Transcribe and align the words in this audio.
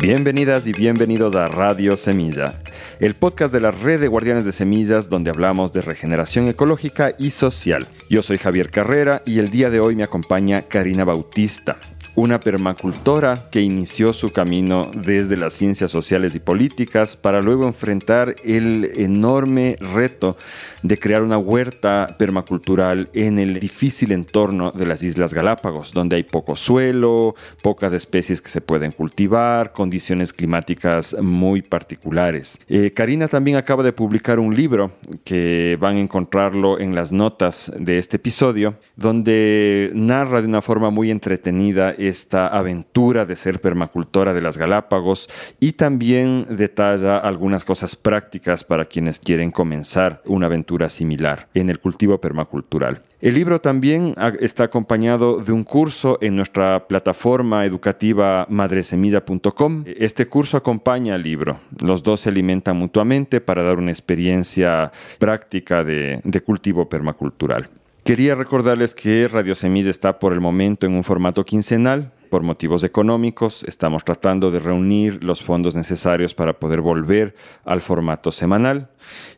Bienvenidas 0.00 0.68
y 0.68 0.72
bienvenidos 0.72 1.34
a 1.34 1.48
Radio 1.48 1.96
Semilla, 1.96 2.54
el 3.00 3.14
podcast 3.14 3.52
de 3.52 3.58
la 3.58 3.72
red 3.72 4.00
de 4.00 4.06
guardianes 4.06 4.44
de 4.44 4.52
semillas 4.52 5.08
donde 5.08 5.30
hablamos 5.30 5.72
de 5.72 5.82
regeneración 5.82 6.46
ecológica 6.46 7.14
y 7.18 7.32
social. 7.32 7.88
Yo 8.08 8.22
soy 8.22 8.38
Javier 8.38 8.70
Carrera 8.70 9.22
y 9.26 9.40
el 9.40 9.50
día 9.50 9.70
de 9.70 9.80
hoy 9.80 9.96
me 9.96 10.04
acompaña 10.04 10.62
Karina 10.62 11.04
Bautista, 11.04 11.78
una 12.18 12.40
permacultora 12.40 13.48
que 13.48 13.60
inició 13.60 14.12
su 14.12 14.32
camino 14.32 14.90
desde 14.92 15.36
las 15.36 15.52
ciencias 15.52 15.92
sociales 15.92 16.34
y 16.34 16.40
políticas 16.40 17.16
para 17.16 17.40
luego 17.40 17.64
enfrentar 17.64 18.34
el 18.42 18.90
enorme 18.96 19.76
reto 19.78 20.36
de 20.82 20.98
crear 20.98 21.22
una 21.22 21.38
huerta 21.38 22.16
permacultural 22.18 23.08
en 23.12 23.38
el 23.38 23.60
difícil 23.60 24.10
entorno 24.10 24.72
de 24.72 24.86
las 24.86 25.04
Islas 25.04 25.32
Galápagos, 25.32 25.92
donde 25.92 26.16
hay 26.16 26.24
poco 26.24 26.56
suelo, 26.56 27.36
pocas 27.62 27.92
especies 27.92 28.40
que 28.40 28.48
se 28.48 28.60
pueden 28.60 28.90
cultivar, 28.90 29.72
condiciones 29.72 30.32
climáticas 30.32 31.16
muy 31.22 31.62
particulares. 31.62 32.58
Eh, 32.68 32.90
Karina 32.90 33.28
también 33.28 33.56
acaba 33.56 33.84
de 33.84 33.92
publicar 33.92 34.40
un 34.40 34.56
libro 34.56 34.90
que 35.24 35.78
van 35.80 35.96
a 35.96 36.00
encontrarlo 36.00 36.80
en 36.80 36.96
las 36.96 37.12
notas 37.12 37.72
de 37.78 37.98
este 37.98 38.16
episodio, 38.16 38.74
donde 38.96 39.92
narra 39.94 40.42
de 40.42 40.48
una 40.48 40.62
forma 40.62 40.90
muy 40.90 41.12
entretenida 41.12 41.94
esta 42.08 42.46
aventura 42.48 43.24
de 43.24 43.36
ser 43.36 43.60
permacultora 43.60 44.34
de 44.34 44.40
las 44.40 44.58
Galápagos 44.58 45.28
y 45.60 45.72
también 45.72 46.46
detalla 46.50 47.18
algunas 47.18 47.64
cosas 47.64 47.96
prácticas 47.96 48.64
para 48.64 48.84
quienes 48.84 49.18
quieren 49.18 49.50
comenzar 49.50 50.22
una 50.24 50.46
aventura 50.46 50.88
similar 50.88 51.48
en 51.54 51.70
el 51.70 51.78
cultivo 51.80 52.20
permacultural. 52.20 53.02
El 53.20 53.34
libro 53.34 53.60
también 53.60 54.14
está 54.38 54.64
acompañado 54.64 55.38
de 55.38 55.50
un 55.50 55.64
curso 55.64 56.18
en 56.20 56.36
nuestra 56.36 56.86
plataforma 56.86 57.64
educativa 57.64 58.46
madresemilla.com. 58.48 59.84
Este 59.86 60.26
curso 60.26 60.56
acompaña 60.56 61.16
al 61.16 61.22
libro. 61.22 61.58
Los 61.80 62.04
dos 62.04 62.20
se 62.20 62.28
alimentan 62.28 62.76
mutuamente 62.76 63.40
para 63.40 63.64
dar 63.64 63.78
una 63.78 63.90
experiencia 63.90 64.92
práctica 65.18 65.82
de, 65.82 66.20
de 66.22 66.40
cultivo 66.42 66.88
permacultural. 66.88 67.68
Quería 68.08 68.34
recordarles 68.34 68.94
que 68.94 69.28
Radio 69.28 69.54
Semilla 69.54 69.90
está 69.90 70.18
por 70.18 70.32
el 70.32 70.40
momento 70.40 70.86
en 70.86 70.94
un 70.94 71.04
formato 71.04 71.44
quincenal. 71.44 72.10
Por 72.30 72.42
motivos 72.42 72.82
económicos, 72.82 73.64
estamos 73.64 74.02
tratando 74.02 74.50
de 74.50 74.60
reunir 74.60 75.22
los 75.22 75.42
fondos 75.42 75.74
necesarios 75.74 76.32
para 76.32 76.58
poder 76.58 76.80
volver 76.80 77.34
al 77.66 77.82
formato 77.82 78.32
semanal. 78.32 78.88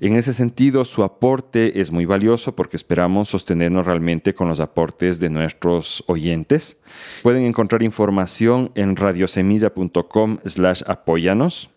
En 0.00 0.16
ese 0.16 0.32
sentido, 0.32 0.84
su 0.84 1.02
aporte 1.02 1.80
es 1.80 1.90
muy 1.90 2.06
valioso 2.06 2.56
porque 2.56 2.76
esperamos 2.76 3.28
sostenernos 3.28 3.86
realmente 3.86 4.34
con 4.34 4.48
los 4.48 4.60
aportes 4.60 5.20
de 5.20 5.30
nuestros 5.30 6.04
oyentes. 6.06 6.80
Pueden 7.22 7.44
encontrar 7.44 7.82
información 7.82 8.72
en 8.74 8.96
radiosemilla.com 8.96 10.38
slash 10.44 10.82
apóyanos. 10.86 11.70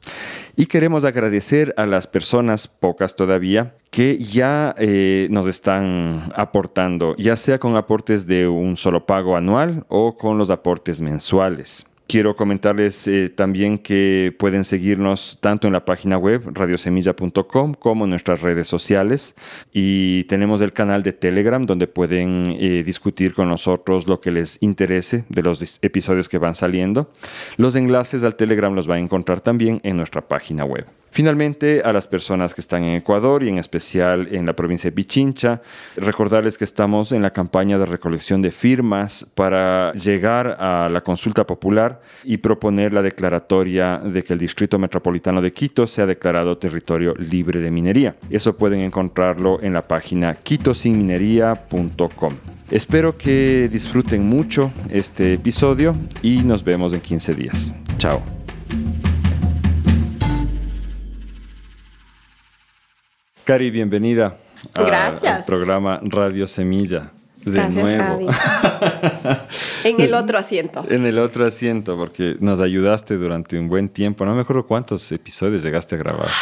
Y 0.56 0.68
queremos 0.68 1.04
agradecer 1.04 1.74
a 1.78 1.86
las 1.86 2.08
personas, 2.08 2.68
pocas 2.68 3.16
todavía, 3.16 3.76
que 3.90 4.18
ya 4.18 4.74
eh, 4.78 5.28
nos 5.32 5.48
están 5.48 6.30
aportando, 6.36 7.16
ya 7.18 7.36
sea 7.36 7.60
con 7.60 7.76
aportes 7.76 8.28
de 8.28 8.48
un 8.48 8.78
solo 8.78 9.06
pago 9.06 9.36
anual 9.36 9.86
o 9.90 10.18
con 10.18 10.38
los 10.38 10.50
aportes 10.50 11.02
mensuales. 11.02 11.88
Quiero 12.06 12.36
comentarles 12.36 13.08
eh, 13.08 13.30
también 13.30 13.78
que 13.78 14.36
pueden 14.38 14.66
seguirnos 14.66 15.38
tanto 15.40 15.68
en 15.68 15.74
la 15.74 15.86
página 15.86 16.18
web 16.18 16.44
radiosemilla.com 16.54 17.74
como 17.76 18.04
en 18.04 18.10
nuestras 18.10 18.42
redes 18.42 18.68
sociales 18.68 19.36
y 19.72 20.26
tenemos 20.26 20.62
el 20.62 20.74
canal 20.74 21.02
de 21.02 21.14
Telegram 21.14 21.66
donde 21.66 21.88
pueden 21.88 22.58
eh, 22.60 22.84
discutir 22.84 23.34
con 23.34 23.48
nosotros 23.48 24.08
lo 24.08 24.20
que 24.20 24.32
les 24.32 24.58
interese 24.62 25.24
de 25.30 25.44
los 25.44 25.80
episodios 25.82 26.28
que 26.28 26.38
van 26.38 26.56
saliendo. 26.56 27.10
Los 27.56 27.76
enlaces 27.76 28.24
al 28.24 28.36
Telegram 28.36 28.76
los 28.76 28.86
van 28.86 28.98
a 28.98 29.02
encontrar 29.02 29.40
también 29.40 29.80
en 29.84 29.98
nuestra 29.98 30.22
página 30.28 30.66
web. 30.66 30.86
Finalmente, 31.14 31.84
a 31.86 31.94
las 31.94 32.08
personas 32.08 32.56
que 32.56 32.62
están 32.62 32.84
en 32.84 32.96
Ecuador 32.96 33.44
y 33.44 33.50
en 33.50 33.60
especial 33.60 34.30
en 34.32 34.48
la 34.48 34.54
provincia 34.54 34.90
de 34.90 34.96
Pichincha, 34.96 35.62
recordarles 35.96 36.58
que 36.58 36.64
estamos 36.64 37.12
en 37.12 37.22
la 37.22 37.30
campaña 37.30 37.78
de 37.78 37.86
recolección 37.86 38.42
de 38.42 38.50
firmas 38.50 39.24
para 39.36 39.94
llegar 39.94 40.58
a 40.60 40.90
la 40.90 41.02
consulta 41.02 41.46
popular 41.46 42.02
y 42.24 42.38
proponer 42.38 42.96
la 42.96 43.04
declaratoria 43.04 44.00
de 44.00 44.24
que 44.24 44.34
el 44.34 44.40
Distrito 44.40 44.80
Metropolitano 44.80 45.40
de 45.40 45.54
Quito 45.54 45.86
sea 45.86 46.08
declarado 46.08 46.58
territorio 46.58 47.14
libre 47.14 47.60
de 47.60 47.70
minería. 47.70 48.16
Eso 48.32 48.58
pueden 48.58 48.80
encontrarlo 48.80 49.62
en 49.62 49.74
la 49.74 49.84
página 49.84 50.34
quitosinminería.com. 50.34 52.34
Espero 52.72 53.16
que 53.16 53.70
disfruten 53.72 54.26
mucho 54.26 54.72
este 54.90 55.36
episodio 55.36 55.96
y 56.24 56.40
nos 56.40 56.64
vemos 56.64 56.92
en 56.92 57.02
15 57.02 57.36
días. 57.36 57.72
Chao. 58.00 58.43
Cari, 63.44 63.72
bienvenida 63.72 64.38
al 64.76 65.44
programa 65.46 66.00
Radio 66.04 66.48
Semilla. 66.48 67.12
De 67.44 67.52
Gracias, 67.52 67.76
nuevo. 67.76 68.32
en 69.84 70.00
el 70.00 70.14
otro 70.14 70.40
asiento. 70.40 70.86
en 70.88 71.06
el 71.06 71.20
otro 71.20 71.46
asiento, 71.46 71.98
porque 71.98 72.38
nos 72.40 72.62
ayudaste 72.62 73.18
durante 73.18 73.60
un 73.60 73.68
buen 73.68 73.90
tiempo. 73.90 74.24
No 74.24 74.34
me 74.34 74.44
acuerdo 74.44 74.66
cuántos 74.66 75.12
episodios 75.12 75.62
llegaste 75.62 75.96
a 75.96 75.98
grabar. 75.98 76.30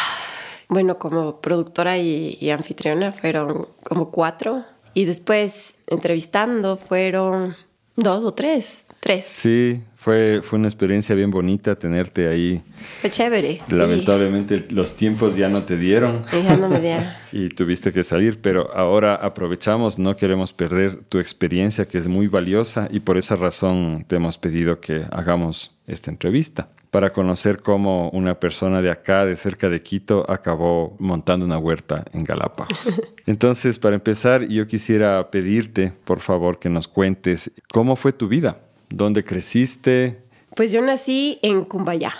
Bueno, 0.68 0.98
como 0.98 1.38
productora 1.42 1.98
y, 1.98 2.38
y 2.40 2.48
anfitriona 2.48 3.12
fueron 3.12 3.68
como 3.82 4.10
cuatro. 4.10 4.64
Y 4.94 5.04
después 5.04 5.74
entrevistando 5.86 6.78
fueron 6.78 7.54
dos 7.94 8.24
o 8.24 8.30
tres. 8.32 8.86
Tres. 9.00 9.26
Sí, 9.26 9.82
fue, 10.02 10.42
fue 10.42 10.58
una 10.58 10.66
experiencia 10.66 11.14
bien 11.14 11.30
bonita 11.30 11.76
tenerte 11.76 12.26
ahí. 12.26 12.60
Fue 13.00 13.08
chévere. 13.08 13.60
Lamentablemente 13.68 14.66
los 14.70 14.96
tiempos 14.96 15.36
ya 15.36 15.48
no 15.48 15.62
te 15.62 15.76
dieron. 15.76 16.22
Ya 16.32 16.56
no 16.56 16.68
me 16.68 16.80
dieron. 16.80 17.06
y 17.32 17.50
tuviste 17.50 17.92
que 17.92 18.02
salir, 18.02 18.40
pero 18.40 18.74
ahora 18.74 19.14
aprovechamos, 19.14 20.00
no 20.00 20.16
queremos 20.16 20.52
perder 20.52 20.96
tu 21.04 21.20
experiencia 21.20 21.86
que 21.86 21.98
es 21.98 22.08
muy 22.08 22.26
valiosa 22.26 22.88
y 22.90 22.98
por 22.98 23.16
esa 23.16 23.36
razón 23.36 24.04
te 24.08 24.16
hemos 24.16 24.38
pedido 24.38 24.80
que 24.80 25.04
hagamos 25.12 25.70
esta 25.86 26.10
entrevista 26.10 26.68
para 26.90 27.12
conocer 27.12 27.62
cómo 27.62 28.10
una 28.10 28.40
persona 28.40 28.82
de 28.82 28.90
acá, 28.90 29.24
de 29.24 29.36
cerca 29.36 29.68
de 29.68 29.82
Quito, 29.82 30.28
acabó 30.28 30.96
montando 30.98 31.46
una 31.46 31.58
huerta 31.58 32.04
en 32.12 32.24
Galápagos. 32.24 33.00
Entonces, 33.26 33.78
para 33.78 33.94
empezar, 33.94 34.48
yo 34.48 34.66
quisiera 34.66 35.30
pedirte, 35.30 35.92
por 36.04 36.18
favor, 36.18 36.58
que 36.58 36.68
nos 36.68 36.88
cuentes 36.88 37.52
cómo 37.72 37.94
fue 37.94 38.12
tu 38.12 38.26
vida 38.26 38.58
¿Dónde 38.92 39.24
creciste? 39.24 40.22
Pues 40.54 40.70
yo 40.70 40.82
nací 40.82 41.38
en 41.40 41.64
Cumbayá. 41.64 42.12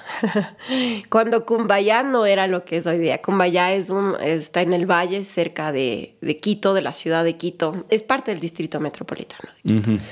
Cuando 1.11 1.45
Cumbayá 1.45 2.03
no 2.03 2.25
era 2.25 2.47
lo 2.47 2.65
que 2.65 2.79
es 2.79 2.87
hoy 2.87 2.97
día. 2.97 3.21
Cumbayá 3.21 3.75
es 3.75 3.91
un, 3.91 4.17
está 4.23 4.63
en 4.63 4.73
el 4.73 4.91
valle 4.91 5.23
cerca 5.25 5.71
de, 5.71 6.17
Quito, 6.41 6.73
de 6.73 6.81
la 6.81 6.93
ciudad 6.93 7.25
de 7.25 7.37
Quito. 7.37 7.85
Es 7.91 8.03
parte 8.03 8.31
del 8.31 8.41
distrito 8.41 8.81
metropolitano 8.81 9.51
de 9.63 9.81
Quito. 9.83 10.05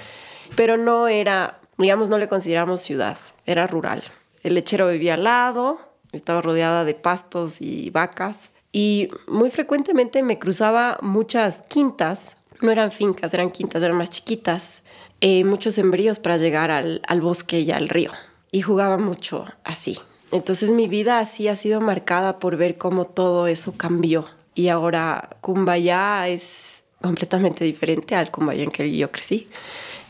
Pero 0.54 0.76
no 0.76 1.08
era, 1.08 1.60
digamos, 1.78 2.10
no 2.10 2.18
le 2.18 2.28
consideramos 2.28 2.82
ciudad, 2.82 3.16
era 3.46 3.66
rural. 3.66 4.02
El 4.42 4.52
lechero 4.52 4.88
vivía 4.88 5.14
al 5.14 5.24
lado, 5.24 5.80
estaba 6.12 6.42
rodeada 6.42 6.84
de 6.84 6.92
pastos 6.92 7.56
y 7.58 7.88
vacas. 7.88 8.52
Y 8.70 9.08
muy 9.28 9.50
frecuentemente 9.50 10.22
me 10.22 10.38
cruzaba 10.38 10.98
muchas 11.00 11.62
quintas. 11.62 12.36
No 12.60 12.70
eran 12.70 12.92
fincas, 12.92 13.32
eran 13.32 13.50
quintas, 13.50 13.82
eran 13.82 13.96
más 13.96 14.10
chiquitas 14.10 14.82
eh, 15.20 15.44
muchos 15.44 15.74
sembríos 15.74 16.18
para 16.18 16.38
llegar 16.38 16.70
al, 16.70 17.20
bosque 17.20 17.60
y 17.60 17.70
al 17.70 17.88
río. 17.88 18.10
Y 18.52 18.62
jugaba 18.62 18.96
mucho 18.96 19.46
así. 19.64 19.98
Entonces 20.32 20.70
mi 20.70 20.88
vida 20.88 21.18
así 21.18 21.48
ha 21.48 21.56
sido 21.56 21.80
marcada 21.80 22.38
por 22.38 22.56
ver 22.56 22.78
cómo 22.78 23.04
todo 23.04 23.46
eso 23.46 23.74
cambió. 23.76 24.26
Y 24.54 24.68
ahora 24.68 25.36
Cumbayá 25.40 26.28
es 26.28 26.84
completamente 27.02 27.64
diferente 27.64 28.14
al 28.14 28.30
Cumbayá 28.30 28.64
en 28.64 28.70
que 28.70 28.96
yo 28.96 29.10
crecí. 29.10 29.48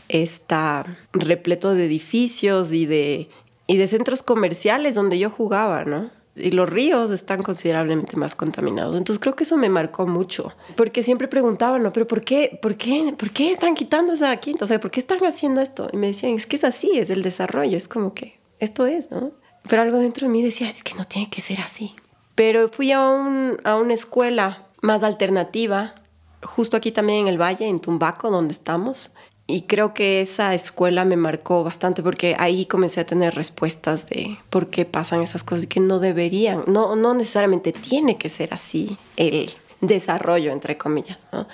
Está 0.07 0.85
repleto 1.13 1.73
de 1.73 1.85
edificios 1.85 2.73
y 2.73 2.85
de, 2.85 3.29
y 3.67 3.77
de 3.77 3.87
centros 3.87 4.23
comerciales 4.23 4.95
donde 4.95 5.19
yo 5.19 5.29
jugaba, 5.29 5.85
¿no? 5.85 6.09
Y 6.35 6.51
los 6.51 6.69
ríos 6.69 7.11
están 7.11 7.43
considerablemente 7.43 8.15
más 8.17 8.35
contaminados. 8.35 8.95
Entonces 8.95 9.19
creo 9.19 9.35
que 9.35 9.43
eso 9.43 9.57
me 9.57 9.69
marcó 9.69 10.07
mucho, 10.07 10.53
porque 10.75 11.03
siempre 11.03 11.27
preguntaban, 11.27 11.83
¿no? 11.83 11.91
Pero 11.91 12.07
¿por 12.07 12.21
qué, 12.21 12.57
por 12.61 12.75
qué, 12.77 13.13
por 13.17 13.31
qué 13.31 13.51
están 13.51 13.75
quitando 13.75 14.13
esa 14.13 14.35
quinta? 14.37 14.65
O 14.65 14.67
sea, 14.67 14.79
¿por 14.79 14.91
qué 14.91 14.99
están 14.99 15.23
haciendo 15.25 15.61
esto? 15.61 15.89
Y 15.91 15.97
me 15.97 16.07
decían, 16.07 16.33
es 16.35 16.47
que 16.47 16.55
es 16.55 16.63
así, 16.63 16.91
es 16.97 17.09
el 17.09 17.21
desarrollo, 17.21 17.77
es 17.77 17.87
como 17.87 18.13
que 18.13 18.39
esto 18.59 18.85
es, 18.85 19.11
¿no? 19.11 19.31
Pero 19.67 19.81
algo 19.81 19.97
dentro 19.97 20.27
de 20.27 20.31
mí 20.31 20.41
decía, 20.41 20.69
es 20.69 20.83
que 20.83 20.95
no 20.95 21.03
tiene 21.03 21.29
que 21.29 21.41
ser 21.41 21.59
así. 21.59 21.93
Pero 22.35 22.69
fui 22.69 22.91
a, 22.91 23.01
un, 23.01 23.57
a 23.63 23.75
una 23.75 23.93
escuela 23.93 24.65
más 24.81 25.03
alternativa, 25.03 25.93
justo 26.41 26.77
aquí 26.77 26.91
también 26.91 27.19
en 27.19 27.27
el 27.27 27.39
valle, 27.39 27.67
en 27.67 27.79
Tumbaco, 27.79 28.31
donde 28.31 28.53
estamos, 28.53 29.11
y 29.51 29.63
creo 29.63 29.93
que 29.93 30.21
esa 30.21 30.55
escuela 30.55 31.05
me 31.05 31.17
marcó 31.17 31.63
bastante 31.63 32.01
porque 32.01 32.35
ahí 32.39 32.65
comencé 32.65 33.01
a 33.01 33.05
tener 33.05 33.35
respuestas 33.35 34.07
de 34.07 34.37
por 34.49 34.69
qué 34.69 34.85
pasan 34.85 35.21
esas 35.21 35.43
cosas 35.43 35.65
y 35.65 35.67
que 35.67 35.79
no 35.79 35.99
deberían, 35.99 36.63
no, 36.67 36.95
no 36.95 37.13
necesariamente 37.13 37.73
tiene 37.73 38.17
que 38.17 38.29
ser 38.29 38.53
así 38.53 38.97
el 39.17 39.51
desarrollo, 39.81 40.51
entre 40.51 40.77
comillas. 40.77 41.27
¿no? 41.33 41.47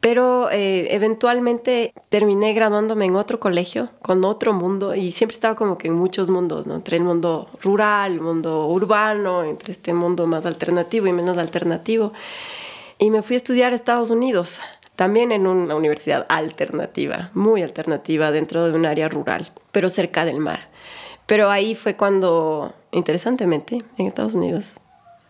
Pero 0.00 0.50
eh, 0.50 0.94
eventualmente 0.94 1.92
terminé 2.08 2.52
graduándome 2.52 3.06
en 3.06 3.16
otro 3.16 3.40
colegio, 3.40 3.90
con 4.02 4.24
otro 4.24 4.52
mundo, 4.52 4.94
y 4.94 5.10
siempre 5.10 5.34
estaba 5.34 5.56
como 5.56 5.78
que 5.78 5.88
en 5.88 5.94
muchos 5.94 6.30
mundos, 6.30 6.66
¿no? 6.66 6.74
entre 6.74 6.98
el 6.98 7.02
mundo 7.02 7.48
rural, 7.62 8.12
el 8.12 8.20
mundo 8.20 8.66
urbano, 8.66 9.42
entre 9.42 9.72
este 9.72 9.92
mundo 9.94 10.26
más 10.26 10.46
alternativo 10.46 11.06
y 11.06 11.12
menos 11.12 11.38
alternativo. 11.38 12.12
Y 13.00 13.10
me 13.10 13.22
fui 13.22 13.34
a 13.34 13.38
estudiar 13.38 13.72
a 13.72 13.76
Estados 13.76 14.10
Unidos, 14.10 14.60
también 14.98 15.30
en 15.30 15.46
una 15.46 15.76
universidad 15.76 16.26
alternativa, 16.28 17.30
muy 17.32 17.62
alternativa, 17.62 18.32
dentro 18.32 18.64
de 18.68 18.76
un 18.76 18.84
área 18.84 19.08
rural, 19.08 19.52
pero 19.70 19.90
cerca 19.90 20.24
del 20.24 20.40
mar. 20.40 20.70
Pero 21.24 21.50
ahí 21.50 21.76
fue 21.76 21.94
cuando, 21.94 22.74
interesantemente, 22.90 23.84
en 23.96 24.06
Estados 24.08 24.34
Unidos, 24.34 24.80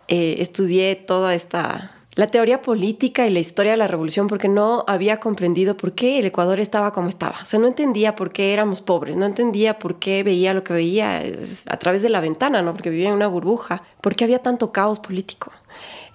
eh, 0.08 0.36
estudié 0.38 0.96
toda 0.96 1.34
esta 1.34 1.92
la 2.14 2.28
teoría 2.28 2.62
política 2.62 3.26
y 3.26 3.30
la 3.30 3.40
historia 3.40 3.72
de 3.72 3.76
la 3.76 3.86
revolución 3.86 4.26
porque 4.26 4.48
no 4.48 4.84
había 4.88 5.20
comprendido 5.20 5.76
por 5.76 5.92
qué 5.92 6.18
el 6.18 6.24
Ecuador 6.24 6.60
estaba 6.60 6.94
como 6.94 7.10
estaba. 7.10 7.36
O 7.42 7.44
sea, 7.44 7.60
no 7.60 7.66
entendía 7.66 8.14
por 8.14 8.32
qué 8.32 8.54
éramos 8.54 8.80
pobres, 8.80 9.16
no 9.16 9.26
entendía 9.26 9.78
por 9.78 9.98
qué 9.98 10.22
veía 10.22 10.54
lo 10.54 10.64
que 10.64 10.72
veía 10.72 11.22
a 11.66 11.76
través 11.76 12.02
de 12.02 12.08
la 12.08 12.22
ventana, 12.22 12.62
¿no? 12.62 12.72
Porque 12.72 12.88
vivía 12.88 13.10
en 13.10 13.14
una 13.14 13.28
burbuja, 13.28 13.82
por 14.00 14.16
qué 14.16 14.24
había 14.24 14.40
tanto 14.40 14.72
caos 14.72 14.98
político. 14.98 15.52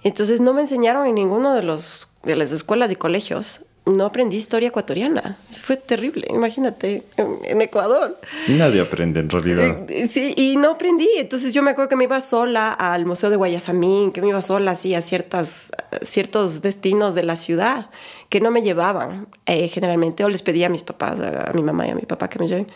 Entonces 0.04 0.40
no 0.40 0.54
me 0.54 0.60
enseñaron 0.60 1.06
en 1.06 1.16
ninguno 1.16 1.54
de 1.54 1.62
los 1.62 2.10
de 2.22 2.36
las 2.36 2.52
escuelas 2.52 2.90
y 2.90 2.96
colegios 2.96 3.62
no 3.86 4.06
aprendí 4.06 4.36
historia 4.36 4.68
ecuatoriana. 4.68 5.36
Fue 5.52 5.76
terrible, 5.76 6.26
imagínate, 6.30 7.04
en, 7.16 7.60
Ecuador. 7.60 8.18
Nadie 8.48 8.80
aprende 8.80 9.20
en 9.20 9.28
realidad. 9.28 9.90
Eh, 9.90 10.08
sí, 10.08 10.32
y 10.36 10.56
no 10.56 10.70
aprendí. 10.72 11.08
Entonces 11.18 11.52
yo 11.52 11.62
me 11.62 11.72
acuerdo 11.72 11.90
que 11.90 11.96
me 11.96 12.04
iba 12.04 12.20
sola 12.20 12.72
al 12.72 13.04
Museo 13.04 13.28
de 13.28 13.36
Guayasamín, 13.36 14.10
que 14.12 14.22
me 14.22 14.28
iba 14.28 14.40
sola 14.40 14.70
así 14.70 14.94
a 14.94 15.02
ciertas, 15.02 15.70
ciertos 16.02 16.62
destinos 16.62 17.14
de 17.14 17.24
la 17.24 17.36
ciudad 17.36 17.90
que 18.30 18.40
no 18.40 18.50
me 18.50 18.62
llevaban 18.62 19.28
eh, 19.46 19.68
generalmente, 19.68 20.24
o 20.24 20.28
les 20.28 20.42
pedía 20.42 20.66
a 20.66 20.70
mis 20.70 20.82
papás, 20.82 21.20
a, 21.20 21.52
mi 21.52 21.62
mamá 21.62 21.86
y 21.86 21.90
a 21.90 21.94
mi 21.94 22.02
papá 22.02 22.28
que 22.28 22.38
me 22.38 22.48
lleven, 22.48 22.66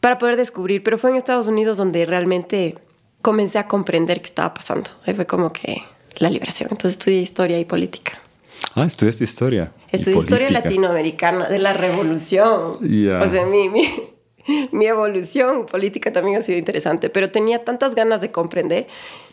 para 0.00 0.18
poder 0.18 0.36
descubrir. 0.36 0.82
Pero 0.82 0.98
fue 0.98 1.10
en 1.10 1.16
Estados 1.16 1.46
Unidos 1.46 1.78
donde 1.78 2.04
realmente 2.04 2.74
comencé 3.22 3.58
a 3.58 3.66
comprender 3.66 4.20
qué 4.20 4.26
estaba 4.26 4.52
pasando. 4.52 4.90
Ahí 5.06 5.14
fue 5.14 5.26
como 5.26 5.50
que 5.50 5.82
la 6.18 6.30
liberación. 6.30 6.68
Entonces 6.70 6.98
estudié 6.98 7.20
historia 7.20 7.58
y 7.58 7.64
política. 7.64 8.18
Ah, 8.74 8.84
estudiaste 8.84 9.24
historia. 9.24 9.72
Estudié 9.90 10.18
historia 10.18 10.50
latinoamericana 10.50 11.48
de 11.48 11.58
la 11.58 11.72
revolución. 11.72 12.72
O 12.72 13.30
sea, 13.30 13.46
mi, 13.46 13.68
mi, 13.68 13.88
mi, 14.72 14.86
evolución 14.86 15.66
política 15.66 16.12
también 16.12 16.36
ha 16.36 16.42
sido 16.42 16.58
interesante, 16.58 17.08
pero 17.08 17.30
tenía 17.30 17.64
tantas 17.64 17.94
ganas 17.94 18.20
de 18.20 18.30
comprender 18.30 18.86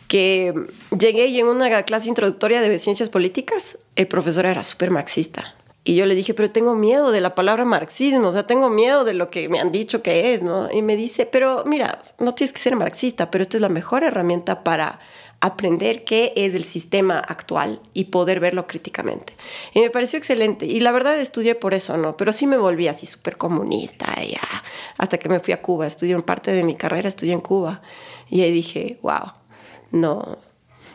que 0.08 0.54
llegué 0.96 1.26
y 1.26 1.40
en 1.40 1.46
una 1.46 1.82
clase 1.82 2.08
introductoria 2.08 2.60
de 2.60 2.78
ciencias 2.78 3.08
políticas, 3.08 3.78
el 3.96 4.06
profesor 4.06 4.46
era 4.46 4.62
súper 4.62 4.90
marxista. 4.90 5.54
Y 5.82 5.94
yo 5.94 6.04
le 6.04 6.16
dije, 6.16 6.34
pero 6.34 6.50
tengo 6.50 6.74
miedo 6.74 7.12
de 7.12 7.20
la 7.20 7.36
palabra 7.36 7.64
marxismo, 7.64 8.26
o 8.26 8.32
sea, 8.32 8.44
tengo 8.44 8.70
miedo 8.70 9.04
de 9.04 9.14
lo 9.14 9.30
que 9.30 9.48
me 9.48 9.60
han 9.60 9.70
dicho 9.70 10.02
que 10.02 10.34
es, 10.34 10.42
¿no? 10.42 10.68
Y 10.72 10.82
me 10.82 10.96
dice, 10.96 11.26
pero 11.26 11.62
mira, 11.64 12.00
no 12.18 12.34
tienes 12.34 12.52
que 12.52 12.58
ser 12.58 12.74
marxista, 12.74 13.30
pero 13.30 13.42
esta 13.42 13.56
es 13.56 13.60
la 13.60 13.68
mejor 13.68 14.02
herramienta 14.02 14.64
para 14.64 14.98
aprender 15.40 16.04
qué 16.04 16.32
es 16.36 16.54
el 16.54 16.64
sistema 16.64 17.18
actual 17.18 17.80
y 17.92 18.04
poder 18.04 18.40
verlo 18.40 18.66
críticamente. 18.66 19.34
Y 19.74 19.80
me 19.80 19.90
pareció 19.90 20.18
excelente. 20.18 20.66
Y 20.66 20.80
la 20.80 20.92
verdad 20.92 21.18
estudié 21.18 21.54
por 21.54 21.74
eso, 21.74 21.96
¿no? 21.96 22.16
Pero 22.16 22.32
sí 22.32 22.46
me 22.46 22.56
volví 22.56 22.88
así 22.88 23.06
súper 23.06 23.36
comunista, 23.36 24.06
ya. 24.22 24.40
hasta 24.98 25.18
que 25.18 25.28
me 25.28 25.40
fui 25.40 25.52
a 25.52 25.62
Cuba. 25.62 25.86
Estudié 25.86 26.14
en 26.14 26.22
parte 26.22 26.52
de 26.52 26.64
mi 26.64 26.74
carrera, 26.74 27.08
estudié 27.08 27.32
en 27.32 27.40
Cuba. 27.40 27.82
Y 28.28 28.42
ahí 28.42 28.52
dije, 28.52 28.98
wow, 29.02 29.32
no, 29.90 30.38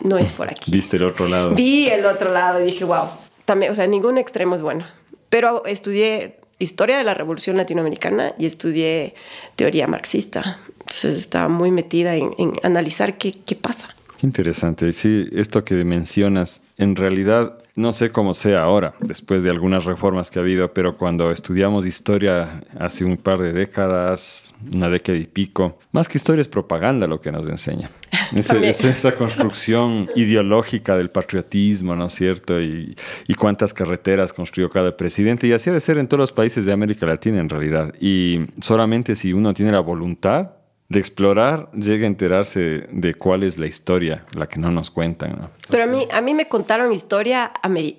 no 0.03 0.17
es 0.17 0.31
por 0.31 0.49
aquí. 0.49 0.71
Viste 0.71 0.97
el 0.97 1.03
otro 1.03 1.27
lado. 1.27 1.51
Vi 1.51 1.87
el 1.87 2.05
otro 2.05 2.31
lado 2.31 2.61
y 2.61 2.65
dije, 2.65 2.83
wow, 2.83 3.07
también, 3.45 3.71
o 3.71 3.75
sea, 3.75 3.87
ningún 3.87 4.17
extremo 4.17 4.55
es 4.55 4.61
bueno. 4.61 4.85
Pero 5.29 5.65
estudié 5.65 6.39
historia 6.59 6.97
de 6.97 7.03
la 7.03 7.13
revolución 7.13 7.57
latinoamericana 7.57 8.35
y 8.37 8.45
estudié 8.45 9.15
teoría 9.55 9.87
marxista. 9.87 10.59
Entonces 10.79 11.15
estaba 11.15 11.47
muy 11.47 11.71
metida 11.71 12.15
en, 12.15 12.33
en 12.37 12.53
analizar 12.63 13.17
qué, 13.17 13.31
qué 13.31 13.55
pasa. 13.55 13.95
Qué 14.21 14.27
interesante. 14.27 14.93
Sí, 14.93 15.27
esto 15.31 15.63
que 15.63 15.83
mencionas, 15.83 16.61
en 16.77 16.95
realidad 16.95 17.55
no 17.73 17.91
sé 17.91 18.11
cómo 18.11 18.35
sea 18.35 18.61
ahora, 18.61 18.93
después 18.99 19.41
de 19.41 19.49
algunas 19.49 19.85
reformas 19.85 20.29
que 20.29 20.37
ha 20.37 20.43
habido, 20.43 20.75
pero 20.75 20.95
cuando 20.95 21.31
estudiamos 21.31 21.87
historia 21.87 22.61
hace 22.79 23.03
un 23.03 23.17
par 23.17 23.39
de 23.39 23.51
décadas, 23.51 24.53
una 24.75 24.89
década 24.89 25.17
y 25.17 25.25
pico, 25.25 25.79
más 25.91 26.07
que 26.07 26.19
historia 26.19 26.43
es 26.43 26.47
propaganda 26.47 27.07
lo 27.07 27.19
que 27.19 27.31
nos 27.31 27.47
enseña. 27.47 27.89
Es, 28.35 28.83
esa 28.85 29.15
construcción 29.15 30.09
ideológica 30.15 30.95
del 30.95 31.09
patriotismo, 31.09 31.95
¿no 31.95 32.05
es 32.05 32.13
cierto? 32.13 32.61
Y, 32.61 32.95
y, 33.27 33.33
cuántas 33.33 33.73
carreteras 33.73 34.31
construyó 34.31 34.69
cada 34.69 34.95
presidente. 34.95 35.47
Y 35.47 35.51
así 35.51 35.69
ha 35.69 35.73
de 35.73 35.81
ser 35.81 35.97
en 35.97 36.07
todos 36.07 36.19
los 36.19 36.31
países 36.31 36.65
de 36.65 36.71
América 36.71 37.05
Latina 37.05 37.39
en 37.39 37.49
realidad. 37.49 37.93
Y 37.99 38.45
solamente 38.61 39.17
si 39.17 39.33
uno 39.33 39.53
tiene 39.53 39.73
la 39.73 39.81
voluntad 39.81 40.60
de 40.91 40.99
explorar 40.99 41.71
llega 41.71 42.03
a 42.03 42.07
enterarse 42.07 42.85
de 42.91 43.13
cuál 43.13 43.43
es 43.43 43.57
la 43.57 43.65
historia, 43.65 44.25
la 44.33 44.47
que 44.47 44.59
no 44.59 44.71
nos 44.71 44.91
cuentan. 44.91 45.49
Pero 45.69 45.83
a 45.83 45.85
mí, 45.85 46.05
a 46.11 46.19
mí 46.19 46.33
me 46.33 46.49
contaron 46.49 46.91
historia 46.91 47.53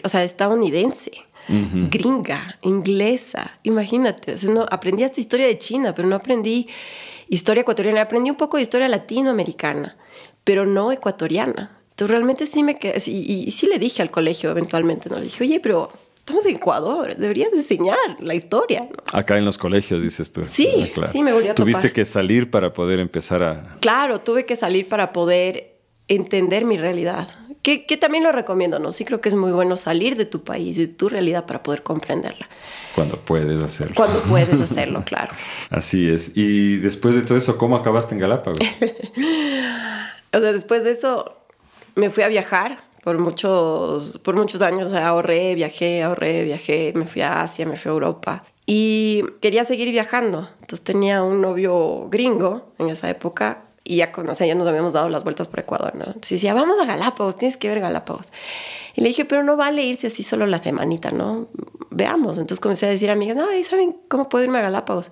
o 0.05 0.09
sea, 0.11 0.23
estadounidense, 0.25 1.13
gringa, 1.49 2.59
inglesa, 2.61 3.59
imagínate. 3.63 4.35
O 4.35 4.39
sea, 4.39 4.51
no, 4.51 4.67
aprendí 4.71 5.05
esta 5.05 5.23
historia 5.23 5.47
de 5.47 5.57
China, 5.57 5.95
pero 5.95 6.07
no 6.07 6.17
aprendí 6.17 6.69
historia 7.31 7.63
ecuatoriana. 7.63 8.03
Aprendí 8.03 8.29
un 8.29 8.37
poco 8.37 8.59
de 8.59 8.65
historia 8.65 8.89
latinoamericana, 8.89 9.97
pero 10.45 10.67
no 10.67 10.93
ecuatoriana. 10.93 11.71
Entonces 11.93 12.11
realmente 12.11 12.45
sí 12.45 12.63
me 12.63 12.75
quedé, 12.75 13.03
y, 13.07 13.47
y, 13.47 13.51
sí 13.53 13.69
le 13.69 13.79
dije 13.79 14.03
al 14.03 14.11
colegio 14.11 14.51
eventualmente, 14.51 15.09
¿no? 15.09 15.17
Le 15.17 15.25
dije, 15.25 15.45
oye, 15.45 15.61
pero 15.61 15.91
estamos 16.25 16.47
en 16.47 16.55
Ecuador, 16.55 17.17
deberías 17.17 17.53
enseñar 17.53 17.99
la 18.21 18.35
historia. 18.35 18.89
Acá 19.13 19.39
en 19.39 19.45
los 19.45 19.59
colegios, 19.59 20.01
dices 20.01 20.31
tú. 20.31 20.43
Sí, 20.47 20.93
ah, 20.97 21.07
sí, 21.09 21.21
me 21.21 21.33
volví 21.33 21.49
a 21.49 21.55
Tuviste 21.55 21.93
que 21.93 22.05
salir 22.05 22.49
para 22.49 22.73
poder 22.73 23.01
empezar 23.01 23.43
a... 23.43 23.77
Claro, 23.81 24.21
tuve 24.21 24.47
que 24.47 24.55
salir 24.55 24.89
para 24.89 25.13
poder 25.13 25.81
entender 26.07 26.65
mi 26.65 26.77
realidad. 26.77 27.29
Que, 27.63 27.87
que, 27.87 27.97
también 27.97 28.23
lo 28.23 28.31
recomiendo, 28.31 28.79
¿no? 28.79 28.93
Sí 28.93 29.05
creo 29.05 29.21
que 29.21 29.29
es 29.29 29.35
muy 29.35 29.51
bueno 29.51 29.77
salir 29.77 30.17
de 30.17 30.25
tu 30.25 30.45
país, 30.45 30.77
de 30.77 30.87
tu 30.87 31.09
realidad 31.09 31.45
para 31.45 31.63
poder 31.63 31.83
comprenderla. 31.83 32.49
Cuando 32.95 33.19
puedes 33.19 33.61
hacerlo. 33.61 33.95
Cuando 33.97 34.21
puedes 34.21 34.61
hacerlo, 34.61 35.03
claro. 35.05 35.33
Así 35.71 36.09
es. 36.09 36.37
Y 36.37 36.77
después 36.77 37.17
de 37.17 37.23
todo 37.23 37.37
eso, 37.37 37.59
¿cómo 37.59 37.77
acabaste 37.77 38.15
en 38.15 38.21
Galápagos? 38.21 38.61
o 40.33 40.39
sea, 40.39 40.53
después 40.53 40.85
de 40.85 40.93
eso 40.93 41.37
me 41.97 42.11
fui 42.11 42.23
a 42.23 42.29
viajar 42.29 42.92
por 43.03 43.19
muchos, 43.19 44.19
por 44.23 44.37
muchos 44.37 44.63
años 44.63 44.93
ahorré, 44.93 45.55
viajé, 45.57 46.03
ahorré, 46.03 46.45
viajé, 46.45 46.93
me 46.95 47.05
fui 47.05 47.21
a 47.21 47.43
Asia, 47.43 47.67
me 47.67 47.77
fui 47.77 47.89
a 47.89 47.93
Europa 47.93 48.45
y 48.65 49.25
quería 49.41 49.65
seguir 49.65 49.91
viajando. 49.91 50.49
Entonces 50.61 50.83
tenía 50.83 51.23
un 51.23 51.41
novio 51.41 52.09
gringo 52.11 52.73
en 52.79 52.91
esa 52.91 53.11
época 53.11 53.65
y 53.83 53.97
ya, 53.97 54.13
con, 54.13 54.33
ya 54.33 54.55
nos 54.55 54.69
habíamos 54.69 54.93
dado 54.93 55.09
las 55.09 55.25
vueltas 55.25 55.49
por 55.49 55.59
Ecuador, 55.59 55.97
¿no? 55.97 56.05
Entonces 56.05 56.31
decía, 56.31 56.55
vamos 56.55 56.79
a 56.79 56.85
Galápagos, 56.85 57.37
tienes 57.37 57.57
que 57.57 57.69
ver 57.69 57.81
Galápagos. 57.81 58.33
Y 58.95 59.01
le 59.01 59.09
dije, 59.09 59.25
pero 59.25 59.43
no 59.43 59.57
vale 59.57 59.83
irse 59.83 60.07
así 60.07 60.23
solo 60.23 60.47
la 60.47 60.59
semanita, 60.59 61.11
¿no? 61.11 61.49
Veamos. 61.91 62.39
Entonces 62.39 62.61
comencé 62.61 62.87
a 62.87 62.91
decir 62.91 63.11
a 63.11 63.15
amigas, 63.15 63.37
no, 63.37 63.47
¿saben 63.65 63.97
cómo 64.07 64.29
puedo 64.29 64.45
irme 64.45 64.59
a 64.59 64.63
Galápagos? 64.63 65.11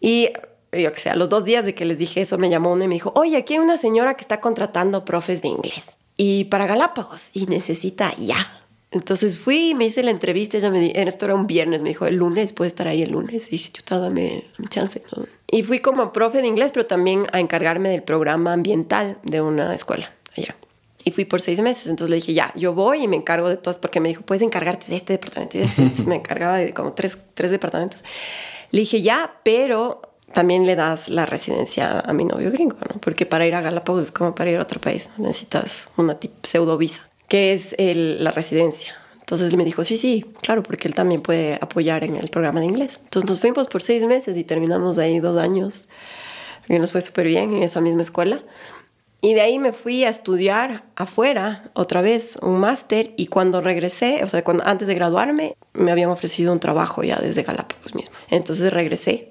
Y 0.00 0.30
yo 0.72 0.92
que 0.92 0.98
sé, 0.98 1.10
a 1.10 1.14
los 1.14 1.28
dos 1.28 1.44
días 1.44 1.64
de 1.64 1.76
que 1.76 1.84
les 1.84 1.98
dije 1.98 2.22
eso, 2.22 2.38
me 2.38 2.50
llamó 2.50 2.72
uno 2.72 2.82
y 2.82 2.88
me 2.88 2.94
dijo, 2.94 3.12
oye, 3.14 3.36
aquí 3.36 3.52
hay 3.52 3.60
una 3.60 3.76
señora 3.76 4.14
que 4.14 4.22
está 4.22 4.40
contratando 4.40 5.04
profes 5.04 5.42
de 5.42 5.48
inglés 5.48 5.98
y 6.16 6.44
para 6.44 6.66
Galápagos 6.66 7.30
y 7.32 7.46
necesita 7.46 8.14
ya. 8.16 8.60
Entonces 8.90 9.38
fui 9.40 9.74
me 9.74 9.86
hice 9.86 10.02
la 10.04 10.12
entrevista. 10.12 10.56
Ella 10.56 10.70
me 10.70 10.78
dijo, 10.78 10.94
esto 10.96 11.24
era 11.24 11.34
un 11.34 11.48
viernes, 11.48 11.82
me 11.82 11.88
dijo, 11.88 12.06
el 12.06 12.16
lunes, 12.16 12.52
puede 12.52 12.68
estar 12.68 12.86
ahí 12.86 13.02
el 13.02 13.10
lunes. 13.10 13.48
Y 13.48 13.52
dije, 13.52 13.70
chuta, 13.72 13.98
dame 13.98 14.44
mi 14.58 14.68
chance. 14.68 15.02
Y 15.50 15.62
fui 15.64 15.80
como 15.80 16.12
profe 16.12 16.40
de 16.40 16.46
inglés, 16.46 16.70
pero 16.72 16.86
también 16.86 17.26
a 17.32 17.40
encargarme 17.40 17.88
del 17.88 18.04
programa 18.04 18.52
ambiental 18.52 19.18
de 19.24 19.40
una 19.40 19.74
escuela 19.74 20.12
allá. 20.36 20.54
Y 21.04 21.10
fui 21.10 21.24
por 21.24 21.40
seis 21.40 21.60
meses. 21.60 21.88
Entonces 21.88 22.10
le 22.10 22.16
dije, 22.16 22.34
ya, 22.34 22.52
yo 22.54 22.72
voy 22.72 23.02
y 23.02 23.08
me 23.08 23.16
encargo 23.16 23.48
de 23.48 23.56
todas, 23.56 23.78
porque 23.78 23.98
me 23.98 24.08
dijo, 24.08 24.22
puedes 24.22 24.42
encargarte 24.42 24.86
de 24.86 24.96
este 24.96 25.14
departamento 25.14 25.56
y 25.56 25.60
de 25.60 25.66
este. 25.66 25.82
Entonces 25.82 26.06
me 26.06 26.14
encargaba 26.14 26.58
de 26.58 26.72
como 26.72 26.92
tres, 26.92 27.18
tres 27.34 27.50
departamentos. 27.50 28.04
Le 28.70 28.80
dije, 28.80 29.02
ya, 29.02 29.40
pero 29.42 30.02
también 30.34 30.66
le 30.66 30.76
das 30.76 31.08
la 31.08 31.24
residencia 31.24 32.00
a 32.00 32.12
mi 32.12 32.24
novio 32.24 32.50
gringo, 32.50 32.76
¿no? 32.92 33.00
Porque 33.00 33.24
para 33.24 33.46
ir 33.46 33.54
a 33.54 33.62
Galápagos 33.62 34.04
es 34.04 34.12
como 34.12 34.34
para 34.34 34.50
ir 34.50 34.58
a 34.58 34.62
otro 34.62 34.80
país, 34.80 35.08
necesitas 35.16 35.88
una 35.96 36.18
pseudo 36.42 36.76
visa, 36.76 37.08
que 37.28 37.54
es 37.54 37.74
la 37.78 38.32
residencia. 38.32 38.94
Entonces 39.20 39.52
él 39.52 39.56
me 39.56 39.64
dijo, 39.64 39.84
sí, 39.84 39.96
sí, 39.96 40.26
claro, 40.42 40.62
porque 40.62 40.86
él 40.86 40.94
también 40.94 41.22
puede 41.22 41.54
apoyar 41.54 42.04
en 42.04 42.16
el 42.16 42.28
programa 42.28 42.60
de 42.60 42.66
inglés. 42.66 43.00
Entonces 43.04 43.30
nos 43.30 43.40
fuimos 43.40 43.68
por 43.68 43.82
seis 43.82 44.04
meses 44.04 44.36
y 44.36 44.44
terminamos 44.44 44.98
ahí 44.98 45.18
dos 45.20 45.38
años, 45.38 45.88
y 46.68 46.78
nos 46.78 46.92
fue 46.92 47.00
súper 47.00 47.26
bien 47.26 47.54
en 47.54 47.62
esa 47.62 47.80
misma 47.80 48.02
escuela. 48.02 48.42
Y 49.20 49.32
de 49.32 49.40
ahí 49.40 49.58
me 49.58 49.72
fui 49.72 50.04
a 50.04 50.10
estudiar 50.10 50.84
afuera 50.96 51.70
otra 51.72 52.02
vez 52.02 52.36
un 52.42 52.60
máster 52.60 53.14
y 53.16 53.28
cuando 53.28 53.62
regresé, 53.62 54.22
o 54.22 54.28
sea, 54.28 54.44
cuando, 54.44 54.66
antes 54.66 54.86
de 54.86 54.94
graduarme, 54.94 55.56
me 55.72 55.90
habían 55.92 56.10
ofrecido 56.10 56.52
un 56.52 56.60
trabajo 56.60 57.02
ya 57.02 57.16
desde 57.16 57.42
Galápagos 57.42 57.94
mismo. 57.94 58.14
Entonces 58.28 58.70
regresé 58.70 59.30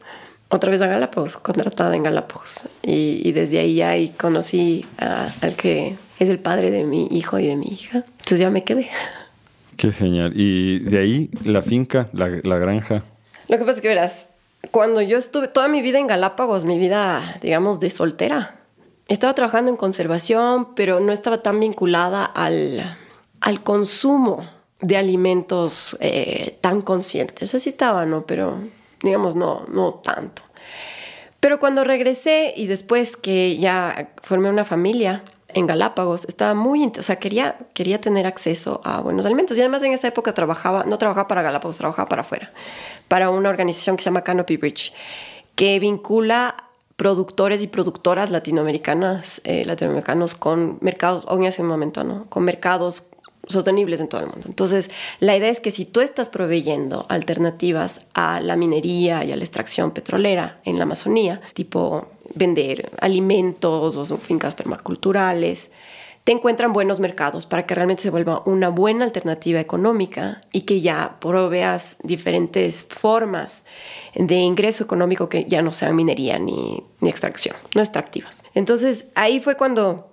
otra 0.53 0.69
vez 0.69 0.81
a 0.81 0.87
Galápagos, 0.87 1.37
contratada 1.37 1.95
en 1.95 2.03
Galápagos. 2.03 2.65
Y, 2.83 3.31
desde 3.31 3.57
ahí 3.57 3.75
ya 3.75 3.97
y 3.97 4.09
conocí 4.09 4.85
al 4.97 5.55
que 5.55 5.95
es 6.19 6.29
el 6.29 6.37
padre 6.37 6.69
de 6.69 6.83
mi 6.83 7.07
hijo 7.09 7.39
y 7.39 7.47
de 7.47 7.55
mi 7.55 7.65
hija. 7.65 8.03
Entonces 8.05 8.39
ya 8.39 8.51
me 8.51 8.63
quedé. 8.63 8.87
Qué 9.77 9.91
genial. 9.91 10.31
Y 10.35 10.79
de 10.79 10.99
ahí 10.99 11.31
la 11.43 11.63
finca, 11.63 12.07
la, 12.13 12.29
la 12.43 12.57
granja. 12.59 13.03
Lo 13.47 13.57
que 13.57 13.65
pasa 13.65 13.77
es 13.77 13.81
que 13.81 13.87
verás, 13.87 14.27
cuando 14.69 15.01
yo 15.01 15.17
estuve 15.17 15.47
toda 15.47 15.67
mi 15.67 15.81
vida 15.81 15.97
en 15.97 16.05
Galápagos, 16.05 16.65
mi 16.65 16.77
vida, 16.77 17.39
digamos, 17.41 17.79
de 17.79 17.89
soltera, 17.89 18.55
estaba 19.07 19.33
trabajando 19.33 19.71
en 19.71 19.75
conservación, 19.75 20.75
pero 20.75 20.99
no 20.99 21.11
estaba 21.11 21.39
tan 21.39 21.59
vinculada 21.59 22.25
al, 22.25 22.95
al 23.41 23.63
consumo 23.63 24.47
de 24.81 24.97
alimentos 24.97 25.97
eh, 25.99 26.59
tan 26.61 26.81
conscientes. 26.81 27.55
Así 27.55 27.69
estaba, 27.69 28.05
¿no? 28.05 28.27
Pero, 28.27 28.59
digamos, 29.03 29.35
no, 29.35 29.65
no 29.67 29.95
tanto. 29.95 30.41
Pero 31.39 31.59
cuando 31.59 31.83
regresé 31.83 32.53
y 32.55 32.67
después 32.67 33.17
que 33.17 33.57
ya 33.57 34.13
formé 34.21 34.49
una 34.49 34.63
familia 34.65 35.23
en 35.49 35.67
Galápagos, 35.67 36.25
estaba 36.25 36.53
muy, 36.53 36.91
o 36.97 37.01
sea, 37.01 37.17
quería, 37.17 37.57
quería 37.73 37.99
tener 38.01 38.25
acceso 38.25 38.81
a 38.83 39.01
buenos 39.01 39.25
alimentos. 39.25 39.57
Y 39.57 39.59
además 39.59 39.83
en 39.83 39.93
esa 39.93 40.07
época 40.07 40.33
trabajaba, 40.33 40.85
no 40.85 40.97
trabajaba 40.97 41.27
para 41.27 41.41
Galápagos, 41.41 41.77
trabajaba 41.77 42.09
para 42.09 42.21
afuera, 42.21 42.51
para 43.07 43.29
una 43.29 43.49
organización 43.49 43.97
que 43.97 44.03
se 44.03 44.09
llama 44.09 44.23
Canopy 44.23 44.57
Bridge, 44.57 44.93
que 45.55 45.79
vincula 45.79 46.55
productores 46.95 47.61
y 47.61 47.67
productoras 47.67 48.31
latinoamericanas, 48.31 49.41
eh, 49.43 49.65
latinoamericanos 49.65 50.35
con 50.35 50.77
mercados, 50.81 51.25
en 51.29 51.43
ese 51.43 51.63
momento, 51.63 52.03
¿no? 52.03 52.25
Con 52.29 52.43
mercados 52.43 53.07
sostenibles 53.47 53.99
en 53.99 54.07
todo 54.07 54.21
el 54.21 54.27
mundo. 54.27 54.47
Entonces, 54.47 54.89
la 55.19 55.35
idea 55.35 55.49
es 55.49 55.59
que 55.59 55.71
si 55.71 55.85
tú 55.85 56.01
estás 56.01 56.29
proveyendo 56.29 57.05
alternativas 57.09 58.01
a 58.13 58.39
la 58.39 58.55
minería 58.55 59.23
y 59.23 59.31
a 59.31 59.35
la 59.35 59.43
extracción 59.43 59.91
petrolera 59.91 60.61
en 60.63 60.77
la 60.77 60.83
Amazonía, 60.83 61.41
tipo 61.53 62.07
vender 62.35 62.91
alimentos 62.99 63.97
o 63.97 64.17
fincas 64.17 64.55
permaculturales, 64.55 65.71
te 66.23 66.31
encuentran 66.31 66.71
buenos 66.71 67.01
mercados 67.01 67.45
para 67.45 67.65
que 67.65 67.75
realmente 67.75 68.03
se 68.03 68.09
vuelva 68.09 68.43
una 68.45 68.69
buena 68.69 69.03
alternativa 69.03 69.59
económica 69.59 70.41
y 70.53 70.61
que 70.61 70.79
ya 70.79 71.17
proveas 71.19 71.97
diferentes 72.01 72.85
formas 72.85 73.65
de 74.15 74.35
ingreso 74.35 74.85
económico 74.85 75.27
que 75.27 75.43
ya 75.45 75.61
no 75.61 75.73
sean 75.73 75.95
minería 75.95 76.39
ni, 76.39 76.81
ni 77.01 77.09
extracción, 77.09 77.57
no 77.75 77.81
extractivas. 77.81 78.43
Entonces 78.55 79.07
ahí 79.15 79.41
fue 79.41 79.57
cuando 79.57 80.12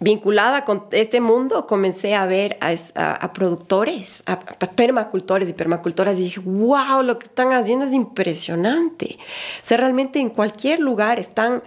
vinculada 0.00 0.64
con 0.64 0.86
este 0.90 1.20
mundo, 1.20 1.66
comencé 1.66 2.14
a 2.14 2.26
ver 2.26 2.58
a, 2.60 3.32
productores, 3.32 4.22
a, 4.26 4.40
permacultores 4.40 5.48
y 5.48 5.52
permacultoras 5.52 6.18
y 6.18 6.24
dije, 6.24 6.40
wow, 6.40 7.02
lo 7.02 7.18
que 7.18 7.26
están 7.26 7.52
haciendo 7.52 7.84
es 7.84 7.92
impresionante. 7.92 9.18
O 9.62 9.66
sea, 9.66 9.76
realmente 9.76 10.18
en 10.18 10.30
cualquier 10.30 10.80
lugar 10.80 11.20
están, 11.20 11.62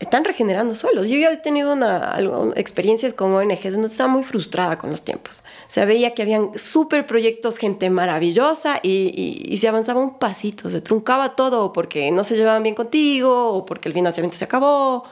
están 0.00 0.24
regenerando 0.24 0.74
suelos. 0.74 1.08
Yo 1.08 1.18
ya 1.18 1.30
he 1.30 1.36
tenido 1.36 1.72
una, 1.72 2.16
experiencias 2.56 3.14
con 3.14 3.32
ONGs 3.32 3.72
donde 3.72 3.88
estaba 3.88 4.10
muy 4.10 4.24
frustrada 4.24 4.76
con 4.76 4.90
los 4.90 5.02
tiempos. 5.02 5.44
O 5.68 5.70
sea, 5.70 5.84
veía 5.84 6.14
que 6.14 6.22
habían 6.22 6.58
súper 6.58 7.06
proyectos, 7.06 7.58
gente 7.58 7.90
maravillosa 7.90 8.80
y, 8.82 9.44
y 9.46 9.56
se 9.56 9.68
avanzaba 9.68 10.00
un 10.00 10.18
pasito, 10.18 10.68
se 10.68 10.80
truncaba 10.80 11.36
todo 11.36 11.72
porque 11.72 12.10
no 12.10 12.24
se 12.24 12.36
llevaban 12.36 12.64
bien 12.64 12.74
contigo 12.74 13.52
o 13.52 13.64
porque 13.64 13.88
el 13.88 13.94
financiamiento 13.94 14.36
se 14.36 14.44
acabó 14.44 15.04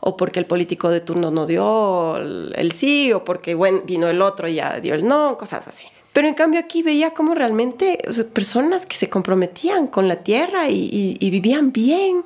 o 0.00 0.16
porque 0.16 0.40
el 0.40 0.46
político 0.46 0.88
de 0.88 1.00
turno 1.00 1.30
no 1.30 1.46
dio 1.46 2.16
el, 2.16 2.72
sí, 2.72 3.12
o 3.12 3.22
porque 3.22 3.54
bueno, 3.54 3.82
vino 3.84 4.08
el 4.08 4.22
otro 4.22 4.48
y 4.48 4.54
ya 4.54 4.80
dio 4.80 4.94
el 4.94 5.06
no, 5.06 5.36
cosas 5.38 5.68
así. 5.68 5.84
Pero 6.12 6.26
en 6.26 6.34
cambio 6.34 6.58
aquí 6.58 6.82
veía 6.82 7.12
como 7.14 7.34
realmente 7.34 7.98
personas 8.32 8.84
que 8.84 8.96
se 8.96 9.08
comprometían 9.08 9.86
con 9.86 10.08
la 10.08 10.16
tierra 10.16 10.68
y, 10.68 11.16
vivían 11.30 11.72
bien, 11.72 12.24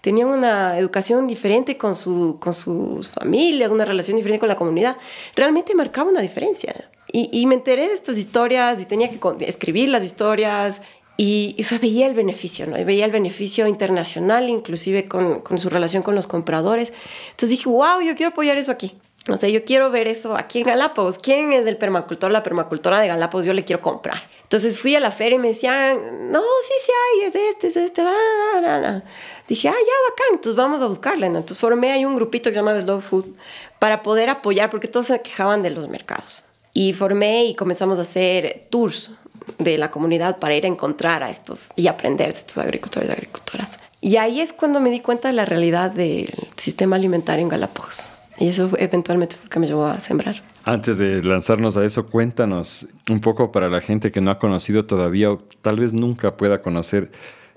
tenían 0.00 0.28
una 0.28 0.78
educación 0.78 1.26
diferente 1.26 1.76
con, 1.76 1.96
su, 1.96 2.38
con 2.40 2.54
sus 2.54 3.08
familias, 3.10 3.72
una 3.72 3.84
relación 3.84 4.16
diferente 4.16 4.40
con 4.40 4.48
la 4.48 4.56
comunidad. 4.56 4.96
Realmente 5.34 5.74
marcaba 5.74 6.08
una 6.08 6.22
diferencia. 6.22 6.74
Y, 7.12 7.28
y 7.30 7.46
me 7.46 7.56
enteré 7.56 7.88
de 7.88 7.94
estas 7.94 8.16
historias 8.16 8.80
y 8.80 8.86
tenía 8.86 9.10
que 9.10 9.20
escribir 9.40 9.90
las 9.90 10.02
historias 10.02 10.80
y, 11.16 11.56
y 11.58 11.78
veía 11.78 12.06
el 12.06 12.14
beneficio, 12.14 12.66
¿no? 12.66 12.78
Y 12.78 12.84
veía 12.84 13.04
el 13.04 13.10
beneficio 13.10 13.66
internacional, 13.66 14.48
inclusive 14.48 15.08
con, 15.08 15.40
con, 15.40 15.58
su 15.58 15.70
relación 15.70 16.02
con 16.02 16.14
los 16.14 16.26
compradores. 16.26 16.92
Entonces 17.30 17.50
dije, 17.50 17.68
wow, 17.68 18.00
yo 18.02 18.14
quiero 18.14 18.32
apoyar 18.32 18.58
eso 18.58 18.70
aquí. 18.70 18.94
O 19.28 19.36
sea, 19.36 19.48
yo 19.48 19.64
quiero 19.64 19.90
ver 19.90 20.06
eso 20.06 20.36
aquí 20.36 20.58
en 20.58 20.66
Galápagos. 20.66 21.18
¿Quién 21.18 21.52
es 21.52 21.66
el 21.66 21.76
permacultor, 21.76 22.30
la 22.30 22.42
permacultora 22.42 23.00
de 23.00 23.08
Galápagos? 23.08 23.44
Yo 23.44 23.54
le 23.54 23.64
quiero 23.64 23.82
comprar. 23.82 24.22
Entonces 24.42 24.78
fui 24.80 24.94
a 24.94 25.00
la 25.00 25.10
feria 25.10 25.36
y 25.36 25.38
me 25.40 25.48
decían, 25.48 26.30
no, 26.30 26.42
sí, 26.62 26.74
sí 26.84 26.92
hay, 26.92 27.28
es 27.28 27.34
este, 27.34 27.66
es 27.66 27.76
este. 27.76 28.02
Dije, 29.48 29.68
ah, 29.68 29.72
ya, 29.72 30.10
bacán, 30.10 30.32
entonces 30.32 30.54
vamos 30.54 30.82
a 30.82 30.86
buscarla. 30.86 31.26
Entonces 31.26 31.58
formé 31.58 31.90
ahí 31.90 32.04
un 32.04 32.14
grupito 32.14 32.50
que 32.50 32.54
se 32.54 32.60
llama 32.60 32.80
Slow 32.80 33.00
Food 33.00 33.26
para 33.80 34.02
poder 34.02 34.28
apoyar, 34.28 34.70
porque 34.70 34.86
todos 34.86 35.06
se 35.06 35.20
quejaban 35.22 35.62
de 35.62 35.70
los 35.70 35.88
mercados. 35.88 36.44
Y 36.72 36.92
formé 36.92 37.46
y 37.46 37.54
comenzamos 37.56 37.98
a 37.98 38.02
hacer 38.02 38.68
tours 38.70 39.10
de 39.58 39.78
la 39.78 39.90
comunidad 39.90 40.38
para 40.38 40.54
ir 40.54 40.64
a 40.64 40.68
encontrar 40.68 41.22
a 41.22 41.30
estos 41.30 41.72
y 41.76 41.86
aprender 41.88 42.32
de 42.32 42.38
estos 42.38 42.58
agricultores 42.58 43.08
y 43.08 43.12
agricultoras. 43.12 43.78
Y 44.00 44.16
ahí 44.16 44.40
es 44.40 44.52
cuando 44.52 44.80
me 44.80 44.90
di 44.90 45.00
cuenta 45.00 45.28
de 45.28 45.34
la 45.34 45.44
realidad 45.44 45.90
del 45.90 46.32
sistema 46.56 46.96
alimentario 46.96 47.42
en 47.42 47.48
Galápagos. 47.48 48.12
Y 48.38 48.48
eso 48.48 48.70
eventualmente 48.78 49.36
fue 49.36 49.44
lo 49.44 49.50
que 49.50 49.60
me 49.60 49.66
llevó 49.66 49.86
a 49.86 49.98
sembrar. 50.00 50.42
Antes 50.64 50.98
de 50.98 51.22
lanzarnos 51.22 51.76
a 51.76 51.84
eso, 51.84 52.06
cuéntanos 52.06 52.86
un 53.08 53.20
poco 53.20 53.50
para 53.52 53.68
la 53.68 53.80
gente 53.80 54.10
que 54.10 54.20
no 54.20 54.30
ha 54.30 54.38
conocido 54.38 54.84
todavía 54.84 55.30
o 55.30 55.38
tal 55.62 55.78
vez 55.78 55.92
nunca 55.92 56.36
pueda 56.36 56.60
conocer, 56.60 57.10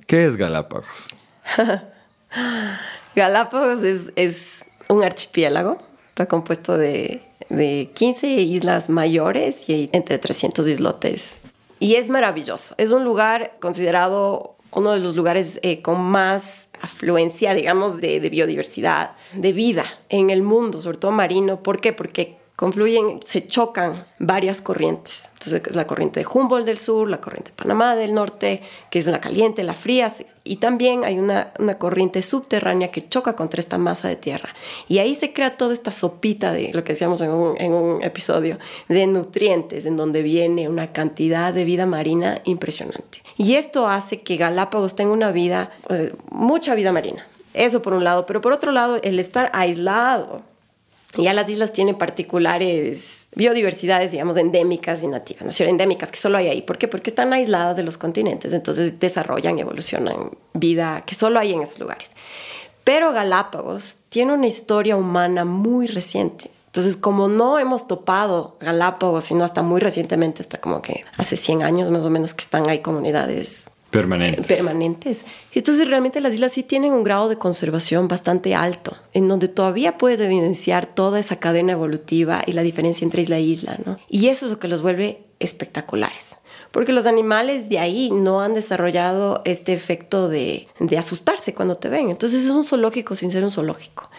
¿qué 0.06 0.26
es 0.26 0.38
Galápagos? 0.38 1.16
Galápagos 3.16 3.84
es, 3.84 4.14
es, 4.16 4.66
un 4.88 5.04
archipiélago, 5.04 5.78
está 6.08 6.28
compuesto 6.28 6.78
de, 6.78 7.22
de 7.50 7.92
15 7.94 8.28
islas 8.28 8.90
mayores 8.90 9.68
y 9.68 9.90
entre 9.92 10.18
300 10.18 10.68
islotes 10.68 11.38
y 11.80 11.96
es 11.96 12.10
maravilloso. 12.10 12.76
Es 12.78 12.92
un 12.92 13.04
lugar 13.04 13.58
considerado 13.60 14.56
uno 14.72 14.92
de 14.92 15.00
los 15.00 15.16
lugares 15.16 15.60
eh, 15.64 15.82
con 15.82 16.02
más 16.02 16.68
afluencia, 16.82 17.54
digamos, 17.54 18.00
de, 18.00 18.20
de, 18.20 18.30
biodiversidad, 18.30 19.12
de 19.34 19.52
vida 19.52 19.86
en 20.10 20.30
el 20.30 20.44
mundo, 20.44 20.82
sobre 20.82 20.98
todo 20.98 21.12
marino. 21.12 21.62
¿Por 21.64 21.82
qué? 21.82 21.94
Porque 21.94 22.39
confluyen, 22.60 23.22
se 23.24 23.48
chocan 23.48 24.06
varias 24.18 24.60
corrientes. 24.62 25.30
Entonces 25.32 25.62
es 25.66 25.78
la 25.78 25.88
corriente 25.88 26.20
de 26.20 26.26
Humboldt 26.26 26.66
del 26.66 26.78
sur, 26.78 27.10
la 27.10 27.22
corriente 27.22 27.52
de 27.52 27.56
Panamá 27.56 27.96
del 27.96 28.14
norte, 28.14 28.62
que 28.92 29.00
es 29.00 29.08
la 29.08 29.22
caliente, 29.22 29.64
la 29.64 29.74
fría, 29.74 30.14
y 30.44 30.58
también 30.58 31.06
hay 31.06 31.20
una, 31.20 31.54
una 31.58 31.78
corriente 31.78 32.22
subterránea 32.22 32.92
que 32.92 33.08
choca 33.08 33.38
contra 33.38 33.62
esta 33.62 33.78
masa 33.78 34.10
de 34.10 34.18
tierra. 34.18 34.50
Y 34.90 34.98
ahí 34.98 35.16
se 35.16 35.32
crea 35.32 35.56
toda 35.56 35.72
esta 35.72 35.94
sopita 35.94 36.52
de 36.52 36.74
lo 36.74 36.84
que 36.84 36.92
decíamos 36.92 37.22
en 37.22 37.32
un, 37.32 38.04
episodio, 38.04 38.60
de 38.90 39.08
nutrientes, 39.08 39.86
en 39.86 39.96
donde 39.96 40.22
viene 40.22 40.68
una 40.68 40.92
cantidad 40.92 41.54
de 41.54 41.64
vida 41.64 41.86
marina 41.86 42.42
impresionante. 42.44 43.22
Y 43.38 43.56
esto 43.56 43.88
hace 43.88 44.20
que 44.20 44.36
Galápagos 44.36 44.98
tenga 44.98 45.14
una 45.14 45.32
vida, 45.32 45.72
eh, 45.90 46.14
mucha 46.30 46.76
vida 46.76 46.92
marina. 46.92 47.26
Eso 47.54 47.82
por 47.82 47.94
un 47.94 48.04
lado, 48.04 48.26
pero 48.26 48.42
por 48.42 48.52
otro 48.52 48.74
lado, 48.74 49.00
el 49.02 49.18
estar 49.18 49.50
aislado 49.54 50.44
ya 51.18 51.34
las 51.34 51.50
islas 51.50 51.74
tienen 51.74 51.98
particulares 51.98 53.28
biodiversidades, 53.36 54.12
digamos, 54.12 54.38
endémicas 54.38 55.02
y 55.02 55.08
nativas, 55.08 55.60
¿no? 55.60 55.66
endémicas 55.66 56.12
que 56.12 56.18
solo 56.18 56.38
hay 56.38 56.48
ahí. 56.48 56.62
¿Por 56.62 56.78
qué? 56.78 56.88
Porque 56.88 57.10
están 57.10 57.34
aisladas 57.34 57.78
de 57.78 57.84
los 57.84 57.98
continentes, 57.98 58.54
entonces 58.54 59.00
desarrollan 59.00 59.58
evolucionan 59.58 60.32
vida 60.54 61.04
que 61.06 61.16
solo 61.16 61.40
hay 61.40 61.54
en 61.54 61.62
esos 61.62 61.80
lugares. 61.80 62.12
Pero 62.84 63.12
Galápagos 63.12 63.98
tiene 64.10 64.34
una 64.34 64.48
historia 64.48 64.96
humana 64.96 65.46
muy 65.46 65.88
reciente. 65.88 66.52
Entonces, 66.68 66.98
como 66.98 67.28
no 67.28 67.58
hemos 67.58 67.88
topado 67.88 68.56
Galápagos, 68.60 69.26
sino 69.26 69.44
hasta 69.44 69.64
muy 69.64 69.80
recientemente, 69.80 70.44
hasta 70.44 70.60
como 70.60 70.82
que 70.84 71.04
hace 71.18 71.36
100 71.36 71.64
años 71.64 71.90
más 71.90 72.04
o 72.04 72.12
menos 72.12 72.36
que 72.36 72.44
están 72.44 72.70
ahí 72.70 72.80
comunidades 72.80 73.70
Permanentes. 73.90 74.48
Permanentes. 74.48 75.26
Entonces 75.54 75.88
realmente 75.88 76.22
las 76.22 76.34
islas 76.34 76.52
sí 76.52 76.64
tienen 76.64 76.94
un 76.94 77.04
grado 77.04 77.28
de 77.28 77.38
conservación 77.38 78.08
bastante 78.08 78.54
alto, 78.54 78.96
en 79.14 79.28
donde 79.28 79.48
todavía 79.48 79.98
puedes 79.98 80.20
evidenciar 80.20 80.86
toda 80.86 81.20
esa 81.20 81.38
cadena 81.38 81.74
evolutiva 81.74 82.44
y 82.46 82.52
la 82.52 82.62
diferencia 82.62 83.04
entre 83.04 83.24
isla 83.24 83.38
e 83.38 83.42
isla, 83.42 83.78
¿no? 83.86 84.00
Y 84.08 84.28
eso 84.28 84.46
es 84.46 84.52
lo 84.52 84.60
que 84.60 84.68
los 84.68 84.82
vuelve 84.82 85.24
espectaculares. 85.40 86.38
Porque 86.72 86.92
los 86.92 87.08
animales 87.08 87.68
de 87.68 87.80
ahí 87.80 88.12
no 88.12 88.42
han 88.42 88.54
desarrollado 88.54 89.42
este 89.44 89.74
efecto 89.74 90.30
de, 90.30 90.68
de 90.80 90.98
asustarse 91.00 91.56
cuando 91.56 91.74
te 91.74 91.90
ven. 91.90 92.12
Entonces 92.12 92.46
es 92.46 92.52
un 92.52 92.64
zoológico 92.64 93.16
sin 93.16 93.32
ser 93.32 93.44
un 93.44 93.50
zoológico. 93.50 94.12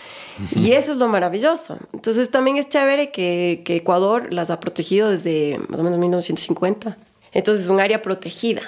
Y 0.57 0.73
eso 0.73 0.91
es 0.91 0.99
lo 0.99 1.07
maravilloso. 1.07 1.79
Entonces 1.93 2.29
también 2.29 2.57
es 2.57 2.69
chévere 2.69 3.13
que, 3.13 3.63
que 3.65 3.77
Ecuador 3.77 4.33
las 4.35 4.51
ha 4.51 4.59
protegido 4.59 5.11
desde 5.11 5.61
más 5.69 5.79
o 5.79 5.85
menos 5.85 6.01
1950. 6.01 6.99
Entonces 7.33 7.65
es 7.65 7.71
un 7.71 7.79
área 7.79 8.03
protegida 8.03 8.63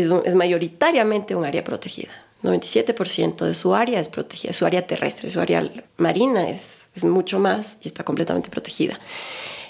es, 0.00 0.34
mayoritariamente 0.34 1.34
un 1.34 1.44
área 1.44 1.64
protegida. 1.64 2.12
97% 2.42 3.44
de 3.44 3.54
su 3.54 3.74
área 3.74 3.98
es 3.98 4.08
protegida, 4.08 4.52
su 4.52 4.66
área 4.66 4.86
terrestre, 4.86 5.30
su 5.30 5.40
área 5.40 5.72
marina 5.96 6.48
es, 6.48 6.88
es 6.94 7.04
mucho 7.04 7.38
más 7.38 7.78
y 7.82 7.88
está 7.88 8.04
completamente 8.04 8.50
protegida. 8.50 9.00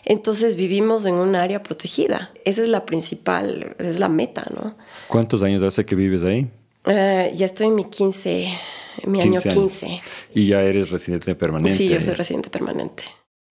Entonces 0.05 0.57
vivimos 0.57 1.05
en 1.05 1.15
un 1.15 1.35
área 1.35 1.63
protegida. 1.63 2.31
Esa 2.45 2.63
es 2.63 2.69
la 2.69 2.87
principal, 2.87 3.75
esa 3.79 3.91
es 3.91 3.99
la 3.99 4.09
meta, 4.09 4.47
¿no? 4.55 4.77
¿Cuántos 5.09 5.43
años 5.43 5.63
hace 5.63 5.85
que 5.85 5.95
vives 5.95 6.23
ahí? 6.23 6.49
Uh, 6.87 7.35
ya 7.35 7.47
estoy 7.47 7.67
en 7.67 7.75
mi 7.75 7.85
15, 7.85 8.49
mi 9.05 9.19
15 9.19 9.49
año 9.49 9.61
15. 9.61 10.01
¿Y 10.35 10.47
ya 10.47 10.63
eres 10.63 10.91
residente 10.91 11.35
permanente? 11.35 11.77
Sí, 11.77 11.89
yo 11.89 12.01
soy 12.01 12.15
residente 12.15 12.51
permanente. 12.51 13.03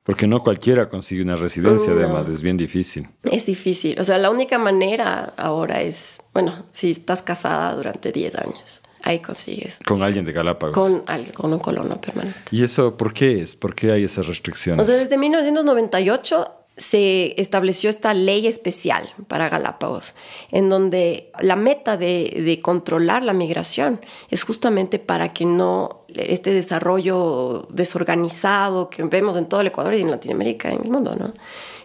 Porque 0.06 0.28
no 0.28 0.44
cualquiera 0.44 0.88
consigue 0.88 1.24
una 1.24 1.36
residencia, 1.36 1.92
además, 1.92 2.30
es 2.30 2.44
bien 2.44 2.58
difícil. 2.58 3.10
Es 3.24 3.48
difícil. 3.48 4.00
O 4.00 4.04
sea, 4.04 4.20
la 4.20 4.30
única 4.30 4.60
manera 4.60 5.34
ahora 5.36 5.82
es, 5.82 6.22
bueno, 6.32 6.54
si 6.74 6.92
estás 6.92 7.24
casada 7.24 7.74
durante 7.74 8.12
10 8.12 8.36
años, 8.36 8.84
ahí 9.02 9.20
consigues. 9.20 9.80
Con 9.84 10.04
alguien 10.04 10.24
de 10.24 10.32
Galápagos. 10.32 10.78
Con 10.78 11.04
alguien, 11.08 11.34
con 11.34 11.52
un 11.52 11.58
colono 11.58 12.00
permanente. 12.00 12.38
¿Y 12.52 12.64
eso 12.64 12.96
por 12.98 13.14
qué 13.14 13.42
es? 13.42 13.56
¿Por 13.56 13.74
qué 13.74 13.94
hay 13.94 14.04
esas 14.04 14.28
restricciones? 14.28 14.84
O 14.84 14.86
sea, 14.88 14.96
desde 14.96 15.18
1998 15.18 16.52
se 16.78 17.42
estableció 17.42 17.90
esta 17.90 18.14
ley 18.14 18.46
especial 18.46 19.12
para 19.28 19.50
Galápagos, 19.50 20.14
en 20.52 20.70
donde 20.70 21.32
la 21.40 21.56
meta 21.56 21.98
de, 21.98 22.44
de, 22.46 22.60
controlar 22.62 23.24
la 23.24 23.34
migración 23.34 24.02
es 24.30 24.44
justamente 24.44 25.00
para 25.00 25.30
que 25.34 25.46
no 25.46 26.05
este 26.18 26.54
desarrollo 26.54 27.68
desorganizado 27.70 28.90
que 28.90 29.04
vemos 29.04 29.38
en 29.38 29.48
todo 29.48 29.62
el 29.62 29.68
Ecuador 29.68 29.94
y 29.94 30.02
en 30.02 30.12
Latinoamérica, 30.12 30.70
en 30.70 30.84
el 30.84 30.90
mundo, 30.90 31.16
¿no? 31.16 31.34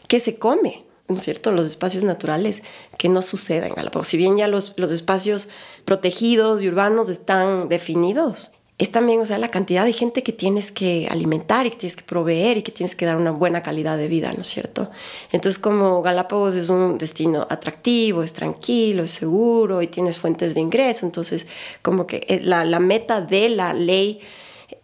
que 0.09 0.19
se 0.19 0.39
come, 0.39 0.85
¿no 1.09 1.15
es 1.15 1.23
cierto?, 1.23 1.53
los 1.53 1.67
espacios 1.67 2.03
naturales, 2.03 2.63
que 2.99 3.09
no 3.09 3.23
suceda 3.23 3.67
en 3.67 3.75
Galápagos. 3.75 4.09
Si 4.09 4.17
bien 4.17 4.37
ya 4.37 4.49
los, 4.49 4.75
los 4.77 4.91
espacios 4.91 5.49
protegidos 5.85 6.63
y 6.63 6.69
urbanos 6.69 7.09
están 7.09 7.69
definidos, 7.69 8.51
es 8.81 8.91
también, 8.91 9.21
o 9.21 9.27
sea, 9.27 9.37
la 9.37 9.49
cantidad 9.49 9.85
de 9.85 9.93
gente 9.93 10.23
que 10.23 10.33
tienes 10.33 10.73
que 10.73 11.07
alimentar 11.11 11.67
y 11.67 11.71
que 11.71 11.77
tienes 11.77 11.97
que 11.97 12.03
proveer 12.03 12.57
y 12.57 12.63
que 12.63 12.73
tienes 12.73 12.97
que 12.97 13.05
dar 13.05 13.19
una 13.19 13.31
buena 13.31 13.63
calidad 13.63 13.99
de 13.99 14.09
vida, 14.09 14.33
¿no 14.33 14.41
es 14.41 14.49
cierto? 14.49 14.91
Entonces, 15.33 15.59
como 15.59 16.01
Galápagos 16.01 16.55
es 16.55 16.71
un 16.71 16.97
destino 16.97 17.47
atractivo, 17.51 18.23
es 18.23 18.33
tranquilo, 18.33 19.03
es 19.03 19.11
seguro 19.11 19.83
y 19.83 19.87
tienes 19.89 20.19
fuentes 20.19 20.55
de 20.55 20.61
ingreso, 20.61 21.05
entonces, 21.05 21.47
como 21.83 22.07
que 22.07 22.25
eh, 22.27 22.41
la, 22.43 22.65
la 22.65 22.81
meta 22.81 23.21
de 23.21 23.51
la 23.51 23.75
ley 23.75 24.21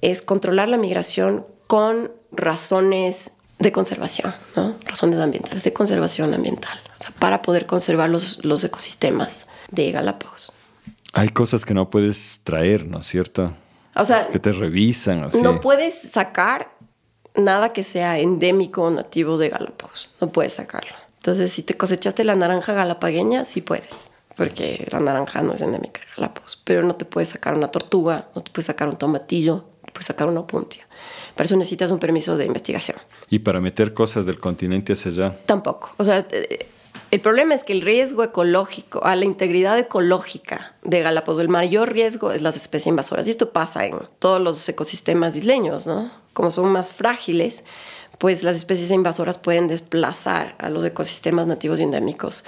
es 0.03 0.21
controlar 0.21 0.69
la 0.69 0.77
migración 0.77 1.47
con 1.67 2.13
razones 2.33 3.31
de 3.59 3.73
conservación, 3.73 4.35
¿no? 4.57 4.77
Razones 4.85 5.19
ambientales, 5.21 5.65
de 5.65 5.73
conservación 5.73 6.35
ambiental, 6.35 6.79
para 7.19 7.41
poder 7.41 7.65
conservar 7.65 8.11
los, 8.11 8.45
los 8.45 8.63
ecosistemas 8.63 9.47
de 9.71 9.91
Galápagos. 9.91 10.53
Hay 11.15 11.31
cosas 11.31 11.65
que 11.65 11.73
no 11.73 11.89
puedes 11.89 12.43
traer, 12.45 12.85
¿no 12.87 12.99
es 12.99 13.07
cierto? 13.07 13.55
O 13.97 14.05
sea, 14.05 14.29
que 14.29 14.39
te 14.39 14.53
revisan 14.53 15.25
así. 15.25 15.43
No 15.43 15.61
puedes 15.61 15.95
sacar 15.99 16.71
nada 17.35 17.73
que 17.73 17.83
sea 17.83 18.19
endémico 18.19 18.83
o 18.83 18.91
nativo 18.91 19.39
de 19.39 19.49
Galápagos. 19.49 20.11
No 20.21 20.31
puedes 20.31 20.55
sacarlo. 20.55 20.93
Entonces, 21.17 21.53
si 21.53 21.63
te 21.63 21.77
cosechaste 21.77 22.25
la 22.25 22.37
naranja 22.37 22.73
galapagueña, 22.73 23.45
sí 23.45 23.61
puedes, 23.61 24.11
porque 24.37 24.87
la 24.91 25.01
naranja 25.01 25.43
no 25.43 25.55
es 25.55 25.63
endémica 25.63 26.01
de 26.01 26.07
Galápagos. 26.17 26.61
Pero 26.65 26.83
no 26.83 26.95
te 26.95 27.05
puedes 27.05 27.31
sacar 27.31 27.55
una 27.55 27.69
tortuga, 27.69 28.29
no 28.35 28.43
te 28.43 28.51
puedes 28.51 28.67
sacar 28.67 28.89
un 28.89 28.97
tomatillo, 28.97 29.55
no 29.55 29.87
te 29.87 29.93
puedes 29.93 30.07
sacar 30.07 30.29
una 30.29 30.41
opuntia. 30.41 30.87
Para 31.35 31.47
eso 31.47 31.57
necesitas 31.57 31.91
un 31.91 31.99
permiso 31.99 32.37
de 32.37 32.47
investigación. 32.47 32.97
¿Y 33.29 33.41
para 33.41 33.61
meter 33.61 33.93
cosas 33.93 34.25
del 34.25 34.39
continente 34.39 34.95
hacia 34.95 35.11
allá? 35.11 35.39
Tampoco. 35.45 35.93
O 35.99 36.05
sea, 36.05 36.27
el 37.11 37.21
problema 37.21 37.55
es 37.55 37.63
que 37.63 37.73
el 37.73 37.83
riesgo 37.83 38.25
ecológico, 38.25 39.05
a 39.05 39.15
la 39.15 39.25
integridad 39.25 39.79
ecológica 39.79 40.75
de 40.83 41.03
Galápagos, 41.03 41.41
el 41.41 41.49
mayor 41.49 41.93
riesgo 41.93 42.33
es 42.33 42.43
las 42.43 42.57
especies 42.57 42.89
invasoras. 42.89 43.27
Y 43.27 43.31
esto 43.31 43.53
pasa 43.53 43.85
en 43.85 43.97
todos 44.19 44.41
los 44.41 44.69
ecosistemas 44.69 45.37
isleños, 45.37 45.87
¿no? 45.87 46.11
Como 46.33 46.51
son 46.51 46.71
más 46.71 46.93
frágiles, 46.93 47.63
pues 48.19 48.43
las 48.43 48.57
especies 48.57 48.91
invasoras 48.91 49.39
pueden 49.39 49.69
desplazar 49.69 50.57
a 50.59 50.69
los 50.69 50.85
ecosistemas 50.85 51.47
nativos 51.47 51.81
y 51.81 51.85
endémicos 51.85 52.45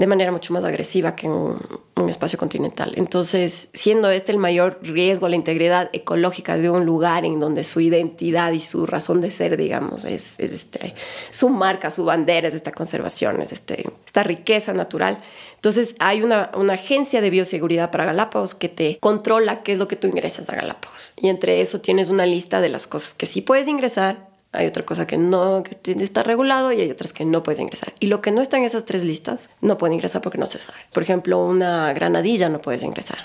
de 0.00 0.06
manera 0.06 0.32
mucho 0.32 0.54
más 0.54 0.64
agresiva 0.64 1.14
que 1.14 1.26
en 1.26 1.32
un, 1.32 2.08
espacio 2.08 2.38
continental. 2.38 2.94
Entonces, 2.96 3.68
siendo 3.74 4.10
este 4.10 4.32
el 4.32 4.38
mayor 4.38 4.78
riesgo 4.80 5.26
a 5.26 5.28
la 5.28 5.36
integridad 5.36 5.90
ecológica 5.92 6.56
de 6.56 6.70
un 6.70 6.86
lugar 6.86 7.26
en 7.26 7.38
donde 7.38 7.62
su 7.62 7.80
identidad 7.80 8.52
y 8.52 8.60
su 8.60 8.86
razón 8.86 9.20
de 9.20 9.30
ser, 9.30 9.58
digamos, 9.58 10.06
es, 10.06 10.40
este, 10.40 10.94
su 11.28 11.50
marca, 11.50 11.90
su 11.90 12.06
bandera 12.06 12.48
es 12.48 12.54
esta 12.54 12.72
conservación, 12.72 13.42
es 13.42 13.52
este, 13.52 13.84
esta 14.06 14.22
riqueza 14.22 14.72
natural. 14.72 15.20
Entonces, 15.56 15.94
hay 15.98 16.22
una, 16.22 16.50
una 16.54 16.72
agencia 16.72 17.20
de 17.20 17.28
bioseguridad 17.28 17.90
para 17.90 18.06
Galápagos 18.06 18.54
que 18.54 18.70
te 18.70 18.96
controla 18.98 19.62
qué 19.62 19.72
es 19.72 19.78
lo 19.78 19.86
que 19.86 19.96
tú 19.96 20.08
ingresas 20.08 20.48
a 20.48 20.56
Galápagos. 20.56 21.12
Y 21.20 21.28
entre 21.28 21.60
eso 21.60 21.82
tienes 21.82 22.08
una 22.08 22.24
lista 22.24 22.62
de 22.62 22.70
las 22.70 22.86
cosas 22.86 23.12
que 23.12 23.26
sí 23.26 23.42
puedes 23.42 23.68
ingresar 23.68 24.29
hay 24.52 24.66
otra 24.66 24.84
cosa 24.84 25.06
que 25.06 25.16
no 25.16 25.62
que 25.62 25.92
está 25.92 26.22
regulado 26.22 26.72
y 26.72 26.80
hay 26.80 26.90
otras 26.90 27.12
que 27.12 27.24
no 27.24 27.42
puedes 27.42 27.60
ingresar. 27.60 27.92
Y 28.00 28.06
lo 28.06 28.20
que 28.20 28.32
no 28.32 28.40
está 28.40 28.56
en 28.56 28.64
esas 28.64 28.84
tres 28.84 29.04
listas 29.04 29.48
no 29.60 29.78
puede 29.78 29.94
ingresar 29.94 30.22
porque 30.22 30.38
no 30.38 30.46
se 30.46 30.58
sabe. 30.58 30.78
Por 30.92 31.02
ejemplo, 31.02 31.44
una 31.44 31.92
granadilla 31.92 32.48
no 32.48 32.58
puedes 32.58 32.82
ingresar 32.82 33.18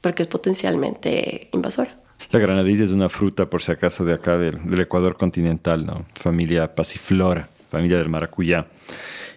porque 0.00 0.22
es 0.22 0.28
potencialmente 0.28 1.48
invasora. 1.52 1.96
La 2.30 2.38
granadilla 2.38 2.84
es 2.84 2.90
una 2.90 3.08
fruta, 3.08 3.48
por 3.48 3.62
si 3.62 3.72
acaso, 3.72 4.04
de 4.04 4.14
acá 4.14 4.38
del, 4.38 4.68
del 4.68 4.80
Ecuador 4.80 5.16
continental, 5.16 5.84
¿no? 5.86 6.06
Familia 6.14 6.74
pasiflora, 6.74 7.48
familia 7.70 7.98
del 7.98 8.08
maracuyá. 8.08 8.66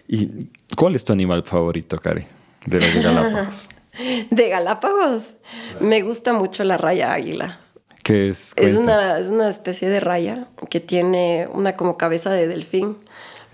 ¿Y 0.08 0.48
cuál 0.76 0.94
es 0.94 1.04
tu 1.04 1.12
animal 1.12 1.42
favorito, 1.42 1.98
Cari, 1.98 2.24
de 2.64 2.80
los 2.80 2.94
de 2.94 3.02
Galápagos? 3.02 3.68
de 4.30 4.48
Galápagos. 4.48 5.34
Me 5.80 6.02
gusta 6.02 6.32
mucho 6.32 6.64
la 6.64 6.76
raya 6.76 7.12
águila 7.12 7.60
es? 8.08 8.52
Es 8.56 8.76
una, 8.76 9.18
es 9.18 9.28
una 9.28 9.48
especie 9.48 9.88
de 9.88 10.00
raya 10.00 10.48
que 10.70 10.80
tiene 10.80 11.48
una 11.52 11.76
como 11.76 11.96
cabeza 11.96 12.30
de 12.30 12.46
delfín, 12.46 12.96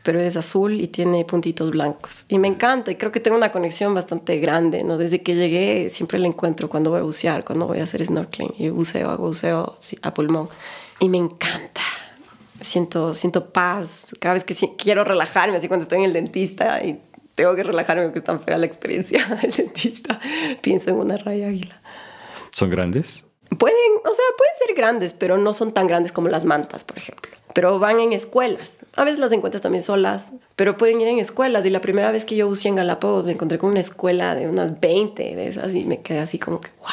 pero 0.03 0.21
es 0.21 0.37
azul 0.37 0.81
y 0.81 0.89
tiene 0.89 1.25
puntitos 1.25 1.71
blancos. 1.71 2.27
Y 2.29 2.39
me 2.39 2.49
encanta 2.49 2.91
y 2.91 2.97
creo 2.97 3.13
que 3.13 3.21
tengo 3.21 3.37
una 3.37 3.53
conexión 3.53 3.95
bastante 3.95 4.39
grande, 4.39 4.83
¿no? 4.85 4.99
Desde 4.99 5.23
que 5.23 5.35
llegué 5.35 5.89
siempre 5.91 6.19
la 6.19 6.27
encuentro 6.27 6.69
cuando 6.69 6.91
voy 6.91 7.01
a 7.01 7.03
bucear, 7.05 7.45
cuando 7.45 7.67
voy 7.67 7.79
a 7.79 7.85
hacer 7.85 8.05
snorkeling. 8.05 8.55
Y 8.59 8.69
buceo, 8.71 9.11
hago 9.11 9.29
buceo 9.29 9.77
a 10.03 10.15
pulmón. 10.15 10.49
Y 10.99 11.09
me 11.09 11.19
encanta. 11.19 11.83
Siento, 12.61 13.15
siento 13.15 13.51
paz. 13.51 14.07
Cada 14.19 14.35
vez 14.35 14.45
que 14.45 14.55
quiero 14.77 15.05
relajarme, 15.05 15.57
así 15.57 15.69
cuando 15.69 15.83
estoy 15.83 15.99
en 15.99 16.05
el 16.05 16.13
dentista 16.13 16.85
y 16.85 17.01
tengo 17.35 17.55
que 17.55 17.63
relajarme 17.63 18.05
porque 18.05 18.19
es 18.19 18.25
tan 18.25 18.41
fea 18.41 18.59
la 18.59 18.67
experiencia 18.67 19.25
del 19.43 19.53
dentista, 19.53 20.21
pienso 20.61 20.91
en 20.91 20.97
una 20.97 21.17
raya 21.17 21.49
águila. 21.49 21.81
¿Son 22.51 22.71
grandes? 22.71 23.25
Pueden, 23.59 23.77
o 24.05 24.15
sea, 24.15 24.25
pueden 24.37 24.55
ser 24.67 24.77
grandes, 24.77 25.13
pero 25.15 25.37
no 25.37 25.53
son 25.53 25.73
tan 25.73 25.87
grandes 25.87 26.13
como 26.13 26.29
las 26.29 26.45
mantas, 26.45 26.85
por 26.85 26.99
ejemplo. 26.99 27.31
Pero 27.55 27.79
van 27.79 28.01
en 28.01 28.13
escuelas. 28.13 28.79
A 28.97 29.05
veces 29.05 29.19
las 29.19 29.33
encuentras 29.33 29.63
también 29.63 29.83
solas, 29.83 30.33
pero 30.57 30.77
pueden 30.77 31.01
ir 31.01 31.09
en 31.09 31.19
escuelas. 31.19 31.67
Y 31.67 31.71
la 31.71 31.81
primera 31.81 32.11
vez 32.13 32.25
que 32.25 32.37
yo 32.37 32.49
buceé 32.49 32.71
en 32.71 32.77
Galápagos 32.77 33.25
me 33.25 33.33
encontré 33.33 33.59
con 33.59 33.71
una 33.71 33.81
escuela 33.81 34.35
de 34.35 34.49
unas 34.49 34.81
20 34.81 35.37
de 35.37 35.49
esas 35.49 35.75
y 35.75 35.85
me 35.85 36.01
quedé 36.01 36.21
así 36.21 36.39
como 36.39 36.61
que, 36.61 36.71
¡guau! 36.79 36.93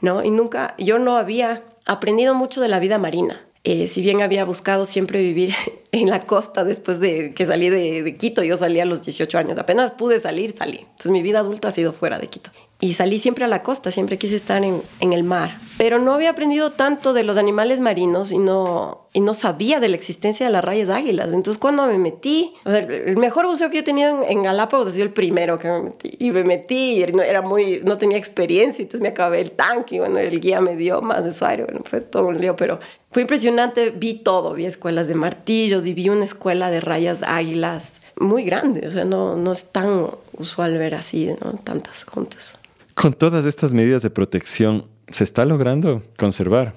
¿No? 0.00 0.22
Y 0.22 0.30
nunca, 0.30 0.74
yo 0.78 0.98
no 0.98 1.16
había 1.16 1.62
aprendido 1.86 2.34
mucho 2.34 2.60
de 2.60 2.68
la 2.68 2.78
vida 2.78 2.98
marina. 2.98 3.42
Eh, 3.64 3.88
si 3.88 4.02
bien 4.02 4.22
había 4.22 4.44
buscado 4.44 4.84
siempre 4.84 5.20
vivir 5.20 5.54
en 5.92 6.08
la 6.08 6.24
costa 6.24 6.62
después 6.62 7.00
de 7.00 7.34
que 7.34 7.46
salí 7.46 7.68
de, 7.68 8.04
de, 8.04 8.16
Quito, 8.16 8.44
yo 8.44 8.56
salí 8.56 8.78
a 8.78 8.84
los 8.84 9.02
18 9.02 9.38
años, 9.38 9.58
apenas 9.58 9.90
pude 9.90 10.20
salir, 10.20 10.54
salí. 10.56 10.78
Entonces 10.78 11.10
mi 11.10 11.22
vida 11.22 11.40
adulta 11.40 11.68
ha 11.68 11.72
sido 11.72 11.92
fuera 11.92 12.20
de 12.20 12.28
Quito 12.28 12.52
y 12.78 12.92
salí 12.92 13.18
siempre 13.18 13.44
a 13.44 13.48
la 13.48 13.62
costa, 13.62 13.90
siempre 13.90 14.18
quise 14.18 14.36
estar 14.36 14.62
en, 14.62 14.82
en, 15.00 15.14
el 15.14 15.24
mar. 15.24 15.56
Pero 15.78 15.98
no 15.98 16.12
había 16.12 16.30
aprendido 16.30 16.72
tanto 16.72 17.14
de 17.14 17.22
los 17.22 17.38
animales 17.38 17.80
marinos 17.80 18.32
y 18.32 18.38
no, 18.38 19.08
y 19.14 19.20
no 19.20 19.32
sabía 19.32 19.80
de 19.80 19.88
la 19.88 19.96
existencia 19.96 20.44
de 20.44 20.52
las 20.52 20.62
rayas 20.62 20.90
águilas. 20.90 21.32
Entonces 21.32 21.58
cuando 21.58 21.86
me 21.86 21.96
metí, 21.96 22.52
o 22.64 22.70
sea, 22.70 22.80
el 22.80 23.16
mejor 23.16 23.46
buceo 23.46 23.70
que 23.70 23.76
yo 23.76 23.80
he 23.80 23.84
tenido 23.84 24.22
en, 24.24 24.30
en, 24.30 24.42
Galápagos 24.42 24.88
ha 24.88 24.90
sido 24.90 25.04
el 25.04 25.12
primero 25.12 25.58
que 25.58 25.68
me 25.68 25.82
metí. 25.84 26.16
Y 26.18 26.30
me 26.30 26.44
metí 26.44 26.98
y 26.98 27.02
era 27.02 27.40
muy, 27.40 27.80
no 27.82 27.96
tenía 27.96 28.18
experiencia, 28.18 28.82
entonces 28.82 29.00
me 29.00 29.08
acabé 29.08 29.40
el 29.40 29.52
tanque 29.52 29.96
y 29.96 29.98
bueno, 29.98 30.18
el 30.18 30.38
guía 30.38 30.60
me 30.60 30.76
dio 30.76 31.00
más 31.00 31.24
de 31.24 31.32
su 31.32 31.46
aire, 31.46 31.64
bueno, 31.64 31.80
fue 31.82 32.02
todo 32.02 32.26
un 32.26 32.38
lío, 32.38 32.56
pero 32.56 32.78
fue 33.10 33.22
impresionante, 33.22 33.88
vi 33.88 34.14
todo, 34.14 34.52
vi 34.52 34.66
escuelas 34.66 35.08
de 35.08 35.14
martillos 35.14 35.86
y 35.86 35.94
vi 35.94 36.10
una 36.10 36.24
escuela 36.24 36.70
de 36.70 36.80
rayas 36.80 37.22
águilas 37.22 38.02
muy 38.18 38.44
grande, 38.44 38.86
o 38.86 38.90
sea, 38.90 39.04
no, 39.04 39.36
no 39.36 39.52
es 39.52 39.72
tan 39.72 40.08
usual 40.36 40.76
ver 40.76 40.94
así, 40.94 41.34
¿no? 41.42 41.52
tantas 41.64 42.04
juntas. 42.04 42.58
Con 42.96 43.12
todas 43.12 43.44
estas 43.44 43.74
medidas 43.74 44.00
de 44.00 44.08
protección, 44.08 44.88
¿se 45.08 45.22
está 45.22 45.44
logrando 45.44 46.02
conservar? 46.16 46.72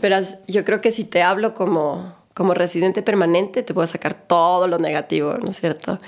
Verás, 0.00 0.38
yo 0.46 0.64
creo 0.64 0.80
que 0.80 0.92
si 0.92 1.02
te 1.02 1.22
hablo 1.22 1.54
como, 1.54 2.14
como 2.34 2.54
residente 2.54 3.02
permanente, 3.02 3.64
te 3.64 3.74
puedo 3.74 3.88
sacar 3.88 4.14
todo 4.14 4.68
lo 4.68 4.78
negativo, 4.78 5.34
¿no 5.42 5.50
es 5.50 5.58
cierto? 5.58 5.98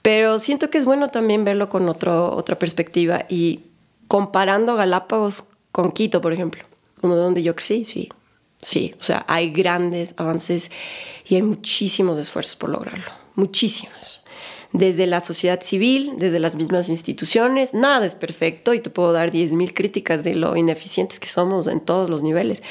Pero 0.00 0.38
siento 0.38 0.70
que 0.70 0.78
es 0.78 0.86
bueno 0.86 1.08
también 1.08 1.44
verlo 1.44 1.68
con 1.68 1.90
otro, 1.90 2.34
otra 2.34 2.58
perspectiva 2.58 3.26
y 3.28 3.66
comparando 4.08 4.76
Galápagos 4.76 5.44
con 5.70 5.92
Quito, 5.92 6.22
por 6.22 6.32
ejemplo, 6.32 6.64
uno 7.02 7.16
de 7.16 7.22
donde 7.22 7.42
yo 7.42 7.54
crecí, 7.54 7.84
sí, 7.84 8.08
sí, 8.62 8.94
o 8.98 9.02
sea, 9.02 9.26
hay 9.28 9.50
grandes 9.50 10.14
avances 10.16 10.70
y 11.26 11.34
hay 11.34 11.42
muchísimos 11.42 12.18
esfuerzos 12.18 12.56
por 12.56 12.70
lograrlo, 12.70 13.04
muchísimos 13.34 14.24
desde 14.78 15.06
la 15.06 15.20
sociedad 15.20 15.60
civil, 15.60 16.14
desde 16.18 16.38
las 16.38 16.54
mismas 16.54 16.88
instituciones. 16.88 17.74
Nada 17.74 18.06
es 18.06 18.14
perfecto 18.14 18.74
y 18.74 18.80
te 18.80 18.90
puedo 18.90 19.12
dar 19.12 19.30
10.000 19.30 19.72
críticas 19.74 20.22
de 20.24 20.34
lo 20.34 20.56
ineficientes 20.56 21.18
que 21.20 21.28
somos 21.28 21.66
en 21.66 21.80
todos 21.80 22.10
los 22.10 22.22
niveles, 22.22 22.62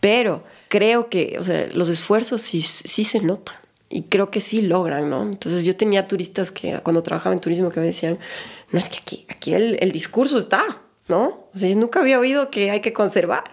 pero 0.00 0.42
creo 0.68 1.08
que 1.08 1.36
o 1.38 1.42
sea, 1.42 1.68
los 1.72 1.88
esfuerzos 1.88 2.42
sí, 2.42 2.62
sí 2.62 3.04
se 3.04 3.20
notan 3.20 3.56
y 3.88 4.02
creo 4.02 4.30
que 4.30 4.40
sí 4.40 4.62
logran, 4.62 5.10
¿no? 5.10 5.22
Entonces 5.22 5.64
yo 5.64 5.76
tenía 5.76 6.08
turistas 6.08 6.50
que 6.50 6.80
cuando 6.80 7.02
trabajaba 7.02 7.34
en 7.34 7.40
turismo 7.40 7.70
que 7.70 7.80
me 7.80 7.86
decían, 7.86 8.18
no 8.70 8.78
es 8.78 8.88
que 8.88 8.98
aquí, 8.98 9.26
aquí 9.28 9.54
el, 9.54 9.76
el 9.80 9.92
discurso 9.92 10.38
está, 10.38 10.62
¿no? 11.08 11.46
O 11.54 11.58
sea, 11.58 11.68
yo 11.68 11.76
nunca 11.76 12.00
había 12.00 12.18
oído 12.18 12.50
que 12.50 12.70
hay 12.70 12.80
que 12.80 12.92
conservar. 12.92 13.44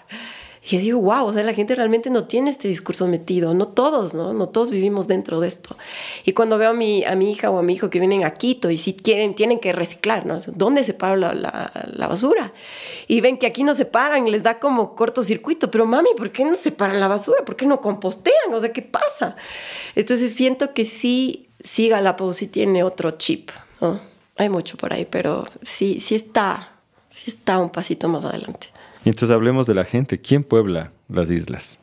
Y 0.62 0.76
yo 0.76 0.80
digo, 0.80 1.00
wow, 1.00 1.26
o 1.26 1.34
sea, 1.34 1.44
la 1.44 1.54
gente 1.54 1.74
realmente 1.74 2.10
no 2.10 2.26
tiene 2.26 2.50
este 2.50 2.68
discurso 2.68 3.08
metido, 3.08 3.54
no 3.54 3.70
todos, 3.70 4.14
¿no? 4.14 4.34
No 4.34 4.50
todos 4.50 4.72
vivimos 4.72 5.08
dentro 5.08 5.40
de 5.40 5.48
esto. 5.48 5.78
Y 6.26 6.34
cuando 6.34 6.58
veo 6.58 6.72
a 6.72 6.74
mi, 6.74 7.06
a 7.06 7.16
mi 7.16 7.32
hija 7.32 7.50
o 7.50 7.58
a 7.58 7.64
mi 7.64 7.74
hijo 7.74 7.90
que 7.90 8.00
vienen 8.00 8.26
a 8.26 8.34
Quito 8.34 8.70
y 8.70 8.78
si 8.78 8.94
quieren, 8.94 9.36
tienen 9.36 9.60
que 9.60 9.72
reciclar, 9.72 10.26
¿no? 10.26 10.38
¿Dónde 10.48 10.84
separo 10.84 11.16
la, 11.16 11.34
la, 11.34 11.72
la 11.94 12.08
basura? 12.08 12.52
Y 13.08 13.22
ven 13.22 13.38
que 13.38 13.48
aquí 13.48 13.64
no 13.64 13.74
separan 13.74 14.28
y 14.28 14.32
les 14.32 14.44
da 14.44 14.60
como 14.60 14.96
cortocircuito, 14.96 15.72
pero 15.72 15.86
mami, 15.86 16.10
¿por 16.18 16.32
qué 16.32 16.44
no 16.44 16.56
separan 16.56 17.00
la 17.00 17.08
basura? 17.08 17.46
¿Por 17.46 17.56
qué 17.56 17.66
no 17.66 17.80
compostean? 17.80 18.54
O 18.54 18.60
sea, 18.60 18.74
¿qué 18.74 18.82
pasa? 18.82 19.38
Entonces 19.96 20.34
siento 20.34 20.74
que 20.74 20.84
sí, 20.84 21.48
sí 21.64 21.88
Galápagos 21.88 22.38
sí 22.38 22.48
tiene 22.48 22.84
otro 22.84 23.12
chip, 23.12 23.52
¿no? 23.80 24.02
Hay 24.36 24.50
mucho 24.50 24.78
por 24.78 24.94
ahí, 24.94 25.06
pero 25.06 25.46
sí, 25.62 26.00
sí 26.00 26.16
está, 26.16 26.74
sí 27.08 27.32
está 27.32 27.60
un 27.60 27.70
pasito 27.70 28.08
más 28.10 28.26
adelante. 28.26 28.68
Y 29.06 29.10
entonces 29.10 29.34
hablemos 29.34 29.66
de 29.68 29.76
la 29.76 29.86
gente. 29.86 30.20
¿Quién 30.20 30.44
puebla 30.44 30.92
las 31.08 31.30
islas? 31.30 31.80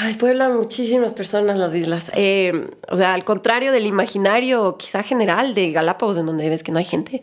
Ay, 0.00 0.14
pueblan 0.14 0.56
muchísimas 0.56 1.14
personas 1.14 1.56
las 1.56 1.74
islas. 1.74 2.10
Eh, 2.14 2.70
o 2.88 2.96
sea, 2.96 3.14
al 3.14 3.24
contrario 3.24 3.72
del 3.72 3.86
imaginario 3.86 4.76
quizá 4.76 5.02
general 5.02 5.54
de 5.54 5.72
Galápagos, 5.72 6.18
en 6.18 6.26
donde 6.26 6.48
ves 6.48 6.62
que 6.62 6.72
no 6.72 6.78
hay 6.78 6.84
gente, 6.84 7.22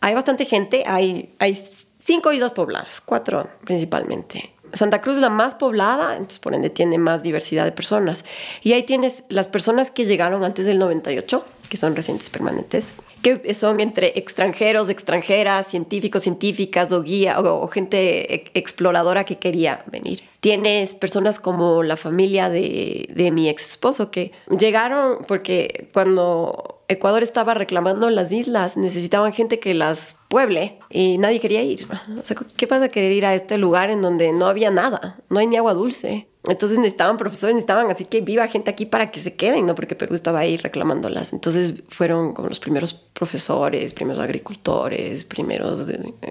hay 0.00 0.14
bastante 0.14 0.44
gente. 0.44 0.84
Hay, 0.86 1.34
hay 1.38 1.56
cinco 1.98 2.32
islas 2.32 2.52
pobladas, 2.52 3.00
cuatro 3.00 3.48
principalmente. 3.64 4.54
Santa 4.72 5.00
Cruz 5.00 5.16
es 5.16 5.20
la 5.20 5.30
más 5.30 5.54
poblada, 5.54 6.16
entonces 6.16 6.40
por 6.40 6.54
ende 6.54 6.68
tiene 6.68 6.98
más 6.98 7.22
diversidad 7.22 7.64
de 7.64 7.72
personas. 7.72 8.24
Y 8.62 8.72
ahí 8.72 8.82
tienes 8.82 9.22
las 9.28 9.46
personas 9.46 9.90
que 9.90 10.04
llegaron 10.04 10.42
antes 10.42 10.66
del 10.66 10.78
98, 10.78 11.44
que 11.68 11.76
son 11.76 11.94
residentes 11.94 12.30
permanentes, 12.30 12.92
que 13.24 13.54
son 13.54 13.80
entre 13.80 14.12
extranjeros, 14.16 14.90
extranjeras, 14.90 15.66
científicos, 15.66 16.22
científicas 16.22 16.92
o 16.92 17.02
guía 17.02 17.40
o, 17.40 17.66
gente 17.68 18.44
exploradora 18.52 19.24
que 19.24 19.38
quería 19.38 19.82
venir. 19.90 20.24
Tienes 20.40 20.94
personas 20.94 21.40
como 21.40 21.82
la 21.82 21.96
familia 21.96 22.50
de, 22.50 23.08
de 23.08 23.30
mi 23.30 23.48
ex 23.48 23.70
esposo 23.70 24.10
que 24.10 24.32
llegaron 24.50 25.24
porque 25.26 25.88
cuando 25.94 26.82
Ecuador 26.88 27.22
estaba 27.22 27.54
reclamando 27.54 28.10
las 28.10 28.30
islas, 28.30 28.76
necesitaban 28.76 29.32
gente 29.32 29.58
que 29.58 29.72
las 29.72 30.16
pueble 30.28 30.78
y 30.90 31.16
nadie 31.16 31.40
quería 31.40 31.62
ir. 31.62 31.88
O 32.20 32.24
sea, 32.24 32.36
¿qué 32.56 32.66
pasa 32.66 32.90
querer 32.90 33.12
ir 33.12 33.24
a 33.24 33.34
este 33.34 33.56
lugar 33.56 33.88
en 33.88 34.02
donde 34.02 34.34
no 34.34 34.48
había 34.48 34.70
nada? 34.70 35.16
No 35.30 35.38
hay 35.38 35.46
ni 35.46 35.56
agua 35.56 35.72
dulce. 35.72 36.28
Entonces 36.46 36.78
necesitaban 36.78 37.16
profesores, 37.16 37.54
necesitaban 37.54 37.90
así 37.90 38.04
que 38.04 38.20
viva 38.20 38.46
gente 38.48 38.70
aquí 38.70 38.84
para 38.84 39.10
que 39.10 39.18
se 39.18 39.34
queden, 39.34 39.64
¿no? 39.66 39.74
Porque 39.74 39.94
Perú 39.94 40.14
estaba 40.14 40.40
ahí 40.40 40.56
reclamándolas. 40.58 41.32
Entonces 41.32 41.74
fueron 41.88 42.34
como 42.34 42.48
los 42.48 42.60
primeros 42.60 42.92
profesores, 42.92 43.94
primeros 43.94 44.22
agricultores, 44.22 45.24
primeros, 45.24 45.88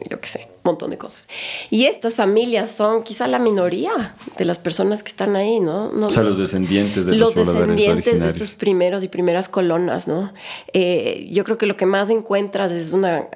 yo 0.10 0.22
qué 0.22 0.28
sé, 0.28 0.48
un 0.58 0.72
montón 0.72 0.92
de 0.92 0.98
cosas. 1.00 1.28
Y 1.72 1.86
estas 1.86 2.16
familias 2.16 2.72
son 2.72 3.02
quizá 3.02 3.28
la 3.28 3.40
minoría 3.40 4.16
de 4.38 4.46
las 4.46 4.60
personas 4.60 5.02
que 5.02 5.10
están 5.10 5.36
ahí, 5.36 5.60
¿no? 5.60 5.92
no 5.92 6.08
o 6.08 6.12
sea, 6.12 6.24
los 6.24 6.38
descendientes 6.38 7.08
de 7.08 7.16
los, 7.16 7.36
los 7.36 7.48
descendientes 7.48 8.20
de 8.20 8.28
estos 8.28 8.54
primeros 8.56 9.04
y 9.04 9.08
primeras 9.08 9.50
colonas, 9.50 10.08
¿no? 10.08 10.32
Eh, 10.74 11.28
yo 11.32 11.44
creo 11.44 11.58
que 11.58 11.66
lo 11.66 11.76
que 11.76 11.88
más 11.88 12.10
encuentras 12.12 12.72
es 12.72 12.92
una 12.92 13.28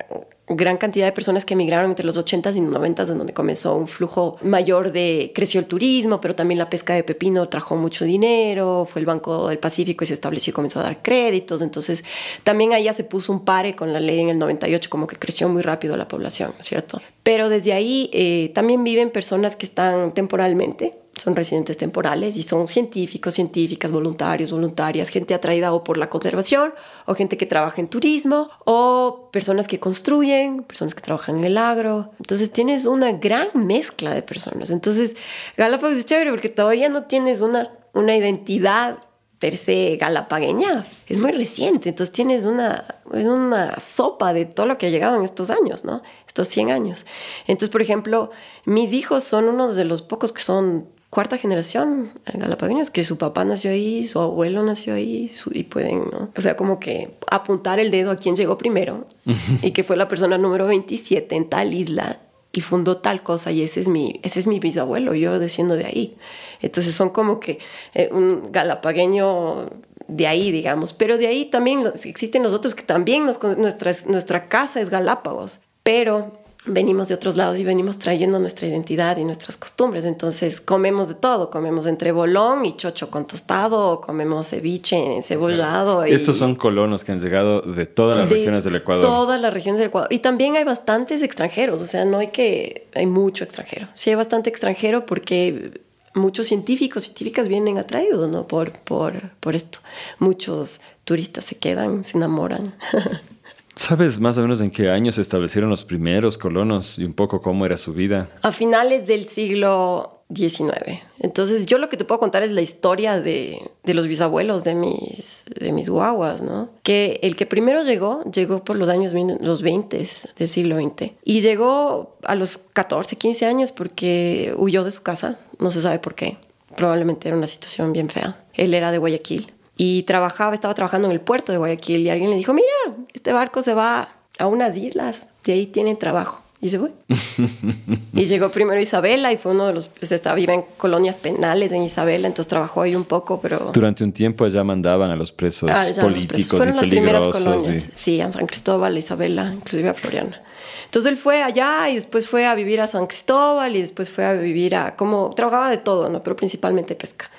gran 0.50 0.78
cantidad 0.78 1.06
de 1.06 1.12
personas 1.12 1.44
que 1.44 1.56
emigraron 1.56 1.90
entre 1.90 2.06
los 2.06 2.18
80s 2.18 2.56
y 2.56 2.62
90s, 2.62 3.12
en 3.12 3.18
donde 3.18 3.34
comenzó 3.34 3.76
un 3.76 3.88
flujo 3.88 4.38
mayor 4.42 4.94
de, 4.94 5.32
creció 5.36 5.60
el 5.60 5.66
turismo, 5.66 6.22
pero 6.22 6.36
también 6.36 6.58
la 6.58 6.70
pesca 6.70 6.94
de 6.94 7.04
pepino 7.04 7.50
trajo 7.50 7.76
mucho 7.76 8.06
dinero, 8.06 8.88
fue 8.90 9.02
el 9.02 9.06
Banco 9.06 9.50
del 9.50 9.60
Pacífico 9.60 10.06
y 10.06 10.08
se 10.08 10.14
estableció 10.14 10.52
y 10.52 10.54
comenzó 10.54 10.80
a 10.80 10.84
dar 10.84 11.02
créditos, 11.02 11.62
entonces 11.62 12.04
también 12.44 12.72
allá 12.74 12.94
se 12.94 13.04
puso 13.04 13.34
un 13.34 13.44
pare 13.44 13.76
con 13.76 13.92
la 13.92 14.00
ley 14.00 14.20
en 14.20 14.30
el 14.30 14.40
98, 14.40 14.90
como 14.90 15.06
que 15.06 15.18
creció 15.18 15.50
muy 15.50 15.62
rápido 15.62 15.98
la 15.98 16.08
población, 16.08 16.54
¿cierto? 16.62 17.02
Pero 17.24 17.50
desde 17.50 17.74
ahí 17.74 18.10
eh, 18.14 18.52
también 18.56 18.86
viven 18.86 19.10
personas 19.10 19.58
que 19.58 19.66
están 19.66 20.14
temporalmente, 20.14 20.98
son 21.18 21.36
residentes 21.36 21.78
temporales 21.78 22.38
y 22.38 22.44
son 22.44 22.68
científicos, 22.68 23.34
científicas, 23.34 23.92
voluntarios, 23.92 24.52
voluntarias, 24.52 25.10
gente 25.10 25.34
atraída 25.34 25.74
o 25.74 25.84
por 25.84 25.98
la 25.98 26.10
conservación 26.10 26.74
o 27.06 27.16
gente 27.16 27.38
que 27.38 27.46
trabaja 27.46 27.82
en 27.82 27.88
turismo 27.88 28.50
o 28.66 29.30
personas 29.32 29.68
que 29.68 29.80
construyen, 29.80 30.64
personas 30.64 30.96
que 30.96 31.02
trabajan 31.02 31.38
en 31.38 31.46
el 31.46 31.58
agro. 31.58 32.12
Entonces 32.20 32.52
tienes 32.52 32.86
una 32.86 33.14
gran 33.14 33.50
mezcla 33.54 34.14
de 34.14 34.22
personas. 34.22 34.70
Entonces 34.70 35.16
Galápagos 35.58 35.98
es 35.98 36.06
chévere 36.06 36.32
porque 36.32 36.50
todavía 36.50 36.90
no 36.90 37.04
tienes 37.04 37.42
una, 37.42 37.72
una 37.94 38.16
identidad 38.16 39.00
per 39.40 39.58
se 39.58 39.98
galapagueña. 39.98 40.86
Es 41.08 41.20
muy 41.20 41.32
reciente, 41.32 41.90
entonces 41.90 42.14
tienes 42.14 42.46
una, 42.46 43.02
una 43.06 43.80
sopa 43.80 44.34
de 44.34 44.46
todo 44.46 44.66
lo 44.66 44.78
que 44.78 44.88
ha 44.88 44.90
llegado 44.90 45.16
en 45.16 45.24
estos 45.24 45.50
años, 45.52 45.86
¿no? 45.86 46.02
Estos 46.28 46.48
100 46.48 46.72
años. 46.72 47.06
Entonces, 47.46 47.70
por 47.70 47.82
ejemplo, 47.82 48.32
mis 48.66 48.94
hijos 48.94 49.24
son 49.24 49.46
unos 49.46 49.76
de 49.76 49.86
los 49.86 50.02
pocos 50.02 50.34
que 50.34 50.42
son 50.42 50.90
cuarta 51.10 51.38
generación 51.38 52.12
galapagueños, 52.34 52.90
que 52.90 53.04
su 53.04 53.18
papá 53.18 53.46
nació 53.46 53.72
ahí, 53.72 54.06
su 54.06 54.20
abuelo 54.20 54.64
nació 54.64 54.94
ahí, 54.94 55.32
y 55.52 55.64
pueden, 55.64 56.00
¿no? 56.12 56.32
O 56.36 56.42
sea, 56.42 56.58
como 56.58 56.80
que 56.80 57.12
apuntar 57.32 57.80
el 57.80 57.92
dedo 57.92 58.12
a 58.12 58.18
quién 58.18 58.36
llegó 58.36 58.58
primero 58.58 59.08
y 59.62 59.72
que 59.72 59.84
fue 59.84 59.96
la 59.98 60.08
persona 60.08 60.38
número 60.38 60.68
27 60.68 61.36
en 61.36 61.50
tal 61.50 61.74
isla 61.74 62.20
y 62.52 62.62
fundó 62.62 62.98
tal 62.98 63.24
cosa 63.24 63.52
y 63.52 63.62
ese 63.62 63.80
es 63.80 63.88
mi, 63.88 64.20
ese 64.24 64.40
es 64.40 64.48
mi 64.48 64.60
bisabuelo, 64.60 65.14
yo 65.14 65.40
desciendo 65.40 65.76
de 65.76 65.86
ahí. 65.86 66.18
Entonces 66.62 66.96
son 66.96 67.10
como 67.10 67.40
que 67.40 67.60
eh, 67.94 68.10
un 68.12 68.52
galapagueño 68.52 69.70
de 70.08 70.28
ahí, 70.28 70.52
digamos, 70.52 70.94
pero 70.94 71.18
de 71.18 71.28
ahí 71.28 71.46
también 71.46 71.84
existen 72.04 72.44
los 72.44 72.54
otros 72.54 72.74
que 72.74 72.84
también 72.84 73.26
nuestra, 73.26 73.92
nuestra 74.08 74.48
casa 74.48 74.82
es 74.82 74.90
Galápagos, 74.90 75.62
pero 75.84 76.32
venimos 76.68 77.08
de 77.08 77.16
otros 77.16 77.36
lados 77.36 77.58
y 77.58 77.64
venimos 77.64 77.98
trayendo 77.98 78.40
nuestra 78.40 78.68
identidad 78.68 79.18
y 79.18 79.24
nuestras 79.24 79.58
costumbres. 79.58 80.06
Entonces 80.06 80.62
comemos 80.62 81.08
de 81.08 81.16
todo, 81.16 81.50
comemos 81.50 81.88
entre 81.88 82.12
bolón 82.12 82.66
y 82.66 82.76
chocho 82.76 83.10
con 83.10 83.26
tostado, 83.26 84.02
comemos 84.02 84.50
ceviche, 84.50 85.22
cebollado. 85.24 86.04
Estos 86.04 86.38
son 86.38 86.56
colonos 86.56 87.04
que 87.04 87.12
han 87.12 87.20
llegado 87.20 87.62
de 87.62 87.86
todas 87.86 88.18
las 88.18 88.30
regiones 88.30 88.64
del 88.64 88.76
Ecuador. 88.76 89.04
Todas 89.04 89.40
las 89.40 89.54
regiones 89.54 89.80
del 89.80 89.88
Ecuador. 89.88 90.12
Y 90.12 90.20
también 90.20 90.56
hay 90.56 90.64
bastantes 90.64 91.22
extranjeros, 91.22 91.82
o 91.82 91.86
sea, 91.86 92.06
no 92.06 92.20
hay 92.20 92.28
que, 92.28 92.88
hay 92.94 93.06
mucho 93.06 93.44
extranjero. 93.44 93.88
Sí 93.94 94.10
hay 94.10 94.16
bastante 94.16 94.50
extranjero 94.50 95.06
porque 95.06 95.82
muchos 96.14 96.48
científicos, 96.48 97.04
científicas 97.04 97.48
vienen 97.48 97.78
atraídos, 97.78 98.30
¿no? 98.30 98.48
Por, 98.48 98.72
por, 98.72 99.32
por 99.40 99.56
esto. 99.56 99.80
Muchos 100.20 100.82
turistas 101.06 101.46
se 101.46 101.56
quedan, 101.56 102.04
se 102.04 102.18
enamoran. 102.18 102.64
¿Sabes 103.78 104.20
más 104.20 104.38
o 104.40 104.42
menos 104.42 104.60
en 104.60 104.72
qué 104.72 104.90
años 104.90 105.16
se 105.16 105.22
establecieron 105.22 105.70
los 105.70 105.84
primeros 105.84 106.38
colonos 106.38 106.98
y 106.98 107.06
un 107.06 107.14
poco 107.14 107.42
cómo 107.42 107.64
era 107.64 107.78
su 107.78 107.94
vida? 107.94 108.28
A 108.42 108.52
finales 108.52 109.06
del 109.06 109.24
siglo 109.24 110.24
XIX. 110.34 111.00
Entonces 111.20 111.68
yo 111.68 111.78
lo 111.78 111.88
que 111.88 111.96
te 111.96 112.04
puedo 112.04 112.20
contar 112.20 112.42
es 112.42 112.50
la 112.50 112.62
historia 112.62 113.22
de, 113.22 113.62
de, 113.84 113.94
los 113.94 114.08
bisabuelos 114.08 114.64
de 114.64 114.74
mis, 114.74 115.44
de 115.60 115.72
mis 115.72 115.90
guaguas, 115.90 116.42
¿no? 116.42 116.70
Que 116.82 117.20
el 117.22 117.36
que 117.36 117.46
primero 117.46 117.84
llegó, 117.84 118.24
llegó 118.32 118.64
por 118.64 118.78
los 118.78 118.90
años 118.90 119.14
los 119.42 119.62
20 119.62 120.08
del 120.38 120.48
siglo 120.48 120.82
XX. 120.82 121.12
Y 121.24 121.42
llegó 121.42 122.18
a 122.24 122.34
los 122.34 122.58
14, 122.58 123.16
15 123.16 123.46
años 123.46 123.72
porque 123.72 124.56
huyó 124.58 124.84
de 124.84 124.92
su 124.92 125.04
casa, 125.04 125.40
no 125.60 125.70
se 125.70 125.84
sabe 125.84 126.00
por 126.00 126.16
qué. 126.16 126.38
Probablemente 126.76 127.28
era 127.28 127.38
una 127.38 127.48
situación 127.48 127.94
bien 127.94 128.10
fea. 128.10 128.44
Él 128.54 128.74
era 128.74 128.92
de 128.92 128.98
Guayaquil 128.98 129.54
y 129.78 130.04
trabajaba, 130.04 130.56
estaba 130.56 130.74
trabajando 130.74 131.08
en 131.08 131.14
el 131.14 131.22
puerto 131.22 131.52
de 131.52 131.60
Guayaquil 131.60 132.02
y 132.02 132.10
alguien 132.10 132.32
le 132.32 132.36
dijo, 132.36 132.54
mira, 132.54 132.68
este 133.14 133.32
barco 133.32 133.62
se 133.62 133.74
va 133.74 134.10
a 134.40 134.48
unas 134.48 134.76
islas 134.76 135.28
y 135.46 135.52
ahí 135.52 135.68
tienen 135.68 135.98
trabajo. 135.98 136.42
Y 136.60 136.72
se 136.72 136.80
fue. 136.80 136.92
y 138.14 138.26
llegó 138.26 138.50
primero 138.50 138.82
Isabela 138.82 139.32
y 139.32 139.38
fue 139.38 139.52
uno 139.52 139.68
de 139.68 139.74
los, 139.76 139.90
pues 139.90 140.12
estaba, 140.12 140.36
vive 140.36 140.54
en 140.56 140.64
colonias 140.78 141.18
penales 141.18 141.72
en 141.72 141.84
Isabela, 141.84 142.28
entonces 142.28 142.50
trabajó 142.50 142.82
ahí 142.82 142.96
un 142.96 143.04
poco, 143.04 143.40
pero... 143.40 143.70
Durante 143.72 144.04
un 144.04 144.12
tiempo 144.12 144.44
allá 144.44 144.64
mandaban 144.64 145.12
a 145.12 145.16
los 145.16 145.32
presos 145.32 145.70
ah, 145.72 145.86
políticos 146.02 146.58
Fueron 146.58 146.78
las 146.78 146.88
primeras 146.88 147.28
colonias, 147.28 147.90
sí, 147.94 148.20
a 148.22 148.32
San 148.32 148.48
Cristóbal, 148.48 148.96
a 148.96 149.00
Isabela, 149.00 149.54
inclusive 149.54 149.90
a 149.90 149.94
Floriana. 149.94 150.42
Entonces 150.86 151.12
él 151.12 151.18
fue 151.18 151.44
allá 151.44 151.90
y 151.90 151.96
después 151.96 152.28
fue 152.28 152.48
a 152.48 152.56
vivir 152.56 152.82
a 152.82 152.88
San 152.88 153.06
Cristóbal 153.06 153.76
y 153.76 153.82
después 153.82 154.10
fue 154.10 154.26
a 154.26 154.34
vivir 154.34 154.76
a, 154.76 154.96
como, 154.96 155.36
trabajaba 155.36 155.70
de 155.70 155.78
todo, 155.78 156.10
¿no? 156.10 156.24
Pero 156.24 156.36
principalmente 156.36 156.96
pesca 156.96 157.30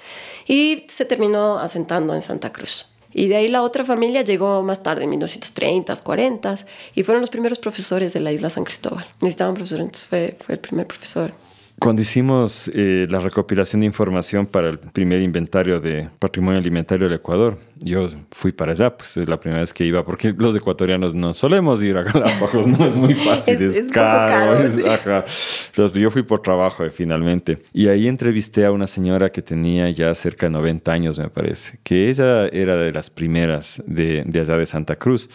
y 0.48 0.87
se 0.88 1.04
terminó 1.04 1.58
asentando 1.58 2.14
en 2.14 2.22
Santa 2.22 2.52
Cruz. 2.52 2.87
Y 3.12 3.28
de 3.28 3.37
ahí 3.37 3.48
la 3.48 3.62
otra 3.62 3.84
familia 3.84 4.22
llegó 4.22 4.62
más 4.62 4.82
tarde, 4.82 5.04
en 5.04 5.11
1930, 5.11 5.94
40, 5.96 6.56
y 6.94 7.02
fueron 7.04 7.20
los 7.20 7.30
primeros 7.30 7.58
profesores 7.58 8.12
de 8.12 8.20
la 8.20 8.32
isla 8.32 8.50
San 8.50 8.64
Cristóbal. 8.64 9.06
Necesitaban 9.20 9.54
profesor, 9.54 9.80
entonces 9.80 10.06
fue, 10.06 10.37
fue 10.40 10.54
el 10.54 10.61
primer 10.61 10.87
profesor. 10.87 11.32
Cuando 11.80 12.02
hicimos 12.02 12.68
eh, 12.74 13.06
la 13.08 13.20
recopilación 13.20 13.80
de 13.80 13.86
información 13.86 14.46
para 14.46 14.68
el 14.68 14.78
primer 14.80 15.22
inventario 15.22 15.80
de 15.80 16.08
patrimonio 16.18 16.58
alimentario 16.58 17.08
del 17.08 17.18
Ecuador, 17.18 17.56
yo 17.78 18.08
fui 18.32 18.50
para 18.50 18.72
allá, 18.72 18.96
pues 18.96 19.16
es 19.16 19.28
la 19.28 19.38
primera 19.38 19.60
vez 19.60 19.72
que 19.72 19.84
iba, 19.84 20.04
porque 20.04 20.34
los 20.36 20.56
ecuatorianos 20.56 21.14
no 21.14 21.32
solemos 21.34 21.80
ir 21.84 21.96
a 21.96 22.02
Galápagos, 22.02 22.66
no 22.66 22.84
es 22.84 22.96
muy 22.96 23.14
fácil, 23.14 23.62
es, 23.62 23.92
caro. 23.92 24.56
Entonces 24.56 25.92
yo 26.00 26.10
fui 26.10 26.24
por 26.24 26.42
trabajo 26.42 26.84
eh, 26.84 26.90
finalmente. 26.90 27.62
Y 27.72 27.86
ahí 27.86 28.08
entrevisté 28.08 28.64
a 28.64 28.72
una 28.72 28.88
señora 28.88 29.30
que 29.30 29.40
tenía 29.40 29.88
ya 29.90 30.12
cerca 30.14 30.46
de 30.46 30.50
90 30.50 30.90
años, 30.90 31.18
me 31.20 31.28
parece, 31.28 31.78
que 31.84 32.08
ella 32.08 32.48
era 32.48 32.76
de 32.76 32.90
las 32.90 33.08
primeras 33.08 33.80
de, 33.86 34.24
de 34.26 34.40
allá 34.40 34.56
de 34.56 34.66
Santa 34.66 34.96
Cruz. 34.96 35.30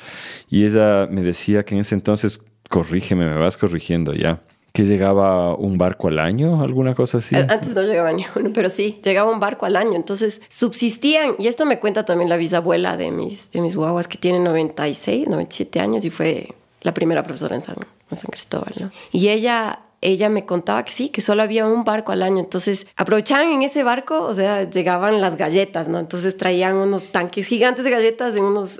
Y 0.50 0.66
ella 0.66 1.08
me 1.10 1.22
decía 1.22 1.64
que 1.64 1.76
en 1.76 1.82
ese 1.82 1.96
entonces, 1.96 2.42
corrígeme, 2.70 3.30
me 3.30 3.36
vas 3.36 3.56
corrigiendo 3.56 4.14
ya 4.14 4.42
que 4.74 4.86
llegaba 4.86 5.56
un 5.56 5.78
barco 5.78 6.08
al 6.08 6.18
año, 6.18 6.64
alguna 6.64 6.96
cosa 6.96 7.20
así. 7.20 7.36
Antes 7.36 7.76
no 7.76 7.84
llegaba 7.84 8.12
ni 8.12 8.26
uno, 8.36 8.50
pero 8.54 8.70
sí, 8.70 9.00
llegaba 9.04 9.32
un 9.32 9.40
barco 9.40 9.68
al 9.68 9.76
año. 9.76 9.94
Entonces 9.94 10.42
subsistían, 10.50 11.36
y 11.38 11.46
esto 11.46 11.68
me 11.68 11.80
cuenta 11.80 12.06
también 12.06 12.28
la 12.28 12.38
bisabuela 12.38 12.98
de 12.98 13.12
mis, 13.12 13.52
de 13.52 13.62
mis 13.62 13.76
guaguas, 13.76 14.08
que 14.08 14.18
tiene 14.18 14.40
96, 14.40 15.28
97 15.30 15.80
años 15.80 16.06
y 16.06 16.10
fue 16.10 16.48
la 16.82 16.92
primera 16.92 17.22
profesora 17.22 17.56
en 17.56 17.62
San, 17.62 17.76
en 18.10 18.18
San 18.18 18.32
Cristóbal. 18.32 18.92
Y 19.12 19.30
ella 19.30 19.80
ella 20.04 20.30
me 20.30 20.46
contaba 20.46 20.84
que 20.86 20.92
sí, 20.92 21.10
que 21.10 21.22
solo 21.22 21.42
había 21.42 21.66
un 21.66 21.84
barco 21.84 22.12
al 22.12 22.22
año. 22.22 22.40
Entonces 22.40 22.88
aprovechaban 22.96 23.50
en 23.50 23.64
ese 23.64 23.84
barco, 23.84 24.24
o 24.24 24.34
sea, 24.34 24.70
llegaban 24.70 25.22
las 25.22 25.36
galletas, 25.36 25.88
¿no? 25.88 26.00
Entonces 26.00 26.38
traían 26.38 26.76
unos 26.76 27.06
tanques 27.12 27.48
gigantes 27.48 27.86
de 27.86 27.92
galletas 27.92 28.36
en 28.36 28.44
unos, 28.44 28.80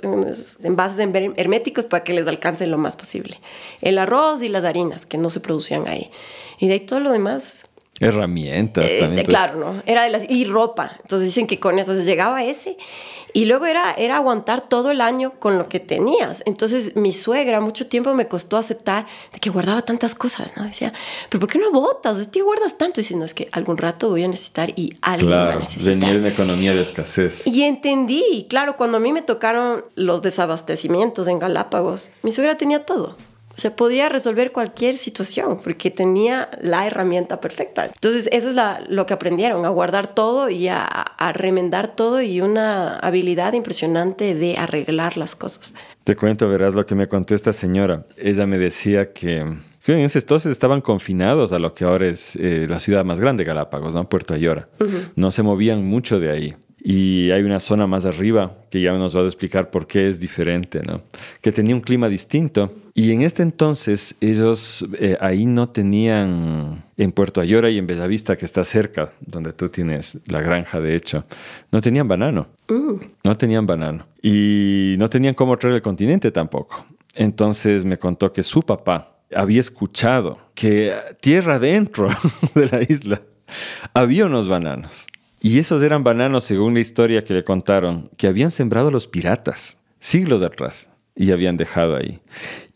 envases 0.62 0.98
herméticos 0.98 1.86
para 1.86 2.04
que 2.04 2.12
les 2.12 2.26
alcance 2.26 2.66
lo 2.66 2.78
más 2.78 2.96
posible. 2.96 3.40
El 3.80 3.98
arroz 3.98 4.42
y 4.42 4.48
las 4.48 4.64
harinas 4.64 5.06
que 5.06 5.18
no 5.18 5.30
se 5.30 5.40
producían 5.40 5.88
ahí. 5.88 6.10
Y 6.58 6.68
de 6.68 6.74
ahí 6.74 6.80
todo 6.80 7.00
lo 7.00 7.12
demás 7.12 7.66
Herramientas 8.00 8.90
eh, 8.90 8.98
también. 9.00 9.24
claro, 9.24 9.58
¿no? 9.58 9.82
Era 9.86 10.02
de 10.02 10.10
las, 10.10 10.28
y 10.28 10.44
ropa. 10.46 10.96
Entonces 11.02 11.26
dicen 11.26 11.46
que 11.46 11.60
con 11.60 11.78
eso 11.78 11.94
se 11.94 12.04
llegaba 12.04 12.42
ese. 12.42 12.76
Y 13.32 13.46
luego 13.46 13.66
era, 13.66 13.92
era 13.92 14.16
aguantar 14.16 14.68
todo 14.68 14.90
el 14.90 15.00
año 15.00 15.32
con 15.38 15.58
lo 15.58 15.68
que 15.68 15.80
tenías. 15.80 16.42
Entonces 16.46 16.96
mi 16.96 17.12
suegra 17.12 17.60
mucho 17.60 17.86
tiempo 17.86 18.14
me 18.14 18.26
costó 18.26 18.56
aceptar 18.56 19.06
de 19.32 19.40
que 19.40 19.50
guardaba 19.50 19.82
tantas 19.82 20.14
cosas, 20.14 20.56
¿no? 20.56 20.64
Decía, 20.64 20.92
pero 21.30 21.40
¿por 21.40 21.48
qué 21.48 21.58
no 21.58 21.72
botas? 21.72 22.18
¿De 22.18 22.26
ti 22.26 22.40
guardas 22.40 22.78
tanto? 22.78 23.00
Y 23.00 23.02
dice, 23.02 23.16
no, 23.16 23.24
es 23.24 23.34
que 23.34 23.48
algún 23.52 23.76
rato 23.76 24.08
voy 24.08 24.24
a 24.24 24.28
necesitar 24.28 24.70
y 24.76 24.96
alguien 25.00 25.32
va 25.32 25.52
a 25.52 25.56
necesitar. 25.56 25.96
venía 25.96 26.16
una 26.16 26.28
economía 26.28 26.74
de 26.74 26.82
escasez. 26.82 27.46
Y 27.46 27.62
entendí, 27.62 28.46
claro, 28.48 28.76
cuando 28.76 28.98
a 28.98 29.00
mí 29.00 29.12
me 29.12 29.22
tocaron 29.22 29.84
los 29.94 30.22
desabastecimientos 30.22 31.26
en 31.28 31.38
Galápagos, 31.38 32.10
mi 32.22 32.32
suegra 32.32 32.56
tenía 32.56 32.86
todo. 32.86 33.16
O 33.56 33.60
sea, 33.60 33.74
podía 33.76 34.08
resolver 34.08 34.52
cualquier 34.52 34.96
situación 34.96 35.58
porque 35.62 35.90
tenía 35.90 36.48
la 36.60 36.86
herramienta 36.86 37.40
perfecta. 37.40 37.86
Entonces, 37.86 38.28
eso 38.32 38.50
es 38.50 38.56
lo 38.88 39.06
que 39.06 39.14
aprendieron, 39.14 39.64
a 39.64 39.68
guardar 39.68 40.14
todo 40.14 40.50
y 40.50 40.68
a, 40.68 40.88
remendar 41.34 41.96
todo 41.96 42.20
y 42.20 42.40
una 42.40 42.98
habilidad 42.98 43.54
impresionante 43.54 44.34
de 44.34 44.56
arreglar 44.58 45.16
las 45.16 45.34
cosas. 45.34 45.74
Te 46.04 46.16
cuento, 46.16 46.48
verás 46.48 46.74
lo 46.74 46.84
que 46.84 46.94
me 46.94 47.08
contó 47.08 47.34
esta 47.34 47.52
señora. 47.52 48.04
Ella 48.16 48.46
me 48.46 48.58
decía 48.58 49.12
que 49.12 49.44
en 49.92 50.00
ese 50.00 50.18
entonces 50.18 50.50
estaban 50.52 50.80
confinados 50.80 51.52
a 51.52 51.58
lo 51.58 51.74
que 51.74 51.84
ahora 51.84 52.06
es 52.08 52.36
eh, 52.36 52.66
la 52.68 52.80
ciudad 52.80 53.04
más 53.04 53.20
grande, 53.20 53.44
Galápagos, 53.44 53.94
¿no? 53.94 54.08
Puerto 54.08 54.34
Ayora. 54.34 54.64
No 55.14 55.30
se 55.30 55.42
movían 55.42 55.84
mucho 55.84 56.18
de 56.18 56.30
ahí. 56.30 56.54
Y 56.86 57.30
hay 57.30 57.42
una 57.42 57.60
zona 57.60 57.86
más 57.86 58.04
arriba 58.04 58.50
que 58.70 58.82
ya 58.82 58.92
nos 58.92 59.16
va 59.16 59.22
a 59.22 59.24
explicar 59.24 59.70
por 59.70 59.86
qué 59.86 60.06
es 60.10 60.20
diferente, 60.20 60.82
¿no? 60.86 61.00
Que 61.40 61.50
tenía 61.50 61.74
un 61.74 61.80
clima 61.80 62.10
distinto. 62.10 62.74
Y 62.92 63.10
en 63.12 63.22
este 63.22 63.42
entonces 63.42 64.14
ellos 64.20 64.86
eh, 64.98 65.16
ahí 65.18 65.46
no 65.46 65.70
tenían, 65.70 66.84
en 66.98 67.12
Puerto 67.12 67.40
Ayora 67.40 67.70
y 67.70 67.78
en 67.78 67.86
Bellavista, 67.86 68.36
que 68.36 68.44
está 68.44 68.64
cerca, 68.64 69.12
donde 69.20 69.54
tú 69.54 69.70
tienes 69.70 70.18
la 70.26 70.42
granja, 70.42 70.78
de 70.78 70.94
hecho, 70.94 71.24
no 71.72 71.80
tenían 71.80 72.06
banano. 72.06 72.48
Uh. 72.68 73.00
No 73.24 73.34
tenían 73.34 73.64
banano. 73.64 74.06
Y 74.22 74.96
no 74.98 75.08
tenían 75.08 75.32
cómo 75.32 75.56
traer 75.56 75.76
el 75.76 75.82
continente 75.82 76.30
tampoco. 76.32 76.84
Entonces 77.14 77.86
me 77.86 77.96
contó 77.96 78.30
que 78.30 78.42
su 78.42 78.60
papá 78.62 79.16
había 79.34 79.60
escuchado 79.60 80.38
que 80.54 80.92
tierra 81.22 81.54
adentro 81.54 82.08
de 82.54 82.68
la 82.68 82.82
isla 82.82 83.22
había 83.94 84.26
unos 84.26 84.48
bananos. 84.48 85.06
Y 85.44 85.58
esos 85.58 85.82
eran 85.82 86.04
bananos, 86.04 86.44
según 86.44 86.72
la 86.72 86.80
historia 86.80 87.22
que 87.22 87.34
le 87.34 87.44
contaron, 87.44 88.08
que 88.16 88.26
habían 88.26 88.50
sembrado 88.50 88.90
los 88.90 89.06
piratas 89.06 89.76
siglos 89.98 90.40
atrás 90.40 90.88
y 91.14 91.32
habían 91.32 91.58
dejado 91.58 91.96
ahí. 91.96 92.20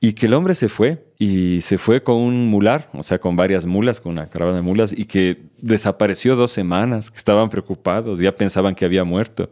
Y 0.03 0.13
que 0.13 0.27
el 0.27 0.35
hombre 0.35 0.55
se 0.55 0.69
fue 0.69 1.03
y 1.19 1.63
se 1.63 1.79
fue 1.79 2.03
con 2.03 2.17
un 2.17 2.47
mular, 2.49 2.91
o 2.93 3.03
sea, 3.03 3.19
con 3.19 3.37
varias 3.37 3.65
mulas, 3.65 4.03
con 4.03 4.13
una 4.13 4.29
caravana 4.29 4.59
de 4.59 4.63
mulas, 4.63 4.93
y 4.93 5.07
que 5.07 5.45
desapareció 5.63 6.37
dos 6.37 6.53
semanas, 6.53 7.11
que 7.11 7.17
estaban 7.17 7.49
preocupados, 7.49 8.21
ya 8.21 8.37
pensaban 8.37 8.75
que 8.75 8.85
había 8.85 9.03
muerto. 9.03 9.51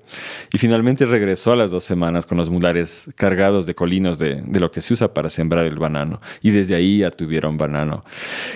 Y 0.53 0.59
finalmente 0.59 1.07
regresó 1.07 1.53
a 1.53 1.57
las 1.57 1.71
dos 1.71 1.85
semanas 1.85 2.27
con 2.27 2.37
los 2.37 2.51
mulares 2.51 3.09
cargados 3.15 3.65
de 3.65 3.75
colinos 3.75 4.19
de, 4.19 4.43
lo 4.61 4.71
que 4.71 4.83
se 4.83 4.93
usa 4.93 5.15
para 5.15 5.31
sembrar 5.31 5.65
el 5.65 5.79
banano. 5.79 6.21
Y 6.43 6.51
desde 6.51 6.75
ahí 6.75 6.99
ya 6.99 7.11
tuvieron 7.11 7.57
banano. 7.57 8.05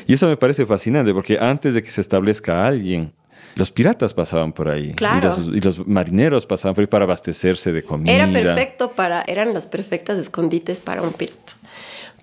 Y 0.06 0.12
eso 0.12 0.28
me 0.28 0.36
parece 0.36 0.66
fascinante, 0.66 1.14
porque 1.14 1.38
antes 1.40 1.72
de 1.72 1.82
que 1.82 1.90
se 1.90 2.02
establezca 2.02 2.66
alguien, 2.66 3.14
los 3.54 3.70
piratas 3.70 4.14
pasaban 4.14 4.52
por 4.52 4.68
ahí. 4.68 4.94
Y 5.52 5.60
los, 5.60 5.86
marineros 5.86 6.46
pasaban 6.46 6.74
por 6.74 6.82
ahí 6.82 6.86
para 6.86 7.04
abastecerse 7.04 7.72
de 7.72 7.82
comida. 7.82 8.12
Era 8.12 8.30
perfecto 8.30 8.92
para, 8.92 9.22
eran 9.22 9.54
las 9.54 9.66
perfectas 9.66 10.18
escondites 10.18 10.80
para 10.80 11.02
un 11.02 11.12
pirata. 11.12 11.54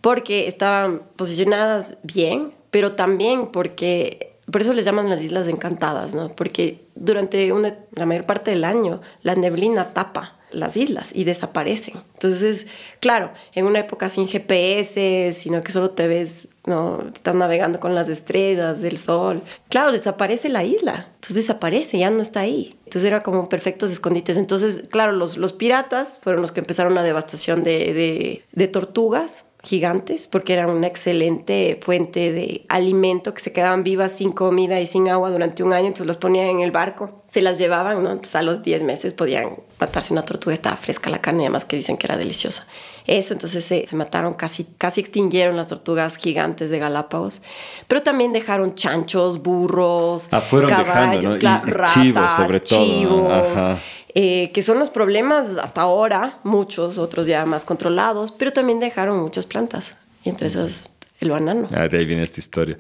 Porque 0.02 0.48
estaban 0.48 1.02
posicionadas 1.16 1.98
bien, 2.04 2.52
pero 2.72 2.94
también 2.94 3.48
porque, 3.48 4.36
por 4.52 4.62
eso 4.62 4.74
les 4.74 4.86
llaman 4.86 5.10
las 5.10 5.24
Islas 5.24 5.48
Encantadas, 5.48 6.14
¿no? 6.14 6.30
Porque 6.30 6.86
durante 6.96 7.52
la 7.94 8.06
mayor 8.06 8.26
parte 8.26 8.52
del 8.52 8.64
año 8.64 9.02
la 9.24 9.36
neblina 9.36 9.94
tapa 9.94 10.38
las 10.52 10.78
islas 10.78 11.12
y 11.14 11.24
desaparecen. 11.24 11.96
Entonces, 12.14 12.68
claro, 13.00 13.32
en 13.54 13.66
una 13.66 13.80
época 13.80 14.10
sin 14.10 14.28
GPS, 14.28 15.34
sino 15.34 15.62
que 15.62 15.72
solo 15.72 15.92
te 15.92 16.08
ves, 16.08 16.48
no, 16.68 17.02
estás 17.14 17.34
navegando 17.34 17.80
con 17.80 17.96
las 17.96 18.10
estrellas 18.10 18.82
del 18.82 18.98
sol. 18.98 19.42
Claro, 19.70 19.92
desaparece 19.92 20.50
la 20.50 20.64
isla. 20.64 21.08
Entonces 21.16 21.36
desaparece, 21.38 21.98
ya 21.98 22.10
no 22.10 22.22
está 22.22 22.42
ahí. 22.42 22.78
Entonces 22.86 23.06
era 23.06 23.24
como 23.24 23.48
perfectos 23.50 23.90
escondites. 23.90 24.38
Entonces, 24.38 24.84
claro, 24.90 25.14
los, 25.14 25.38
los 25.38 25.54
piratas 25.54 26.20
fueron 26.22 26.42
los 26.42 26.52
que 26.52 26.60
empezaron 26.60 26.94
la 26.94 27.04
devastación 27.04 27.64
de, 27.64 28.44
de, 28.52 28.68
tortugas 28.68 29.46
gigantes 29.64 30.28
porque 30.28 30.54
eran 30.54 30.70
una 30.70 30.88
excelente 30.88 31.80
fuente 31.82 32.32
de 32.32 32.66
alimento 32.70 33.34
que 33.34 33.42
se 33.42 33.52
quedaban 33.52 33.84
vivas 33.84 34.12
sin 34.12 34.32
comida 34.32 34.80
y 34.80 34.88
sin 34.88 35.10
agua 35.10 35.32
durante 35.32 35.64
un 35.64 35.74
año, 35.74 35.88
entonces 35.88 36.08
las 36.08 36.18
ponían 36.18 36.48
en 36.48 36.60
el 36.60 36.72
barco, 36.72 37.24
se 37.28 37.42
las 37.42 37.58
llevaban, 37.58 38.04
¿no? 38.04 38.12
Entonces 38.12 38.36
a 38.36 38.44
los 38.44 38.62
10 38.62 38.84
meses 38.84 39.14
podían 39.14 39.58
matarse 39.80 40.14
una 40.14 40.22
tortuga, 40.22 40.54
estaba 40.54 40.78
fresca 40.78 41.10
la 41.10 41.22
carne, 41.22 41.44
además 41.44 41.66
que 41.66 41.76
dicen 41.76 41.98
que 41.98 42.08
era 42.08 42.18
deliciosa. 42.18 42.68
Eso, 43.08 43.34
entonces 43.34 43.64
se, 43.64 43.88
se 43.88 43.96
mataron, 43.96 44.34
casi, 44.34 44.66
casi 44.78 45.00
extinguieron 45.02 45.56
las 45.56 45.70
tortugas 45.70 46.18
gigantes 46.18 46.70
de 46.70 46.78
Galápagos, 46.78 47.42
pero 47.88 48.04
también 48.04 48.34
dejaron 48.34 48.76
chanchos, 48.76 49.42
burros, 49.42 50.28
ah, 50.32 50.44
caballos, 50.68 51.42
ratas, 51.42 51.94
chivos 51.94 52.32
sobre 52.34 52.60
todo. 52.60 52.80
Chivos, 52.80 53.80
eh, 54.14 54.52
que 54.54 54.62
son 54.62 54.80
los 54.80 54.90
problemas 54.90 55.58
hasta 55.58 55.82
ahora, 55.82 56.40
muchos, 56.44 56.98
otros 56.98 57.28
ya 57.28 57.46
más 57.46 57.64
controlados, 57.64 58.32
pero 58.32 58.52
también 58.52 58.80
dejaron 58.80 59.20
muchas 59.20 59.46
plantas, 59.46 59.96
y 60.24 60.30
entre 60.30 60.48
esas 60.48 60.92
el 61.20 61.32
banano. 61.32 61.68
Ah, 61.74 61.88
de 61.88 61.98
ahí 62.00 62.06
viene 62.06 62.24
esta 62.24 62.40
historia. 62.40 62.78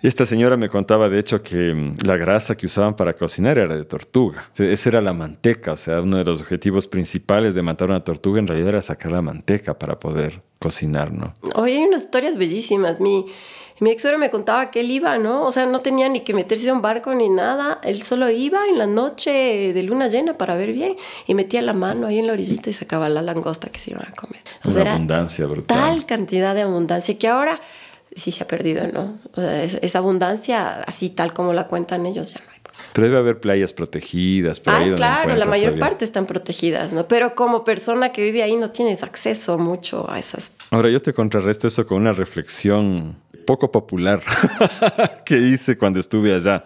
Esta 0.00 0.24
señora 0.24 0.56
me 0.56 0.68
contaba, 0.68 1.08
de 1.08 1.18
hecho, 1.18 1.42
que 1.42 1.74
mm, 1.74 2.06
la 2.06 2.16
grasa 2.16 2.54
que 2.56 2.66
usaban 2.66 2.94
para 2.94 3.14
cocinar 3.14 3.58
era 3.58 3.76
de 3.76 3.84
tortuga. 3.84 4.48
Esa 4.56 4.88
era 4.88 5.00
la 5.00 5.12
manteca, 5.12 5.72
o 5.72 5.76
sea, 5.76 6.00
uno 6.00 6.18
de 6.18 6.24
los 6.24 6.40
objetivos 6.40 6.86
principales 6.86 7.54
de 7.54 7.62
matar 7.62 7.90
una 7.90 8.04
tortuga 8.04 8.38
en 8.38 8.46
realidad 8.46 8.68
era 8.68 8.82
sacar 8.82 9.10
la 9.10 9.22
manteca 9.22 9.78
para 9.78 9.98
poder 9.98 10.42
cocinar, 10.60 11.12
¿no? 11.12 11.34
Oye, 11.54 11.78
hay 11.78 11.84
unas 11.84 12.02
historias 12.02 12.36
bellísimas. 12.36 13.00
Mi, 13.00 13.26
mi 13.80 13.90
ex 13.90 14.04
me 14.18 14.30
contaba 14.30 14.70
que 14.70 14.80
él 14.80 14.90
iba, 14.90 15.18
¿no? 15.18 15.44
O 15.44 15.52
sea, 15.52 15.66
no 15.66 15.80
tenía 15.80 16.08
ni 16.08 16.20
que 16.20 16.32
meterse 16.32 16.70
a 16.70 16.74
un 16.74 16.82
barco 16.82 17.12
ni 17.14 17.28
nada. 17.28 17.80
Él 17.82 18.02
solo 18.02 18.30
iba 18.30 18.66
en 18.68 18.78
la 18.78 18.86
noche 18.86 19.72
de 19.72 19.82
luna 19.82 20.08
llena 20.08 20.34
para 20.34 20.56
ver 20.56 20.72
bien 20.72 20.96
y 21.26 21.34
metía 21.34 21.62
la 21.62 21.72
mano 21.72 22.06
ahí 22.06 22.18
en 22.18 22.26
la 22.26 22.32
orillita 22.34 22.70
y 22.70 22.72
sacaba 22.72 23.08
la 23.08 23.22
langosta 23.22 23.68
que 23.70 23.78
se 23.78 23.92
iban 23.92 24.06
a 24.06 24.12
comer. 24.12 24.42
O 24.64 24.70
Una 24.70 24.94
abundancia 24.94 25.46
brutal. 25.46 25.78
Tal 25.78 26.06
cantidad 26.06 26.54
de 26.54 26.62
abundancia 26.62 27.18
que 27.18 27.28
ahora 27.28 27.60
sí 28.14 28.30
se 28.30 28.44
ha 28.44 28.46
perdido, 28.46 28.86
¿no? 28.92 29.18
O 29.34 29.40
sea, 29.40 29.64
esa 29.64 29.98
abundancia, 29.98 30.82
así 30.82 31.10
tal 31.10 31.32
como 31.32 31.52
la 31.52 31.66
cuentan 31.66 32.06
ellos, 32.06 32.34
ya 32.34 32.40
no 32.40 32.50
hay. 32.52 32.58
Pues. 32.62 32.78
Pero 32.92 33.06
debe 33.06 33.18
haber 33.18 33.40
playas 33.40 33.72
protegidas. 33.72 34.60
ah, 34.66 34.84
claro, 34.96 35.36
la 35.36 35.46
mayor 35.46 35.78
parte 35.78 36.04
están 36.04 36.26
protegidas, 36.26 36.92
¿no? 36.92 37.08
Pero 37.08 37.34
como 37.34 37.64
persona 37.64 38.10
que 38.10 38.22
vive 38.22 38.42
ahí 38.42 38.56
no 38.56 38.70
tienes 38.70 39.02
acceso 39.02 39.58
mucho 39.58 40.10
a 40.10 40.18
esas. 40.18 40.52
Ahora 40.70 40.90
yo 40.90 41.00
te 41.00 41.12
contrarresto 41.12 41.68
eso 41.68 41.86
con 41.86 41.98
una 41.98 42.12
reflexión 42.12 43.16
poco 43.46 43.72
popular 43.72 44.22
que 45.24 45.38
hice 45.38 45.78
cuando 45.78 46.00
estuve 46.00 46.34
allá. 46.34 46.64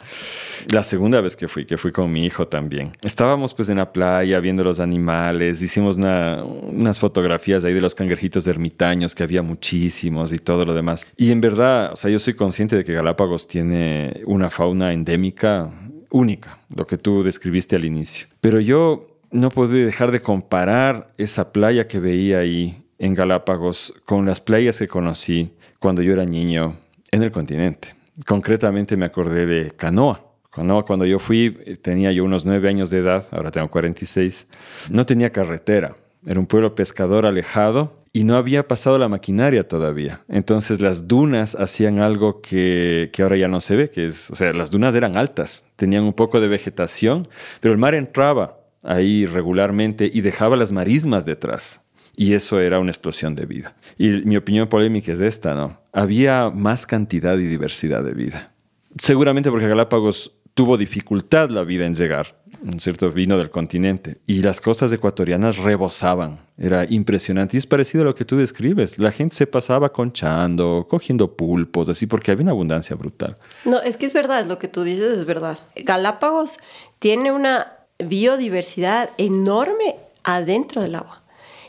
La 0.70 0.83
segunda 0.83 1.20
vez 1.20 1.37
que 1.37 1.48
fui, 1.48 1.64
que 1.64 1.77
fui 1.77 1.92
con 1.92 2.12
mi 2.12 2.25
hijo 2.25 2.48
también. 2.48 2.92
Estábamos 3.03 3.55
pues 3.55 3.68
en 3.68 3.79
la 3.79 3.92
playa 3.92 4.40
viendo 4.40 4.64
los 4.64 4.81
animales, 4.81 5.62
hicimos 5.62 5.96
unas 5.96 6.98
fotografías 7.01 7.64
ahí 7.64 7.75
de 7.75 7.81
los 7.81 7.94
cangrejitos 7.94 8.46
ermitaños, 8.46 9.14
que 9.14 9.22
había 9.22 9.42
muchísimos 9.42 10.33
y 10.33 10.38
todo 10.38 10.64
lo 10.64 10.75
demás. 10.75 11.07
Y 11.16 11.31
en 11.31 11.40
verdad, 11.40 11.92
o 11.92 11.96
sea, 11.96 12.11
yo 12.11 12.18
soy 12.18 12.35
consciente 12.35 12.77
de 12.77 12.85
que 12.85 12.92
Galápagos 12.92 13.46
tiene 13.46 14.22
una 14.27 14.51
fauna 14.51 14.92
endémica 14.92 15.70
única, 16.11 16.59
lo 16.75 16.87
que 16.87 16.98
tú 16.98 17.22
describiste 17.22 17.77
al 17.77 17.85
inicio. 17.85 18.29
Pero 18.40 18.61
yo 18.61 19.18
no 19.31 19.51
pude 19.51 19.85
dejar 19.85 20.12
de 20.12 20.20
comparar 20.20 21.09
esa 21.16 21.53
playa 21.53 21.88
que 21.88 21.98
veía 21.98 22.38
ahí 22.38 22.85
en 22.98 23.14
Galápagos 23.14 23.94
con 24.05 24.27
las 24.27 24.40
playas 24.40 24.79
que 24.79 24.88
conocí 24.88 25.53
cuando 25.79 26.03
yo 26.03 26.12
era 26.12 26.25
niño 26.25 26.77
en 27.11 27.22
el 27.22 27.33
continente. 27.33 27.88
Concretamente 28.27 28.96
me 28.96 29.07
acordé 29.07 29.46
de 29.46 29.70
Canoa. 29.72 30.32
Cuando 30.53 31.07
yo 31.07 31.19
fui, 31.19 31.79
tenía 31.81 32.12
yo 32.12 32.25
unos 32.25 32.45
nueve 32.45 32.69
años 32.69 32.91
de 32.91 32.99
edad, 32.99 33.27
ahora 33.31 33.51
tengo 33.51 33.71
46. 33.71 34.47
No 34.91 35.07
tenía 35.07 35.31
carretera. 35.31 35.95
Era 36.27 36.38
un 36.38 36.47
pueblo 36.47 36.75
pescador 36.75 37.25
alejado 37.25 38.05
y 38.12 38.25
no 38.25 38.37
había 38.37 38.69
pasado 38.69 38.99
la 38.99 39.09
maquinaria 39.09 39.67
todavía. 39.67 40.21
Entonces 40.29 40.81
las 40.83 41.09
dunas 41.09 41.55
hacían 41.55 42.01
algo 42.01 42.43
que, 42.43 43.11
que, 43.12 43.23
ahora 43.23 43.38
ya 43.38 43.49
no 43.49 43.62
se 43.62 43.77
ve, 43.77 43.91
que 43.91 44.07
es, 44.07 44.31
o 44.31 44.35
sea, 44.35 44.53
las 44.53 44.71
dunas 44.71 44.95
eran 44.95 45.17
altas, 45.17 45.65
tenían 45.77 46.05
un 46.05 46.12
poco 46.12 46.38
de 46.38 46.49
vegetación, 46.49 47.29
pero 47.61 47.73
el 47.73 47.79
mar 47.79 47.95
entraba 47.95 48.57
ahí 48.83 49.25
regularmente 49.25 50.11
y 50.12 50.21
dejaba 50.21 50.57
las 50.57 50.71
marismas 50.71 51.25
detrás. 51.25 51.81
Y 52.15 52.35
eso 52.35 52.61
era 52.61 52.79
una 52.79 52.91
explosión 52.91 53.35
de 53.35 53.47
vida. 53.47 53.75
Y 53.97 54.09
mi 54.27 54.37
opinión 54.37 54.69
polémica 54.69 55.12
es 55.12 55.23
esta, 55.23 55.55
¿no? 55.55 55.81
Había 55.95 56.51
más 56.51 56.87
cantidad 56.87 57.38
y 57.38 57.47
diversidad 57.47 58.05
de 58.05 58.12
vida. 58.12 58.53
Seguramente 58.99 59.51
porque 59.51 59.67
Galápagos 59.67 60.35
tuvo 60.55 60.77
dificultad 60.77 61.51
la 61.51 61.62
vida 61.65 61.87
en 61.87 61.95
llegar, 61.95 62.37
¿no 62.62 62.79
cierto? 62.79 63.11
Vino 63.11 63.38
del 63.38 63.51
continente. 63.51 64.19
Y 64.27 64.43
las 64.43 64.61
costas 64.61 64.93
ecuatorianas 64.93 65.57
rebosaban. 65.57 66.41
Era 66.59 66.85
impresionante. 66.88 67.57
Y 67.57 67.59
es 67.59 67.67
parecido 67.67 68.03
a 68.03 68.05
lo 68.07 68.15
que 68.15 68.25
tú 68.25 68.37
describes. 68.37 68.99
La 68.99 69.12
gente 69.12 69.35
se 69.35 69.47
pasaba 69.47 69.93
conchando, 69.93 70.87
cogiendo 70.88 71.37
pulpos, 71.37 71.88
así, 71.88 72.07
porque 72.07 72.31
había 72.31 72.43
una 72.43 72.53
abundancia 72.53 72.95
brutal. 72.97 73.35
No, 73.65 73.81
es 73.81 73.97
que 73.97 74.07
es 74.07 74.12
verdad, 74.12 74.47
lo 74.47 74.59
que 74.59 74.69
tú 74.69 74.83
dices 74.83 75.19
es 75.19 75.25
verdad. 75.25 75.59
Galápagos 75.77 76.59
tiene 76.99 77.33
una 77.33 77.73
biodiversidad 77.99 79.11
enorme 79.17 79.97
adentro 80.23 80.83
del 80.83 80.95
agua. 80.95 81.23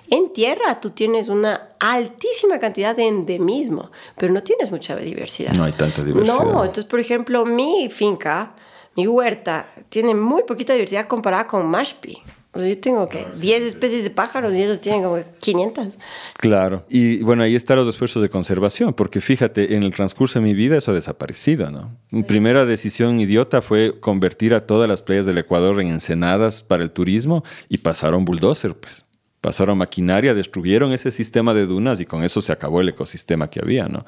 En 0.10 0.32
tierra 0.32 0.80
tú 0.80 0.92
tienes 0.92 1.28
una 1.28 1.70
altísima 1.80 2.60
cantidad 2.60 2.96
de 2.96 3.08
endemismo, 3.08 3.90
pero 4.18 4.32
no 4.32 4.44
tienes 4.44 4.70
mucha 4.70 4.96
diversidad. 4.96 5.54
No 5.54 5.64
hay 5.64 5.72
tanta 5.72 6.04
diversidad. 6.04 6.44
No, 6.44 6.64
entonces, 6.64 6.86
por 6.86 7.00
ejemplo, 7.00 7.46
mi 7.46 7.90
finca, 7.90 8.54
mi 8.96 9.08
huerta, 9.08 9.74
tiene 9.90 10.14
muy 10.14 10.44
poquita 10.44 10.74
diversidad 10.74 11.08
comparada 11.08 11.48
con 11.48 11.66
Mashpi. 11.68 12.22
O 12.56 12.60
sea, 12.60 12.68
yo 12.68 12.80
tengo 12.80 13.10
que 13.10 13.26
10 13.42 13.64
especies 13.64 14.04
de 14.04 14.12
pájaros 14.12 14.54
y 14.54 14.62
ellos 14.62 14.80
tienen 14.80 15.02
como 15.02 15.18
500. 15.40 15.88
Claro. 16.38 16.84
Y 16.88 17.24
bueno, 17.24 17.42
ahí 17.42 17.56
están 17.56 17.78
los 17.78 17.88
esfuerzos 17.88 18.22
de 18.22 18.30
conservación, 18.30 18.94
porque 18.94 19.22
fíjate, 19.22 19.76
en 19.76 19.82
el 19.82 19.92
transcurso 19.92 20.38
de 20.38 20.46
mi 20.46 20.54
vida 20.54 20.78
eso 20.78 20.92
ha 20.92 20.94
desaparecido, 20.94 21.72
¿no? 21.72 21.98
Mi 22.12 22.22
primera 22.22 22.68
decisión 22.68 23.20
idiota 23.20 23.64
fue 23.64 24.00
convertir 24.00 24.54
a 24.54 24.68
todas 24.68 24.88
las 24.88 25.02
playas 25.02 25.26
del 25.26 25.40
Ecuador 25.40 25.82
en 25.82 25.88
ensenadas 25.88 26.62
para 26.62 26.84
el 26.84 26.92
turismo 26.92 27.44
y 27.70 27.80
pasaron 27.80 28.24
bulldozer, 28.24 28.76
pues 28.76 29.04
pasaron 29.44 29.78
maquinaria, 29.78 30.34
destruyeron 30.34 30.94
ese 30.94 31.12
sistema 31.12 31.54
de 31.54 31.66
dunas 31.66 32.00
y 32.00 32.06
con 32.06 32.24
eso 32.24 32.42
se 32.42 32.54
acabó 32.54 32.80
el 32.80 32.88
ecosistema 32.88 33.50
que 33.50 33.60
había, 33.60 33.90
¿no? 33.90 34.06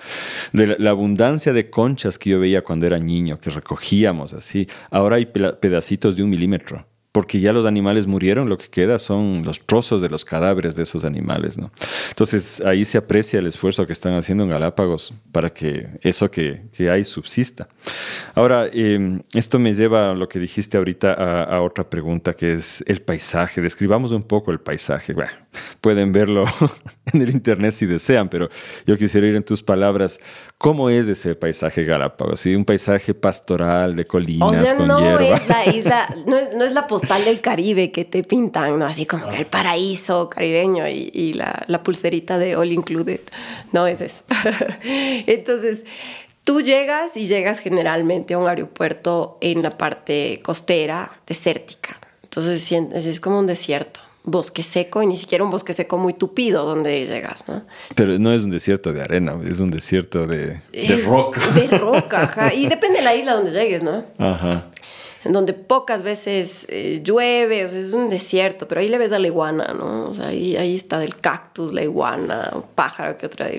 De 0.53 0.77
la, 0.79 0.89
abundancia 0.91 1.51
de 1.51 1.69
conchas 1.69 2.17
que 2.17 2.29
yo 2.29 2.39
veía 2.39 2.63
cuando 2.63 2.87
era 2.87 2.97
niño, 2.99 3.37
que 3.37 3.49
recogíamos 3.49 4.31
así, 4.33 4.69
ahora 4.89 5.17
hay 5.17 5.25
pedacitos 5.25 6.15
de 6.15 6.23
un 6.23 6.29
milímetro 6.29 6.85
porque 7.15 7.39
ya 7.39 7.53
los 7.53 7.65
animales 7.65 8.07
murieron, 8.07 8.49
lo 8.49 8.57
que 8.57 8.67
queda 8.67 8.99
son 8.99 9.43
los 9.45 9.61
trozos 9.61 10.01
de 10.01 10.09
los 10.09 10.25
cadáveres 10.25 10.75
de 10.75 10.83
esos 10.83 11.05
animales. 11.05 11.57
¿no? 11.57 11.71
Entonces 12.09 12.59
ahí 12.59 12.83
se 12.83 12.97
aprecia 12.97 13.39
el 13.39 13.47
esfuerzo 13.47 13.87
que 13.87 13.93
están 13.93 14.15
haciendo 14.15 14.43
en 14.43 14.49
Galápagos 14.49 15.13
para 15.31 15.49
que 15.49 15.87
eso 16.01 16.29
que, 16.29 16.63
que 16.75 16.89
hay 16.89 17.05
subsista. 17.05 17.69
Ahora, 18.33 18.67
eh, 18.73 19.21
esto 19.33 19.59
me 19.59 19.73
lleva 19.73 20.11
a 20.11 20.13
lo 20.13 20.27
que 20.27 20.39
dijiste 20.39 20.75
ahorita 20.75 21.13
a, 21.13 21.43
a, 21.43 21.61
otra 21.61 21.89
pregunta, 21.89 22.33
que 22.33 22.51
es 22.51 22.83
el 22.85 23.01
paisaje. 23.01 23.61
Describamos 23.61 24.11
un 24.11 24.23
poco 24.23 24.51
el 24.51 24.59
paisaje. 24.59 25.13
Bueno, 25.13 25.31
pueden 25.79 26.11
verlo 26.11 26.43
en 27.13 27.21
el 27.21 27.29
internet 27.29 27.75
si 27.75 27.85
desean, 27.85 28.27
pero 28.27 28.49
yo 28.85 28.97
quisiera 28.97 29.25
ir 29.25 29.37
en 29.37 29.43
tus 29.43 29.63
palabras. 29.63 30.19
¿Cómo 30.57 30.89
es 30.89 31.07
ese 31.07 31.33
paisaje 31.35 31.85
Galápagos? 31.85 32.41
¿Sí? 32.41 32.55
Un 32.55 32.65
paisaje 32.65 33.13
pastoral 33.13 33.95
de 33.95 34.03
colinas 34.03 34.63
o 34.63 34.65
sea, 34.65 34.75
con 34.75 34.87
no 34.87 34.99
hierba. 34.99 35.37
Es 35.37 35.47
la 35.47 35.65
isla, 35.65 36.15
no, 36.25 36.37
es, 36.37 36.53
no 36.53 36.65
es 36.65 36.73
la 36.73 36.87
postal 37.07 37.25
del 37.25 37.41
Caribe 37.41 37.91
que 37.91 38.05
te 38.05 38.23
pintan, 38.23 38.79
¿no? 38.79 38.85
Así 38.85 39.05
como 39.05 39.29
el 39.31 39.45
paraíso 39.45 40.29
caribeño 40.29 40.87
y, 40.87 41.11
y 41.13 41.33
la, 41.33 41.63
la, 41.67 41.83
pulserita 41.83 42.37
de 42.37 42.55
All 42.55 42.71
Included. 42.71 43.21
No 43.71 43.87
es 43.87 44.01
eso. 44.01 44.23
Entonces, 44.83 45.85
tú 46.43 46.61
llegas 46.61 47.17
y 47.17 47.27
llegas 47.27 47.59
generalmente 47.59 48.33
a 48.33 48.37
un 48.37 48.47
aeropuerto 48.47 49.37
en 49.41 49.61
la 49.61 49.71
parte 49.71 50.39
costera, 50.43 51.11
desértica. 51.27 51.99
Entonces, 52.23 52.71
es 52.71 53.19
como 53.19 53.39
un 53.39 53.47
desierto 53.47 54.01
bosque 54.25 54.63
seco 54.63 55.03
y 55.03 55.07
ni 55.07 55.15
siquiera 55.15 55.43
un 55.43 55.51
bosque 55.51 55.73
seco 55.73 55.97
muy 55.97 56.13
tupido 56.13 56.65
donde 56.65 57.05
llegas, 57.05 57.47
¿no? 57.47 57.63
Pero 57.95 58.17
no 58.19 58.33
es 58.33 58.43
un 58.43 58.49
desierto 58.51 58.91
de 58.91 59.01
arena, 59.01 59.39
es 59.47 59.59
un 59.59 59.71
desierto 59.71 60.25
de, 60.27 60.61
de 60.71 61.03
roca. 61.05 61.41
De 61.51 61.67
roca, 61.67 62.23
ajá. 62.23 62.53
Y 62.53 62.67
depende 62.67 62.97
de 62.99 63.03
la 63.03 63.15
isla 63.15 63.33
donde 63.33 63.51
llegues, 63.51 63.83
¿no? 63.83 64.03
Ajá. 64.17 64.65
En 65.25 65.33
donde 65.33 65.53
pocas 65.53 66.03
veces 66.03 66.65
eh, 66.69 67.01
llueve, 67.03 67.65
o 67.65 67.69
sea, 67.69 67.79
es 67.79 67.91
un 67.91 68.09
desierto, 68.09 68.67
pero 68.67 68.79
ahí 68.79 68.87
le 68.87 68.97
ves 68.97 69.11
a 69.11 69.19
la 69.19 69.27
iguana, 69.27 69.73
¿no? 69.77 70.11
O 70.11 70.15
sea, 70.15 70.27
ahí, 70.27 70.55
ahí 70.55 70.75
está 70.75 70.99
del 70.99 71.17
cactus, 71.17 71.73
la 71.73 71.83
iguana, 71.83 72.51
un 72.53 72.63
pájaro 72.75 73.17
que 73.17 73.25
otra 73.25 73.49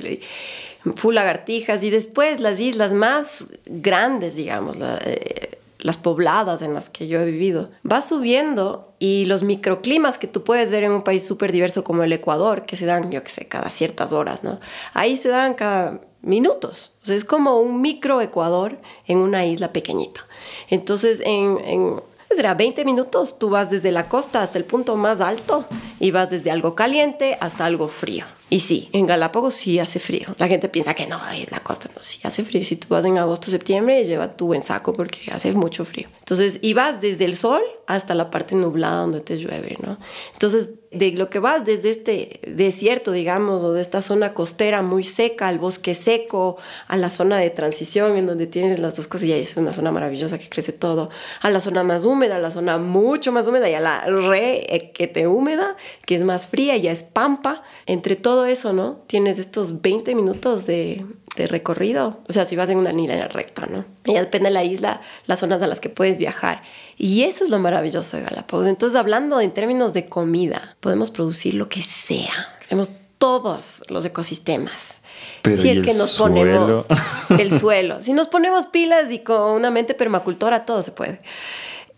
full 0.95 1.15
lagartijas 1.15 1.83
y 1.83 1.91
después 1.91 2.41
las 2.41 2.61
islas 2.61 2.93
más 2.93 3.45
grandes, 3.67 4.37
digamos, 4.37 4.77
eh, 5.05 5.59
las 5.79 5.97
pobladas 5.97 6.63
en 6.63 6.75
las 6.75 6.89
que 6.89 7.09
yo 7.09 7.21
he 7.21 7.25
vivido. 7.25 7.71
Vas 7.83 8.09
subiendo 8.09 8.86
y 8.99 9.27
los 9.27 9.43
microclimas 9.43 10.19
que 10.19 10.27
tú 10.27 10.45
puedes 10.45 10.71
ver 10.71 10.85
en 10.85 10.93
un 10.93 11.03
país 11.03 11.27
súper 11.27 11.53
diverso 11.53 11.85
como 11.85 12.03
el 12.03 12.13
Ecuador, 12.13 12.65
que 12.65 12.77
se 12.77 12.87
dan, 12.87 13.11
yo 13.11 13.23
qué 13.23 13.31
sé, 13.31 13.47
cada 13.47 13.71
ciertas 13.71 14.13
horas, 14.13 14.45
¿no? 14.45 14.61
Ahí 14.95 15.17
se 15.17 15.29
dan 15.29 15.55
cada 15.55 16.01
minutos. 16.23 16.97
O 17.03 17.07
sea, 17.07 17.17
es 17.17 17.25
como 17.25 17.61
un 17.61 17.81
micro 17.81 18.21
Ecuador 18.21 18.79
en 19.07 19.19
una 19.19 19.47
isla 19.47 19.73
pequeñita. 19.73 20.27
Entonces, 20.69 21.21
en, 21.25 21.59
en 21.65 22.01
será 22.31 22.55
20 22.55 22.85
minutos, 22.85 23.39
tú 23.39 23.51
vas 23.51 23.71
desde 23.71 23.93
la 23.93 24.09
costa 24.09 24.43
hasta 24.43 24.59
el 24.59 24.65
punto 24.65 24.97
más 24.97 25.21
alto 25.21 25.67
y 26.01 26.11
vas 26.11 26.31
desde 26.31 26.51
algo 26.51 26.75
caliente 26.75 27.39
hasta 27.41 27.65
algo 27.65 27.89
frío. 27.89 28.25
Y 28.49 28.61
sí, 28.61 28.89
en 28.93 29.07
Galápagos 29.07 29.55
sí 29.55 29.81
hace 29.81 29.99
frío. 29.99 30.29
La 30.39 30.47
gente 30.47 30.69
piensa 30.69 30.95
que 30.95 31.07
no, 31.07 31.19
es 31.33 31.51
la 31.51 31.61
costa. 31.61 31.91
No, 31.95 32.03
sí 32.03 32.21
hace 32.23 32.45
frío. 32.45 32.63
Si 32.63 32.77
tú 32.77 32.87
vas 32.91 33.05
en 33.05 33.19
agosto, 33.19 33.51
septiembre, 33.51 34.07
lleva 34.07 34.37
tu 34.37 34.47
buen 34.47 34.63
saco 34.63 34.93
porque 34.93 35.33
hace 35.33 35.53
mucho 35.53 35.85
frío. 35.85 36.09
Entonces, 36.21 36.61
y 36.63 36.73
vas 36.73 37.01
desde 37.01 37.25
el 37.25 37.35
sol 37.35 37.63
hasta 37.87 38.15
la 38.15 38.31
parte 38.31 38.55
nublada 38.55 39.01
donde 39.01 39.21
te 39.21 39.37
llueve, 39.37 39.77
¿no? 39.83 39.99
Entonces, 40.33 40.71
de 40.91 41.13
lo 41.13 41.29
que 41.29 41.39
vas 41.39 41.65
desde 41.65 41.91
este 41.91 42.41
desierto, 42.47 43.13
digamos, 43.13 43.63
o 43.63 43.73
de 43.73 43.83
esta 43.83 44.01
zona 44.03 44.33
costera 44.33 44.83
muy 44.83 45.05
seca, 45.05 45.49
al 45.49 45.59
bosque 45.59 45.95
seco, 45.95 46.57
a 46.89 46.97
la 46.97 47.11
zona 47.11 47.39
de 47.39 47.51
transición 47.51 48.17
en 48.17 48.27
donde 48.27 48.47
tienes 48.47 48.79
las 48.79 48.97
dos 48.97 49.07
cosas, 49.09 49.29
y 49.29 49.33
es 49.33 49.57
una 49.57 49.73
zona 49.73 49.93
maravillosa 49.93 50.39
que 50.39 50.49
crece 50.49 50.73
todo, 50.73 51.11
a 51.43 51.51
la 51.51 51.61
zona 51.61 51.83
más 51.83 52.05
húmeda, 52.05 52.37
a 52.37 52.39
la 52.39 52.51
zona 52.51 52.79
mucho 52.79 53.31
más 53.31 53.47
húmeda, 53.47 53.69
y 53.69 53.75
a 53.75 53.81
la 53.81 54.07
re 54.07 54.93
que 54.95 55.07
te 55.07 55.27
húmeda, 55.27 55.77
que 56.07 56.15
es 56.15 56.23
más 56.23 56.47
fría, 56.47 56.77
ya 56.77 56.93
es 56.93 57.03
pampa. 57.03 57.63
Entre 57.87 58.17
todo 58.17 58.36
eso, 58.45 58.73
¿no? 58.73 58.99
Tienes 59.07 59.39
estos 59.39 59.81
20 59.81 60.15
minutos 60.15 60.67
de, 60.67 61.07
de 61.37 61.47
recorrido. 61.47 62.21
O 62.29 62.33
sea, 62.33 62.45
si 62.45 62.57
vas 62.57 62.69
en 62.71 62.79
una 62.79 62.93
línea 62.93 63.29
recta, 63.29 63.67
¿no? 63.67 63.85
Y 64.05 64.15
ya 64.15 64.21
depende 64.21 64.49
de 64.49 64.55
la 64.55 64.65
isla, 64.65 65.01
las 65.27 65.39
zonas 65.39 65.63
a 65.63 65.67
las 65.67 65.81
que 65.81 65.89
puedes 65.89 66.19
viajar. 66.19 66.63
Y 66.99 67.23
eso 67.23 67.45
es 67.45 67.51
lo 67.51 67.59
maravilloso 67.59 68.17
de 68.17 68.25
Galápagos. 68.25 68.67
Entonces, 68.67 68.97
hablando 68.99 69.41
en 69.41 69.53
términos 69.53 69.95
de 69.95 70.09
comida, 70.09 70.77
podemos 70.81 71.11
producir 71.11 71.55
lo 71.55 71.69
que 71.69 71.83
sea. 71.83 72.57
Hacemos 72.61 72.93
todos 73.19 73.83
los 73.89 74.05
ecosistemas. 74.05 75.01
Pero 75.43 75.57
si 75.57 75.71
es 75.71 75.83
que 75.83 75.95
nos 75.95 76.11
suelo? 76.11 76.35
ponemos 76.35 76.87
el 77.41 77.53
suelo. 77.53 78.01
Si 78.01 78.13
nos 78.13 78.29
ponemos 78.29 78.67
pilas 78.67 79.11
y 79.11 79.21
con 79.21 79.53
una 79.53 79.71
mente 79.71 79.95
permacultora, 79.95 80.65
todo 80.65 80.83
se 80.83 80.93
puede. 80.93 81.19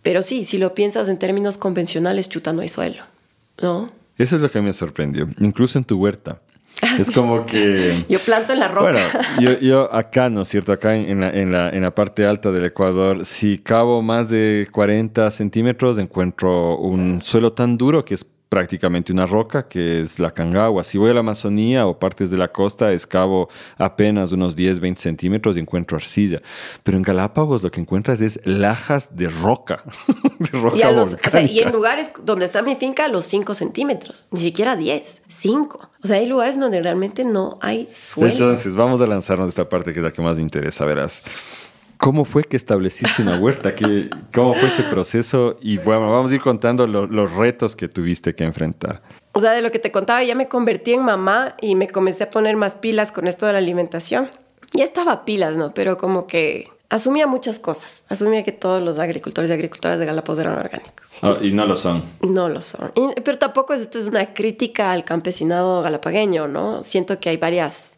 Pero 0.02 0.22
sí, 0.22 0.44
si 0.44 0.58
lo 0.58 0.74
piensas 0.74 1.08
en 1.08 1.18
términos 1.18 1.56
convencionales, 1.56 2.28
chuta, 2.28 2.52
no 2.52 2.62
hay 2.62 2.68
suelo, 2.68 3.02
¿no? 3.60 3.90
Eso 4.18 4.36
es 4.36 4.42
lo 4.42 4.50
que 4.50 4.60
me 4.60 4.72
sorprendió, 4.72 5.26
incluso 5.38 5.78
en 5.78 5.84
tu 5.84 5.96
huerta. 5.96 6.42
Es 6.98 7.10
como 7.10 7.44
que... 7.44 8.04
Yo 8.08 8.18
planto 8.20 8.52
en 8.52 8.60
la 8.60 8.68
roca. 8.68 8.92
Bueno, 8.92 9.00
yo, 9.40 9.58
yo 9.58 9.92
acá, 9.92 10.30
¿no 10.30 10.42
es 10.42 10.48
cierto? 10.48 10.72
Acá 10.72 10.94
en 10.94 11.20
la, 11.20 11.30
en, 11.30 11.50
la, 11.50 11.70
en 11.70 11.82
la 11.82 11.94
parte 11.94 12.24
alta 12.24 12.52
del 12.52 12.66
Ecuador, 12.66 13.24
si 13.24 13.58
cavo 13.58 14.00
más 14.00 14.28
de 14.28 14.68
40 14.70 15.30
centímetros, 15.30 15.98
encuentro 15.98 16.78
un 16.78 17.20
suelo 17.22 17.52
tan 17.52 17.76
duro 17.76 18.04
que 18.04 18.14
es 18.14 18.24
prácticamente 18.48 19.12
una 19.12 19.26
roca, 19.26 19.68
que 19.68 20.00
es 20.00 20.18
la 20.18 20.30
Cangagua. 20.30 20.84
Si 20.84 20.98
voy 20.98 21.10
a 21.10 21.14
la 21.14 21.20
Amazonía 21.20 21.86
o 21.86 21.98
partes 21.98 22.30
de 22.30 22.38
la 22.38 22.48
costa, 22.48 22.92
excavo 22.92 23.48
apenas 23.76 24.32
unos 24.32 24.56
10, 24.56 24.80
20 24.80 25.00
centímetros 25.00 25.56
y 25.56 25.60
encuentro 25.60 25.96
arcilla. 25.96 26.40
Pero 26.82 26.96
en 26.96 27.02
Galápagos 27.02 27.62
lo 27.62 27.70
que 27.70 27.80
encuentras 27.80 28.20
es 28.20 28.40
lajas 28.44 29.16
de 29.16 29.28
roca. 29.28 29.82
de 30.38 30.58
roca 30.58 30.76
y, 30.76 30.82
a 30.82 30.90
los, 30.90 31.14
o 31.14 31.30
sea, 31.30 31.42
y 31.42 31.60
en 31.60 31.72
lugares 31.72 32.10
donde 32.22 32.46
está 32.46 32.62
mi 32.62 32.74
finca, 32.74 33.08
los 33.08 33.24
5 33.26 33.54
centímetros, 33.54 34.26
ni 34.30 34.40
siquiera 34.40 34.76
10, 34.76 35.22
5. 35.28 35.90
O 36.02 36.06
sea, 36.06 36.16
hay 36.16 36.26
lugares 36.26 36.58
donde 36.58 36.80
realmente 36.80 37.24
no 37.24 37.58
hay 37.60 37.88
suelo. 37.92 38.32
Entonces, 38.32 38.76
vamos 38.76 39.00
a 39.00 39.06
lanzarnos 39.06 39.48
esta 39.48 39.68
parte 39.68 39.92
que 39.92 40.00
es 40.00 40.04
la 40.04 40.10
que 40.10 40.22
más 40.22 40.36
me 40.36 40.42
interesa, 40.42 40.84
verás. 40.84 41.22
¿Cómo 41.98 42.24
fue 42.24 42.44
que 42.44 42.56
estableciste 42.56 43.22
una 43.22 43.38
huerta? 43.38 43.74
¿Qué, 43.74 44.08
¿Cómo 44.32 44.54
fue 44.54 44.68
ese 44.68 44.84
proceso? 44.84 45.56
Y 45.60 45.78
bueno, 45.78 46.10
vamos 46.10 46.30
a 46.30 46.34
ir 46.36 46.40
contando 46.40 46.86
lo, 46.86 47.06
los 47.08 47.32
retos 47.32 47.74
que 47.74 47.88
tuviste 47.88 48.36
que 48.36 48.44
enfrentar. 48.44 49.02
O 49.32 49.40
sea, 49.40 49.50
de 49.50 49.62
lo 49.62 49.72
que 49.72 49.80
te 49.80 49.90
contaba, 49.90 50.22
ya 50.22 50.36
me 50.36 50.48
convertí 50.48 50.92
en 50.92 51.02
mamá 51.02 51.56
y 51.60 51.74
me 51.74 51.88
comencé 51.88 52.24
a 52.24 52.30
poner 52.30 52.56
más 52.56 52.76
pilas 52.76 53.10
con 53.10 53.26
esto 53.26 53.46
de 53.46 53.52
la 53.52 53.58
alimentación. 53.58 54.30
Ya 54.72 54.84
estaba 54.84 55.24
pilas, 55.24 55.56
¿no? 55.56 55.70
Pero 55.74 55.98
como 55.98 56.28
que 56.28 56.70
asumía 56.88 57.26
muchas 57.26 57.58
cosas. 57.58 58.04
Asumía 58.08 58.44
que 58.44 58.52
todos 58.52 58.80
los 58.80 59.00
agricultores 59.00 59.50
y 59.50 59.54
agricultoras 59.54 59.98
de 59.98 60.06
Galápagos 60.06 60.38
eran 60.38 60.56
orgánicos. 60.58 61.08
Oh, 61.22 61.36
y 61.42 61.52
no 61.52 61.66
lo 61.66 61.74
son. 61.74 62.04
No 62.20 62.48
lo 62.48 62.62
son. 62.62 62.92
pero 63.24 63.38
tampoco 63.38 63.74
esto 63.74 63.98
es 63.98 64.06
una 64.06 64.34
crítica 64.34 64.92
al 64.92 65.04
campesinado 65.04 65.82
galapagueño, 65.82 66.46
¿no? 66.46 66.84
Siento 66.84 67.18
que 67.18 67.28
hay 67.28 67.36
varias 67.36 67.97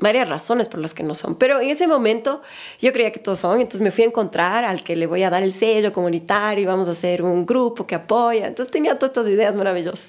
varias 0.00 0.28
razones 0.28 0.68
por 0.68 0.80
las 0.80 0.94
que 0.94 1.02
no 1.02 1.14
son. 1.14 1.36
Pero 1.36 1.60
en 1.60 1.70
ese 1.70 1.86
momento 1.86 2.42
yo 2.80 2.92
creía 2.92 3.12
que 3.12 3.20
todos 3.20 3.38
son, 3.38 3.60
entonces 3.60 3.82
me 3.82 3.90
fui 3.90 4.04
a 4.04 4.06
encontrar 4.08 4.64
al 4.64 4.82
que 4.82 4.96
le 4.96 5.06
voy 5.06 5.22
a 5.22 5.30
dar 5.30 5.42
el 5.42 5.52
sello 5.52 5.92
comunitario 5.92 6.62
y 6.62 6.66
vamos 6.66 6.88
a 6.88 6.92
hacer 6.92 7.22
un 7.22 7.46
grupo 7.46 7.86
que 7.86 7.94
apoya. 7.94 8.46
Entonces 8.46 8.72
tenía 8.72 8.98
todas 8.98 9.10
estas 9.10 9.28
ideas 9.28 9.56
maravillosas. 9.56 10.08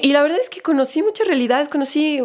Y 0.00 0.12
la 0.12 0.22
verdad 0.22 0.38
es 0.42 0.48
que 0.48 0.60
conocí 0.60 1.02
muchas 1.02 1.28
realidades, 1.28 1.68
conocí 1.68 2.20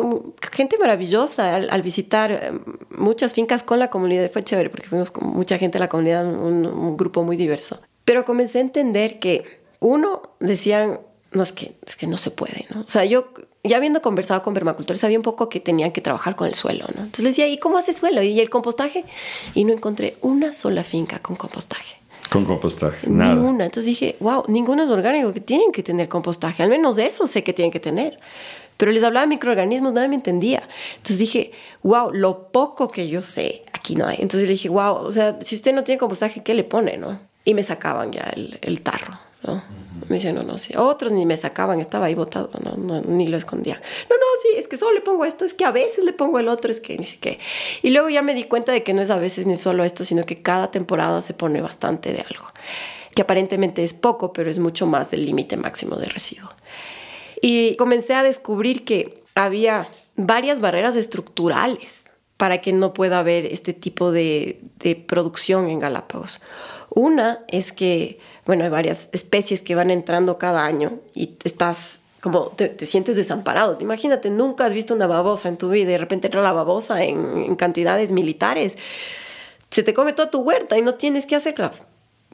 gente 0.51 0.77
maravillosa 0.79 1.55
al, 1.55 1.81
visitar 1.83 2.31
eh, 2.31 2.51
muchas 2.89 3.33
fincas 3.33 3.61
con 3.61 3.77
la 3.77 3.89
comunidad. 3.89 4.31
Fue 4.31 4.41
chévere 4.41 4.69
porque 4.69 4.87
fuimos 4.87 5.11
con 5.11 5.27
mucha 5.27 5.57
gente 5.59 5.77
de 5.77 5.81
la 5.81 5.89
comunidad, 5.89 6.25
un, 6.25 6.65
un 6.65 6.97
grupo 6.97 7.23
muy 7.23 7.37
diverso. 7.37 7.79
Pero 8.03 8.25
comencé 8.25 8.57
a 8.57 8.61
entender 8.61 9.19
que, 9.19 9.61
uno, 9.79 10.23
decían, 10.39 10.99
no, 11.31 11.43
es 11.43 11.51
que, 11.51 11.75
es 11.85 11.95
que 11.95 12.07
no 12.07 12.17
se 12.17 12.31
puede, 12.31 12.65
¿no? 12.73 12.81
O 12.81 12.89
sea, 12.89 13.05
yo 13.05 13.27
ya 13.67 13.77
habiendo 13.77 14.01
conversado 14.01 14.43
con 14.43 14.53
permacultores, 14.53 14.99
sabía 14.99 15.17
un 15.17 15.23
poco 15.23 15.49
que 15.49 15.59
tenían 15.59 15.91
que 15.91 16.01
trabajar 16.01 16.35
con 16.35 16.47
el 16.47 16.53
suelo, 16.55 16.85
¿no? 16.95 17.03
Entonces 17.03 17.25
les 17.25 17.35
decía, 17.35 17.47
¿y 17.47 17.57
cómo 17.57 17.77
hace 17.77 17.93
suelo? 17.93 18.21
¿Y 18.21 18.39
el 18.39 18.49
compostaje? 18.49 19.05
Y 19.53 19.63
no 19.63 19.73
encontré 19.73 20.17
una 20.21 20.51
sola 20.51 20.83
finca 20.83 21.19
con 21.19 21.35
compostaje. 21.35 21.97
Con 22.29 22.45
compostaje, 22.45 23.09
nada. 23.09 23.35
Ninguna. 23.35 23.65
Entonces 23.65 23.85
dije, 23.85 24.17
wow, 24.19 24.43
ninguno 24.47 24.83
es 24.83 24.89
orgánico, 24.89 25.33
que 25.33 25.39
tienen 25.39 25.71
que 25.71 25.83
tener 25.83 26.09
compostaje. 26.09 26.61
Al 26.61 26.69
menos 26.69 26.97
eso 26.97 27.27
sé 27.27 27.43
que 27.43 27.53
tienen 27.53 27.71
que 27.71 27.79
tener. 27.79 28.19
Pero 28.77 28.91
les 28.91 29.03
hablaba 29.03 29.25
de 29.25 29.29
microorganismos, 29.29 29.93
nadie 29.93 30.09
me 30.09 30.15
entendía. 30.15 30.67
Entonces 30.97 31.17
dije, 31.17 31.51
wow, 31.83 32.11
lo 32.11 32.51
poco 32.51 32.87
que 32.89 33.07
yo 33.07 33.23
sé, 33.23 33.63
aquí 33.73 33.95
no 33.95 34.05
hay. 34.05 34.17
Entonces 34.19 34.47
le 34.47 34.53
dije, 34.53 34.69
wow, 34.69 34.95
o 34.95 35.11
sea, 35.11 35.37
si 35.41 35.55
usted 35.55 35.73
no 35.73 35.83
tiene 35.83 35.97
compostaje, 35.97 36.43
¿qué 36.43 36.53
le 36.53 36.63
pone, 36.63 36.97
no? 36.97 37.19
Y 37.43 37.53
me 37.53 37.63
sacaban 37.63 38.11
ya 38.11 38.31
el, 38.35 38.59
el 38.61 38.81
tarro. 38.81 39.17
Me 40.07 40.15
decían, 40.15 40.35
no, 40.35 40.43
no, 40.43 40.57
sí. 40.57 40.73
Otros 40.77 41.11
ni 41.11 41.25
me 41.25 41.35
sacaban, 41.35 41.79
estaba 41.79 42.05
ahí 42.05 42.15
botado, 42.15 42.49
no, 42.63 43.01
ni 43.01 43.27
lo 43.27 43.35
escondía. 43.35 43.75
No, 44.09 44.15
no, 44.15 44.25
sí, 44.41 44.49
es 44.57 44.67
que 44.67 44.77
solo 44.77 44.93
le 44.93 45.01
pongo 45.01 45.25
esto, 45.25 45.43
es 45.43 45.53
que 45.53 45.65
a 45.65 45.71
veces 45.71 46.03
le 46.03 46.13
pongo 46.13 46.39
el 46.39 46.47
otro, 46.47 46.71
es 46.71 46.79
que 46.79 46.97
ni 46.97 47.05
sé 47.05 47.17
qué. 47.17 47.39
Y 47.81 47.89
luego 47.89 48.09
ya 48.09 48.21
me 48.21 48.33
di 48.33 48.43
cuenta 48.43 48.71
de 48.71 48.83
que 48.83 48.93
no 48.93 49.01
es 49.01 49.09
a 49.09 49.17
veces 49.17 49.47
ni 49.47 49.55
solo 49.55 49.83
esto, 49.83 50.05
sino 50.05 50.23
que 50.25 50.41
cada 50.41 50.71
temporada 50.71 51.19
se 51.21 51.33
pone 51.33 51.61
bastante 51.61 52.13
de 52.13 52.21
algo. 52.21 52.45
Que 53.15 53.23
aparentemente 53.23 53.83
es 53.83 53.93
poco, 53.93 54.31
pero 54.31 54.49
es 54.49 54.59
mucho 54.59 54.85
más 54.85 55.11
del 55.11 55.25
límite 55.25 55.57
máximo 55.57 55.95
de 55.95 56.05
residuo. 56.05 56.51
Y 57.41 57.75
comencé 57.75 58.13
a 58.13 58.23
descubrir 58.23 58.85
que 58.85 59.23
había 59.35 59.89
varias 60.15 60.61
barreras 60.61 60.95
estructurales 60.95 62.11
para 62.37 62.61
que 62.61 62.71
no 62.71 62.93
pueda 62.93 63.19
haber 63.19 63.47
este 63.47 63.73
tipo 63.73 64.11
de 64.11 64.59
producción 65.07 65.69
en 65.69 65.79
Galápagos. 65.79 66.41
Una 66.91 67.43
es 67.47 67.71
que 67.71 68.19
bueno, 68.47 68.63
hay 68.63 68.69
varias 68.69 69.09
especies 69.11 69.61
que 69.61 69.75
van 69.75 69.91
entrando 69.91 70.37
cada 70.37 70.65
año 70.65 70.99
y 71.13 71.35
estás 71.43 71.99
como 72.21 72.47
te, 72.47 72.85
sientes 72.85 73.15
desamparado. 73.15 73.77
Imagínate, 73.79 74.29
nunca 74.29 74.65
has 74.65 74.73
visto 74.73 74.95
una 74.95 75.05
babosa 75.05 75.49
en 75.49 75.57
tu 75.57 75.69
vida 75.69 75.83
y 75.83 75.91
de 75.91 75.97
repente 75.97 76.27
entra 76.27 76.41
la 76.41 76.53
babosa 76.53 77.03
en, 77.03 77.55
cantidades 77.57 78.11
militares. 78.11 78.77
Se 79.69 79.83
te 79.83 79.93
come 79.93 80.13
toda 80.13 80.31
tu 80.31 80.39
huerta 80.39 80.77
y 80.77 80.81
no 80.81 80.95
tienes 80.95 81.25
que 81.25 81.35
hacer, 81.35 81.53
claro. 81.53 81.75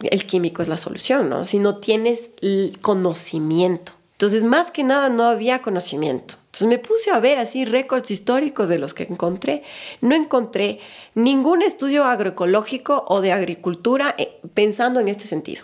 El 0.01 0.25
químico 0.25 0.61
es 0.61 0.67
la 0.67 0.77
solución, 0.77 1.29
¿no? 1.29 1.45
Si 1.45 1.59
no 1.59 1.77
tienes 1.77 2.29
el 2.41 2.77
conocimiento. 2.81 3.91
Entonces, 4.13 4.43
más 4.43 4.71
que 4.71 4.83
nada, 4.83 5.09
no 5.09 5.23
había 5.23 5.61
conocimiento. 5.61 6.35
Entonces 6.45 6.67
me 6.67 6.77
puse 6.77 7.11
a 7.11 7.19
ver 7.19 7.39
así 7.39 7.65
récords 7.65 8.11
históricos 8.11 8.69
de 8.69 8.77
los 8.77 8.93
que 8.93 9.03
encontré. 9.03 9.63
No 10.01 10.15
encontré 10.15 10.79
ningún 11.15 11.61
estudio 11.61 12.05
agroecológico 12.05 13.03
o 13.07 13.21
de 13.21 13.31
agricultura 13.31 14.15
eh, 14.17 14.39
pensando 14.53 14.99
en 14.99 15.07
este 15.07 15.27
sentido. 15.27 15.63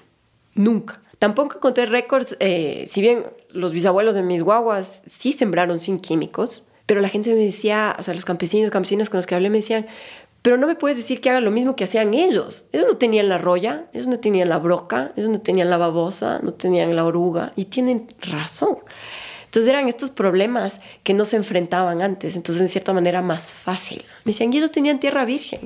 Nunca. 0.59 0.99
Tampoco 1.19 1.55
encontré 1.55 1.85
récords, 1.85 2.35
eh, 2.41 2.83
si 2.85 2.99
bien 2.99 3.23
los 3.49 3.71
bisabuelos 3.71 4.13
de 4.13 4.23
mis 4.23 4.43
guaguas 4.43 5.03
sí 5.07 5.31
sembraron 5.31 5.79
sin 5.79 5.99
químicos, 5.99 6.67
pero 6.85 6.99
la 6.99 7.07
gente 7.07 7.33
me 7.33 7.39
decía, 7.39 7.95
o 7.97 8.03
sea, 8.03 8.13
los 8.13 8.25
campesinos, 8.25 8.69
campesinas 8.69 9.09
con 9.09 9.19
los 9.19 9.25
que 9.25 9.35
hablé 9.35 9.49
me 9.49 9.59
decían, 9.59 9.87
pero 10.41 10.57
no 10.57 10.67
me 10.67 10.75
puedes 10.75 10.97
decir 10.97 11.21
que 11.21 11.29
haga 11.29 11.39
lo 11.39 11.49
mismo 11.49 11.77
que 11.77 11.85
hacían 11.85 12.13
ellos. 12.13 12.65
Ellos 12.73 12.87
no 12.89 12.97
tenían 12.97 13.29
la 13.29 13.37
roya, 13.37 13.85
ellos 13.93 14.07
no 14.07 14.19
tenían 14.19 14.49
la 14.49 14.59
broca, 14.59 15.13
ellos 15.15 15.29
no 15.29 15.39
tenían 15.39 15.69
la 15.69 15.77
babosa, 15.77 16.41
no 16.43 16.53
tenían 16.53 16.93
la 16.93 17.05
oruga, 17.05 17.53
y 17.55 17.65
tienen 17.65 18.13
razón. 18.19 18.79
Entonces 19.49 19.67
eran 19.67 19.89
estos 19.89 20.11
problemas 20.11 20.79
que 21.01 21.15
no 21.15 21.25
se 21.25 21.35
enfrentaban 21.35 22.03
antes, 22.03 22.35
entonces 22.35 22.61
en 22.61 22.69
cierta 22.69 22.93
manera 22.93 23.23
más 23.23 23.55
fácil. 23.55 24.05
Me 24.23 24.31
decían, 24.31 24.53
y 24.53 24.57
ellos 24.57 24.71
tenían 24.71 24.99
tierra 24.99 25.25
virgen, 25.25 25.61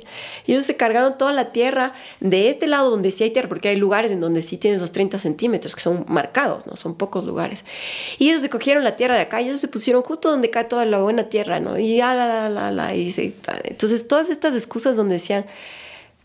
y 0.46 0.54
ellos 0.54 0.64
se 0.64 0.78
cargaron 0.78 1.18
toda 1.18 1.34
la 1.34 1.52
tierra 1.52 1.92
de 2.22 2.50
este 2.50 2.66
lado 2.66 2.90
donde 2.90 3.12
sí 3.12 3.26
hay 3.26 3.32
tierra, 3.32 3.50
porque 3.50 3.68
hay 3.68 3.76
lugares 3.76 4.10
en 4.12 4.22
donde 4.22 4.42
sí 4.42 4.56
tienes 4.56 4.80
los 4.80 4.94
30 4.94 5.20
centímetros, 5.20 5.76
que 5.76 5.82
son 5.82 6.06
marcados, 6.08 6.66
¿no? 6.66 6.78
Son 6.78 6.96
pocos 6.96 7.26
lugares. 7.26 7.66
Y 8.20 8.30
ellos 8.30 8.42
se 8.42 8.50
cogieron 8.50 8.86
la 8.86 8.96
tierra 8.96 9.16
de 9.16 9.22
acá 9.24 9.42
y 9.42 9.50
ellos 9.50 9.60
se 9.60 9.68
pusieron 9.68 10.02
justo 10.02 10.32
donde 10.32 10.50
cae 10.50 10.64
toda 10.64 10.86
la 10.86 11.00
buena 11.00 11.24
tierra, 11.28 11.60
¿no? 11.60 11.78
Y 11.78 11.98
ya, 11.98 12.14
la, 12.14 12.26
la, 12.26 12.50
la, 12.50 12.72
la, 12.72 12.96
y 12.96 13.12
se, 13.12 13.36
entonces 13.66 14.08
todas 14.08 14.30
estas 14.30 14.56
excusas 14.56 14.96
donde 14.96 15.16
decían, 15.16 15.46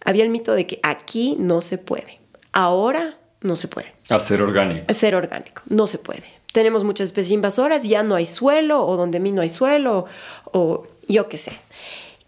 había 0.04 0.22
el 0.22 0.30
mito 0.30 0.54
de 0.54 0.64
que 0.68 0.78
aquí 0.84 1.34
no 1.40 1.60
se 1.60 1.76
puede, 1.76 2.20
ahora 2.52 3.18
no 3.40 3.56
se 3.56 3.66
puede. 3.66 3.92
Hacer 4.10 4.42
orgánico. 4.42 4.84
Hacer 4.88 5.16
orgánico, 5.16 5.62
no 5.66 5.88
se 5.88 5.98
puede 5.98 6.37
tenemos 6.52 6.84
muchas 6.84 7.06
especies 7.06 7.32
invasoras, 7.32 7.84
ya 7.84 8.02
no 8.02 8.14
hay 8.14 8.26
suelo, 8.26 8.86
o 8.86 8.96
donde 8.96 9.20
mí 9.20 9.32
no 9.32 9.42
hay 9.42 9.48
suelo, 9.48 10.06
o 10.52 10.86
yo 11.06 11.28
qué 11.28 11.38
sé. 11.38 11.52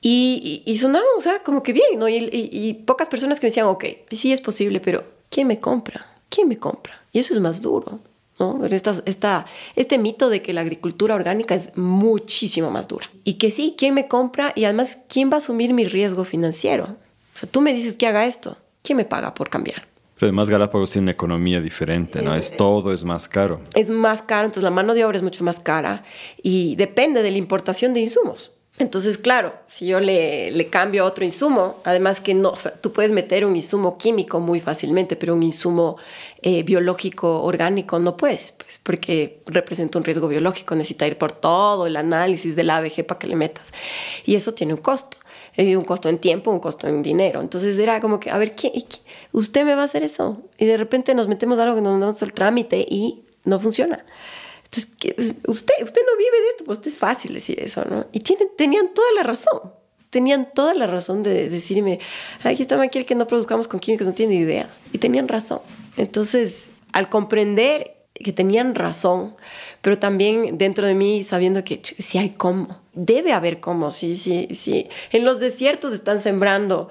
Y, 0.03 0.63
y, 0.65 0.79
sonaba, 0.79 1.05
o 1.17 1.21
sea, 1.21 1.43
como 1.43 1.63
que 1.63 1.73
bien, 1.73 1.99
¿no? 1.99 2.09
Y, 2.09 2.83
pocas 2.87 3.09
personas 3.09 3.39
que 3.39 3.47
me 3.47 3.51
decían, 3.51 3.67
ok, 3.67 3.85
sí 4.11 4.33
es 4.33 4.41
posible, 4.41 4.81
pero 4.81 5.05
¿quién 5.29 5.47
me 5.47 5.61
compra? 5.61 6.07
¿Quién 6.31 6.49
me 6.49 6.59
compra? 6.59 7.03
Y 7.13 7.19
eso 7.19 7.35
es 7.35 7.41
más 7.41 7.61
duro, 7.61 8.01
¿no? 8.39 8.65
Esta, 8.65 8.95
esta, 9.05 9.47
este 9.77 9.99
mito 9.99 10.31
de 10.31 10.41
que 10.41 10.55
la 10.55 10.63
agricultura 10.63 11.15
orgánica 11.15 11.55
es 11.55 11.77
muchísimo 11.77 12.71
más 12.71 12.89
dura. 12.89 13.11
Y 13.25 13.35
que 13.35 13.51
sí, 13.51 13.75
¿quién 13.77 13.93
me 13.93 14.09
compra? 14.09 14.53
Y 14.57 14.65
además, 14.65 14.97
¿quién 15.09 15.29
va 15.29 15.35
a 15.35 15.39
asumir 15.39 15.75
mi 15.75 15.85
riesgo 15.85 16.25
financiero? 16.25 16.97
O 17.35 17.39
sea, 17.39 17.51
tú 17.51 17.61
me 17.61 17.75
dices 17.75 17.99
que 17.99 18.07
haga 18.07 18.25
esto, 18.25 18.57
¿quién 18.83 18.97
me 18.97 19.05
paga 19.05 19.35
por 19.35 19.51
cambiar? 19.51 19.90
Pero 20.21 20.29
además 20.29 20.51
Galápagos 20.51 20.91
tiene 20.91 21.07
una 21.07 21.13
economía 21.13 21.63
diferente, 21.63 22.21
¿no? 22.21 22.35
Es 22.35 22.55
todo, 22.55 22.93
es 22.93 23.05
más 23.05 23.27
caro. 23.27 23.59
Es 23.75 23.89
más 23.89 24.21
caro, 24.21 24.45
entonces 24.45 24.63
la 24.63 24.71
mano 24.71 24.93
de 24.93 25.03
obra 25.03 25.17
es 25.17 25.23
mucho 25.23 25.43
más 25.45 25.61
cara 25.61 26.05
y 26.43 26.77
depende 26.77 27.23
de 27.23 27.31
la 27.31 27.39
importación 27.39 27.95
de 27.95 28.01
insumos. 28.01 28.55
Entonces, 28.79 29.17
claro, 29.17 29.55
si 29.67 29.87
yo 29.87 29.99
le, 29.99 30.51
le 30.51 30.69
cambio 30.69 31.05
a 31.05 31.07
otro 31.07 31.25
insumo, 31.25 31.79
además 31.85 32.21
que 32.21 32.35
no, 32.35 32.51
o 32.51 32.57
sea, 32.57 32.71
tú 32.71 32.93
puedes 32.93 33.13
meter 33.13 33.47
un 33.47 33.57
insumo 33.57 33.97
químico 33.97 34.41
muy 34.41 34.61
fácilmente, 34.61 35.17
pero 35.17 35.35
un 35.35 35.43
insumo 35.43 35.97
eh, 36.43 36.63
biológico, 36.65 37.43
orgánico, 37.43 37.99
no 37.99 38.19
puedes, 38.19 38.53
pues, 38.53 38.79
porque 38.83 39.43
representa 39.47 39.97
un 39.97 40.05
riesgo 40.05 40.29
biológico, 40.29 40.75
necesita 40.75 41.07
ir 41.07 41.17
por 41.17 41.33
todo 41.33 41.87
el 41.87 41.97
análisis 41.97 42.57
del 42.57 42.69
ABG 42.69 43.07
para 43.07 43.19
que 43.19 43.27
le 43.27 43.37
metas. 43.37 43.73
Y 44.27 44.35
eso 44.35 44.53
tiene 44.53 44.75
un 44.75 44.81
costo. 44.81 45.17
Eh, 45.57 45.77
un 45.77 45.85
costo 45.85 46.09
en 46.09 46.19
tiempo, 46.19 46.51
un 46.51 46.61
costo 46.61 46.87
en 46.87 47.03
dinero. 47.03 47.41
Entonces 47.41 47.79
era 47.79 48.01
como 48.01 48.21
que, 48.21 48.31
a 48.31 48.39
ver, 48.39 48.53
¿quién, 48.53 48.73
¿usted 49.33 49.65
me 49.65 49.75
va 49.75 49.83
a 49.83 49.85
hacer 49.85 50.03
eso? 50.03 50.43
Y 50.59 50.67
de 50.67 50.77
repente 50.77 51.15
nos 51.15 51.29
metemos 51.29 51.59
algo 51.59 51.75
que 51.75 51.83
nos 51.83 52.01
damos 52.01 52.23
el 52.23 52.33
trámite 52.33 52.87
y 52.89 53.25
no 53.45 53.59
funciona. 53.59 54.05
Entonces, 54.65 55.37
usted, 55.47 55.75
usted 55.83 56.03
no 56.07 56.17
vive 56.17 56.41
de 56.41 56.49
esto, 56.51 56.65
pues 56.65 56.81
es 56.87 56.97
fácil 56.97 57.35
decir 57.35 57.59
eso, 57.61 57.85
¿no? 57.85 58.07
Y 58.13 58.21
tienen, 58.21 58.49
tenían 58.57 58.95
toda 58.95 59.09
la 59.17 59.25
razón. 59.25 59.73
Tenían 60.11 60.49
toda 60.55 60.75
la 60.75 60.87
razón 60.87 61.23
de 61.23 61.49
decirme, 61.49 62.01
aquí 62.43 62.63
está 62.63 62.89
quiere 62.89 63.07
que 63.07 63.15
no 63.15 63.27
produzcamos 63.27 63.69
con 63.69 63.79
químicos, 63.79 64.07
no 64.07 64.13
tiene 64.13 64.35
idea. 64.35 64.69
Y 64.93 64.99
tenían 64.99 65.29
razón. 65.29 65.61
Entonces, 65.97 66.67
al 66.93 67.09
comprender 67.09 67.97
que 68.15 68.33
tenían 68.33 68.75
razón, 68.75 69.37
pero 69.83 69.99
también 69.99 70.59
dentro 70.59 70.87
de 70.87 70.95
mí 70.95 71.23
sabiendo 71.23 71.65
que 71.65 71.81
si 71.99 72.19
hay 72.19 72.31
cómo, 72.31 72.81
debe 73.05 73.33
haber 73.33 73.61
cómo, 73.61 73.91
sí, 73.91 74.15
sí, 74.15 74.49
sí. 74.51 74.89
En 75.11 75.25
los 75.25 75.41
desiertos 75.41 75.93
están 75.93 76.21
sembrando, 76.21 76.89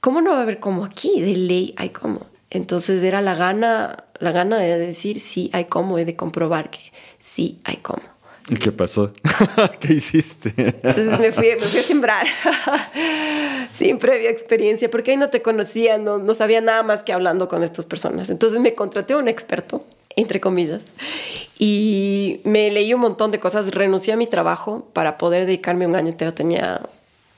¿cómo 0.00 0.20
no 0.20 0.32
va 0.32 0.40
a 0.40 0.42
haber 0.42 0.58
cómo 0.58 0.84
aquí? 0.84 1.20
De 1.20 1.36
ley 1.36 1.74
hay 1.76 1.90
cómo. 1.90 2.26
Entonces 2.50 3.02
era 3.02 3.20
la 3.20 3.34
gana, 3.34 4.04
la 4.18 4.32
gana 4.32 4.58
de 4.58 4.78
decir 4.78 5.20
sí 5.20 5.50
hay 5.52 5.66
cómo, 5.66 5.98
y 5.98 6.04
de 6.04 6.16
comprobar 6.16 6.70
que 6.70 6.92
sí 7.18 7.60
hay 7.64 7.76
cómo. 7.76 8.02
¿Y 8.48 8.56
qué 8.56 8.72
pasó? 8.72 9.12
¿Qué 9.80 9.94
hiciste? 9.94 10.52
Entonces 10.56 11.18
me 11.18 11.32
fui, 11.32 11.48
me 11.58 11.66
fui 11.66 11.80
a 11.80 11.82
sembrar 11.82 12.26
sin 13.70 13.98
previa 13.98 14.28
experiencia, 14.28 14.90
porque 14.90 15.12
ahí 15.12 15.16
no 15.16 15.30
te 15.30 15.40
conocía, 15.40 15.98
no, 15.98 16.18
no 16.18 16.34
sabía 16.34 16.60
nada 16.60 16.82
más 16.82 17.02
que 17.02 17.12
hablando 17.12 17.48
con 17.48 17.62
estas 17.62 17.86
personas. 17.86 18.28
Entonces 18.28 18.60
me 18.60 18.74
contraté 18.74 19.14
a 19.14 19.18
un 19.18 19.28
experto 19.28 19.84
entre 20.16 20.40
comillas. 20.40 20.82
Y 21.58 22.40
me 22.44 22.70
leí 22.70 22.92
un 22.94 23.00
montón 23.00 23.30
de 23.30 23.40
cosas, 23.40 23.70
renuncié 23.70 24.12
a 24.12 24.16
mi 24.16 24.26
trabajo 24.26 24.88
para 24.92 25.18
poder 25.18 25.46
dedicarme 25.46 25.86
un 25.86 25.96
año 25.96 26.08
entero, 26.08 26.34
tenía 26.34 26.82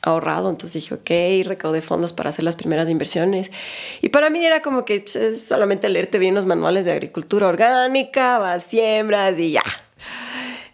ahorrado, 0.02 0.50
entonces 0.50 0.82
dije, 0.82 0.94
ok, 0.94 1.46
recaudé 1.48 1.80
fondos 1.82 2.12
para 2.12 2.30
hacer 2.30 2.44
las 2.44 2.56
primeras 2.56 2.88
inversiones. 2.88 3.50
Y 4.00 4.08
para 4.10 4.30
mí 4.30 4.44
era 4.44 4.62
como 4.62 4.84
que 4.84 5.00
pues, 5.00 5.42
solamente 5.42 5.88
leerte 5.88 6.18
bien 6.18 6.34
los 6.34 6.46
manuales 6.46 6.84
de 6.84 6.92
agricultura 6.92 7.48
orgánica, 7.48 8.38
vas, 8.38 8.64
siembras 8.64 9.38
y 9.38 9.52
ya. 9.52 9.64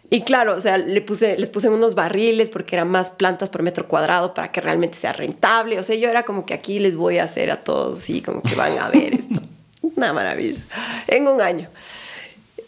Y 0.09 0.21
claro, 0.21 0.55
o 0.55 0.59
sea, 0.59 0.77
le 0.77 1.01
puse, 1.01 1.37
les 1.39 1.49
puse 1.49 1.69
unos 1.69 1.95
barriles 1.95 2.51
porque 2.51 2.75
eran 2.75 2.87
más 2.87 3.09
plantas 3.09 3.49
por 3.49 3.63
metro 3.63 3.87
cuadrado 3.87 4.35
para 4.35 4.51
que 4.51 4.61
realmente 4.61 4.95
sea 4.95 5.11
rentable. 5.11 5.79
O 5.79 5.83
sea, 5.83 5.95
yo 5.95 6.07
era 6.07 6.23
como 6.23 6.45
que 6.45 6.53
aquí 6.53 6.77
les 6.77 6.95
voy 6.95 7.17
a 7.17 7.23
hacer 7.23 7.49
a 7.49 7.63
todos 7.63 8.07
y 8.11 8.21
como 8.21 8.43
que 8.43 8.53
van 8.53 8.77
a 8.77 8.89
ver 8.89 9.15
esto. 9.15 9.41
Una 9.83 10.13
maravilla. 10.13 10.61
En 11.07 11.27
un 11.27 11.41
año. 11.41 11.69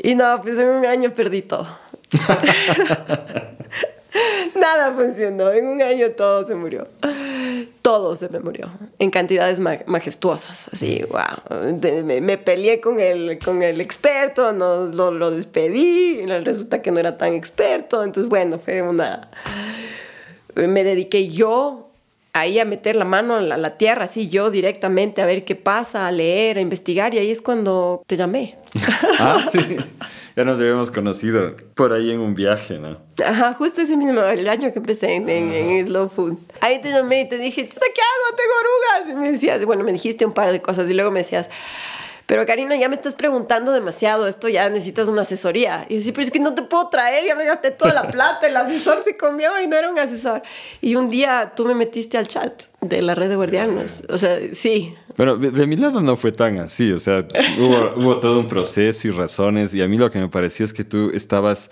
Y 0.04 0.16
no, 0.16 0.42
pues 0.42 0.58
en 0.58 0.68
un 0.68 0.86
año 0.86 1.16
perdí 1.16 1.42
todo. 1.42 1.66
Nada 4.56 4.94
funcionó. 4.94 5.52
En 5.52 5.66
un 5.66 5.82
año 5.82 6.12
todo 6.12 6.46
se 6.46 6.56
murió. 6.56 6.88
Todo 7.82 8.16
se 8.16 8.30
me 8.30 8.40
murió. 8.40 8.70
En 9.00 9.12
cantidades 9.12 9.60
majestuosas. 9.60 10.68
Así, 10.72 11.04
wow. 11.10 11.22
me, 12.04 12.38
peleé 12.38 12.82
con 12.82 13.00
el, 13.00 13.40
con 13.40 13.64
el 13.64 13.80
experto, 13.80 14.52
nos, 14.52 14.94
lo, 14.94 15.12
lo 15.12 15.32
despedí. 15.32 16.26
Resulta 16.26 16.82
que 16.82 16.92
no 16.92 17.00
era 17.00 17.18
tan 17.18 17.34
experto. 17.34 18.04
Entonces, 18.04 18.30
bueno, 18.30 18.60
fue 18.60 18.82
una. 18.82 19.30
Me 20.54 20.84
dediqué 20.84 21.30
yo 21.30 21.85
ahí 22.36 22.60
a 22.60 22.66
meter 22.66 22.98
la 22.98 23.06
mano 23.06 23.36
a 23.36 23.42
la, 23.42 23.78
tierra, 23.78 24.04
así 24.04 24.28
yo 24.28 24.52
directamente, 24.52 25.22
a 25.22 25.26
ver 25.26 25.46
qué 25.46 25.56
pasa, 25.56 26.06
a 26.06 26.12
leer, 26.12 26.58
a 26.58 26.62
investigar, 26.62 27.14
y 27.14 27.18
ahí 27.18 27.32
es 27.32 27.42
cuando 27.42 28.04
te 28.06 28.18
llamé. 28.18 28.58
ah, 29.20 29.42
sí. 29.50 29.78
Ya 30.36 30.44
nos 30.44 30.60
habíamos 30.60 30.92
conocido 30.92 31.56
por 31.76 31.94
ahí 31.94 32.12
en 32.12 32.20
un 32.20 32.36
viaje, 32.36 32.78
¿no? 32.78 32.98
Ajá, 33.26 33.54
justo 33.54 33.82
ese 33.82 33.96
mismo, 33.96 34.22
el 34.22 34.50
año 34.50 34.74
que 34.74 34.80
empecé 34.80 35.14
en, 35.14 35.30
en, 35.30 35.86
Slow 35.86 36.10
Food. 36.10 36.38
Ahí 36.60 36.82
te 36.82 36.90
llamé 36.90 37.22
y 37.22 37.30
te 37.30 37.38
dije, 37.38 37.70
¿qué 37.70 37.78
hago? 37.78 38.36
Tengo 38.36 38.54
orugas. 38.60 39.14
Y 39.14 39.16
me 39.16 39.32
decías, 39.32 39.64
bueno, 39.64 39.86
me 39.86 39.94
dijiste 39.94 40.26
un 40.26 40.34
par 40.34 40.52
de 40.52 40.62
cosas 40.62 40.90
y 40.90 40.94
luego 40.94 41.12
me 41.12 41.20
decías, 41.20 41.50
pero 42.26 42.46
Karina, 42.46 42.76
ya 42.76 42.90
me 42.90 42.96
estás 42.96 43.14
preguntando 43.14 43.72
demasiado, 43.72 44.28
esto 44.28 44.50
ya 44.50 44.68
necesitas 44.70 45.08
una 45.08 45.22
asesoría. 45.22 45.86
Y 45.90 45.96
yo, 45.96 46.02
sí, 46.02 46.12
pero 46.12 46.24
es 46.24 46.32
que 46.32 46.40
no 46.40 46.56
te 46.56 46.64
puedo 46.64 46.90
traer, 46.90 47.26
ya 47.26 47.36
me 47.36 47.46
gasté 47.46 47.70
toda 47.70 47.94
la 47.94 48.08
plata, 48.10 48.48
el 48.48 48.58
asesor 48.58 49.04
se 49.04 49.16
comió 49.16 49.62
y 49.62 49.68
no 49.68 49.76
era 49.76 49.92
un 49.92 50.00
asesor. 50.00 50.42
Y 50.82 50.96
un 50.96 51.12
día 51.12 51.54
tú 51.56 51.66
me 51.66 51.76
metiste 51.76 52.18
al 52.18 52.28
chat 52.28 52.64
de 52.82 53.02
la 53.04 53.14
red 53.14 53.30
de 53.30 53.36
guardianos, 53.36 54.02
o 54.10 54.18
sea, 54.18 54.40
sí. 54.54 54.96
Bueno, 55.18 55.38
de 55.38 55.68
mi 55.68 55.76
lado 55.76 56.02
no 56.02 56.16
fue 56.16 56.32
tan 56.32 56.58
así, 56.58 56.92
o 56.92 57.00
sea, 57.00 57.28
hubo, 57.60 57.94
hubo 57.96 58.20
todo 58.20 58.40
un 58.40 58.48
proceso 58.48 59.08
y 59.08 59.12
razones, 59.12 59.74
y 59.74 59.82
a 59.82 59.88
mí 59.88 59.98
lo 59.98 60.10
que 60.10 60.20
me 60.20 60.28
pareció 60.28 60.66
es 60.66 60.74
que 60.74 60.84
tú 60.84 61.12
estabas 61.14 61.70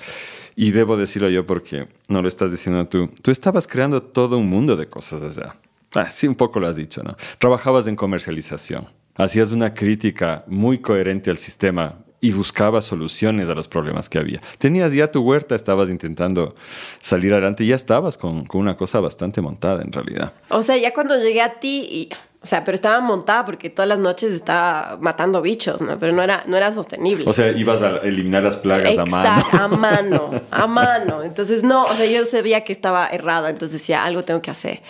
y 0.55 0.71
debo 0.71 0.97
decirlo 0.97 1.29
yo 1.29 1.47
porque 1.47 1.87
no 2.07 2.21
lo 2.21 2.27
estás 2.27 2.51
diciendo 2.51 2.85
tú. 2.85 3.09
Tú 3.23 3.31
estabas 3.31 3.65
creando 3.65 4.03
todo 4.03 4.37
un 4.37 4.47
mundo 4.47 4.75
de 4.75 4.87
cosas 4.87 5.23
allá. 5.23 5.55
Ah, 5.95 6.11
sí, 6.11 6.27
un 6.27 6.35
poco 6.35 6.59
lo 6.59 6.67
has 6.67 6.75
dicho, 6.75 7.01
¿no? 7.01 7.15
Trabajabas 7.39 7.87
en 7.87 7.95
comercialización 7.95 8.87
hacías 9.15 9.51
una 9.51 9.73
crítica 9.73 10.43
muy 10.47 10.79
coherente 10.79 11.29
al 11.29 11.37
sistema 11.37 12.03
y 12.23 12.31
buscabas 12.31 12.85
soluciones 12.85 13.49
a 13.49 13.53
los 13.53 13.67
problemas 13.67 14.07
que 14.07 14.17
había. 14.17 14.39
Tenías 14.57 14.93
ya 14.93 15.11
tu 15.11 15.21
huerta, 15.21 15.55
estabas 15.55 15.89
intentando 15.89 16.55
salir 17.01 17.33
adelante 17.33 17.65
y 17.65 17.67
ya 17.67 17.75
estabas 17.75 18.17
con, 18.17 18.47
una 18.53 18.77
cosa 18.77 19.01
bastante 19.01 19.41
montada 19.41 19.81
en 19.81 19.91
realidad. 19.91 20.31
O 20.47 20.61
sea, 20.61 20.77
ya 20.77 20.93
cuando 20.93 21.17
llegué 21.17 21.41
a 21.41 21.59
ti, 21.59 21.85
y, 21.91 22.09
o 22.41 22.45
sea, 22.45 22.63
pero 22.63 22.75
estaba 22.75 23.01
montada 23.01 23.43
porque 23.43 23.69
todas 23.69 23.89
las 23.89 23.99
noches 23.99 24.31
estaba 24.31 24.97
matando 25.01 25.41
bichos, 25.41 25.81
¿no? 25.81 25.99
Pero 25.99 26.13
no 26.13 26.21
era, 26.21 26.45
no 26.47 26.55
era 26.55 26.71
sostenible. 26.71 27.25
O 27.27 27.33
sea, 27.33 27.51
ibas 27.51 27.81
a 27.81 27.97
eliminar 27.97 28.41
las 28.41 28.55
plagas 28.55 28.97
a 28.97 29.05
mano. 29.05 29.45
a 29.51 29.67
mano, 29.67 30.31
a 30.49 30.67
mano. 30.67 31.23
Entonces, 31.23 31.61
no, 31.61 31.83
o 31.83 31.93
sea, 31.93 32.05
yo 32.05 32.25
sabía 32.25 32.63
que 32.63 32.71
estaba 32.71 33.07
errada, 33.07 33.49
entonces 33.49 33.81
decía, 33.81 34.05
algo 34.05 34.23
tengo 34.23 34.41
que 34.41 34.51
hacer. 34.51 34.81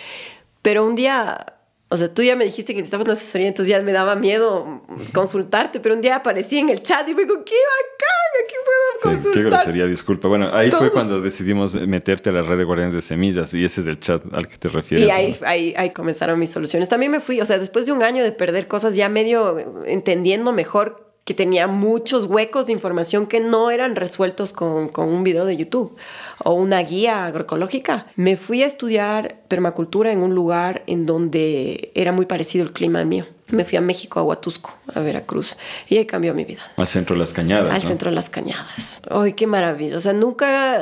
Pero 0.62 0.86
un 0.86 0.94
día 0.94 1.44
o 1.90 1.96
sea, 1.96 2.12
tú 2.12 2.22
ya 2.22 2.34
me 2.34 2.44
dijiste 2.44 2.72
que 2.72 2.78
necesitabas 2.80 3.06
una 3.06 3.12
asesoría, 3.12 3.46
entonces 3.46 3.70
ya 3.70 3.80
me 3.82 3.92
daba 3.92 4.16
miedo 4.16 4.82
consultarte, 5.12 5.80
pero 5.80 5.94
un 5.94 6.00
día 6.00 6.16
aparecí 6.16 6.58
en 6.58 6.70
el 6.70 6.82
chat 6.82 7.08
y 7.08 7.14
me 7.14 7.22
dijo, 7.22 7.44
qué 7.44 7.54
bacán, 7.54 8.44
aquí 8.44 8.54
puedo 8.64 9.14
consultar. 9.14 9.42
qué 9.42 9.48
grosería, 9.48 9.86
disculpa. 9.86 10.26
Bueno, 10.26 10.50
ahí 10.52 10.70
fue 10.70 10.90
cuando 10.90 11.20
decidimos 11.20 11.74
meterte 11.74 12.30
a 12.30 12.32
la 12.32 12.42
red 12.42 12.58
de 12.58 12.64
guardianes 12.64 12.94
de 12.94 13.02
semillas 13.02 13.54
y 13.54 13.64
ese 13.64 13.82
es 13.82 13.86
el 13.86 14.00
chat 14.00 14.22
al 14.32 14.48
que 14.48 14.56
te 14.56 14.70
refieres. 14.70 15.06
Y 15.06 15.10
ahí, 15.10 15.36
ahí, 15.44 15.74
ahí 15.76 15.90
comenzaron 15.90 16.38
mis 16.38 16.50
soluciones. 16.50 16.88
También 16.88 17.12
me 17.12 17.20
fui, 17.20 17.40
o 17.40 17.44
sea, 17.44 17.58
después 17.58 17.86
de 17.86 17.92
un 17.92 18.02
año 18.02 18.24
de 18.24 18.32
perder 18.32 18.66
cosas, 18.66 18.96
ya 18.96 19.08
medio 19.08 19.84
entendiendo 19.86 20.52
mejor 20.52 21.03
que 21.24 21.32
tenía 21.32 21.66
muchos 21.66 22.26
huecos 22.26 22.66
de 22.66 22.72
información 22.72 23.26
que 23.26 23.40
no 23.40 23.70
eran 23.70 23.96
resueltos 23.96 24.52
con, 24.52 24.88
con, 24.88 25.08
un 25.08 25.24
video 25.24 25.46
de 25.46 25.56
YouTube 25.56 25.96
o 26.44 26.52
una 26.52 26.80
guía 26.80 27.24
agroecológica. 27.24 28.06
Me 28.16 28.36
fui 28.36 28.62
a 28.62 28.66
estudiar 28.66 29.40
permacultura 29.48 30.12
en 30.12 30.18
un 30.18 30.34
lugar 30.34 30.82
en 30.86 31.06
donde 31.06 31.92
era 31.94 32.12
muy 32.12 32.26
parecido 32.26 32.64
el 32.64 32.72
clima 32.72 33.00
al 33.00 33.06
mío. 33.06 33.26
Me 33.48 33.64
fui 33.64 33.76
a 33.76 33.80
México, 33.80 34.20
a 34.20 34.22
Huatusco, 34.22 34.74
a 34.94 35.00
Veracruz, 35.00 35.56
y 35.88 35.98
ahí 35.98 36.06
cambió 36.06 36.34
mi 36.34 36.44
vida. 36.44 36.62
Al 36.76 36.88
centro 36.88 37.14
de 37.14 37.20
las 37.20 37.32
cañadas. 37.32 37.72
Al 37.72 37.82
centro 37.82 38.10
de 38.10 38.16
las 38.16 38.30
cañadas. 38.30 39.02
¡Ay, 39.10 39.34
qué 39.34 39.46
maravilla! 39.46 39.96
O 39.96 40.00
sea, 40.00 40.14
nunca, 40.14 40.80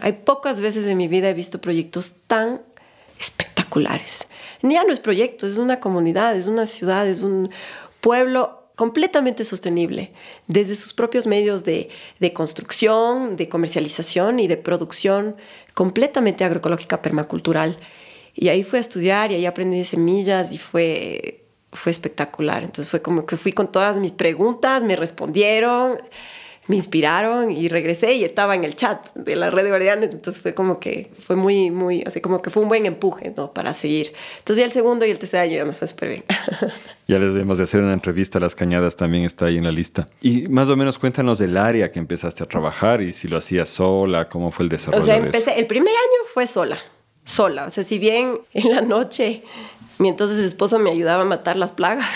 hay 0.00 0.12
pocas 0.24 0.60
veces 0.60 0.86
en 0.86 0.96
mi 0.96 1.08
vida 1.08 1.28
he 1.28 1.34
visto 1.34 1.60
proyectos 1.60 2.12
tan 2.26 2.62
espectaculares. 3.18 4.28
Ya 4.62 4.84
no 4.84 4.92
es 4.92 5.00
proyecto, 5.00 5.46
es 5.46 5.58
una 5.58 5.80
comunidad, 5.80 6.36
es 6.36 6.46
una 6.46 6.66
ciudad, 6.66 7.06
es 7.06 7.22
un 7.22 7.50
pueblo 8.00 8.61
completamente 8.82 9.44
sostenible 9.44 10.10
desde 10.48 10.74
sus 10.74 10.92
propios 10.92 11.28
medios 11.28 11.62
de, 11.62 11.88
construcción, 12.34 13.36
de 13.36 13.48
comercialización 13.48 14.40
y 14.40 14.48
de 14.48 14.56
producción 14.56 15.36
completamente 15.72 16.42
agroecológica 16.42 17.00
permacultural. 17.00 17.78
Y 18.34 18.48
ahí 18.48 18.64
fui 18.64 18.78
a 18.78 18.80
estudiar 18.80 19.30
y 19.30 19.36
ahí 19.36 19.46
aprendí 19.46 19.78
de 19.78 19.84
semillas 19.84 20.50
y 20.50 20.58
fue, 20.58 21.44
fue 21.72 21.92
espectacular. 21.92 22.64
Entonces 22.64 22.90
fue 22.90 23.00
como 23.02 23.24
que 23.24 23.36
fui 23.36 23.52
con 23.52 23.70
todas 23.70 24.00
mis 24.00 24.10
preguntas, 24.10 24.82
me 24.82 24.96
respondieron 24.96 25.98
me 26.68 26.76
inspiraron 26.76 27.50
y 27.50 27.68
regresé 27.68 28.14
y 28.14 28.24
estaba 28.24 28.54
en 28.54 28.62
el 28.62 28.76
chat 28.76 29.12
de 29.14 29.34
la 29.34 29.50
red 29.50 29.64
de 29.64 29.70
guardianes, 29.70 30.10
entonces 30.12 30.40
fue 30.40 30.54
como 30.54 30.78
que 30.78 31.10
fue 31.12 31.34
muy, 31.34 31.70
muy, 31.70 32.04
así 32.06 32.20
como 32.20 32.40
que 32.40 32.50
fue 32.50 32.62
un 32.62 32.68
buen 32.68 32.86
empuje, 32.86 33.32
¿no? 33.36 33.52
Para 33.52 33.72
seguir. 33.72 34.12
Entonces 34.38 34.58
ya 34.58 34.64
el 34.64 34.72
segundo 34.72 35.04
y 35.04 35.10
el 35.10 35.18
tercer 35.18 35.40
año 35.40 35.56
ya 35.56 35.64
me 35.64 35.72
fue 35.72 35.86
súper 35.86 36.08
bien. 36.08 36.24
Ya 37.08 37.18
les 37.18 37.32
debemos 37.32 37.58
de 37.58 37.64
hacer 37.64 37.80
una 37.80 37.92
entrevista 37.92 38.38
a 38.38 38.40
Las 38.40 38.54
Cañadas, 38.54 38.96
también 38.96 39.24
está 39.24 39.46
ahí 39.46 39.58
en 39.58 39.64
la 39.64 39.72
lista. 39.72 40.08
Y 40.22 40.48
más 40.48 40.68
o 40.68 40.76
menos 40.76 40.98
cuéntanos 40.98 41.36
del 41.36 41.56
área 41.56 41.90
que 41.90 41.98
empezaste 41.98 42.44
a 42.44 42.46
trabajar 42.46 43.02
y 43.02 43.12
si 43.12 43.26
lo 43.26 43.36
hacías 43.36 43.68
sola, 43.68 44.28
cómo 44.28 44.50
fue 44.52 44.62
el 44.62 44.68
desarrollo. 44.68 45.02
O 45.02 45.06
sea, 45.06 45.16
empecé, 45.16 45.58
el 45.58 45.66
primer 45.66 45.92
año 45.92 46.28
fue 46.32 46.46
sola, 46.46 46.78
sola. 47.24 47.66
O 47.66 47.70
sea, 47.70 47.82
si 47.82 47.98
bien 47.98 48.38
en 48.54 48.70
la 48.70 48.80
noche 48.82 49.42
mi 49.98 50.08
entonces 50.08 50.38
esposo 50.42 50.78
me 50.78 50.90
ayudaba 50.90 51.22
a 51.22 51.24
matar 51.24 51.56
las 51.56 51.72
plagas. 51.72 52.10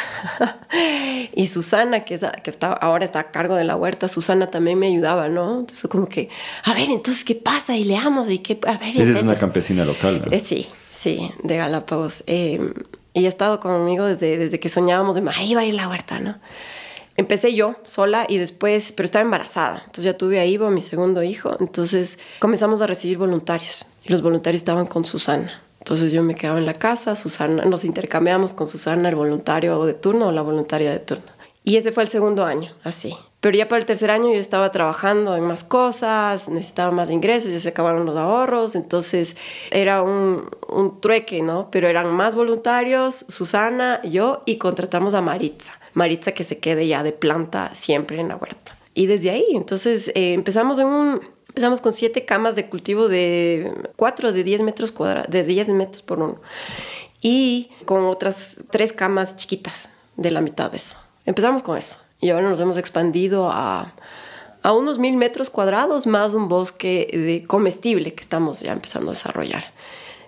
y 1.34 1.46
Susana, 1.46 2.04
que, 2.04 2.14
es, 2.14 2.24
que 2.42 2.50
está, 2.50 2.72
ahora 2.72 3.04
está 3.04 3.20
a 3.20 3.30
cargo 3.30 3.54
de 3.54 3.64
la 3.64 3.76
huerta, 3.76 4.08
Susana 4.08 4.50
también 4.50 4.78
me 4.78 4.88
ayudaba, 4.88 5.28
¿no? 5.28 5.60
Entonces, 5.60 5.88
como 5.90 6.08
que, 6.08 6.28
a 6.64 6.74
ver, 6.74 6.90
entonces, 6.90 7.24
¿qué 7.24 7.34
pasa? 7.34 7.76
Y 7.76 7.84
leamos, 7.84 8.30
y 8.30 8.38
qué, 8.40 8.58
a 8.66 8.78
ver. 8.78 9.00
Esa 9.00 9.12
es 9.12 9.22
una 9.22 9.36
campesina 9.36 9.84
local, 9.84 10.22
¿no? 10.24 10.32
Eh, 10.32 10.40
sí, 10.40 10.66
sí, 10.90 11.30
de 11.42 11.56
Galápagos. 11.56 12.24
Eh, 12.26 12.60
y 13.12 13.24
ha 13.24 13.28
estado 13.28 13.60
conmigo 13.60 14.04
desde, 14.04 14.36
desde 14.36 14.60
que 14.60 14.68
soñábamos 14.68 15.16
de, 15.16 15.22
ahí 15.36 15.54
va 15.54 15.62
a 15.62 15.64
ir 15.64 15.74
la 15.74 15.88
huerta, 15.88 16.18
¿no? 16.18 16.38
Empecé 17.16 17.54
yo 17.54 17.76
sola 17.84 18.26
y 18.28 18.36
después, 18.36 18.92
pero 18.92 19.06
estaba 19.06 19.22
embarazada. 19.22 19.78
Entonces 19.78 20.04
ya 20.04 20.18
tuve 20.18 20.38
a 20.38 20.44
Ivo, 20.44 20.70
mi 20.70 20.82
segundo 20.82 21.22
hijo. 21.22 21.56
Entonces 21.60 22.18
comenzamos 22.40 22.82
a 22.82 22.86
recibir 22.86 23.16
voluntarios. 23.16 23.86
Y 24.04 24.12
los 24.12 24.20
voluntarios 24.20 24.60
estaban 24.60 24.86
con 24.86 25.06
Susana. 25.06 25.62
Entonces 25.86 26.10
yo 26.10 26.24
me 26.24 26.34
quedaba 26.34 26.58
en 26.58 26.66
la 26.66 26.74
casa, 26.74 27.14
Susana, 27.14 27.64
nos 27.64 27.84
intercambiamos 27.84 28.54
con 28.54 28.66
Susana, 28.66 29.08
el 29.08 29.14
voluntario 29.14 29.86
de 29.86 29.94
turno 29.94 30.26
o 30.26 30.32
la 30.32 30.42
voluntaria 30.42 30.90
de 30.90 30.98
turno. 30.98 31.22
Y 31.62 31.76
ese 31.76 31.92
fue 31.92 32.02
el 32.02 32.08
segundo 32.08 32.44
año, 32.44 32.72
así. 32.82 33.16
Pero 33.38 33.56
ya 33.56 33.68
para 33.68 33.78
el 33.78 33.86
tercer 33.86 34.10
año 34.10 34.32
yo 34.32 34.40
estaba 34.40 34.72
trabajando 34.72 35.36
en 35.36 35.44
más 35.44 35.62
cosas, 35.62 36.48
necesitaba 36.48 36.90
más 36.90 37.12
ingresos, 37.12 37.52
ya 37.52 37.60
se 37.60 37.68
acabaron 37.68 38.04
los 38.04 38.16
ahorros, 38.16 38.74
entonces 38.74 39.36
era 39.70 40.02
un, 40.02 40.50
un 40.68 41.00
trueque, 41.00 41.40
¿no? 41.42 41.70
Pero 41.70 41.86
eran 41.86 42.08
más 42.08 42.34
voluntarios, 42.34 43.24
Susana, 43.28 44.00
yo, 44.02 44.42
y 44.44 44.56
contratamos 44.56 45.14
a 45.14 45.20
Maritza. 45.20 45.78
Maritza 45.94 46.32
que 46.32 46.42
se 46.42 46.58
quede 46.58 46.88
ya 46.88 47.04
de 47.04 47.12
planta 47.12 47.72
siempre 47.76 48.18
en 48.18 48.26
la 48.26 48.34
huerta. 48.34 48.76
Y 48.92 49.06
desde 49.06 49.30
ahí, 49.30 49.46
entonces 49.52 50.08
eh, 50.16 50.32
empezamos 50.32 50.80
en 50.80 50.86
un, 50.86 51.20
empezamos 51.56 51.80
con 51.80 51.94
siete 51.94 52.26
camas 52.26 52.54
de 52.54 52.68
cultivo 52.68 53.08
de 53.08 53.72
cuatro 53.96 54.30
de 54.30 54.44
10 54.44 54.60
metros 54.60 54.92
cuadrados, 54.92 55.30
de 55.30 55.42
10 55.42 55.70
metros 55.70 56.02
por 56.02 56.18
uno. 56.18 56.38
Y 57.22 57.70
con 57.86 58.04
otras 58.04 58.56
tres 58.70 58.92
camas 58.92 59.36
chiquitas 59.36 59.88
de 60.18 60.30
la 60.30 60.42
mitad 60.42 60.70
de 60.70 60.76
eso. 60.76 60.98
Empezamos 61.24 61.62
con 61.62 61.78
eso. 61.78 61.96
Y 62.20 62.28
ahora 62.28 62.50
nos 62.50 62.60
hemos 62.60 62.76
expandido 62.76 63.50
a, 63.50 63.94
a 64.62 64.72
unos 64.74 64.98
mil 64.98 65.16
metros 65.16 65.48
cuadrados 65.48 66.06
más 66.06 66.34
un 66.34 66.50
bosque 66.50 67.08
de 67.10 67.46
comestible 67.46 68.12
que 68.12 68.20
estamos 68.20 68.60
ya 68.60 68.72
empezando 68.72 69.12
a 69.12 69.14
desarrollar. 69.14 69.72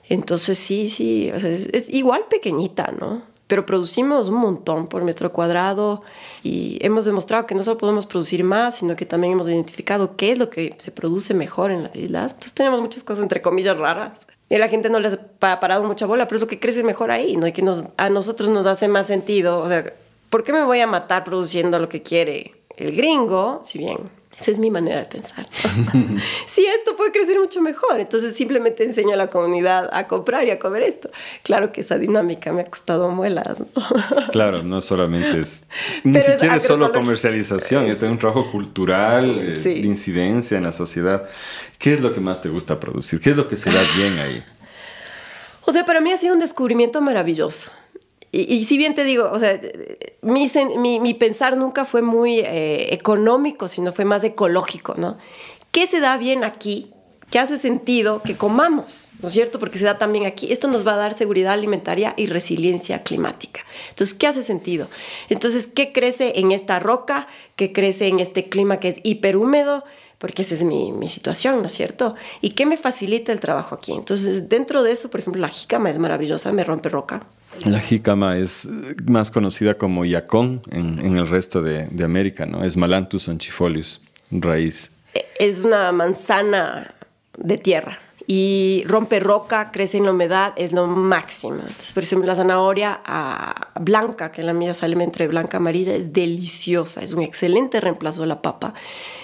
Entonces 0.09 0.59
sí, 0.59 0.89
sí, 0.89 1.29
es, 1.29 1.45
es, 1.45 1.91
igual 1.91 2.24
pequeñita, 2.31 2.91
¿no? 2.99 3.20
Pero 3.49 3.66
producimos 3.66 4.28
un 4.28 4.36
montón 4.36 4.86
por 4.86 5.03
metro 5.03 5.32
cuadrado 5.32 6.03
y 6.42 6.78
hemos 6.82 7.07
demostrado 7.07 7.46
que 7.46 7.55
no 7.55 7.64
solo 7.64 7.78
podemos 7.78 8.07
producir 8.07 8.44
más, 8.44 8.76
sino 8.76 8.94
que 8.94 9.07
también 9.07 9.32
hemos 9.32 9.49
identificado 9.49 10.16
qué 10.16 10.30
es 10.30 10.38
lo 10.38 10.51
que 10.51 10.74
se 10.78 10.92
produce 10.92 11.34
mejor 11.34 11.70
en 11.70 11.84
las 11.84 11.96
islas. 11.96 12.32
Entonces 12.32 12.55
tenemos 12.55 12.80
muchas 12.80 13.03
cosas 13.03 13.22
entre 13.22 13.42
comillas 13.42 13.76
raras. 13.76 14.26
Y 14.51 14.55
a 14.55 14.59
la 14.59 14.68
gente 14.68 14.90
no 14.90 15.01
les 15.01 15.18
ha 15.40 15.61
parado 15.61 15.82
mucha 15.82 16.07
bola, 16.07 16.26
pero 16.26 16.36
es 16.36 16.42
lo 16.42 16.46
que 16.46 16.61
crece 16.61 16.82
mejor 16.82 17.11
ahí, 17.11 17.36
¿no? 17.36 17.46
Y 17.46 17.53
que 17.53 17.62
nos, 17.62 17.86
a 17.96 18.11
nosotros 18.11 18.51
nos 18.51 18.66
hace 18.66 18.86
más 18.86 19.07
sentido. 19.07 19.61
O 19.61 19.68
sea, 19.68 19.92
¿por 20.30 20.44
qué 20.44 20.53
me 20.53 20.64
voy 20.64 20.80
a 20.80 20.86
matar 20.86 21.24
produciendo 21.24 21.78
lo 21.78 21.88
que 21.88 22.03
quiere 22.03 22.55
el 22.76 22.94
gringo? 22.94 23.61
Si 23.64 23.78
bien 23.78 24.17
Esa 24.41 24.53
es 24.53 24.59
mi 24.59 24.70
manera 24.70 25.01
de 25.01 25.07
pensar. 25.07 25.47
sí, 26.47 26.64
esto 26.66 26.97
puede 26.97 27.11
crecer 27.11 27.39
mucho 27.39 27.61
mejor. 27.61 27.99
Entonces 27.99 28.36
simplemente 28.36 28.84
enseño 28.84 29.14
a 29.14 29.16
la 29.16 29.30
comunidad 29.30 29.89
a 29.93 30.07
comprar 30.07 30.47
y 30.47 30.51
a 30.51 30.59
comer 30.59 30.82
esto. 30.82 31.11
Claro 31.43 31.72
que 31.72 31.80
esa 31.80 31.99
dinámica 31.99 32.53
me 32.53 32.62
ha 32.62 32.64
costado 32.64 33.09
muelas. 33.09 33.64
claro, 34.32 34.62
no 34.62 34.80
solamente 34.80 35.41
es... 35.41 35.64
Ni 36.05 36.22
siquiera 36.22 36.57
es, 36.57 36.62
solo 36.62 36.93
comercialización, 36.93 37.86
es, 37.86 38.03
un 38.03 38.18
trabajo 38.18 38.51
cultural, 38.53 39.39
eh, 39.41 39.53
de 39.53 39.78
incidencia 39.78 40.57
en 40.57 40.64
la 40.64 40.72
sociedad. 40.72 41.28
¿Qué 41.78 41.93
es 41.93 42.01
lo 42.01 42.12
que 42.14 42.20
más 42.20 42.41
te 42.41 42.49
gusta 42.49 42.78
producir? 42.78 43.20
¿Qué 43.20 43.30
es 43.30 43.36
lo 43.36 43.49
que 43.49 43.57
se 43.57 43.70
da 43.70 43.82
bien 43.97 44.18
ahí? 44.18 44.45
O 45.64 45.72
sea, 45.72 45.84
para 45.84 46.01
mí 46.01 46.12
ha 46.12 46.16
sido 46.16 46.32
un 46.32 46.41
descubrimiento 46.41 47.01
maravilloso. 47.01 47.72
Y, 48.30 48.64
si 48.64 48.76
bien 48.76 48.95
te 48.95 49.05
digo, 49.05 49.30
o 49.32 49.39
sea, 49.39 49.59
mi, 50.22 51.00
mi, 51.00 51.14
pensar 51.14 51.56
nunca 51.56 51.84
fue 51.84 52.02
muy 52.02 52.40
eh, 52.40 52.92
económico, 52.92 53.68
sino 53.68 53.92
fue 53.92 54.04
más 54.04 54.24
ecológico, 54.24 54.94
¿no? 54.96 55.16
¿Qué 55.70 55.86
se 55.86 56.00
da 56.00 56.16
bien 56.16 56.44
aquí? 56.44 56.92
¿Qué 57.30 57.38
hace 57.38 57.58
sentido 57.58 58.22
que 58.22 58.36
comamos? 58.36 59.12
¿No 59.20 59.28
es 59.28 59.34
cierto? 59.34 59.58
Porque 59.58 59.78
se 59.78 59.84
da 59.84 59.98
también 59.98 60.24
aquí. 60.24 60.50
Esto 60.50 60.66
nos 60.66 60.86
va 60.86 60.94
a 60.94 60.96
dar 60.96 61.12
seguridad 61.12 61.52
alimentaria 61.52 62.14
y 62.16 62.26
resiliencia 62.26 63.02
climática. 63.02 63.60
Entonces, 63.90 64.14
¿qué 64.14 64.26
hace 64.26 64.42
sentido? 64.42 64.88
Entonces, 65.28 65.66
¿qué 65.66 65.92
crece 65.92 66.32
en 66.36 66.52
esta 66.52 66.78
roca? 66.78 67.26
¿Qué 67.54 67.72
crece 67.74 68.08
en 68.08 68.18
este 68.18 68.48
clima 68.48 68.80
que 68.80 68.88
es 68.88 69.00
hiperhúmedo? 69.02 69.84
porque 70.18 70.42
esa 70.42 70.54
es 70.54 70.64
mi, 70.64 70.90
mi, 70.90 71.06
situación, 71.06 71.60
¿no 71.60 71.68
es 71.68 71.74
cierto? 71.74 72.16
¿Y 72.40 72.50
qué 72.50 72.66
me 72.66 72.76
facilita 72.76 73.30
el 73.30 73.38
trabajo 73.38 73.76
aquí? 73.76 73.92
Entonces, 73.92 74.48
dentro 74.48 74.82
de 74.82 74.90
eso, 74.90 75.10
por 75.10 75.20
ejemplo, 75.20 75.40
la 75.40 75.48
jícama 75.48 75.90
es 75.90 75.98
maravillosa, 75.98 76.50
me 76.50 76.64
rompe 76.64 76.88
roca. 76.88 77.24
La 77.64 77.80
jícama 77.80 78.36
es 78.36 78.68
más 79.06 79.30
conocida 79.30 79.76
como 79.76 80.04
yacón 80.04 80.62
en, 80.70 81.16
el 81.16 81.28
resto 81.28 81.62
de, 81.62 81.86
de, 81.88 82.04
América, 82.04 82.46
¿no? 82.46 82.64
Es 82.64 82.76
Malanthus 82.76 83.28
anchifolius, 83.28 84.00
raíz. 84.30 84.92
E, 85.14 85.26
es 85.38 85.61
una 85.61 85.92
manzana 85.92 86.94
de 87.36 87.59
tierra 87.59 87.98
y 88.30 88.84
rompe 88.86 89.20
roca, 89.20 89.70
crece 89.72 89.96
en 89.96 90.04
la 90.04 90.12
humedad, 90.12 90.52
es 90.56 90.74
lo 90.74 90.86
máximo. 90.86 91.54
Entonces, 91.54 91.94
por 91.94 92.02
ejemplo, 92.02 92.26
la 92.26 92.36
zanahoria 92.36 93.00
ah, 93.06 93.70
blanca, 93.80 94.30
que 94.30 94.42
la 94.42 94.52
mía 94.52 94.74
sale 94.74 95.02
entre 95.02 95.26
blanca 95.28 95.56
y 95.56 95.61
amarilla, 95.61 95.94
es 95.94 96.12
deliciosa, 96.12 97.02
es 97.02 97.12
un 97.12 97.22
excelente 97.22 97.80
reemplazo 97.80 98.20
de 98.20 98.26
la 98.26 98.42
papa. 98.42 98.74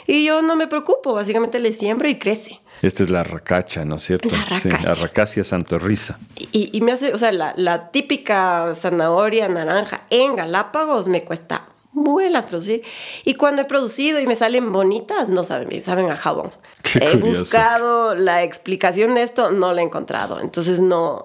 Y 0.06 0.24
yo 0.24 0.40
no 0.40 0.56
me 0.56 0.68
preocupo, 0.68 1.12
básicamente 1.12 1.60
le 1.60 1.74
siembro 1.74 2.08
y 2.08 2.18
crece. 2.18 2.62
Esta 2.82 3.02
es 3.02 3.10
la 3.10 3.24
racacha, 3.24 3.84
¿no 3.84 3.96
es 3.96 4.02
cierto? 4.02 4.28
La 4.30 4.38
racacha. 4.38 4.58
Sí, 4.58 4.68
la 4.68 4.94
racacia 4.94 5.44
santorrisa. 5.44 6.18
Y, 6.52 6.70
y, 6.72 6.80
me 6.80 6.92
hace, 6.92 7.12
o 7.12 7.18
sea, 7.18 7.32
la, 7.32 7.54
la 7.56 7.90
típica 7.90 8.72
zanahoria 8.74 9.48
naranja 9.48 10.02
en 10.10 10.36
Galápagos 10.36 11.08
me 11.08 11.22
cuesta 11.22 11.68
muelas 11.94 12.46
producir. 12.46 12.82
Y 13.24 13.34
cuando 13.34 13.62
he 13.62 13.64
producido 13.64 14.20
y 14.20 14.26
me 14.26 14.36
salen 14.36 14.72
bonitas, 14.72 15.28
no 15.28 15.44
saben 15.44 15.68
bien, 15.68 15.82
saben 15.82 16.10
a 16.10 16.16
jabón. 16.16 16.52
he 17.00 17.16
buscado 17.16 18.14
la 18.14 18.42
explicación 18.42 19.14
de 19.14 19.22
esto, 19.22 19.50
no 19.50 19.72
la 19.72 19.80
he 19.80 19.84
encontrado. 19.84 20.40
Entonces 20.40 20.80
no, 20.80 21.22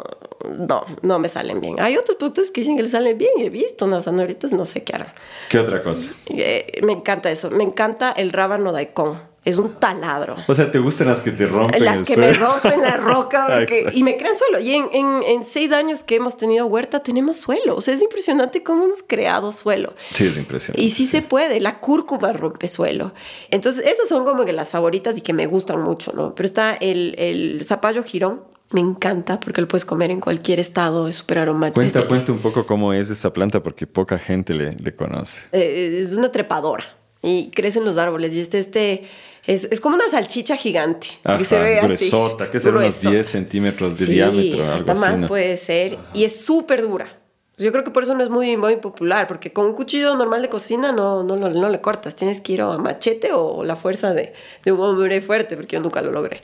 no, 0.57 0.85
no 1.01 1.19
me 1.19 1.27
salen 1.27 1.59
bien. 1.59 1.79
Hay 1.79 1.97
otros 1.97 2.17
productos 2.17 2.51
que 2.51 2.61
dicen 2.61 2.77
que 2.77 2.83
le 2.83 2.89
salen 2.89 3.17
bien 3.17 3.31
y 3.37 3.43
he 3.43 3.49
visto 3.49 3.85
unas 3.85 4.05
zanahoritas, 4.05 4.53
no 4.53 4.65
sé 4.65 4.83
qué 4.83 4.95
harán. 4.95 5.13
¿Qué 5.49 5.59
otra 5.59 5.83
cosa? 5.83 6.13
Eh, 6.27 6.79
me 6.83 6.93
encanta 6.93 7.29
eso. 7.29 7.49
Me 7.49 7.63
encanta 7.63 8.11
el 8.11 8.31
rábano 8.31 8.71
daikon 8.71 9.28
es 9.45 9.57
un 9.57 9.71
taladro. 9.75 10.35
O 10.47 10.53
sea, 10.53 10.69
¿te 10.69 10.79
gustan 10.79 11.07
las 11.07 11.21
que 11.21 11.31
te 11.31 11.45
rompen 11.45 11.83
Las 11.83 12.07
que 12.07 12.17
me 12.17 12.33
rompen 12.33 12.81
la 12.81 12.97
roca 12.97 13.65
y 13.93 14.03
me 14.03 14.17
crean 14.17 14.35
suelo. 14.35 14.59
Y 14.59 14.73
en, 14.73 14.89
en, 14.91 15.23
en, 15.23 15.45
seis 15.45 15.71
años 15.71 16.03
que 16.03 16.15
hemos 16.15 16.35
tenido 16.37 16.65
huerta, 16.67 16.99
tenemos 17.01 17.37
suelo. 17.37 17.75
O 17.75 17.81
sea, 17.81 17.93
es 17.93 18.01
impresionante 18.01 18.63
cómo 18.63 18.83
hemos 18.83 19.01
creado 19.01 19.51
suelo. 19.51 19.93
Sí, 20.13 20.27
es 20.27 20.37
impresionante. 20.37 20.81
Y 20.81 20.89
sí, 20.89 21.07
se 21.07 21.21
puede. 21.21 21.59
La 21.59 21.79
cúrcuma 21.79 22.33
rompe 22.33 22.67
suelo. 22.67 23.13
Entonces, 23.49 23.85
esas 23.85 24.09
son 24.09 24.25
como 24.25 24.43
que 24.43 24.53
las 24.53 24.69
favoritas 24.69 25.17
y 25.17 25.21
que 25.21 25.33
me 25.33 25.47
gustan 25.47 25.81
mucho, 25.81 26.11
¿no? 26.13 26.35
Pero 26.35 26.45
está 26.45 26.75
el, 26.75 27.15
el 27.17 27.63
zapallo 27.63 28.03
girón. 28.03 28.41
Me 28.71 28.81
encanta 28.81 29.39
porque 29.39 29.61
lo 29.61 29.67
puedes 29.67 29.83
comer 29.83 30.11
en 30.11 30.19
cualquier 30.19 30.59
estado, 30.59 31.07
es 31.07 31.15
súper 31.15 31.39
aromático. 31.39 31.73
Cuenta, 31.73 32.07
cuenta 32.07 32.31
un 32.31 32.37
poco 32.37 32.67
cómo 32.67 32.93
es 32.93 33.09
esa 33.09 33.33
planta 33.33 33.63
porque 33.63 33.87
poca 33.87 34.19
gente 34.19 34.53
le, 34.53 34.73
le 34.73 34.93
conoce. 34.93 35.47
Eh, 35.53 35.97
es 35.99 36.13
una 36.13 36.31
trepadora 36.31 36.85
y 37.21 37.49
crecen 37.49 37.83
los 37.83 37.97
árboles 37.97 38.33
y 38.33 38.41
este, 38.41 38.59
este 38.59 39.07
es, 39.49 39.67
es, 39.71 39.81
como 39.81 39.95
una 39.95 40.07
salchicha 40.09 40.55
gigante. 40.55 41.07
Ajá, 41.23 41.43
se 41.43 41.59
ve 41.59 41.79
gruesota, 41.81 42.43
así, 42.43 42.51
que 42.51 42.59
será 42.59 42.77
unos 42.77 43.01
10 43.01 43.27
centímetros 43.27 43.97
de 43.97 44.05
diámetro. 44.05 44.63
Algo 44.63 44.91
hasta 44.91 44.93
más 44.95 45.23
puede 45.23 45.57
ser. 45.57 45.97
Y 46.13 46.23
es 46.23 46.39
súper 46.41 46.83
dura. 46.83 47.18
Yo 47.59 47.73
creo 47.73 47.83
que 47.83 47.91
por 47.91 48.03
eso 48.03 48.13
no 48.13 48.23
es 48.23 48.29
muy, 48.29 48.55
muy 48.55 48.77
popular, 48.77 49.27
porque 49.27 49.51
con 49.51 49.65
un 49.65 49.73
cuchillo 49.73 50.15
normal 50.15 50.41
de 50.41 50.47
cocina 50.47 50.93
no, 50.93 51.23
no, 51.23 51.35
no, 51.35 51.69
le 51.69 51.81
cortas. 51.81 52.15
Tienes 52.15 52.39
que 52.39 52.53
ir 52.53 52.61
a 52.61 52.77
machete 52.77 53.33
o 53.33 53.65
la 53.65 53.75
fuerza 53.75 54.13
de, 54.13 54.31
de, 54.63 54.71
un 54.71 54.79
hombre 54.79 55.19
fuerte, 55.19 55.57
porque 55.57 55.75
yo 55.75 55.81
nunca 55.81 56.01
lo 56.01 56.13
logré. 56.13 56.41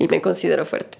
Y 0.00 0.08
me 0.08 0.20
considero 0.20 0.64
fuerte. 0.64 0.98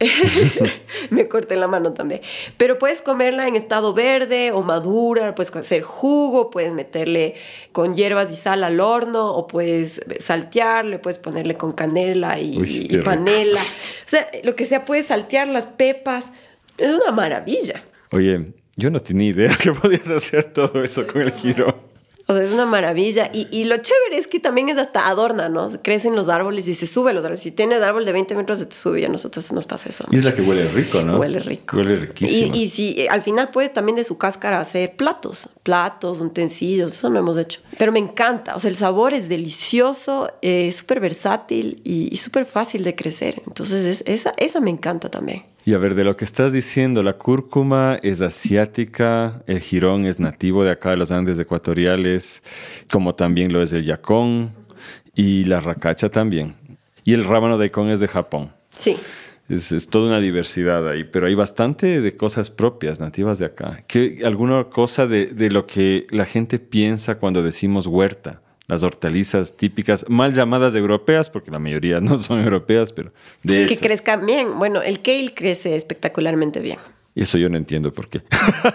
me 1.11 1.27
corté 1.27 1.57
la 1.57 1.67
mano 1.67 1.93
también. 1.93 2.21
Pero 2.57 2.79
puedes 2.79 3.03
comerla 3.03 3.49
en 3.49 3.57
estado 3.57 3.95
verde 3.95 4.53
o 4.53 4.63
madura, 4.63 5.35
puedes 5.35 5.55
hacer 5.57 5.83
jugo, 5.83 6.51
puedes 6.51 6.73
meterle 6.73 7.35
con 7.73 7.97
hierbas 7.97 8.31
y 8.31 8.37
sal 8.37 8.63
al 8.63 8.81
horno, 8.81 9.33
o 9.33 9.49
puedes 9.49 10.01
saltearle, 10.21 11.01
puedes 11.01 11.19
ponerle 11.19 11.57
con 11.57 11.73
canela 11.73 12.39
y, 12.39 12.87
y 12.91 12.99
panela. 12.99 13.61
O 13.61 14.09
sea, 14.09 14.31
lo 14.45 14.55
que 14.55 14.67
sea, 14.67 14.85
puedes 14.85 15.07
saltear 15.07 15.49
las 15.49 15.67
pepas. 15.67 16.31
Es 16.77 16.93
una 16.93 17.11
maravilla. 17.11 17.83
Oye, 18.13 18.53
yo 18.79 18.91
no 18.91 19.01
tenía 19.01 19.29
idea 19.29 19.57
que 19.57 19.73
podías 19.73 20.09
hacer 20.09 20.45
todo 20.53 20.83
eso 20.83 21.07
con 21.07 21.21
el 21.21 21.33
giro. 21.33 21.89
O 22.31 22.35
sea, 22.35 22.45
es 22.45 22.53
una 22.53 22.67
maravilla. 22.67 23.31
Y, 23.33 23.49
y, 23.51 23.65
lo 23.65 23.79
chévere 23.79 24.19
es 24.19 24.27
que 24.27 24.39
también 24.39 24.69
es 24.69 24.77
hasta 24.77 25.09
adorna, 25.09 25.49
¿no? 25.49 25.67
Crecen 25.83 26.15
los 26.15 26.29
árboles 26.29 26.69
y 26.69 26.75
se 26.75 26.87
sube 26.87 27.15
los 27.15 27.25
árboles. 27.25 27.41
Si 27.41 27.53
tienes 27.53 27.83
árbol 27.83 28.05
de 28.05 28.13
20 28.13 28.35
metros, 28.35 28.59
se 28.59 28.67
te 28.67 28.77
sube 28.77 29.01
y 29.01 29.05
a 29.07 29.09
nosotros 29.09 29.51
nos 29.53 29.65
pasa 29.65 29.89
eso. 29.89 30.05
Y 30.11 30.19
es 30.19 30.25
la 30.25 30.35
que 30.35 30.43
huele 30.43 30.69
rico, 30.69 31.01
¿no? 31.01 31.19
Huele 31.19 31.39
rico. 31.39 31.79
Huele 31.79 31.97
riquísimo. 31.97 32.55
Y, 32.55 32.65
y 32.65 32.69
si 32.69 33.01
eh, 33.01 33.09
al 33.09 33.23
final 33.23 33.49
puedes 33.49 33.73
también 33.73 33.97
de 33.97 34.05
su 34.05 34.19
cáscara 34.19 34.61
hacer 34.61 34.95
platos, 34.95 35.49
platos, 35.63 36.21
utensilios, 36.21 36.95
eso 36.95 37.09
no 37.09 37.19
hemos 37.19 37.39
hecho. 37.39 37.61
Pero 37.79 37.93
me 37.93 37.99
encanta. 37.99 38.55
O 38.57 38.61
sea, 38.61 38.69
el 38.69 38.77
sabor 38.77 39.15
es 39.15 39.31
delicioso, 39.31 40.29
es 40.43 40.75
eh, 40.75 40.79
súper 40.79 41.01
versátil 41.01 41.81
y, 41.83 42.11
y 42.13 42.17
súper 42.19 42.45
fácil 42.45 42.85
de 42.85 42.95
crecer. 42.95 43.43
Entonces, 43.47 43.87
es, 43.87 44.05
esa, 44.07 44.35
esa 44.37 44.61
me 44.61 44.71
encanta 44.71 45.09
también. 45.09 45.45
Y 45.69 45.75
a 45.75 45.79
ver, 45.79 45.95
de 45.95 46.03
lo 46.03 46.17
que 46.17 46.25
estás 46.25 46.51
diciendo, 46.51 47.03
la 47.03 47.19
cúrcuma 47.19 47.99
es 48.03 48.23
asiática, 48.23 49.43
el 49.47 49.61
jirón 49.61 50.07
es 50.07 50.19
nativo 50.19 50.65
de 50.65 50.71
acá 50.71 50.93
de 50.93 50.97
los 50.97 51.13
Andes 51.13 51.39
ecuatoriales, 51.39 52.43
como 52.91 53.15
también 53.15 53.53
lo 53.53 53.61
es 53.61 53.75
el 53.75 53.85
yacón 53.85 54.53
y 55.15 55.45
la 55.45 55.61
racacha 55.61 56.09
también. 56.09 56.55
Y 57.05 57.13
el 57.13 57.23
rábano 57.23 57.59
daikon 57.59 57.91
es 57.91 58.01
de 58.01 58.09
Japón. 58.09 58.51
Sí. 58.71 58.97
Es, 59.51 59.71
es, 59.71 59.89
toda 59.89 60.07
una 60.07 60.21
diversidad 60.21 60.89
ahí, 60.89 61.05
pero 61.05 61.27
hay 61.27 61.35
bastante 61.35 62.01
de 62.01 62.17
cosas 62.17 62.49
propias, 62.49 62.99
nativas 62.99 63.39
de 63.39 63.45
acá. 63.45 63.83
¿Qué, 63.87 64.23
¿Alguna 64.25 64.65
cosa 64.71 65.07
de, 65.07 65.27
de 65.27 65.51
lo 65.51 65.67
que 65.67 66.07
la 66.09 66.25
gente 66.25 66.59
piensa 66.59 67.17
cuando 67.19 67.43
decimos 67.43 67.87
huerta? 67.87 68.41
Las 68.69 68.83
hortalizas 68.83 69.57
típicas, 69.57 70.05
mal 70.09 70.35
llamadas 70.35 70.75
europeas, 70.75 71.31
porque 71.31 71.51
la 71.51 71.59
mayoría 71.59 72.01
no 72.03 72.23
son 72.23 72.41
europeas, 72.41 72.93
pero 72.93 73.13
de 73.43 73.67
Que 73.67 73.77
crezcan 73.77 74.25
bien. 74.25 74.59
Bueno, 74.59 74.83
el 74.83 75.03
kale 75.03 75.35
crece 75.35 75.75
espectacularmente 75.75 76.61
bien. 76.61 76.79
Y 77.15 77.23
eso 77.23 77.37
yo 77.37 77.49
no 77.49 77.57
entiendo 77.57 77.93
por 77.93 78.09
qué. 78.09 78.23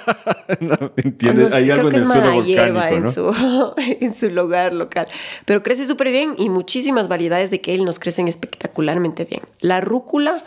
no 0.59 0.91
entiendes, 0.97 1.51
no, 1.51 1.55
hay 1.55 1.71
algo 1.71 1.89
en 1.89 1.95
el 1.95 2.05
suelo 2.05 2.33
volcánico, 2.33 2.99
¿no? 2.99 3.07
en, 3.07 3.13
su, 3.13 3.73
en 4.01 4.13
su 4.13 4.29
lugar 4.29 4.73
local. 4.73 5.05
Pero 5.45 5.63
crece 5.63 5.87
súper 5.87 6.11
bien 6.11 6.35
y 6.37 6.49
muchísimas 6.49 7.07
variedades 7.07 7.51
de 7.51 7.61
kale 7.61 7.85
nos 7.85 7.99
crecen 7.99 8.27
espectacularmente 8.27 9.23
bien. 9.23 9.43
La 9.61 9.79
rúcula 9.79 10.43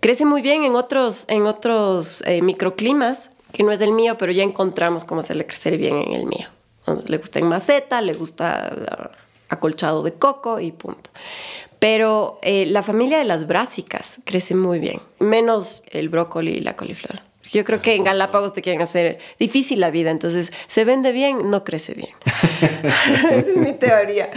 crece 0.00 0.24
muy 0.24 0.42
bien 0.42 0.64
en 0.64 0.74
otros, 0.74 1.26
en 1.28 1.42
otros 1.42 2.24
eh, 2.26 2.42
microclimas, 2.42 3.30
que 3.52 3.62
no 3.62 3.70
es 3.70 3.80
el 3.82 3.92
mío, 3.92 4.16
pero 4.18 4.32
ya 4.32 4.42
encontramos 4.42 5.04
cómo 5.04 5.20
hacerle 5.20 5.46
crecer 5.46 5.78
bien 5.78 5.98
en 5.98 6.14
el 6.14 6.26
mío. 6.26 6.48
Le 7.06 7.18
gusta 7.18 7.38
en 7.38 7.46
maceta, 7.46 8.00
le 8.00 8.12
gusta 8.12 9.12
acolchado 9.48 10.02
de 10.02 10.14
coco 10.14 10.60
y 10.60 10.72
punto. 10.72 11.10
Pero 11.78 12.38
eh, 12.42 12.66
la 12.66 12.82
familia 12.82 13.18
de 13.18 13.24
las 13.24 13.46
brásicas 13.46 14.20
crece 14.24 14.54
muy 14.54 14.78
bien, 14.78 15.00
menos 15.18 15.82
el 15.90 16.08
brócoli 16.08 16.52
y 16.52 16.60
la 16.60 16.76
coliflor. 16.76 17.20
Yo 17.50 17.64
creo 17.64 17.82
que 17.82 17.96
en 17.96 18.04
Galápagos 18.04 18.52
te 18.52 18.62
quieren 18.62 18.80
hacer 18.80 19.18
difícil 19.38 19.80
la 19.80 19.90
vida, 19.90 20.10
entonces 20.10 20.52
se 20.68 20.84
vende 20.84 21.12
bien, 21.12 21.50
no 21.50 21.64
crece 21.64 21.92
bien. 21.94 22.10
Esa 22.62 23.36
es 23.36 23.56
mi 23.56 23.72
teoría. 23.72 24.30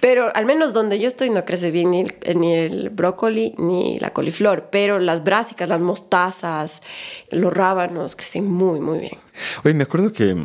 Pero 0.00 0.30
al 0.34 0.44
menos 0.44 0.72
donde 0.72 0.98
yo 0.98 1.08
estoy 1.08 1.30
no 1.30 1.44
crece 1.44 1.70
bien 1.70 1.90
ni 1.90 2.00
el, 2.02 2.40
ni 2.40 2.54
el 2.54 2.90
brócoli 2.90 3.54
ni 3.58 3.98
la 3.98 4.10
coliflor, 4.10 4.68
pero 4.70 4.98
las 4.98 5.24
brásicas, 5.24 5.68
las 5.68 5.80
mostazas, 5.80 6.82
los 7.30 7.52
rábanos 7.52 8.16
crecen 8.16 8.46
muy, 8.46 8.80
muy 8.80 8.98
bien. 8.98 9.18
Oye, 9.64 9.74
me 9.74 9.84
acuerdo 9.84 10.12
que 10.12 10.36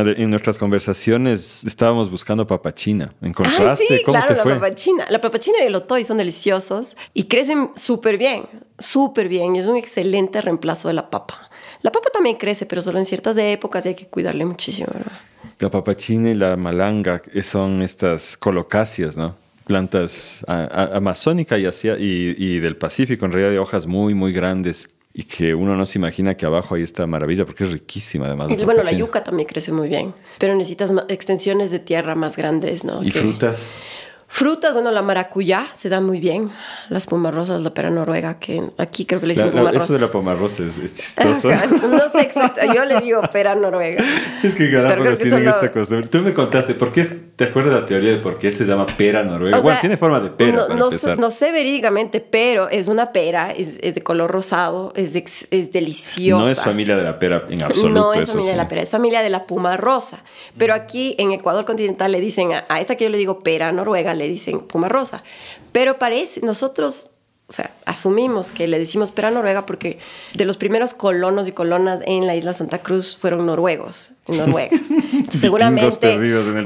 en 0.00 0.30
nuestras 0.30 0.58
conversaciones 0.58 1.64
estábamos 1.64 2.10
buscando 2.10 2.46
papachina. 2.46 3.12
¿Encontraste? 3.22 3.64
Ah, 3.64 3.76
sí, 3.76 4.02
¿Cómo 4.04 4.18
claro, 4.18 4.34
te 4.34 4.40
fue? 4.42 4.54
la 4.54 4.60
papachina. 4.60 5.06
La 5.10 5.20
papachina 5.20 5.58
y 5.62 5.66
el 5.66 5.74
otoy 5.74 6.04
son 6.04 6.18
deliciosos 6.18 6.96
y 7.14 7.24
crecen 7.24 7.70
súper 7.76 8.18
bien, 8.18 8.44
súper 8.78 9.28
bien. 9.28 9.56
Y 9.56 9.60
es 9.60 9.66
un 9.66 9.76
excelente 9.76 10.40
reemplazo 10.40 10.88
de 10.88 10.94
la 10.94 11.10
papa. 11.10 11.50
La 11.82 11.92
papa 11.92 12.10
también 12.12 12.36
crece, 12.36 12.66
pero 12.66 12.82
solo 12.82 12.98
en 12.98 13.04
ciertas 13.04 13.36
épocas 13.36 13.84
y 13.86 13.90
hay 13.90 13.94
que 13.94 14.06
cuidarle 14.06 14.44
muchísimo. 14.44 14.88
¿verdad? 14.92 15.12
La 15.58 15.70
papachina 15.70 16.30
y 16.30 16.34
la 16.34 16.56
malanga 16.56 17.22
son 17.42 17.82
estas 17.82 18.36
colocáceas, 18.36 19.16
¿no? 19.16 19.36
plantas 19.66 20.44
amazónicas 20.46 21.58
y, 21.84 21.88
y, 21.88 22.36
y, 22.38 22.60
del 22.60 22.76
Pacífico, 22.76 23.26
en 23.26 23.32
realidad 23.32 23.50
de 23.50 23.58
hojas 23.58 23.86
muy, 23.86 24.14
muy 24.14 24.32
grandes 24.32 24.88
y 25.18 25.22
que 25.22 25.54
uno 25.54 25.74
no 25.76 25.86
se 25.86 25.98
imagina 25.98 26.36
que 26.36 26.44
abajo 26.44 26.74
hay 26.74 26.82
esta 26.82 27.06
maravilla 27.06 27.46
porque 27.46 27.64
es 27.64 27.70
riquísima 27.70 28.26
además. 28.26 28.50
Y, 28.50 28.62
bueno, 28.66 28.82
la 28.82 28.92
yuca 28.92 29.24
también 29.24 29.48
crece 29.48 29.72
muy 29.72 29.88
bien, 29.88 30.12
pero 30.36 30.54
necesitas 30.54 30.92
extensiones 31.08 31.70
de 31.70 31.78
tierra 31.78 32.14
más 32.14 32.36
grandes, 32.36 32.84
¿no? 32.84 33.02
¿Y 33.02 33.10
frutas? 33.12 33.78
Frutas, 34.28 34.74
bueno, 34.74 34.90
la 34.90 35.00
maracuyá 35.00 35.68
se 35.74 35.88
da 35.88 36.02
muy 36.02 36.20
bien. 36.20 36.50
Las 36.90 37.06
pomarrosas, 37.06 37.62
la 37.62 37.72
pera 37.72 37.88
noruega, 37.88 38.38
que 38.38 38.62
aquí 38.76 39.06
creo 39.06 39.18
que 39.18 39.28
le 39.28 39.32
dicen 39.32 39.52
pomarrosa. 39.52 39.84
Eso 39.84 39.92
de 39.94 40.00
la 40.00 40.10
pomarrosa 40.10 40.64
es, 40.64 40.94
chistoso. 40.94 41.48
no 41.48 42.10
sé 42.10 42.20
exacto, 42.20 42.60
yo 42.74 42.84
le 42.84 43.00
digo 43.00 43.22
pera 43.32 43.54
noruega. 43.54 44.04
Es 44.42 44.54
que 44.54 44.68
galápagos 44.68 45.18
tienen 45.18 45.48
esta 45.48 45.72
costumbre. 45.72 46.08
Tú 46.08 46.18
me 46.18 46.34
contaste, 46.34 46.74
¿por 46.74 46.92
qué, 46.92 47.08
¿te 47.36 47.44
acuerdas 47.44 47.74
la 47.74 47.86
teoría 47.86 48.10
de 48.12 48.16
por 48.16 48.38
qué 48.38 48.50
se 48.50 48.64
llama 48.64 48.86
pera 48.86 49.22
noruega? 49.22 49.60
bueno, 49.60 49.78
tiene 49.80 49.96
forma 49.96 50.20
de 50.20 50.30
pera. 50.30 50.66
No, 50.68 50.90
no, 51.16 51.30
sé 51.30 51.52
verídicamente, 51.52 52.20
pero 52.20 52.68
es 52.68 52.88
una 52.88 53.12
pera, 53.12 53.50
es, 53.50 53.78
de 53.80 54.02
color 54.02 54.30
rosado, 54.30 54.92
es, 54.96 55.14
es, 55.50 55.72
deliciosa. 55.72 56.44
No 56.44 56.50
es 56.50 56.62
familia 56.62 56.96
de 56.96 57.04
la 57.04 57.18
pera 57.18 57.44
en 57.48 57.62
absoluto. 57.62 58.00
No 58.00 58.14
es 58.14 58.30
familia 58.30 58.52
de 58.52 58.56
la 58.56 58.68
pera, 58.68 58.82
es 58.82 58.90
familia 58.90 59.22
de 59.22 59.30
la 59.30 59.46
puma 59.46 59.76
rosa. 59.76 60.24
Pero 60.56 60.72
aquí 60.72 61.14
en 61.18 61.32
Ecuador 61.32 61.66
continental 61.66 62.10
le 62.10 62.20
dicen 62.20 62.52
a 62.52 62.80
esta 62.80 62.96
que 62.96 63.04
yo 63.04 63.10
le 63.10 63.18
digo 63.18 63.38
pera 63.38 63.70
noruega, 63.70 64.14
le 64.14 64.28
dicen 64.28 64.60
Puma 64.60 64.88
Rosa. 64.88 65.22
Pero 65.72 65.98
parece, 65.98 66.40
nosotros, 66.40 67.10
o 67.48 67.52
sea, 67.52 67.70
asumimos 67.84 68.50
que 68.50 68.66
le 68.66 68.76
decimos 68.76 69.12
pera 69.12 69.30
noruega 69.30 69.66
porque 69.66 70.00
de 70.34 70.44
los 70.44 70.56
primeros 70.56 70.94
colonos 70.94 71.46
y 71.46 71.52
colonas 71.52 72.02
en 72.04 72.26
la 72.26 72.34
isla 72.34 72.52
Santa 72.52 72.82
Cruz 72.82 73.16
fueron 73.16 73.46
noruegos, 73.46 74.14
noruegas. 74.26 74.88
seguramente 75.28 76.12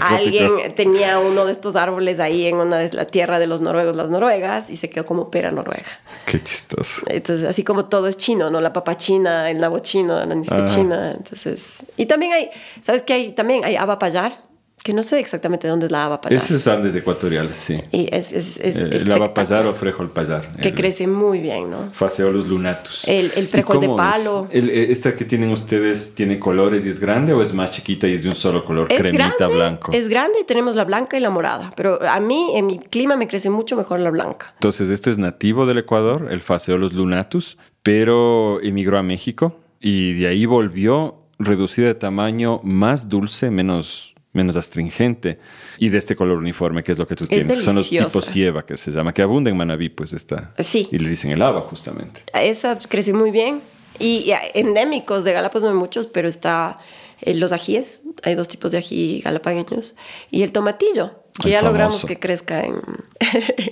alguien 0.00 0.74
tenía 0.74 1.18
uno 1.18 1.44
de 1.44 1.52
estos 1.52 1.76
árboles 1.76 2.18
ahí 2.18 2.46
en 2.46 2.56
una 2.56 2.78
de 2.78 2.90
la 2.94 3.04
tierra 3.04 3.38
de 3.38 3.46
los 3.46 3.60
noruegos, 3.60 3.94
las 3.94 4.08
noruegas, 4.08 4.70
y 4.70 4.78
se 4.78 4.88
quedó 4.88 5.04
como 5.04 5.30
pera 5.30 5.50
noruega. 5.50 5.84
Qué 6.24 6.42
chistoso. 6.42 7.02
Entonces, 7.08 7.46
así 7.46 7.62
como 7.62 7.84
todo 7.84 8.06
es 8.06 8.16
chino, 8.16 8.48
¿no? 8.48 8.62
La 8.62 8.72
papa 8.72 8.96
china, 8.96 9.50
el 9.50 9.58
nabo 9.58 9.80
chino, 9.80 10.24
la 10.24 10.34
nisque 10.34 10.64
china. 10.64 11.12
Entonces, 11.14 11.82
y 11.98 12.06
también 12.06 12.32
hay, 12.32 12.50
¿sabes 12.80 13.02
qué 13.02 13.12
hay? 13.12 13.32
También 13.32 13.66
hay 13.66 13.76
abapayar 13.76 14.49
que 14.82 14.94
no 14.94 15.02
sé 15.02 15.18
exactamente 15.18 15.68
dónde 15.68 15.86
es 15.86 15.92
la 15.92 16.04
haba 16.04 16.20
payar. 16.20 16.42
Eso 16.42 16.54
es 16.54 16.66
Andes 16.66 16.94
ecuatoriales, 16.94 17.58
sí. 17.58 17.80
Y 17.92 18.08
es, 18.14 18.32
es, 18.32 18.56
es 18.56 18.76
eh, 18.76 18.90
el 18.92 19.12
haba 19.12 19.34
payar 19.34 19.66
o 19.66 19.74
frejol 19.74 20.10
payar. 20.10 20.56
Que 20.56 20.72
crece 20.72 21.06
muy 21.06 21.40
bien, 21.40 21.70
¿no? 21.70 21.90
Faseolus 21.92 22.48
lunatus. 22.48 23.06
El, 23.06 23.30
el 23.36 23.46
frejol 23.46 23.80
de 23.80 23.88
palo. 23.88 24.48
Eh, 24.50 24.86
¿Esta 24.90 25.14
que 25.14 25.24
tienen 25.24 25.50
ustedes 25.50 26.14
tiene 26.14 26.38
colores 26.38 26.86
y 26.86 26.88
es 26.88 26.98
grande 26.98 27.32
o 27.32 27.42
es 27.42 27.52
más 27.52 27.70
chiquita 27.72 28.08
y 28.08 28.14
es 28.14 28.22
de 28.22 28.30
un 28.30 28.34
solo 28.34 28.64
color, 28.64 28.88
cremita, 28.88 29.48
blanco? 29.48 29.92
Es 29.92 30.08
grande 30.08 30.38
y 30.40 30.44
tenemos 30.44 30.76
la 30.76 30.84
blanca 30.84 31.16
y 31.16 31.20
la 31.20 31.30
morada, 31.30 31.70
pero 31.76 32.00
a 32.08 32.20
mí 32.20 32.52
en 32.54 32.66
mi 32.66 32.78
clima 32.78 33.16
me 33.16 33.28
crece 33.28 33.50
mucho 33.50 33.76
mejor 33.76 34.00
la 34.00 34.10
blanca. 34.10 34.52
Entonces, 34.54 34.88
esto 34.88 35.10
es 35.10 35.18
nativo 35.18 35.66
del 35.66 35.78
Ecuador, 35.78 36.28
el 36.30 36.40
Faseolus 36.40 36.94
lunatus, 36.94 37.58
pero 37.82 38.60
emigró 38.62 38.98
a 38.98 39.02
México 39.02 39.56
y 39.78 40.14
de 40.14 40.28
ahí 40.28 40.46
volvió 40.46 41.16
reducida 41.38 41.86
de 41.86 41.94
tamaño, 41.94 42.60
más 42.62 43.08
dulce, 43.08 43.50
menos 43.50 44.14
menos 44.32 44.56
astringente 44.56 45.38
y 45.78 45.88
de 45.88 45.98
este 45.98 46.14
color 46.14 46.38
uniforme 46.38 46.82
que 46.82 46.92
es 46.92 46.98
lo 46.98 47.06
que 47.06 47.16
tú 47.16 47.24
tienes, 47.24 47.56
que 47.56 47.62
son 47.62 47.76
los 47.76 47.88
tipos 47.88 48.24
sieva 48.24 48.64
que 48.64 48.76
se 48.76 48.90
llama, 48.90 49.12
que 49.12 49.22
abunda 49.22 49.50
en 49.50 49.56
Manabí, 49.56 49.88
pues 49.88 50.12
está. 50.12 50.54
Sí. 50.58 50.88
Y 50.92 50.98
le 50.98 51.08
dicen 51.08 51.30
el 51.32 51.42
haba 51.42 51.60
justamente. 51.62 52.22
Esa 52.32 52.78
creció 52.78 53.14
muy 53.14 53.30
bien 53.30 53.60
y, 53.98 54.32
endémicos 54.54 55.24
de 55.24 55.32
Galápagos 55.32 55.64
no 55.64 55.70
hay 55.70 55.76
muchos, 55.76 56.06
pero 56.06 56.28
está 56.28 56.78
eh, 57.20 57.34
los 57.34 57.52
ajíes, 57.52 58.02
hay 58.22 58.34
dos 58.34 58.48
tipos 58.48 58.72
de 58.72 58.78
ají 58.78 59.20
galapagueños 59.20 59.94
y 60.30 60.42
el 60.42 60.52
tomatillo 60.52 61.20
que 61.42 61.50
ya 61.50 61.62
logramos 61.62 62.04
que 62.04 62.18
crezca 62.18 62.62
en. 62.62 62.74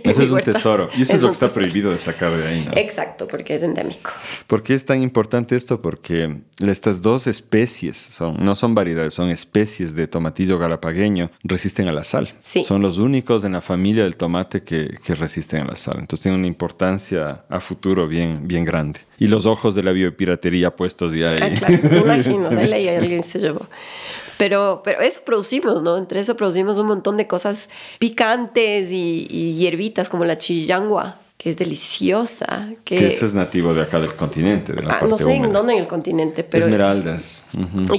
eso 0.05 0.23
es 0.23 0.31
un 0.31 0.41
tesoro. 0.41 0.89
Y 0.97 1.03
eso 1.03 1.16
es, 1.16 1.23
lo 1.23 1.29
que 1.29 1.33
está 1.33 1.49
prohibido 1.49 1.91
de 1.91 1.99
sacar 1.99 2.37
de 2.37 2.47
ahí, 2.47 2.64
¿no? 2.64 2.73
Exacto, 2.77 3.29
porque 3.29 3.55
es 3.55 3.62
endémico. 3.62 4.11
¿Por 4.47 4.62
qué 4.62 4.75
es 4.75 4.85
tan 4.85 5.03
importante 5.03 5.57
esto? 5.57 5.81
Porque 5.81 6.43
estas 6.61 7.03
dos 7.03 7.27
especies, 7.27 7.97
son, 7.97 8.37
no 8.45 8.55
son 8.55 8.75
variedades, 8.75 9.14
son 9.14 9.31
especies 9.31 9.95
de 9.95 10.07
tomatillo 10.07 10.59
galapagueño, 10.59 11.31
resisten 11.43 11.89
a 11.89 11.93
la 11.93 12.05
sal. 12.05 12.33
Sí. 12.43 12.64
Son 12.64 12.83
los 12.83 12.99
únicos 12.99 13.45
en 13.45 13.53
la 13.53 13.61
familia 13.61 14.05
del 14.05 14.16
tomate 14.16 14.62
que, 14.62 14.99
que 15.05 15.14
resisten 15.14 15.62
a 15.62 15.64
la 15.64 15.77
sal. 15.77 15.97
Entonces 15.99 16.23
tienen 16.23 16.41
una 16.41 16.49
importancia 16.49 17.45
a 17.49 17.61
futuro 17.61 18.09
bien, 18.09 18.47
bien 18.47 18.64
grande. 18.64 19.01
Y 19.19 19.27
los 19.27 19.47
ojos 19.47 19.75
de 19.75 19.83
la 19.83 19.93
biopiratería 19.93 20.75
puestos 20.75 21.12
ya 21.12 21.31
ahí. 21.31 21.39
Ah, 21.43 21.51
claro, 21.51 21.99
imagino, 22.05 22.49
de 22.51 22.69
ley 22.69 22.89
alguien 22.89 23.23
se 23.23 23.39
llevó. 23.39 23.66
Pero, 24.39 24.80
pero 24.84 25.01
eso 25.01 25.20
producimos, 25.24 25.82
¿no? 25.82 25.99
Entre 25.99 26.20
eso 26.20 26.36
producimos 26.36 26.78
un 26.78 26.86
montón 26.86 27.16
de 27.16 27.26
cosas 27.26 27.68
picantes 27.99 28.91
y, 28.91 29.26
y 29.28 29.55
hierbitas 29.55 30.09
como 30.09 30.24
la 30.24 30.39
chillangua 30.39 31.16
que 31.39 31.51
es 31.51 31.57
deliciosa. 31.57 32.70
Que, 32.84 32.97
que 32.97 33.07
eso 33.07 33.24
es 33.24 33.32
nativo 33.32 33.72
de 33.72 33.82
acá 33.82 34.01
del 34.01 34.12
continente, 34.14 34.72
de 34.72 34.82
la 34.82 34.95
ah, 34.95 34.99
parte 34.99 35.09
No 35.09 35.16
sé 35.16 35.32
en 35.32 35.53
dónde 35.53 35.74
en 35.74 35.78
el 35.78 35.86
continente, 35.86 36.43
pero... 36.43 36.64
Esmeraldas. 36.64 37.47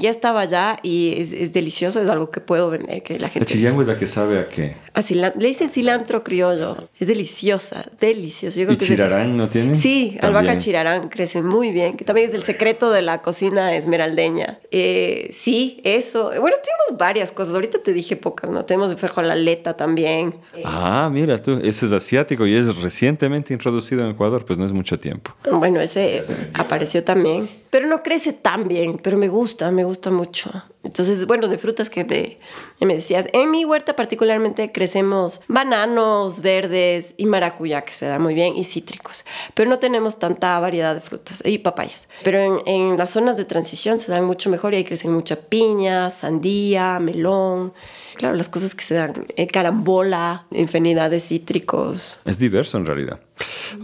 Ya 0.01 0.09
estaba 0.09 0.41
allá 0.41 0.77
y 0.83 1.13
es, 1.17 1.31
es 1.31 1.53
deliciosa, 1.53 2.01
es 2.01 2.09
algo 2.09 2.29
que 2.29 2.41
puedo 2.41 2.69
vender, 2.69 3.01
que 3.01 3.17
la 3.17 3.29
gente... 3.29 3.39
La 3.39 3.45
chillango 3.45 3.81
es 3.81 3.87
la 3.87 3.97
que 3.97 4.07
sabe 4.07 4.39
a 4.39 4.49
qué. 4.49 4.75
A 4.93 5.01
le 5.09 5.47
dicen 5.47 5.69
cilantro 5.69 6.21
criollo. 6.21 6.89
Es 6.99 7.07
deliciosa, 7.07 7.85
deliciosa. 7.97 8.59
¿Y 8.59 8.75
chirarán 8.75 9.37
no 9.37 9.47
tiene? 9.47 9.73
Sí, 9.73 10.17
albahaca 10.21 10.57
chirarán 10.57 11.07
crece 11.07 11.41
muy 11.41 11.71
bien, 11.71 11.95
que 11.95 12.03
también 12.03 12.27
es 12.27 12.35
el 12.35 12.43
secreto 12.43 12.91
de 12.91 13.01
la 13.01 13.21
cocina 13.21 13.73
esmeraldeña. 13.73 14.59
Eh, 14.71 15.29
sí, 15.31 15.79
eso. 15.85 16.31
Bueno, 16.41 16.57
tenemos 16.61 16.99
varias 16.99 17.31
cosas. 17.31 17.53
Ahorita 17.53 17.79
te 17.81 17.93
dije 17.93 18.17
pocas, 18.17 18.49
¿no? 18.49 18.65
Tenemos 18.65 18.93
frijoleta 18.95 19.77
también. 19.77 20.35
Ah, 20.65 21.09
mira 21.11 21.41
tú, 21.41 21.59
eso 21.63 21.85
es 21.85 21.91
asiático 21.93 22.45
y 22.45 22.55
es 22.55 22.75
reciente 22.75 23.28
introducido 23.53 24.03
en 24.03 24.11
Ecuador, 24.11 24.45
pues 24.45 24.57
no 24.59 24.65
es 24.65 24.71
mucho 24.71 24.99
tiempo. 24.99 25.31
Bueno, 25.51 25.79
ese 25.79 26.21
apareció 26.53 27.03
también, 27.03 27.49
pero 27.69 27.87
no 27.87 28.01
crece 28.03 28.33
tan 28.33 28.67
bien, 28.67 28.97
pero 28.97 29.17
me 29.17 29.27
gusta, 29.27 29.71
me 29.71 29.83
gusta 29.83 30.09
mucho. 30.09 30.51
Entonces, 30.83 31.25
bueno, 31.25 31.47
de 31.47 31.57
frutas 31.57 31.89
que 31.89 32.05
me, 32.05 32.39
me 32.85 32.95
decías, 32.95 33.27
en 33.33 33.51
mi 33.51 33.65
huerta 33.65 33.95
particularmente 33.95 34.71
crecemos 34.71 35.41
bananos, 35.47 36.41
verdes 36.41 37.15
y 37.17 37.25
maracuyá, 37.25 37.81
que 37.81 37.93
se 37.93 38.05
da 38.05 38.17
muy 38.17 38.33
bien, 38.33 38.55
y 38.55 38.63
cítricos, 38.63 39.25
pero 39.53 39.69
no 39.69 39.77
tenemos 39.77 40.19
tanta 40.19 40.57
variedad 40.59 40.95
de 40.95 41.01
frutas 41.01 41.43
y 41.45 41.57
papayas. 41.57 42.07
Pero 42.23 42.39
en, 42.39 42.61
en 42.65 42.97
las 42.97 43.09
zonas 43.09 43.37
de 43.37 43.45
transición 43.45 43.99
se 43.99 44.11
dan 44.11 44.23
mucho 44.23 44.49
mejor 44.49 44.73
y 44.73 44.77
ahí 44.77 44.83
crecen 44.83 45.11
mucha 45.11 45.35
piña, 45.35 46.09
sandía, 46.09 46.99
melón 46.99 47.73
claro, 48.19 48.35
las 48.35 48.49
cosas 48.49 48.75
que 48.75 48.83
se 48.83 48.95
dan, 48.95 49.13
eh, 49.37 49.47
carambola, 49.47 50.45
infinidad 50.51 51.09
de 51.09 51.21
cítricos. 51.21 52.19
Es 52.25 52.37
diverso 52.37 52.77
en 52.77 52.85
realidad. 52.85 53.21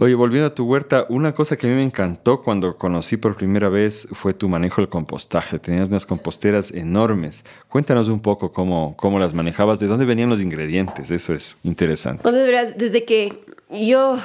Oye, 0.00 0.14
volviendo 0.14 0.48
a 0.48 0.54
tu 0.54 0.64
huerta, 0.64 1.06
una 1.08 1.34
cosa 1.34 1.56
que 1.56 1.66
a 1.66 1.70
mí 1.70 1.76
me 1.76 1.82
encantó 1.82 2.42
cuando 2.42 2.76
conocí 2.76 3.16
por 3.16 3.36
primera 3.36 3.68
vez 3.68 4.08
fue 4.12 4.34
tu 4.34 4.48
manejo 4.48 4.80
del 4.80 4.88
compostaje. 4.88 5.58
Tenías 5.58 5.88
unas 5.88 6.06
composteras 6.06 6.70
enormes. 6.72 7.44
Cuéntanos 7.68 8.08
un 8.08 8.20
poco 8.20 8.52
cómo, 8.52 8.96
cómo 8.96 9.18
las 9.18 9.34
manejabas, 9.34 9.78
de 9.78 9.86
dónde 9.86 10.04
venían 10.04 10.30
los 10.30 10.40
ingredientes. 10.40 11.10
Eso 11.10 11.34
es 11.34 11.58
interesante. 11.62 12.28
Desde 12.76 13.04
que 13.04 13.46
yo 13.70 14.18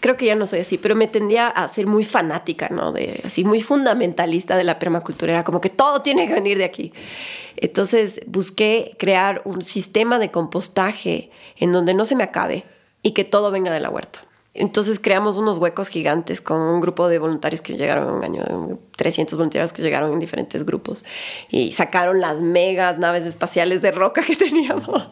creo 0.00 0.16
que 0.16 0.26
ya 0.26 0.36
no 0.36 0.46
soy 0.46 0.60
así, 0.60 0.78
pero 0.78 0.94
me 0.94 1.08
tendía 1.08 1.48
a 1.48 1.66
ser 1.68 1.86
muy 1.86 2.04
fanática, 2.04 2.68
¿no? 2.68 2.94
Así, 3.24 3.44
muy 3.44 3.62
fundamentalista 3.62 4.56
de 4.56 4.64
la 4.64 4.78
permacultura. 4.78 5.32
Era 5.32 5.44
como 5.44 5.60
que 5.60 5.70
todo 5.70 6.02
tiene 6.02 6.26
que 6.26 6.34
venir 6.34 6.58
de 6.58 6.64
aquí. 6.64 6.92
Entonces 7.56 8.20
busqué 8.26 8.94
crear 8.98 9.42
un 9.44 9.64
sistema 9.64 10.18
de 10.18 10.30
compostaje 10.30 11.30
en 11.56 11.72
donde 11.72 11.94
no 11.94 12.04
se 12.04 12.16
me 12.16 12.24
acabe 12.24 12.64
y 13.02 13.12
que 13.12 13.24
todo 13.24 13.50
venga 13.50 13.72
de 13.72 13.80
la 13.80 13.90
huerta. 13.90 14.25
Entonces 14.58 14.98
creamos 14.98 15.36
unos 15.36 15.58
huecos 15.58 15.88
gigantes 15.88 16.40
con 16.40 16.58
un 16.58 16.80
grupo 16.80 17.08
de 17.08 17.18
voluntarios 17.18 17.60
que 17.60 17.76
llegaron 17.76 18.12
un 18.12 18.24
año, 18.24 18.78
300 18.96 19.36
voluntarios 19.36 19.72
que 19.72 19.82
llegaron 19.82 20.12
en 20.12 20.18
diferentes 20.18 20.64
grupos 20.64 21.04
y 21.50 21.72
sacaron 21.72 22.20
las 22.20 22.40
megas 22.40 22.98
naves 22.98 23.26
espaciales 23.26 23.82
de 23.82 23.90
roca 23.90 24.22
que 24.22 24.36
teníamos. 24.36 25.08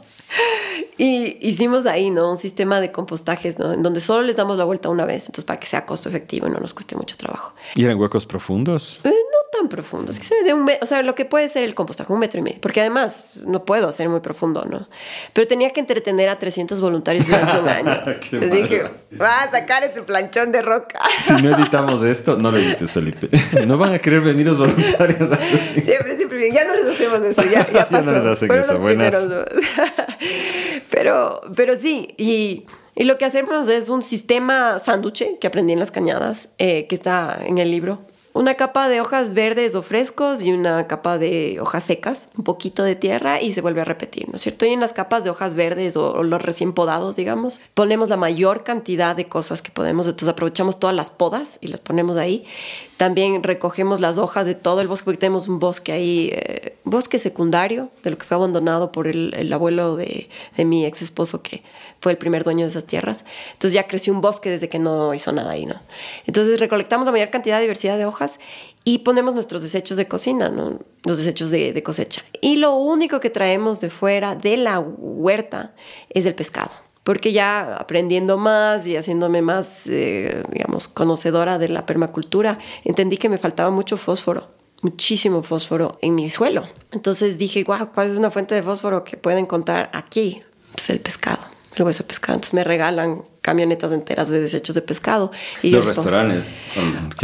Y 0.96 1.38
hicimos 1.46 1.86
ahí, 1.86 2.10
¿no? 2.10 2.30
Un 2.30 2.36
sistema 2.36 2.80
de 2.80 2.92
compostajes, 2.92 3.58
¿no? 3.58 3.72
En 3.72 3.82
donde 3.82 4.00
solo 4.00 4.22
les 4.22 4.36
damos 4.36 4.58
la 4.58 4.64
vuelta 4.64 4.88
una 4.88 5.04
vez, 5.04 5.26
entonces 5.26 5.44
para 5.44 5.60
que 5.60 5.66
sea 5.66 5.86
costo 5.86 6.08
efectivo 6.08 6.46
y 6.46 6.50
no 6.50 6.58
nos 6.60 6.72
cueste 6.72 6.96
mucho 6.96 7.16
trabajo. 7.16 7.54
¿Y 7.74 7.84
eran 7.84 7.98
huecos 7.98 8.26
profundos? 8.26 9.00
Eh, 9.04 9.12
tan 9.56 9.68
profundos, 9.68 10.18
que 10.18 10.24
se 10.24 10.42
de 10.42 10.52
un 10.52 10.68
o 10.80 10.86
sea, 10.86 11.02
lo 11.02 11.14
que 11.14 11.24
puede 11.24 11.48
ser 11.48 11.62
el 11.62 11.74
compostaje, 11.74 12.12
un 12.12 12.18
metro 12.18 12.40
y 12.40 12.42
medio, 12.42 12.60
porque 12.60 12.80
además 12.80 13.40
no 13.46 13.64
puedo 13.64 13.88
hacer 13.88 14.08
muy 14.08 14.20
profundo, 14.20 14.64
¿no? 14.64 14.88
Pero 15.32 15.46
tenía 15.46 15.70
que 15.70 15.80
entretener 15.80 16.28
a 16.28 16.38
300 16.38 16.80
voluntarios 16.80 17.26
durante 17.26 17.58
un 17.60 17.68
año. 17.68 18.04
les 18.32 18.50
dije, 18.50 18.82
va 19.20 19.42
a 19.42 19.50
sacar 19.50 19.84
este 19.84 20.02
planchón 20.02 20.52
de 20.52 20.62
roca. 20.62 20.98
si 21.20 21.34
no 21.34 21.54
editamos 21.56 22.02
esto, 22.02 22.36
no 22.36 22.50
lo 22.50 22.58
edites, 22.58 22.92
Felipe. 22.92 23.28
No 23.66 23.78
van 23.78 23.94
a 23.94 23.98
querer 23.98 24.20
venir 24.20 24.46
los 24.46 24.58
voluntarios. 24.58 25.38
siempre, 25.82 26.16
siempre 26.16 26.38
bien. 26.38 26.52
Ya 26.52 26.64
no 26.64 26.74
les 26.74 26.86
hacemos 26.86 27.22
eso, 27.22 27.42
ya, 27.44 27.70
ya 27.72 27.88
pasó. 27.88 28.04
ya 28.06 28.12
no 28.12 28.12
les 28.12 28.24
hacen 28.24 28.52
eso, 28.52 28.78
buenas. 28.78 29.28
pero, 30.90 31.40
pero 31.54 31.76
sí, 31.76 32.14
y... 32.18 32.66
Y 32.96 33.04
lo 33.04 33.18
que 33.18 33.24
hacemos 33.24 33.68
es 33.68 33.88
un 33.88 34.02
sistema 34.02 34.78
sánduche 34.78 35.38
que 35.40 35.48
aprendí 35.48 35.72
en 35.72 35.80
las 35.80 35.90
cañadas, 35.90 36.50
eh, 36.58 36.86
que 36.86 36.94
está 36.94 37.40
en 37.44 37.58
el 37.58 37.72
libro, 37.72 38.02
una 38.34 38.56
capa 38.56 38.88
de 38.88 39.00
hojas 39.00 39.32
verdes 39.32 39.76
o 39.76 39.82
frescos 39.82 40.42
y 40.42 40.52
una 40.52 40.88
capa 40.88 41.18
de 41.18 41.58
hojas 41.60 41.84
secas, 41.84 42.30
un 42.36 42.42
poquito 42.42 42.82
de 42.82 42.96
tierra 42.96 43.40
y 43.40 43.52
se 43.52 43.60
vuelve 43.60 43.80
a 43.80 43.84
repetir, 43.84 44.28
¿no 44.28 44.36
es 44.36 44.42
cierto? 44.42 44.66
Y 44.66 44.70
en 44.70 44.80
las 44.80 44.92
capas 44.92 45.22
de 45.22 45.30
hojas 45.30 45.54
verdes 45.54 45.96
o, 45.96 46.20
los 46.24 46.42
recién 46.42 46.72
podados, 46.72 47.14
digamos, 47.14 47.60
ponemos 47.74 48.08
la 48.08 48.16
mayor 48.16 48.64
cantidad 48.64 49.14
de 49.14 49.28
cosas 49.28 49.62
que 49.62 49.70
podemos, 49.70 50.06
entonces 50.06 50.28
aprovechamos 50.28 50.80
todas 50.80 50.96
las 50.96 51.12
podas 51.12 51.58
y 51.60 51.68
las 51.68 51.80
ponemos 51.80 52.16
ahí. 52.16 52.44
También 52.96 53.42
recogemos 53.42 54.00
las 54.00 54.18
hojas 54.18 54.46
de 54.46 54.56
todo 54.56 54.80
el 54.80 54.88
bosque, 54.88 55.04
porque 55.04 55.18
tenemos 55.18 55.46
un 55.46 55.60
bosque 55.60 55.92
ahí, 55.92 56.30
eh, 56.32 56.76
bosque 56.84 57.20
secundario, 57.20 57.88
de 58.02 58.10
lo 58.10 58.18
que 58.18 58.24
fue 58.24 58.36
abandonado 58.36 58.90
por 58.90 59.06
el, 59.06 59.32
el 59.36 59.52
abuelo 59.52 59.96
de 59.96 60.28
mi 60.58 60.84
ex 60.86 61.02
esposo, 61.02 61.40
que 61.40 61.62
fue 62.04 62.12
el 62.12 62.18
primer 62.18 62.44
dueño 62.44 62.66
de 62.66 62.68
esas 62.68 62.84
tierras. 62.84 63.24
Entonces 63.54 63.72
ya 63.72 63.88
creció 63.88 64.12
un 64.12 64.20
bosque 64.20 64.50
desde 64.50 64.68
que 64.68 64.78
no 64.78 65.14
hizo 65.14 65.32
nada 65.32 65.52
ahí, 65.52 65.64
¿no? 65.64 65.80
Entonces 66.26 66.60
recolectamos 66.60 67.06
la 67.06 67.12
mayor 67.12 67.30
cantidad 67.30 67.56
de 67.56 67.62
diversidad 67.62 67.96
de 67.96 68.04
hojas 68.04 68.38
y 68.84 68.98
ponemos 68.98 69.32
nuestros 69.32 69.62
desechos 69.62 69.96
de 69.96 70.06
cocina, 70.06 70.50
¿no? 70.50 70.80
los 71.04 71.16
desechos 71.16 71.50
de, 71.50 71.82
cosecha. 71.82 72.22
Y 72.42 72.56
lo 72.56 72.74
único 72.74 73.20
que 73.20 73.30
traemos 73.30 73.80
de 73.80 73.88
fuera 73.88 74.34
de 74.34 74.58
la 74.58 74.80
huerta 74.80 75.72
es 76.10 76.26
el 76.26 76.34
pescado. 76.34 76.72
Porque 77.04 77.32
ya 77.32 77.74
aprendiendo 77.76 78.36
más 78.36 78.86
y 78.86 78.98
haciéndome 78.98 79.40
más, 79.40 79.86
eh, 79.86 80.42
digamos, 80.52 80.88
conocedora 80.88 81.56
de 81.56 81.70
la 81.70 81.86
permacultura, 81.86 82.58
entendí 82.84 83.16
que 83.16 83.30
me 83.30 83.38
faltaba 83.38 83.70
mucho 83.70 83.96
fósforo 83.96 84.50
muchísimo 84.82 85.42
fósforo 85.42 85.96
en 86.02 86.14
mi 86.14 86.28
suelo. 86.28 86.64
Entonces 86.92 87.38
dije, 87.38 87.64
wow, 87.64 87.90
¿cuál 87.94 88.10
es 88.10 88.18
una 88.18 88.30
fuente 88.30 88.54
de 88.54 88.62
fósforo 88.62 89.02
que 89.02 89.16
pueden 89.16 89.38
encontrar 89.38 89.88
aquí? 89.94 90.42
Es 90.76 90.90
el 90.90 91.00
pescado 91.00 91.53
el 91.76 91.82
hueso 91.82 92.02
de 92.02 92.08
pescado. 92.08 92.36
Entonces 92.36 92.54
me 92.54 92.64
regalan 92.64 93.22
camionetas 93.40 93.92
enteras 93.92 94.28
de 94.28 94.40
desechos 94.40 94.74
de 94.74 94.82
pescado. 94.82 95.30
Y 95.62 95.70
¿Los 95.70 95.86
restaurantes? 95.86 96.46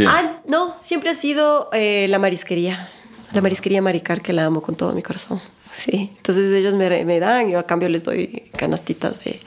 Ah, 0.07 0.41
no, 0.47 0.75
siempre 0.79 1.09
ha 1.09 1.15
sido 1.15 1.69
eh, 1.73 2.07
la 2.09 2.19
marisquería. 2.19 2.89
La 3.33 3.41
marisquería 3.41 3.81
Maricar, 3.81 4.21
que 4.21 4.33
la 4.33 4.45
amo 4.45 4.61
con 4.61 4.75
todo 4.75 4.91
mi 4.93 5.01
corazón. 5.01 5.41
Sí, 5.73 6.11
entonces 6.17 6.53
ellos 6.53 6.75
me, 6.75 7.05
me 7.05 7.19
dan, 7.19 7.49
yo 7.49 7.57
a 7.57 7.63
cambio 7.65 7.87
les 7.87 8.03
doy 8.03 8.49
canastitas 8.57 9.23
de, 9.23 9.39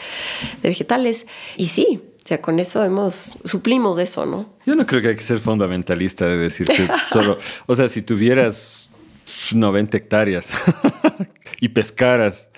de 0.62 0.68
vegetales. 0.70 1.26
Y 1.58 1.66
sí, 1.66 2.00
o 2.24 2.26
sea, 2.26 2.40
con 2.40 2.58
eso 2.58 2.82
hemos, 2.82 3.36
suplimos 3.44 3.98
eso, 3.98 4.24
¿no? 4.24 4.48
Yo 4.64 4.74
no 4.74 4.86
creo 4.86 5.02
que 5.02 5.08
hay 5.08 5.16
que 5.16 5.22
ser 5.22 5.38
fundamentalista 5.38 6.26
de 6.26 6.38
decir 6.38 6.66
que 6.66 6.88
solo, 7.10 7.36
o 7.66 7.76
sea, 7.76 7.90
si 7.90 8.00
tuvieras 8.00 8.88
90 9.52 9.98
hectáreas 9.98 10.50
y 11.60 11.68
pescaras 11.68 12.50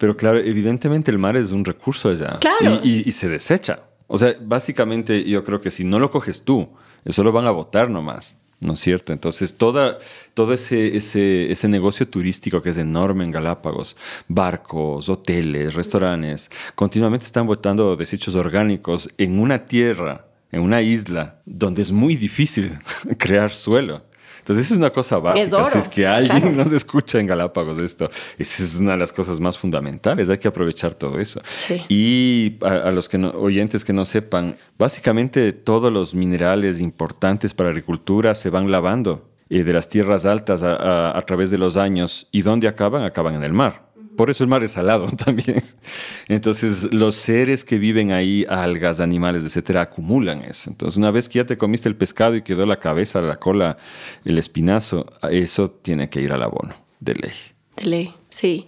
pero 0.00 0.16
claro, 0.16 0.38
evidentemente 0.38 1.10
el 1.10 1.18
mar 1.18 1.36
es 1.36 1.52
un 1.52 1.62
recurso 1.62 2.08
allá. 2.08 2.38
Claro. 2.40 2.80
Y, 2.82 3.12
se 3.12 3.28
desecha. 3.28 3.80
O 4.06 4.16
sea, 4.16 4.34
básicamente 4.40 5.22
yo 5.24 5.44
creo 5.44 5.60
que 5.60 5.70
si 5.70 5.84
no 5.84 5.98
lo 5.98 6.10
coges 6.10 6.42
tú, 6.42 6.70
eso 7.04 7.22
lo 7.22 7.32
van 7.32 7.46
a 7.46 7.50
botar 7.50 7.90
nomás. 7.90 8.38
¿No 8.60 8.72
es 8.72 8.80
cierto? 8.80 9.12
Entonces, 9.12 9.58
toda, 9.58 9.98
todo 10.32 10.54
ese, 10.54 10.96
ese, 10.96 11.52
ese 11.52 11.68
negocio 11.68 12.08
turístico 12.08 12.62
que 12.62 12.70
es 12.70 12.78
enorme 12.78 13.24
en 13.24 13.30
Galápagos, 13.30 13.94
barcos, 14.26 15.10
hoteles, 15.10 15.74
restaurantes, 15.74 16.50
continuamente 16.74 17.26
están 17.26 17.46
botando 17.46 17.94
desechos 17.94 18.34
orgánicos 18.36 19.10
en 19.18 19.38
una 19.38 19.66
tierra, 19.66 20.28
en 20.50 20.62
una 20.62 20.80
isla, 20.80 21.40
donde 21.44 21.82
es 21.82 21.92
muy 21.92 22.16
difícil 22.16 22.78
crear 23.18 23.52
suelo. 23.52 24.02
Entonces, 24.38 24.66
esa 24.66 24.74
es 24.74 24.78
una 24.78 24.90
cosa 24.90 25.18
básica. 25.18 25.66
si 25.66 25.78
es 25.78 25.88
que 25.88 26.06
alguien 26.06 26.56
nos 26.56 26.72
escucha 26.72 27.18
en 27.18 27.26
Galápagos 27.26 27.78
esto, 27.78 28.10
esa 28.38 28.62
es 28.62 28.76
una 28.80 28.92
de 28.92 28.98
las 28.98 29.12
cosas 29.12 29.40
más 29.40 29.58
fundamentales. 29.58 30.28
Hay 30.28 30.38
que 30.38 30.48
aprovechar 30.48 30.94
todo 30.94 31.18
eso. 31.20 31.40
Y 31.88 32.56
a, 32.62 32.90
los 32.90 33.08
que 33.08 33.18
oyentes 33.18 33.84
que 33.84 33.92
no 33.92 34.04
sepan, 34.04 34.56
básicamente 34.78 35.52
todos 35.52 35.92
los 35.92 36.14
minerales 36.14 36.80
importantes 36.80 37.54
para 37.54 37.70
agricultura 37.70 38.34
se 38.34 38.50
van 38.50 38.70
lavando 38.70 39.28
eh, 39.48 39.64
de 39.64 39.72
las 39.72 39.88
tierras 39.88 40.24
altas 40.24 40.62
a 40.62 41.20
través 41.26 41.50
de 41.50 41.58
los 41.58 41.76
años. 41.76 42.28
¿Y 42.32 42.42
dónde 42.42 42.68
acaban? 42.68 43.02
Acaban 43.02 43.34
en 43.34 43.44
el 43.44 43.52
mar. 43.52 43.89
Por 44.16 44.30
eso 44.30 44.44
el 44.44 44.50
mar 44.50 44.62
es 44.62 44.72
salado 44.72 45.06
también. 45.24 45.62
Entonces, 46.28 46.92
los 46.92 47.16
seres 47.16 47.64
que 47.64 47.78
viven 47.78 48.12
ahí, 48.12 48.44
algas, 48.48 49.00
animales, 49.00 49.44
etcétera, 49.44 49.82
acumulan 49.82 50.42
eso. 50.42 50.70
Entonces, 50.70 50.96
una 50.96 51.10
vez 51.10 51.28
que 51.28 51.38
ya 51.38 51.46
te 51.46 51.56
comiste 51.56 51.88
el 51.88 51.96
pescado 51.96 52.36
y 52.36 52.42
quedó 52.42 52.66
la 52.66 52.78
cabeza, 52.78 53.20
la 53.20 53.36
cola, 53.36 53.78
el 54.24 54.38
espinazo, 54.38 55.06
eso 55.30 55.70
tiene 55.70 56.08
que 56.08 56.20
ir 56.20 56.32
al 56.32 56.42
abono, 56.42 56.74
de 57.00 57.14
ley. 57.14 57.32
De 57.76 57.84
ley, 57.84 58.14
sí. 58.30 58.66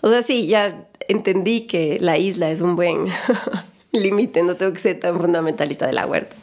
O 0.00 0.08
sea, 0.08 0.22
sí, 0.22 0.46
ya 0.46 0.86
entendí 1.08 1.62
que 1.62 1.98
la 2.00 2.18
isla 2.18 2.50
es 2.50 2.60
un 2.60 2.76
buen 2.76 3.08
límite, 3.92 4.42
no 4.42 4.56
tengo 4.56 4.72
que 4.72 4.80
ser 4.80 5.00
tan 5.00 5.18
fundamentalista 5.18 5.86
de 5.86 5.92
la 5.92 6.06
huerta. 6.06 6.36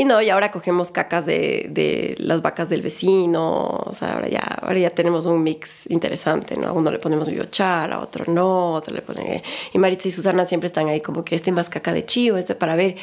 Y 0.00 0.06
no, 0.06 0.22
y 0.22 0.30
ahora 0.30 0.50
cogemos 0.50 0.90
cacas 0.90 1.26
de, 1.26 1.66
de, 1.68 2.14
las 2.16 2.40
vacas 2.40 2.70
del 2.70 2.80
vecino, 2.80 3.42
o 3.84 3.92
sea, 3.92 4.14
ahora 4.14 4.28
ya, 4.28 4.40
ahora 4.62 4.78
ya 4.78 4.88
tenemos 4.88 5.26
un 5.26 5.42
mix 5.42 5.84
interesante, 5.90 6.56
¿no? 6.56 6.68
A 6.68 6.72
uno 6.72 6.90
le 6.90 6.98
ponemos 6.98 7.28
biochar, 7.28 7.92
a 7.92 7.98
otro 7.98 8.24
no, 8.26 8.72
otro 8.72 8.94
le 8.94 9.02
ponen... 9.02 9.42
Y 9.74 9.78
Maritza 9.78 10.08
y 10.08 10.10
Susana 10.10 10.46
siempre 10.46 10.68
están 10.68 10.88
ahí 10.88 11.02
como 11.02 11.22
que 11.22 11.34
este 11.34 11.52
más 11.52 11.68
caca 11.68 11.92
de 11.92 12.06
chivo, 12.06 12.38
este 12.38 12.54
para 12.54 12.76
ver, 12.76 12.96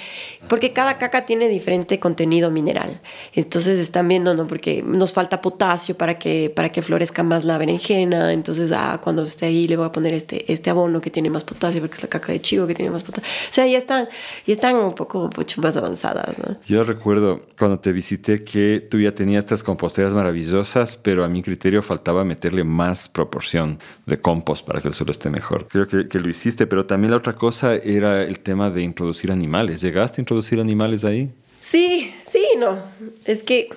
porque 0.49 0.73
cada 0.73 0.97
caca 0.97 1.23
tiene 1.23 1.49
diferente 1.49 1.99
contenido 1.99 2.49
mineral. 2.49 2.99
Entonces 3.33 3.77
están 3.77 4.07
viendo, 4.07 4.33
¿no? 4.33 4.47
Porque 4.47 4.81
nos 4.81 5.13
falta 5.13 5.39
potasio 5.39 5.95
para 5.95 6.17
que, 6.17 6.51
para 6.55 6.69
que 6.69 6.81
florezca 6.81 7.21
más 7.21 7.45
la 7.45 7.59
berenjena, 7.59 8.33
entonces, 8.33 8.71
ah, 8.71 8.99
cuando 9.03 9.21
esté 9.21 9.45
ahí 9.45 9.67
le 9.67 9.77
voy 9.77 9.85
a 9.85 9.91
poner 9.91 10.15
este, 10.15 10.51
este 10.51 10.71
abono 10.71 10.99
que 10.99 11.11
tiene 11.11 11.29
más 11.29 11.43
potasio, 11.43 11.79
porque 11.79 11.93
es 11.93 12.01
la 12.01 12.09
caca 12.09 12.31
de 12.31 12.41
chivo 12.41 12.65
que 12.65 12.73
tiene 12.73 12.89
más 12.89 13.03
potasio. 13.03 13.29
O 13.51 13.53
sea, 13.53 13.67
ya 13.67 13.77
están, 13.77 14.09
ya 14.47 14.53
están 14.55 14.77
un 14.77 14.93
poco 14.93 15.29
mucho 15.37 15.61
más 15.61 15.77
avanzadas, 15.77 16.39
¿no? 16.39 16.57
Yo 16.65 16.86
recuerdo 16.87 17.41
cuando 17.57 17.79
te 17.79 17.91
visité 17.91 18.43
que 18.43 18.79
tú 18.79 18.99
ya 18.99 19.13
tenías 19.13 19.43
estas 19.43 19.61
composteras 19.61 20.13
maravillosas, 20.13 20.95
pero 20.95 21.23
a 21.23 21.27
mi 21.27 21.43
criterio 21.43 21.83
faltaba 21.83 22.23
meterle 22.23 22.63
más 22.63 23.07
proporción 23.07 23.79
de 24.05 24.19
compost 24.19 24.65
para 24.65 24.81
que 24.81 24.87
el 24.87 24.93
suelo 24.93 25.11
esté 25.11 25.29
mejor. 25.29 25.67
Creo 25.67 25.87
que, 25.87 26.07
que 26.07 26.19
lo 26.19 26.29
hiciste, 26.29 26.65
pero 26.65 26.85
también 26.85 27.11
la 27.11 27.17
otra 27.17 27.33
cosa 27.33 27.75
era 27.75 28.23
el 28.23 28.39
tema 28.39 28.71
de 28.71 28.81
introducir 28.81 29.31
animales. 29.31 29.81
¿Llegaste 29.81 30.19
a 30.19 30.23
introducir 30.23 30.59
animales 30.59 31.05
ahí? 31.05 31.31
Sí, 31.59 32.13
sí, 32.31 32.43
no. 32.57 32.77
Es 33.25 33.43
que 33.43 33.69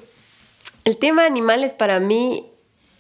el 0.85 0.97
tema 0.97 1.23
de 1.23 1.29
animales 1.29 1.73
para 1.73 2.01
mí 2.01 2.47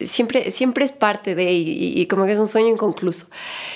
siempre, 0.01 0.51
siempre 0.51 0.85
es 0.85 0.93
parte 0.93 1.35
de, 1.35 1.53
y, 1.53 2.01
y, 2.01 2.07
como 2.07 2.27
que 2.27 2.33
es 2.33 2.39
un 2.39 2.49
sueño 2.49 2.69
inconcluso. 2.69 3.27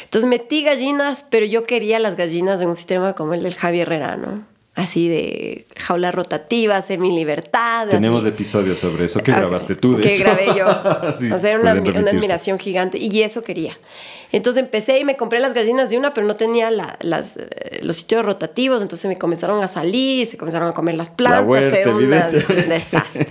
Entonces 0.04 0.28
metí 0.28 0.62
gallinas, 0.62 1.26
pero 1.30 1.46
yo 1.46 1.64
quería 1.64 1.98
las 1.98 2.16
gallinas 2.16 2.60
en 2.60 2.68
un 2.68 2.76
sistema 2.76 3.14
como 3.14 3.34
el 3.34 3.42
del 3.42 3.54
Javier 3.54 3.88
Herrera, 3.88 4.16
¿no? 4.16 4.53
Así 4.74 5.08
de 5.08 5.66
jaula 5.76 6.10
rotativa, 6.10 6.80
semi-libertad. 6.82 7.88
Tenemos 7.88 8.24
episodios 8.24 8.78
sobre 8.78 9.04
eso 9.04 9.22
que 9.22 9.32
grabaste 9.32 9.76
tú, 9.76 9.96
de 9.96 10.02
que 10.02 10.16
grabé 10.16 10.46
yo. 10.56 10.66
Hacer 11.34 11.60
una, 11.60 11.72
admiración 11.72 12.58
gigante. 12.58 12.98
Y 12.98 13.22
eso 13.22 13.42
quería. 13.44 13.78
Entonces 14.32 14.62
empecé 14.62 14.98
y 14.98 15.04
me 15.04 15.16
compré 15.16 15.38
las 15.38 15.54
gallinas 15.54 15.90
de 15.90 15.98
una, 15.98 16.12
pero 16.12 16.26
no 16.26 16.34
tenía 16.34 16.70
las, 16.70 17.36
eh, 17.36 17.80
los 17.82 17.96
sitios 17.96 18.24
rotativos. 18.24 18.82
Entonces 18.82 19.08
me 19.08 19.16
comenzaron 19.16 19.62
a 19.62 19.68
salir, 19.68 20.26
se 20.26 20.36
comenzaron 20.36 20.68
a 20.68 20.72
comer 20.72 20.96
las 20.96 21.08
plantas. 21.10 21.46
fue 21.46 21.94
un 21.94 22.10
desastre. 22.68 23.28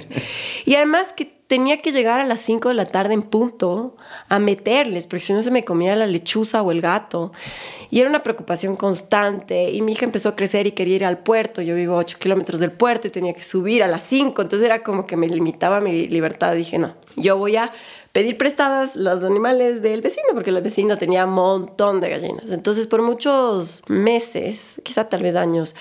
Y 0.65 0.75
además 0.75 1.07
que 1.13 1.42
tenía 1.53 1.77
que 1.77 1.91
llegar 1.91 2.19
a 2.19 2.25
las 2.25 2.39
5 2.39 2.69
de 2.69 2.73
la 2.73 2.87
tarde 2.87 3.13
en 3.13 3.21
punto 3.21 3.95
a 4.27 4.39
meterles, 4.39 5.05
porque 5.05 5.23
si 5.23 5.33
no 5.33 5.43
se 5.43 5.51
me 5.51 5.63
comía 5.63 5.95
la 5.95 6.07
lechuza 6.07 6.63
o 6.63 6.71
el 6.71 6.81
gato. 6.81 7.31
Y 7.91 7.99
era 7.99 8.09
una 8.09 8.21
preocupación 8.21 8.75
constante. 8.75 9.69
Y 9.69 9.83
mi 9.83 9.91
hija 9.91 10.05
empezó 10.05 10.29
a 10.29 10.35
crecer 10.35 10.65
y 10.65 10.71
quería 10.71 10.95
ir 10.95 11.05
al 11.05 11.19
puerto. 11.19 11.61
Yo 11.61 11.75
vivo 11.75 11.93
a 11.93 11.97
8 11.97 12.17
kilómetros 12.19 12.59
del 12.59 12.71
puerto 12.71 13.07
y 13.07 13.11
tenía 13.11 13.33
que 13.33 13.43
subir 13.43 13.83
a 13.83 13.87
las 13.87 14.01
5. 14.01 14.41
Entonces 14.41 14.65
era 14.65 14.81
como 14.81 15.05
que 15.05 15.15
me 15.15 15.27
limitaba 15.27 15.79
mi 15.79 16.07
libertad. 16.07 16.55
Dije, 16.55 16.79
no, 16.79 16.95
yo 17.17 17.37
voy 17.37 17.55
a 17.55 17.71
pedir 18.13 18.35
prestadas 18.35 18.95
los 18.95 19.23
animales 19.23 19.83
del 19.83 20.01
vecino, 20.01 20.29
porque 20.33 20.49
el 20.49 20.59
vecino 20.61 20.97
tenía 20.97 21.25
un 21.25 21.33
montón 21.33 22.01
de 22.01 22.09
gallinas. 22.09 22.49
Entonces, 22.49 22.87
por 22.87 23.03
muchos 23.03 23.83
meses, 23.87 24.81
quizá 24.83 25.07
tal 25.07 25.21
vez 25.21 25.35
años, 25.35 25.75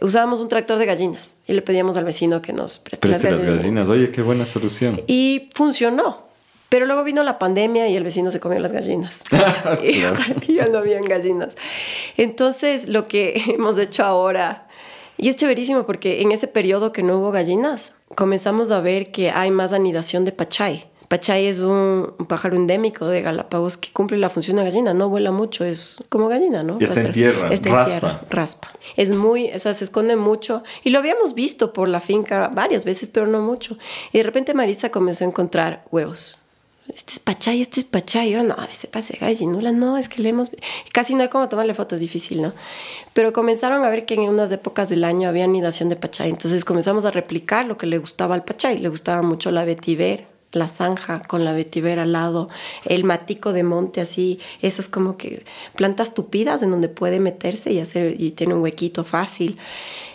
usábamos 0.00 0.40
un 0.40 0.48
tractor 0.48 0.78
de 0.78 0.86
gallinas 0.86 1.36
y 1.46 1.52
le 1.52 1.62
pedíamos 1.62 1.96
al 1.96 2.04
vecino 2.04 2.42
que 2.42 2.52
nos 2.52 2.78
preste 2.78 3.08
las 3.08 3.22
gallinas. 3.22 3.46
las 3.46 3.56
gallinas. 3.56 3.88
Oye, 3.88 4.10
qué 4.10 4.22
buena 4.22 4.46
solución. 4.46 5.00
Y 5.06 5.50
funcionó. 5.54 6.26
Pero 6.68 6.86
luego 6.86 7.04
vino 7.04 7.22
la 7.22 7.38
pandemia 7.38 7.88
y 7.88 7.96
el 7.96 8.02
vecino 8.02 8.30
se 8.30 8.40
comió 8.40 8.58
las 8.58 8.72
gallinas. 8.72 9.20
y, 9.82 10.00
ya 10.54 10.66
no 10.66 10.78
habían 10.78 11.04
gallinas. 11.04 11.54
Entonces, 12.16 12.88
lo 12.88 13.08
que 13.08 13.42
hemos 13.54 13.78
hecho 13.78 14.04
ahora, 14.04 14.66
y 15.16 15.28
es 15.28 15.36
chéverísimo 15.36 15.86
porque 15.86 16.22
en 16.22 16.32
ese 16.32 16.48
periodo 16.48 16.92
que 16.92 17.02
no 17.02 17.18
hubo 17.18 17.30
gallinas, 17.30 17.92
comenzamos 18.14 18.70
a 18.70 18.80
ver 18.80 19.12
que 19.12 19.30
hay 19.30 19.50
más 19.50 19.72
anidación 19.72 20.24
de 20.24 20.32
pachay. 20.32 20.86
Pachay 21.08 21.46
es 21.46 21.60
un, 21.60 22.14
pájaro 22.28 22.56
endémico 22.56 23.06
de 23.06 23.22
Galápagos 23.22 23.76
que 23.76 23.92
cumple 23.92 24.18
la 24.18 24.28
función 24.28 24.56
de 24.56 24.64
gallina, 24.64 24.92
no 24.92 25.08
vuela 25.08 25.30
mucho, 25.30 25.64
es 25.64 25.98
como 26.08 26.28
gallina, 26.28 26.62
¿no? 26.62 26.78
está 26.80 27.00
en 27.00 27.12
tierra, 27.12 27.52
está 27.52 27.70
raspa. 27.70 27.94
En 27.94 28.00
tierra, 28.00 28.20
raspa. 28.28 28.72
Es 28.96 29.10
muy, 29.12 29.50
o 29.52 29.58
sea, 29.58 29.72
se 29.74 29.84
esconde 29.84 30.16
mucho. 30.16 30.62
Y 30.82 30.90
lo 30.90 30.98
habíamos 30.98 31.34
visto 31.34 31.72
por 31.72 31.88
la 31.88 32.00
finca 32.00 32.48
varias 32.48 32.84
veces, 32.84 33.08
pero 33.08 33.26
no 33.26 33.40
mucho. 33.40 33.78
Y 34.12 34.18
de 34.18 34.24
repente 34.24 34.54
Marisa 34.54 34.90
comenzó 34.90 35.24
a 35.24 35.28
encontrar 35.28 35.84
huevos. 35.92 36.38
este 36.88 37.12
es 37.12 37.20
pachay, 37.20 37.60
este 37.60 37.78
es 37.78 37.86
pachay. 37.86 38.32
Yo, 38.32 38.42
no, 38.42 38.56
ese 38.70 38.88
pase 38.88 39.12
de 39.12 39.20
gallinula, 39.20 39.70
no, 39.70 39.98
es 39.98 40.08
que 40.08 40.22
le 40.22 40.30
hemos... 40.30 40.50
Casi 40.92 41.14
no 41.14 41.22
hay 41.22 41.28
como 41.28 41.48
tomarle 41.48 41.74
fotos, 41.74 42.00
difícil, 42.00 42.42
¿no? 42.42 42.52
Pero 43.12 43.32
comenzaron 43.32 43.84
a 43.84 43.90
ver 43.90 44.06
que 44.06 44.14
en 44.14 44.20
unas 44.20 44.50
épocas 44.50 44.88
del 44.88 45.04
año 45.04 45.28
había 45.28 45.44
anidación 45.44 45.88
de 45.88 45.94
pachay. 45.94 46.30
Entonces 46.30 46.64
comenzamos 46.64 47.04
a 47.04 47.12
replicar 47.12 47.66
lo 47.66 47.78
que 47.78 47.86
le 47.86 47.98
gustaba 47.98 48.34
al 48.34 48.44
pachay. 48.44 48.78
Le 48.78 48.88
gustaba 48.88 49.22
mucho 49.22 49.52
la 49.52 49.64
vetiver, 49.64 50.26
la 50.56 50.68
zanja 50.68 51.20
con 51.20 51.44
la 51.44 51.52
vetiver 51.52 51.98
al 51.98 52.12
lado, 52.12 52.48
el 52.84 53.04
matico 53.04 53.52
de 53.52 53.62
monte 53.62 54.00
así, 54.00 54.40
esas 54.62 54.88
como 54.88 55.16
que 55.16 55.44
plantas 55.76 56.14
tupidas 56.14 56.62
en 56.62 56.70
donde 56.70 56.88
puede 56.88 57.20
meterse 57.20 57.72
y 57.72 57.78
hacer 57.78 58.20
y 58.20 58.32
tiene 58.32 58.54
un 58.54 58.62
huequito 58.62 59.04
fácil. 59.04 59.58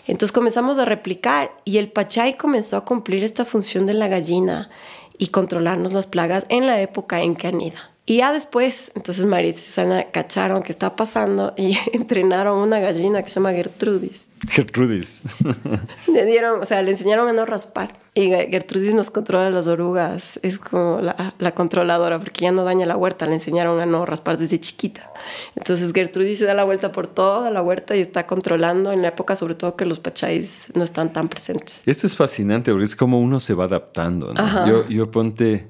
Entonces 0.07 0.31
comenzamos 0.31 0.77
a 0.79 0.85
replicar 0.85 1.51
y 1.63 1.77
el 1.77 1.91
pachay 1.91 2.35
comenzó 2.35 2.77
a 2.77 2.85
cumplir 2.85 3.23
esta 3.23 3.45
función 3.45 3.85
de 3.85 3.93
la 3.93 4.07
gallina 4.07 4.69
y 5.17 5.27
controlarnos 5.27 5.93
las 5.93 6.07
plagas 6.07 6.45
en 6.49 6.67
la 6.67 6.81
época 6.81 7.21
en 7.21 7.35
que 7.35 7.47
anida. 7.47 7.91
Y 8.05 8.17
ya 8.17 8.33
después, 8.33 8.91
entonces 8.95 9.25
María 9.25 9.51
y 9.51 9.53
Susana 9.53 10.05
cacharon 10.11 10.63
qué 10.63 10.71
está 10.71 10.95
pasando 10.95 11.53
y 11.55 11.77
entrenaron 11.93 12.57
una 12.57 12.79
gallina 12.79 13.21
que 13.21 13.29
se 13.29 13.35
llama 13.35 13.53
Gertrudis. 13.53 14.30
Gertrudis. 14.49 15.21
le 16.07 16.25
dieron, 16.25 16.61
o 16.61 16.65
sea, 16.65 16.81
le 16.81 16.91
enseñaron 16.91 17.27
a 17.27 17.33
no 17.33 17.45
raspar. 17.45 17.99
Y 18.13 18.29
Gertrudis 18.29 18.93
nos 18.93 19.09
controla 19.09 19.49
las 19.49 19.67
orugas, 19.67 20.37
es 20.43 20.57
como 20.57 20.99
la, 20.99 21.33
la, 21.39 21.53
controladora, 21.53 22.19
porque 22.19 22.41
ya 22.41 22.51
no 22.51 22.65
daña 22.65 22.85
la 22.85 22.97
huerta, 22.97 23.25
le 23.25 23.33
enseñaron 23.33 23.79
a 23.79 23.85
no 23.85 24.05
raspar 24.05 24.37
desde 24.37 24.59
chiquita. 24.59 25.09
Entonces 25.55 25.93
Gertrudis 25.93 26.39
se 26.39 26.45
da 26.45 26.53
la 26.53 26.65
vuelta 26.65 26.91
por 26.91 27.07
toda 27.07 27.51
la 27.51 27.61
huerta 27.61 27.95
y 27.95 28.01
está 28.01 28.27
controlando 28.27 28.91
en 28.91 29.01
la 29.01 29.09
época, 29.09 29.37
sobre 29.37 29.55
todo 29.55 29.77
que 29.77 29.85
los 29.85 29.99
pacháis 29.99 30.73
no 30.75 30.83
están 30.83 31.13
tan 31.13 31.29
presentes. 31.29 31.83
Esto 31.85 32.05
es 32.05 32.17
fascinante, 32.17 32.71
porque 32.71 32.85
es 32.85 32.97
como 32.97 33.19
uno 33.21 33.39
se 33.39 33.53
va 33.53 33.65
adaptando. 33.65 34.33
¿no? 34.33 34.67
Yo, 34.67 34.87
yo 34.89 35.09
ponte, 35.09 35.69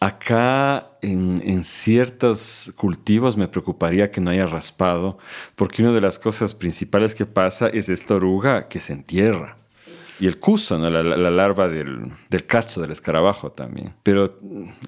acá 0.00 0.92
en, 1.02 1.36
en, 1.44 1.62
ciertos 1.62 2.72
cultivos 2.76 3.36
me 3.36 3.48
preocuparía 3.48 4.10
que 4.10 4.20
no 4.20 4.30
haya 4.30 4.46
raspado, 4.46 5.18
porque 5.54 5.82
una 5.82 5.92
de 5.92 6.00
las 6.00 6.18
cosas 6.18 6.54
principales 6.54 7.14
que 7.14 7.26
pasa 7.26 7.68
es 7.68 7.88
esta 7.88 8.14
oruga 8.14 8.66
que 8.68 8.80
se 8.80 8.94
entierra 8.94 9.60
y 10.20 10.26
el 10.26 10.38
cuso, 10.38 10.76
¿no? 10.78 10.90
la, 10.90 11.02
la, 11.02 11.30
larva 11.30 11.68
del, 11.68 12.12
del 12.28 12.46
cacho, 12.46 12.82
del 12.82 12.90
escarabajo 12.90 13.52
también. 13.52 13.94
Pero 14.02 14.38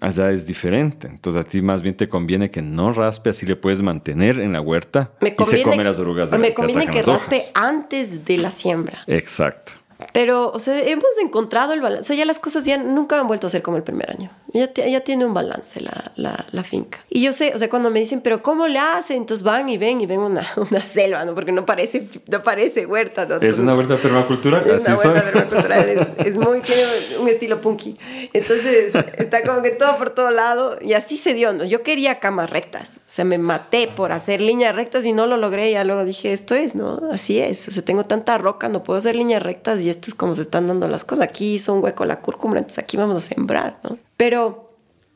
allá 0.00 0.30
es 0.30 0.46
diferente. 0.46 1.08
Entonces 1.08 1.40
a 1.40 1.48
ti 1.48 1.62
más 1.62 1.80
bien 1.80 1.96
te 1.96 2.08
conviene 2.08 2.50
que 2.50 2.60
no 2.60 2.92
raspe, 2.92 3.30
así 3.30 3.46
le 3.46 3.56
puedes 3.56 3.80
mantener 3.80 4.38
en 4.38 4.52
la 4.52 4.60
huerta 4.60 5.12
me 5.22 5.34
y 5.38 5.44
se 5.44 5.62
come 5.62 5.82
las 5.82 5.98
orugas 5.98 6.30
de 6.30 6.38
Me 6.38 6.52
conviene 6.52 6.84
que, 6.86 6.92
que 6.92 7.02
raspe 7.02 7.40
antes 7.54 8.26
de 8.26 8.36
la 8.36 8.50
siembra. 8.50 9.02
Exacto. 9.06 9.72
Pero, 10.12 10.50
o 10.50 10.58
sea, 10.58 10.78
hemos 10.78 11.04
encontrado 11.22 11.72
el 11.72 11.80
balance. 11.80 12.02
O 12.02 12.06
sea, 12.06 12.16
ya 12.16 12.24
las 12.24 12.38
cosas 12.38 12.64
ya 12.64 12.76
nunca 12.76 13.18
han 13.18 13.26
vuelto 13.26 13.46
a 13.46 13.50
ser 13.50 13.62
como 13.62 13.76
el 13.76 13.82
primer 13.82 14.10
año. 14.10 14.30
Ya, 14.54 14.70
ya 14.72 15.00
tiene 15.00 15.24
un 15.24 15.32
balance 15.32 15.80
la, 15.80 16.12
la, 16.14 16.44
la, 16.50 16.62
finca. 16.62 17.04
Y 17.08 17.22
yo 17.22 17.32
sé, 17.32 17.52
o 17.54 17.58
sea, 17.58 17.70
cuando 17.70 17.90
me 17.90 18.00
dicen, 18.00 18.20
pero 18.20 18.42
¿cómo 18.42 18.68
le 18.68 18.78
hacen? 18.78 19.16
Entonces 19.16 19.42
van 19.42 19.68
y 19.70 19.78
ven 19.78 20.02
y 20.02 20.06
ven 20.06 20.20
una, 20.20 20.46
una 20.70 20.80
selva, 20.80 21.24
¿no? 21.24 21.34
Porque 21.34 21.52
no 21.52 21.64
parece, 21.64 22.06
no 22.28 22.42
parece 22.42 22.84
huerta. 22.84 23.24
¿no? 23.24 23.36
Es 23.36 23.58
una 23.58 23.74
huerta 23.74 23.96
permacultural. 23.96 24.68
Es 24.68 24.86
una 24.86 24.96
huerta 24.96 25.22
permacultural. 25.22 25.88
Es, 25.88 26.06
es, 26.26 26.36
muy, 26.36 26.60
tiene 26.60 26.82
un 27.18 27.28
estilo 27.28 27.60
punky. 27.60 27.98
Entonces, 28.32 28.94
está 29.16 29.42
como 29.42 29.62
que 29.62 29.70
todo 29.70 29.96
por 29.96 30.10
todo 30.10 30.30
lado. 30.30 30.78
Y 30.82 30.92
así 30.92 31.16
se 31.16 31.32
dio, 31.32 31.52
¿no? 31.54 31.64
Yo 31.64 31.82
quería 31.82 32.18
camas 32.18 32.50
rectas. 32.50 32.98
O 32.98 33.14
sea, 33.14 33.24
me 33.24 33.38
maté 33.38 33.88
por 33.88 34.12
hacer 34.12 34.40
líneas 34.40 34.76
rectas 34.76 35.04
y 35.04 35.12
no 35.12 35.26
lo 35.26 35.38
logré. 35.38 35.70
Ya 35.72 35.84
luego 35.84 36.04
dije, 36.04 36.32
esto 36.32 36.54
es, 36.54 36.74
¿no? 36.74 37.00
Así 37.10 37.38
es. 37.38 37.68
O 37.68 37.70
sea, 37.70 37.82
tengo 37.82 38.04
tanta 38.04 38.36
roca, 38.36 38.68
no 38.68 38.82
puedo 38.82 38.98
hacer 38.98 39.16
líneas 39.16 39.42
rectas 39.42 39.80
y 39.80 39.88
esto 39.92 40.10
es 40.10 40.14
como 40.14 40.34
se 40.34 40.42
están 40.42 40.66
dando 40.66 40.88
las 40.88 41.04
cosas. 41.04 41.24
Aquí 41.24 41.54
hizo 41.54 41.72
un 41.72 41.82
hueco 41.82 42.04
la 42.04 42.20
cúrcuma, 42.20 42.58
entonces 42.58 42.78
aquí 42.78 42.96
vamos 42.96 43.16
a 43.16 43.20
sembrar, 43.20 43.78
¿no? 43.84 43.98
Pero 44.16 44.72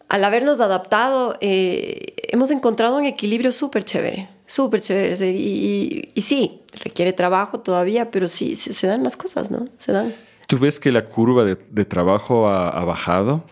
al 0.09 0.25
habernos 0.25 0.61
adaptado, 0.61 1.37
eh, 1.41 2.15
hemos 2.29 2.51
encontrado 2.51 2.97
un 2.97 3.07
equilibrio 3.07 3.51
súper 3.53 3.85
chévere, 3.85 4.29
súper 4.47 4.81
chévere. 4.81 5.31
Y, 5.31 5.35
y, 5.35 6.09
y, 6.15 6.21
sí, 6.21 6.63
requiere 6.85 7.13
trabajo 7.13 7.61
todavía, 7.61 8.11
pero 8.11 8.29
sí, 8.29 8.55
se, 8.55 8.73
se, 8.73 8.87
dan 8.87 9.03
las 9.03 9.17
cosas, 9.17 9.51
¿no? 9.51 9.65
Se 9.79 9.93
dan. 9.93 10.15
¿Tú 10.47 10.59
ves 10.59 10.79
que 10.79 10.93
la 10.93 11.05
curva 11.05 11.45
de, 11.45 11.57
de 11.57 11.85
trabajo 11.85 12.49
ha, 12.49 12.69
ha, 12.69 12.85
bajado? 12.85 13.43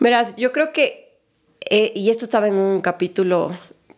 Verás, 0.00 0.34
yo 0.36 0.52
creo 0.52 0.72
que, 0.72 1.18
eh, 1.70 1.92
y 1.94 2.10
esto 2.10 2.26
estaba 2.26 2.48
en 2.48 2.54
un 2.54 2.82
capítulo 2.82 3.50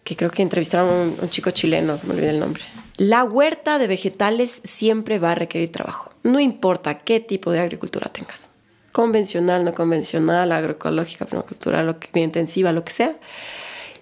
que 0.05 0.15
creo 0.15 0.31
que 0.31 0.43
entrevistaron 0.43 0.89
a 0.89 0.93
un, 0.93 1.17
un 1.21 1.31
chico 1.31 1.51
chileno, 1.51 1.99
me 2.05 2.15
olvidé 2.15 2.31
el 2.31 2.39
nombre. 2.39 2.63
La 2.97 3.25
huerta 3.25 3.79
de 3.79 3.87
vegetales 3.87 4.61
siempre 4.65 5.19
va 5.19 5.33
a 5.33 5.35
requerir 5.35 5.73
trabajo, 5.73 6.11
no 6.23 6.39
importa 6.41 6.99
qué 7.01 7.21
tipo 7.21 7.51
de 7.51 7.61
agricultura 7.61 8.09
tengas 8.11 8.51
convencional, 8.95 9.65
no 9.65 9.75
convencional, 9.75 10.53
agroecológica, 10.53 11.25
permacultural, 11.25 11.97
intensiva, 12.15 12.71
lo 12.71 12.85
que 12.85 12.93
sea, 12.93 13.17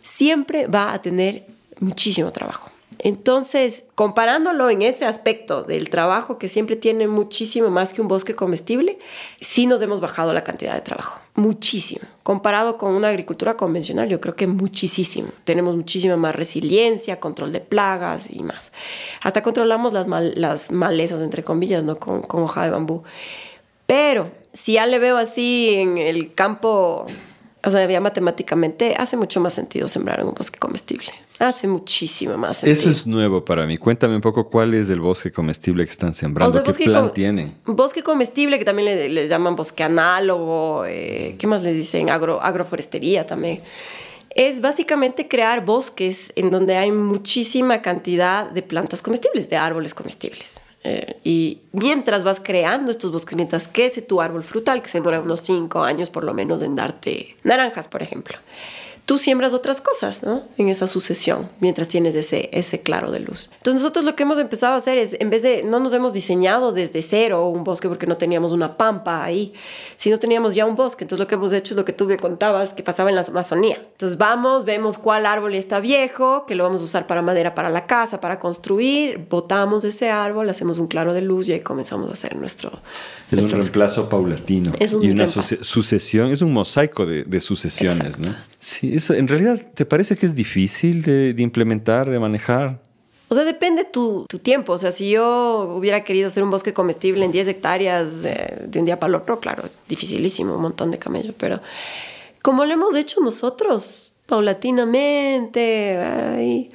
siempre 0.03 0.67
va 0.67 0.93
a 0.93 1.01
tener 1.01 1.47
muchísimo 1.81 2.31
trabajo. 2.31 2.72
Entonces, 3.05 3.83
comparándolo 3.97 4.71
en 4.71 4.83
ese 4.83 5.05
aspecto 5.05 5.65
del 5.65 5.91
trabajo 5.91 6.39
que 6.39 6.47
siempre 6.47 6.77
tiene 6.77 7.09
muchísimo 7.09 7.69
más 7.69 7.93
que 7.93 8.01
un 8.01 8.07
bosque 8.07 8.37
comestible, 8.37 9.01
sí 9.41 9.67
nos 9.67 9.83
hemos 9.83 10.01
bajado 10.01 10.33
la 10.33 10.45
cantidad 10.45 10.73
de 10.73 10.83
trabajo, 10.83 11.21
muchísimo. 11.35 12.03
Comparado 12.23 12.79
con 12.79 12.95
una 12.95 13.09
agricultura 13.09 13.57
convencional, 13.57 14.09
yo 14.09 14.21
creo 14.21 14.37
que 14.37 14.47
muchísimo. 14.47 15.31
Tenemos 15.43 15.75
muchísima 15.75 16.17
más 16.17 16.37
resiliencia, 16.37 17.19
control 17.19 17.51
de 17.51 17.59
plagas 17.59 18.31
y 18.31 18.45
más. 18.45 18.73
Hasta 19.21 19.43
controlamos 19.43 19.93
las, 19.93 20.07
mal, 20.07 20.35
las 20.37 20.71
malezas, 20.71 21.21
entre 21.23 21.43
comillas, 21.43 21.83
¿no? 21.83 21.97
con, 21.97 22.23
con 22.23 22.45
hoja 22.45 22.63
de 22.63 22.71
bambú. 22.71 23.03
Pero 23.89 24.31
si 24.53 24.75
ya 24.75 24.87
le 24.87 25.01
veo 25.01 25.17
así 25.17 25.75
en 25.75 25.99
el 25.99 26.35
campo, 26.35 27.09
o 27.65 27.71
sea, 27.71 27.89
ya 27.89 28.01
matemáticamente, 28.01 28.95
hace 28.99 29.17
mucho 29.17 29.41
más 29.41 29.55
sentido 29.55 29.87
sembrar 29.87 30.25
un 30.25 30.35
bosque 30.35 30.59
comestible. 30.59 31.07
Hace 31.39 31.69
muchísimo 31.69 32.37
más 32.37 32.59
sentido. 32.59 32.73
Eso 32.73 32.91
es 32.91 33.07
nuevo 33.07 33.45
para 33.45 33.67
mí. 33.67 33.79
Cuéntame 33.79 34.17
un 34.17 34.21
poco 34.21 34.49
cuál 34.49 34.75
es 34.75 34.89
el 34.91 35.01
bosque 35.01 35.31
comestible 35.31 35.85
que 35.85 35.91
están 35.91 36.13
sembrando. 36.13 36.59
O 36.59 36.63
sea, 36.63 36.75
¿Qué 36.75 36.85
plan 36.85 37.13
tienen? 37.13 37.55
Bosque 37.65 38.03
comestible, 38.03 38.59
que 38.59 38.65
también 38.65 38.87
le, 38.87 39.09
le 39.09 39.29
llaman 39.29 39.55
bosque 39.55 39.85
análogo. 39.85 40.85
Eh, 40.87 41.37
¿Qué 41.39 41.47
más 41.47 41.63
les 41.63 41.77
dicen? 41.77 42.11
Agro, 42.11 42.43
agroforestería 42.43 43.27
también. 43.27 43.61
Es 44.35 44.61
básicamente 44.61 45.29
crear 45.29 45.65
bosques 45.65 46.33
en 46.35 46.51
donde 46.51 46.77
hay 46.77 46.91
muchísima 46.91 47.81
cantidad 47.81 48.51
de 48.51 48.63
plantas 48.63 49.03
comestibles, 49.03 49.49
de 49.49 49.57
árboles 49.57 49.95
comestibles. 49.95 50.61
Eh, 50.85 51.21
y 51.23 51.61
mientras 51.73 52.25
vas 52.25 52.41
creando 52.41 52.91
estos 52.91 53.13
bosques, 53.13 53.37
mientras 53.37 53.69
crece 53.69 54.03
tu 54.03 54.21
árbol 54.21 54.43
frutal, 54.43 54.83
que 54.83 54.89
se 54.89 54.99
demora 54.99 55.21
unos 55.21 55.41
5 55.41 55.83
años 55.83 56.11
por 56.11 56.25
lo 56.25 56.35
menos 56.35 56.63
en 56.63 56.75
darte 56.75 57.37
naranjas, 57.45 57.87
por 57.87 58.03
ejemplo, 58.03 58.39
tú 59.05 59.19
siembras 59.19 59.53
otras 59.53 59.81
cosas, 59.81 60.23
¿no? 60.23 60.45
En 60.57 60.69
esa 60.69 60.87
sucesión, 60.87 61.49
mientras 61.61 61.89
tienes 61.89 62.15
ese, 62.15 62.49
ese 62.53 62.81
claro 62.81 63.11
de 63.11 63.21
luz. 63.21 63.51
Entonces 63.59 63.83
nosotros 63.83 64.05
lo 64.05 64.15
que 64.15 64.23
hemos 64.23 64.39
empezado 64.39 64.75
a 64.75 64.77
hacer 64.77 64.97
es, 64.97 65.17
en 65.19 65.29
vez 65.29 65.43
de, 65.43 65.65
no 65.65 65.81
nos 65.81 65.93
hemos 65.93 66.13
diseñado 66.13 66.73
desde 66.73 67.03
cero 67.03 67.49
un 67.49 67.65
bosque 67.65 67.89
porque 67.89 68.07
no 68.07 68.17
teníamos 68.17 68.53
una 68.53 68.77
pampa 68.77 69.25
ahí, 69.25 69.53
sino 69.97 70.19
teníamos 70.19 70.55
ya 70.55 70.67
un 70.67 70.77
bosque. 70.77 71.05
Entonces 71.05 71.19
lo 71.19 71.27
que 71.27 71.35
hemos 71.35 71.53
hecho 71.53 71.75
es 71.75 71.79
lo 71.79 71.85
que 71.85 71.93
tú 71.93 72.07
me 72.07 72.17
contabas, 72.17 72.75
que 72.75 72.83
pasaba 72.83 73.11
en 73.11 73.17
la 73.17 73.23
Amazonía. 73.23 73.77
Entonces 73.93 74.19
vamos, 74.19 74.65
vemos 74.65 74.99
cuál 74.99 75.27
árbol 75.27 75.55
está 75.55 75.81
viejo, 75.81 76.47
que 76.47 76.55
lo 76.55 76.65
vamos 76.65 76.81
a 76.81 76.85
usar 76.85 77.07
para 77.07 77.23
madera 77.23 77.55
para 77.55 77.71
la 77.71 77.87
casa, 77.87 78.21
para 78.21 78.39
construir, 78.39 79.27
botamos 79.29 79.85
ese 79.85 80.11
árbol, 80.11 80.49
hacemos 80.49 80.79
un 80.79 80.87
claro 80.87 81.13
de 81.13 81.23
luz 81.23 81.49
y 81.49 81.53
ahí 81.53 81.61
comenzamos 81.61 82.09
a 82.09 82.13
hacer 82.13 82.37
nuestro... 82.37 82.71
Es 83.31 83.39
nuestro 83.39 83.57
un 83.57 83.63
reemplazo 83.63 84.09
paulatino. 84.09 84.73
Es 84.79 84.93
un 84.93 85.03
y 85.03 85.11
una 85.11 85.27
sucesión, 85.27 86.31
es 86.31 86.43
un 86.43 86.53
mosaico 86.53 87.07
de, 87.07 87.25
de 87.25 87.41
sucesiones, 87.41 87.99
Exacto. 87.99 88.31
¿no? 88.31 88.37
Sí, 88.59 89.01
eso, 89.03 89.15
¿en 89.15 89.29
realidad 89.29 89.61
te 89.75 89.85
parece 89.85 90.17
que 90.17 90.27
es 90.27 90.35
difícil 90.35 91.03
de, 91.03 91.35
de 91.35 91.43
implementar, 91.43 92.09
de 92.09 92.19
manejar? 92.19 92.81
O 93.29 93.35
sea, 93.35 93.45
depende 93.45 93.85
tu, 93.85 94.27
tu, 94.29 94.39
tiempo. 94.39 94.73
O 94.73 94.79
sea, 94.79 94.93
si 94.93 95.11
yo 95.11 95.75
hubiera 95.79 96.05
querido 96.05 96.29
hacer 96.29 96.43
un 96.43 96.51
bosque 96.51 96.75
comestible 96.75 97.25
en 97.25 97.33
10 97.33 97.49
hectáreas 97.49 98.23
de, 98.23 98.67
de 98.67 98.79
un 98.79 98.85
día 98.85 99.01
para 99.01 99.09
el 99.09 99.15
otro, 99.15 99.41
claro, 99.41 99.65
es 99.65 99.79
dificilísimo, 99.89 100.55
un 100.55 100.61
montón 100.61 100.91
de 100.91 100.99
camello. 100.99 101.33
Pero 101.39 101.61
como 102.43 102.65
lo 102.65 102.75
hemos 102.75 102.95
hecho 102.95 103.21
nosotros, 103.23 104.13
paulatinamente, 104.27 105.97
ay, 105.97 106.71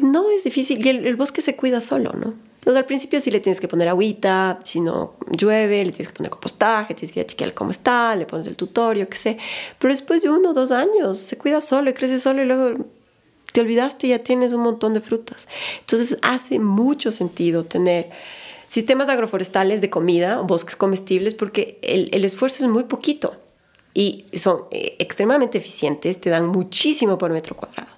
no 0.00 0.30
es 0.30 0.44
difícil. 0.44 0.86
Y 0.86 0.88
el, 0.88 1.06
el 1.06 1.16
bosque 1.16 1.40
se 1.40 1.56
cuida 1.56 1.80
solo, 1.80 2.12
¿no? 2.12 2.34
Entonces, 2.66 2.80
al 2.80 2.86
principio 2.86 3.20
sí 3.20 3.30
le 3.30 3.38
tienes 3.38 3.60
que 3.60 3.68
poner 3.68 3.86
agüita, 3.86 4.58
si 4.64 4.80
no 4.80 5.14
llueve, 5.30 5.84
le 5.84 5.92
tienes 5.92 6.08
que 6.08 6.14
poner 6.14 6.30
compostaje, 6.30 6.94
tienes 6.94 7.14
que 7.14 7.24
chequear 7.24 7.54
cómo 7.54 7.70
está, 7.70 8.16
le 8.16 8.26
pones 8.26 8.48
el 8.48 8.56
tutorio, 8.56 9.08
qué 9.08 9.16
sé. 9.16 9.38
Pero 9.78 9.92
después 9.92 10.20
de 10.22 10.30
uno 10.30 10.50
o 10.50 10.52
dos 10.52 10.72
años, 10.72 11.16
se 11.16 11.38
cuida 11.38 11.60
solo 11.60 11.90
y 11.90 11.92
crece 11.92 12.18
solo 12.18 12.42
y 12.42 12.44
luego 12.44 12.84
te 13.52 13.60
olvidaste 13.60 14.08
y 14.08 14.10
ya 14.10 14.18
tienes 14.18 14.52
un 14.52 14.62
montón 14.62 14.94
de 14.94 15.00
frutas. 15.00 15.46
Entonces, 15.78 16.18
hace 16.22 16.58
mucho 16.58 17.12
sentido 17.12 17.64
tener 17.64 18.10
sistemas 18.66 19.08
agroforestales 19.08 19.80
de 19.80 19.88
comida, 19.88 20.40
bosques 20.40 20.74
comestibles, 20.74 21.34
porque 21.34 21.78
el, 21.82 22.08
el 22.12 22.24
esfuerzo 22.24 22.64
es 22.64 22.68
muy 22.68 22.82
poquito 22.82 23.36
y 23.94 24.24
son 24.36 24.64
eh, 24.72 24.96
extremadamente 24.98 25.58
eficientes, 25.58 26.20
te 26.20 26.30
dan 26.30 26.48
muchísimo 26.48 27.16
por 27.16 27.30
metro 27.30 27.56
cuadrado. 27.56 27.92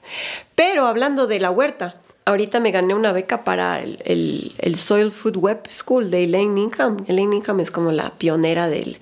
Pero 0.54 0.86
hablando 0.86 1.26
de 1.26 1.40
la 1.40 1.50
huerta, 1.50 2.02
ahorita 2.29 2.61
me 2.61 2.70
gané 2.70 2.95
una 2.95 3.12
beca 3.12 3.43
para 3.43 3.81
el, 3.81 4.74
Soil 4.74 5.11
Food 5.11 5.37
Web 5.39 5.62
School 5.70 6.11
de 6.11 6.24
Elaine 6.24 6.55
Ningham. 6.55 6.99
Elaine 7.07 7.31
Ningham 7.31 7.61
es 7.61 7.70
como 7.70 7.91
la 7.91 8.11
pionera 8.18 8.68
de, 8.68 8.99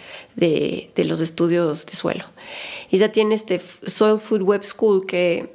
los 0.97 1.21
estudios 1.21 1.87
de 1.87 1.95
suelo. 1.95 2.25
Y 2.89 2.99
ya 2.99 3.11
tiene 3.11 3.35
este 3.35 3.61
Soil 3.85 4.21
Food 4.21 4.43
Web 4.43 4.63
School 4.63 5.07
que 5.07 5.55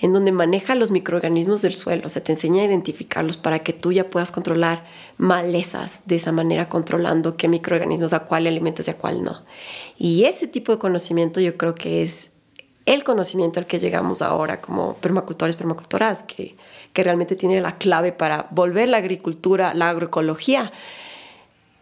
en 0.00 0.12
donde 0.12 0.32
maneja 0.32 0.74
los 0.74 0.90
microorganismos 0.90 1.62
del 1.62 1.74
suelo, 1.74 2.06
o 2.06 2.08
sea, 2.08 2.24
te 2.24 2.32
enseña 2.32 2.62
a 2.62 2.66
identificarlos 2.66 3.36
para 3.36 3.58
que 3.58 3.74
tú 3.74 3.92
ya 3.92 4.08
puedas 4.08 4.32
controlar 4.32 4.86
malezas 5.18 6.00
de 6.06 6.16
esa 6.16 6.32
manera, 6.32 6.70
controlando 6.70 7.36
qué 7.36 7.48
microorganismos 7.48 8.14
a 8.14 8.20
cuál 8.20 8.46
alimentas 8.46 8.88
y 8.88 8.90
a 8.92 8.96
cuál 8.96 9.22
no. 9.22 9.44
Y 9.98 10.24
ese 10.24 10.46
tipo 10.46 10.72
de 10.72 10.78
conocimiento 10.78 11.38
yo 11.40 11.58
creo 11.58 11.74
que 11.74 12.02
es 12.02 12.30
el 12.86 13.04
conocimiento 13.04 13.60
al 13.60 13.66
que 13.66 13.78
llegamos 13.78 14.22
ahora 14.22 14.62
como 14.62 14.94
permacultores, 14.94 15.54
permacultoras, 15.54 16.22
que, 16.22 16.56
que 16.92 17.02
realmente 17.02 17.36
tiene 17.36 17.60
la 17.60 17.78
clave 17.78 18.12
para 18.12 18.48
volver 18.50 18.88
la 18.88 18.98
agricultura, 18.98 19.74
la 19.74 19.90
agroecología, 19.90 20.72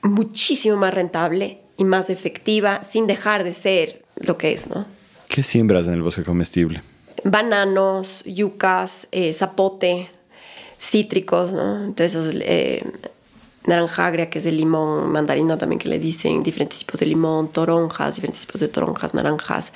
muchísimo 0.03 0.77
más 0.77 0.95
rentable 0.95 1.61
y 1.77 1.85
más 1.85 2.11
efectiva 2.11 2.83
sin 2.83 3.07
dejar 3.07 3.45
de 3.45 3.55
ser 3.55 4.03
lo 4.17 4.37
que 4.37 4.53
es, 4.53 4.69
¿no? 4.69 4.87
¿Qué 5.29 5.43
siembras 5.43 5.87
en 5.87 5.95
el 5.95 6.03
bosque 6.03 6.25
comestible? 6.25 6.83
Bananos, 7.25 8.23
yucas, 8.25 9.09
eh, 9.13 9.33
zapote, 9.33 10.09
cítricos, 10.79 11.53
¿no? 11.53 11.85
Entonces, 11.85 12.35
eh, 12.41 12.85
naranja 13.67 14.07
agria, 14.07 14.31
que 14.31 14.39
es 14.39 14.47
el 14.47 14.57
limón, 14.57 15.11
mandarina 15.11 15.59
también 15.59 15.79
que 15.79 15.89
le 15.89 15.99
dicen, 15.99 16.43
diferentes 16.43 16.79
tipos 16.79 17.01
de 17.01 17.07
limón, 17.07 17.49
toronjas, 17.49 18.17
diferentes 18.17 18.41
tipos 18.41 18.61
de 18.61 18.69
toronjas, 18.69 19.15
naranjas, 19.15 19.73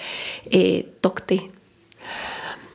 eh, 0.50 0.88
tocte. 1.00 1.50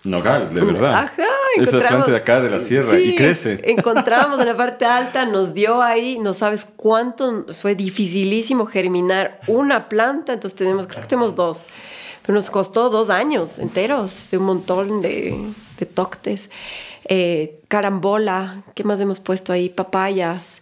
Nogal, 0.08 0.54
de 0.54 0.64
verdad. 0.64 0.96
Ajá, 0.96 1.24
Esa 1.58 1.80
planta 1.80 2.12
de 2.12 2.18
acá 2.18 2.42
de 2.42 2.50
la 2.50 2.60
sierra 2.60 3.00
y 3.00 3.16
crece. 3.16 3.60
Encontramos 3.64 4.40
en 4.40 4.48
la 4.48 4.56
parte 4.56 4.86
alta, 4.86 5.26
nos 5.26 5.54
dio 5.54 5.82
ahí, 5.82 6.18
no 6.20 6.34
sabes 6.34 6.68
cuánto, 6.76 7.46
fue 7.54 7.76
dificilísimo 7.76 8.66
germinar 8.66 9.40
una 9.48 9.90
planta, 9.90 10.34
entonces 10.34 10.58
tenemos, 10.58 10.88
creo 10.88 11.02
que 11.02 11.08
tenemos 11.08 11.36
dos. 11.36 11.64
Pero 12.26 12.36
nos 12.36 12.50
costó 12.50 12.90
dos 12.90 13.10
años 13.10 13.60
enteros, 13.60 14.34
un 14.34 14.44
montón 14.44 15.02
de, 15.02 15.54
de 15.78 15.86
toctes. 15.86 16.50
Eh, 17.10 17.62
carambola, 17.70 18.64
¿qué 18.76 18.84
más 18.84 19.00
hemos 19.00 19.22
puesto 19.22 19.54
ahí? 19.54 19.70
Papayas 19.70 20.62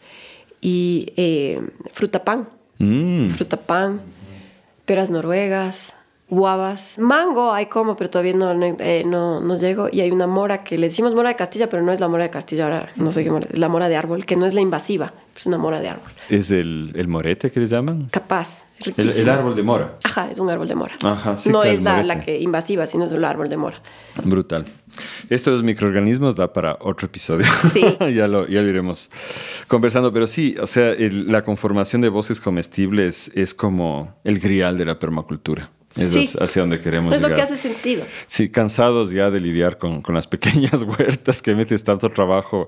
y 0.61 1.11
eh, 1.17 1.59
fruta 1.91 2.23
pan. 2.23 2.47
Mm. 2.77 3.29
Fruta 3.29 3.57
pan, 3.57 4.01
peras 4.85 5.09
noruegas, 5.09 5.95
guavas, 6.35 6.97
mango 6.99 7.53
hay 7.53 7.67
como, 7.67 7.95
pero 7.95 8.09
todavía 8.09 8.33
no, 8.33 8.51
eh, 8.51 9.03
no, 9.05 9.39
no, 9.39 9.57
llego. 9.57 9.87
Y 9.91 10.01
hay 10.01 10.11
una 10.11 10.27
mora 10.27 10.63
que 10.63 10.77
le 10.77 10.87
decimos 10.87 11.15
mora 11.15 11.29
de 11.29 11.35
Castilla, 11.35 11.69
pero 11.69 11.81
no 11.81 11.91
es 11.91 11.99
la 11.99 12.07
mora 12.07 12.23
de 12.23 12.29
Castilla, 12.29 12.65
ahora 12.65 12.89
no 12.97 13.11
sé 13.11 13.23
qué 13.23 13.31
mora, 13.31 13.47
es 13.51 13.57
la 13.57 13.69
mora 13.69 13.89
de 13.89 13.95
árbol, 13.95 14.25
que 14.25 14.35
no 14.35 14.45
es 14.45 14.53
la 14.53 14.61
invasiva, 14.61 15.13
es 15.35 15.45
una 15.45 15.57
mora 15.57 15.79
de 15.81 15.89
árbol. 15.89 16.11
¿Es 16.29 16.51
el, 16.51 16.91
el 16.95 17.07
morete 17.07 17.51
que 17.51 17.59
le 17.59 17.65
llaman? 17.65 18.07
Capaz. 18.11 18.65
El, 18.97 19.09
el, 19.09 19.29
árbol 19.29 19.55
de 19.55 19.63
mora. 19.63 19.97
Ajá, 20.03 20.29
es 20.29 20.37
un 20.37 20.49
árbol 20.49 20.67
de 20.67 20.75
mora. 20.75 20.95
Ajá, 21.01 21.37
sí, 21.37 21.49
no 21.49 21.63
es 21.63 21.81
la, 21.81 22.03
la, 22.03 22.19
que 22.19 22.39
invasiva, 22.39 22.85
sino 22.87 23.05
es 23.05 23.11
el 23.13 23.23
árbol 23.23 23.47
de 23.47 23.55
mora. 23.55 23.81
Brutal. 24.23 24.65
Esto 25.29 25.51
de 25.51 25.57
los 25.57 25.65
microorganismos 25.65 26.35
da 26.35 26.51
para 26.51 26.77
otro 26.81 27.07
episodio. 27.07 27.45
Sí. 27.71 27.81
ya, 28.13 28.27
lo, 28.27 28.47
ya 28.47 28.61
lo 28.61 28.69
iremos 28.69 29.09
conversando. 29.67 30.11
Pero 30.11 30.27
sí, 30.27 30.55
o 30.61 30.67
sea, 30.67 30.93
la 30.97 31.43
conformación 31.43 32.01
de 32.01 32.09
bosques 32.09 32.41
comestibles 32.41 33.31
es 33.33 33.53
como 33.53 34.13
el 34.25 34.39
grial 34.39 34.77
de 34.77 34.85
la 34.85 34.99
permacultura. 34.99 35.71
Es 35.95 36.35
hacia 36.35 36.61
donde 36.61 36.79
queremos 36.81 37.13
llegar. 37.13 37.23
Es 37.23 37.29
lo 37.29 37.35
que 37.35 37.41
hace 37.41 37.55
sentido. 37.55 38.03
Sí, 38.27 38.49
cansados 38.49 39.11
ya 39.11 39.31
de 39.31 39.39
lidiar 39.39 39.77
con, 39.77 40.01
con, 40.01 40.13
las 40.13 40.27
pequeñas 40.35 40.81
huertas 40.83 41.41
que 41.41 41.55
metes 41.55 41.83
tanto 41.83 42.09
trabajo 42.09 42.67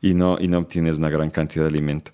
y 0.00 0.14
no, 0.14 0.38
y 0.40 0.48
no 0.48 0.58
obtienes 0.58 0.98
una 0.98 1.10
gran 1.10 1.30
cantidad 1.30 1.64
de 1.64 1.68
alimento. 1.68 2.12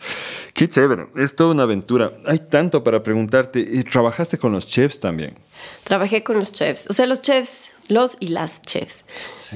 Qué 0.55 0.69
chévere, 0.69 1.07
es 1.17 1.37
toda 1.37 1.53
una 1.53 1.63
aventura. 1.63 2.13
Hay 2.27 2.41
tanto 2.41 2.83
para 2.83 3.03
preguntarte. 3.03 3.61
¿Y 3.61 3.85
¿Trabajaste 3.85 4.39
con 4.39 4.53
los 4.53 4.67
chefs 4.67 4.99
también? 4.99 5.39
Trabajé 5.85 6.25
con 6.25 6.39
los 6.39 6.53
chefs. 6.53 6.87
O 6.91 6.93
sea, 6.93 7.07
los 7.07 7.23
chefs, 7.23 7.71
los 7.87 8.17
y 8.19 8.29
las 8.29 8.61
chefs, 8.63 9.05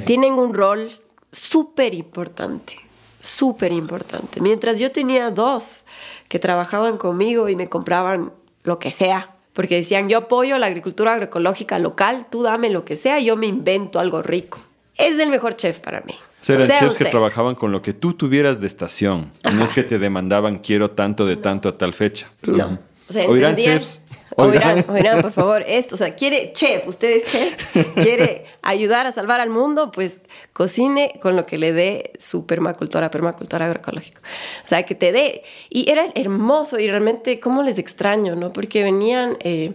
tienen 0.04 0.34
un 0.34 0.54
rol 0.54 0.90
súper 1.32 1.94
importante, 1.94 2.76
súper 3.20 3.72
importante. 3.72 4.40
Mientras 4.40 4.78
yo 4.78 4.92
tenía 4.92 5.30
dos 5.30 5.84
que 6.28 6.38
trabajaban 6.38 6.96
conmigo 6.96 7.48
y 7.48 7.56
me 7.56 7.68
compraban 7.68 8.32
lo 8.62 8.78
que 8.78 8.92
sea 8.92 9.31
porque 9.52 9.76
decían, 9.76 10.08
yo 10.08 10.18
apoyo 10.18 10.58
la 10.58 10.66
agricultura 10.66 11.12
agroecológica 11.14 11.78
local, 11.78 12.26
tú 12.30 12.42
dame 12.42 12.70
lo 12.70 12.84
que 12.84 12.96
sea, 12.96 13.20
yo 13.20 13.36
me 13.36 13.46
invento 13.46 14.00
algo 14.00 14.22
rico. 14.22 14.60
Es 14.96 15.18
el 15.18 15.30
mejor 15.30 15.56
chef 15.56 15.80
para 15.80 16.00
mí. 16.02 16.14
O 16.48 16.52
eran 16.52 16.68
chefs 16.68 16.96
que 16.96 17.04
trabajaban 17.04 17.54
con 17.54 17.72
lo 17.72 17.82
que 17.82 17.92
tú 17.92 18.14
tuvieras 18.14 18.60
de 18.60 18.66
estación. 18.66 19.30
No 19.52 19.64
es 19.64 19.72
que 19.72 19.82
te 19.82 19.98
demandaban, 19.98 20.58
quiero 20.58 20.90
tanto 20.90 21.24
de 21.24 21.36
tanto 21.36 21.68
a 21.68 21.78
tal 21.78 21.94
fecha. 21.94 22.30
No. 22.42 22.78
O 23.08 23.12
sea, 23.12 23.56
chefs 23.56 24.01
Oirán, 24.36 24.84
oirán, 24.88 25.22
por 25.22 25.32
favor, 25.32 25.64
esto, 25.66 25.94
o 25.94 25.98
sea, 25.98 26.14
quiere, 26.14 26.52
chef, 26.52 26.86
usted 26.86 27.10
es 27.10 27.24
chef, 27.26 27.94
quiere 27.94 28.46
ayudar 28.62 29.06
a 29.06 29.12
salvar 29.12 29.40
al 29.40 29.50
mundo, 29.50 29.90
pues 29.92 30.20
cocine 30.52 31.18
con 31.20 31.36
lo 31.36 31.44
que 31.44 31.58
le 31.58 31.72
dé 31.72 32.12
su 32.18 32.46
permacultora, 32.46 33.10
permacultora 33.10 33.66
agroecológico. 33.66 34.20
O 34.64 34.68
sea, 34.68 34.84
que 34.84 34.94
te 34.94 35.12
dé. 35.12 35.42
Y 35.70 35.90
era 35.90 36.06
hermoso 36.14 36.78
y 36.78 36.88
realmente, 36.88 37.40
¿cómo 37.40 37.62
les 37.62 37.78
extraño, 37.78 38.36
no? 38.36 38.52
Porque 38.52 38.82
venían... 38.82 39.36
Eh, 39.40 39.74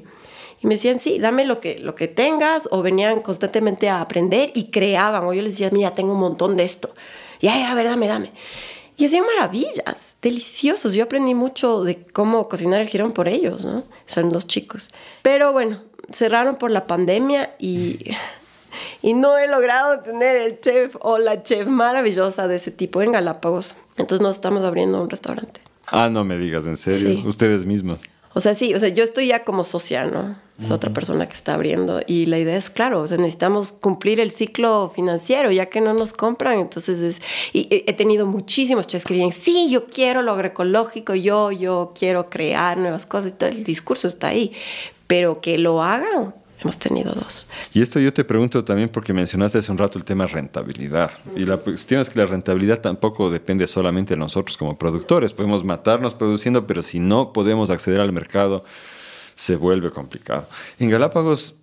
y 0.59 0.65
me 0.65 0.73
decían, 0.73 0.97
sí, 0.97 1.19
dame 1.19 1.45
lo 1.45 1.59
que, 1.59 1.77
lo 1.77 1.93
que 1.93 2.07
tengas, 2.07 2.67
o 2.71 2.81
venían 2.81 3.21
constantemente 3.21 3.89
a 3.89 4.01
aprender 4.01 4.51
y 4.55 4.71
creaban, 4.71 5.23
o 5.23 5.33
yo 5.33 5.43
les 5.43 5.51
decía, 5.51 5.69
mira, 5.71 5.91
tengo 5.93 6.13
un 6.13 6.19
montón 6.19 6.57
de 6.57 6.63
esto. 6.63 6.95
Y, 7.39 7.47
ay, 7.47 7.61
a 7.61 7.75
ver, 7.75 7.85
dame, 7.85 8.07
dame. 8.07 8.31
Y 8.97 9.05
hacían 9.05 9.25
maravillas, 9.25 10.17
deliciosos. 10.21 10.95
Yo 10.95 11.03
aprendí 11.03 11.35
mucho 11.35 11.83
de 11.83 12.03
cómo 12.03 12.49
cocinar 12.49 12.81
el 12.81 12.87
girón 12.87 13.13
por 13.13 13.27
ellos, 13.27 13.63
¿no? 13.63 13.83
Son 14.07 14.33
los 14.33 14.47
chicos. 14.47 14.89
Pero 15.21 15.53
bueno, 15.53 15.83
cerraron 16.11 16.55
por 16.55 16.71
la 16.71 16.87
pandemia 16.87 17.55
y, 17.59 17.99
y 19.03 19.13
no 19.13 19.37
he 19.37 19.47
logrado 19.47 19.99
tener 19.99 20.37
el 20.37 20.59
chef 20.59 20.95
o 20.99 21.19
la 21.19 21.43
chef 21.43 21.67
maravillosa 21.67 22.47
de 22.47 22.55
ese 22.55 22.71
tipo 22.71 23.03
en 23.03 23.11
Galápagos. 23.11 23.75
Entonces 23.97 24.21
nos 24.21 24.35
estamos 24.35 24.63
abriendo 24.63 24.99
un 24.99 25.09
restaurante. 25.09 25.61
Ah, 25.85 26.09
no 26.09 26.23
me 26.23 26.37
digas, 26.37 26.65
en 26.67 26.75
serio, 26.75 27.21
ustedes 27.25 27.65
mismos. 27.65 28.01
O 28.37 28.39
sea, 28.41 28.53
sí, 28.53 28.75
o 28.75 28.77
sea, 28.77 28.89
yo 28.89 29.03
estoy 29.03 29.29
ya 29.29 29.43
como 29.43 29.63
social, 29.63 30.11
¿no? 30.13 30.35
Es 30.63 30.69
otra 30.69 30.93
persona 30.93 31.27
que 31.27 31.33
está 31.33 31.55
abriendo. 31.55 32.01
Y 32.05 32.27
la 32.27 32.37
idea 32.37 32.55
es, 32.55 32.69
claro, 32.69 33.01
o 33.01 33.07
sea, 33.07 33.17
necesitamos 33.17 33.71
cumplir 33.71 34.19
el 34.19 34.29
ciclo 34.29 34.91
financiero, 34.93 35.51
ya 35.51 35.65
que 35.71 35.81
no 35.81 35.95
nos 35.95 36.13
compran. 36.13 36.59
Entonces, 36.59 36.99
es, 36.99 37.21
y 37.51 37.67
he 37.71 37.93
tenido 37.93 38.27
muchísimos 38.27 38.85
chefs 38.85 39.05
que 39.05 39.15
vienen, 39.15 39.33
sí, 39.33 39.71
yo 39.71 39.87
quiero 39.87 40.21
lo 40.21 40.33
agroecológico, 40.33 41.15
yo, 41.15 41.51
yo 41.51 41.93
quiero 41.97 42.29
crear 42.29 42.77
nuevas 42.77 43.07
cosas. 43.07 43.31
Y 43.31 43.33
todo 43.33 43.49
el 43.49 43.63
discurso 43.63 44.07
está 44.07 44.27
ahí. 44.27 44.51
Pero 45.07 45.41
que 45.41 45.57
lo 45.57 45.81
hagan, 45.81 46.35
Hemos 46.59 46.79
tenido 46.79 47.13
dos. 47.13 47.47
Y 47.73 47.81
esto 47.81 47.99
yo 47.99 48.11
te 48.13 48.23
pregunto 48.23 48.63
también 48.63 48.89
porque 48.89 49.13
mencionaste 49.13 49.59
hace 49.59 49.71
un 49.71 49.77
rato 49.77 49.99
el 49.99 50.05
tema 50.05 50.25
rentabilidad. 50.25 51.11
Y 51.35 51.45
la 51.45 51.57
cuestión 51.57 52.01
es 52.01 52.09
que 52.09 52.19
la 52.19 52.25
rentabilidad 52.25 52.81
tampoco 52.81 53.29
depende 53.29 53.67
solamente 53.67 54.15
de 54.15 54.19
nosotros 54.19 54.57
como 54.57 54.77
productores. 54.77 55.33
Podemos 55.33 55.63
matarnos 55.63 56.15
produciendo, 56.15 56.65
pero 56.65 56.81
si 56.81 56.99
no 56.99 57.31
podemos 57.31 57.69
acceder 57.69 57.99
al 58.01 58.11
mercado, 58.11 58.63
se 59.35 59.55
vuelve 59.55 59.91
complicado. 59.91 60.47
En 60.79 60.89
Galápagos, 60.89 61.55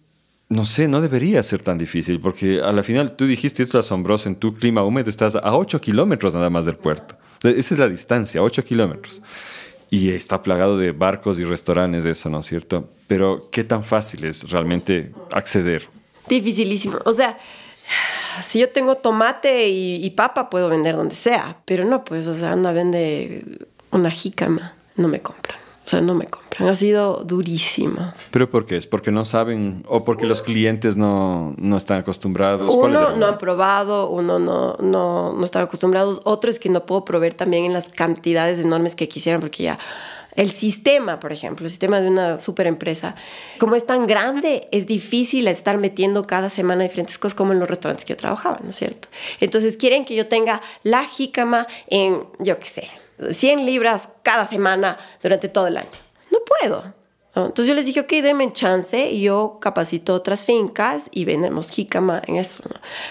no 0.48 0.64
sé, 0.64 0.86
no 0.86 1.00
debería 1.00 1.42
ser 1.42 1.62
tan 1.62 1.76
difícil 1.76 2.20
porque 2.20 2.60
a 2.60 2.70
la 2.72 2.84
final 2.84 3.16
tú 3.16 3.26
dijiste 3.26 3.62
esto 3.64 3.80
es 3.80 3.86
asombroso, 3.86 4.28
en 4.28 4.36
tu 4.36 4.54
clima 4.54 4.84
húmedo 4.84 5.10
estás 5.10 5.34
a 5.34 5.56
8 5.56 5.80
kilómetros 5.80 6.34
nada 6.34 6.50
más 6.50 6.66
del 6.66 6.76
puerto. 6.76 7.16
esa 7.42 7.74
es 7.74 7.78
la 7.80 7.88
distancia, 7.88 8.42
8 8.42 8.62
kilómetros 8.62 9.22
y 9.94 10.10
está 10.10 10.42
plagado 10.42 10.76
de 10.76 10.90
barcos 10.90 11.38
y 11.38 11.44
restaurantes, 11.44 12.04
eso, 12.04 12.28
¿no 12.28 12.40
es 12.40 12.46
cierto? 12.46 12.90
Pero 13.06 13.48
¿qué 13.52 13.62
tan 13.62 13.84
fácil 13.84 14.24
es 14.24 14.50
realmente 14.50 15.12
acceder? 15.30 15.88
Dificilísimo. 16.28 16.98
O 17.04 17.12
sea, 17.12 17.38
si 18.42 18.58
yo 18.58 18.70
tengo 18.70 18.96
tomate 18.96 19.68
y, 19.68 20.10
papa, 20.10 20.50
puedo 20.50 20.68
vender 20.68 20.96
donde 20.96 21.14
sea, 21.14 21.58
pero 21.64 21.84
no, 21.84 22.04
pues, 22.04 22.26
o 22.26 22.34
sea, 22.34 22.50
anda, 22.50 22.72
vende 22.72 23.44
una 23.92 24.10
jícama, 24.10 24.74
no 24.96 25.06
me 25.06 25.22
compran. 25.22 25.60
O 25.84 25.88
sea, 25.88 26.00
no 26.00 26.14
me 26.14 26.26
compran. 26.26 26.68
Ha 26.68 26.74
sido 26.74 27.24
durísimo. 27.24 28.12
¿Pero 28.30 28.48
por 28.48 28.64
qué? 28.64 28.76
¿Es 28.76 28.86
porque 28.86 29.10
no 29.10 29.24
saben 29.24 29.82
o 29.86 30.04
porque 30.04 30.24
los 30.24 30.40
clientes 30.40 30.96
no, 30.96 31.54
no 31.58 31.76
están 31.76 31.98
acostumbrados? 31.98 32.72
Uno 32.74 33.14
no 33.16 33.26
han 33.26 33.36
probado, 33.36 34.08
uno 34.08 34.38
no, 34.38 34.76
no, 34.80 35.34
no 35.34 35.44
están 35.44 35.64
acostumbrados. 35.64 36.22
Otro 36.24 36.48
es 36.48 36.58
que 36.58 36.70
no 36.70 36.86
puedo 36.86 37.04
proveer 37.04 37.34
también 37.34 37.64
en 37.64 37.74
las 37.74 37.88
cantidades 37.88 38.60
enormes 38.60 38.94
que 38.94 39.08
quisieran 39.08 39.40
porque 39.40 39.64
ya... 39.64 39.78
El 40.36 40.50
sistema, 40.50 41.20
por 41.20 41.30
ejemplo, 41.30 41.64
el 41.64 41.70
sistema 41.70 42.00
de 42.00 42.08
una 42.08 42.38
super 42.38 42.66
empresa, 42.66 43.14
como 43.60 43.76
es 43.76 43.86
tan 43.86 44.08
grande, 44.08 44.66
es 44.72 44.88
difícil 44.88 45.46
estar 45.46 45.78
metiendo 45.78 46.26
cada 46.26 46.50
semana 46.50 46.82
diferentes 46.82 47.18
cosas 47.18 47.36
como 47.36 47.52
en 47.52 47.60
los 47.60 47.68
restaurantes 47.68 48.04
que 48.04 48.14
yo 48.14 48.16
trabajaba, 48.16 48.58
¿no 48.64 48.70
es 48.70 48.76
cierto? 48.76 49.06
Entonces 49.38 49.76
quieren 49.76 50.04
que 50.04 50.16
yo 50.16 50.26
tenga 50.26 50.60
la 50.82 51.04
jícama 51.04 51.68
en, 51.86 52.24
yo 52.40 52.58
qué 52.58 52.68
sé, 52.68 52.90
100 53.30 53.66
libras 53.66 54.08
cada 54.22 54.46
semana 54.46 54.98
durante 55.22 55.48
todo 55.48 55.66
el 55.66 55.76
año. 55.76 55.88
No 56.30 56.38
puedo. 56.60 56.94
Entonces 57.36 57.66
yo 57.66 57.74
les 57.74 57.86
dije, 57.86 58.00
ok, 58.00 58.12
denme 58.22 58.52
chance, 58.52 59.10
y 59.10 59.22
yo 59.22 59.58
capacito 59.60 60.14
otras 60.14 60.44
fincas 60.44 61.08
y 61.10 61.24
vendemos 61.24 61.68
jícama 61.68 62.22
en 62.26 62.36
eso. 62.36 62.62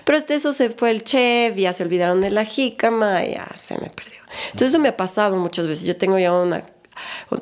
Pero 0.06 0.18
este 0.18 0.36
eso 0.36 0.54
se 0.54 0.70
fue 0.70 0.92
el 0.92 1.04
chef, 1.04 1.58
ya 1.58 1.74
se 1.74 1.84
olvidaron 1.84 2.22
de 2.22 2.32
la 2.32 2.46
jícama, 2.46 3.26
y 3.26 3.34
ya 3.34 3.48
se 3.56 3.74
me 3.76 3.90
perdió. 3.90 4.20
Entonces 4.46 4.70
eso 4.70 4.80
me 4.80 4.90
ha 4.90 4.98
pasado 4.98 5.36
muchas 5.36 5.68
veces. 5.68 5.86
Yo 5.86 5.98
tengo 5.98 6.18
ya 6.18 6.32
una 6.32 6.66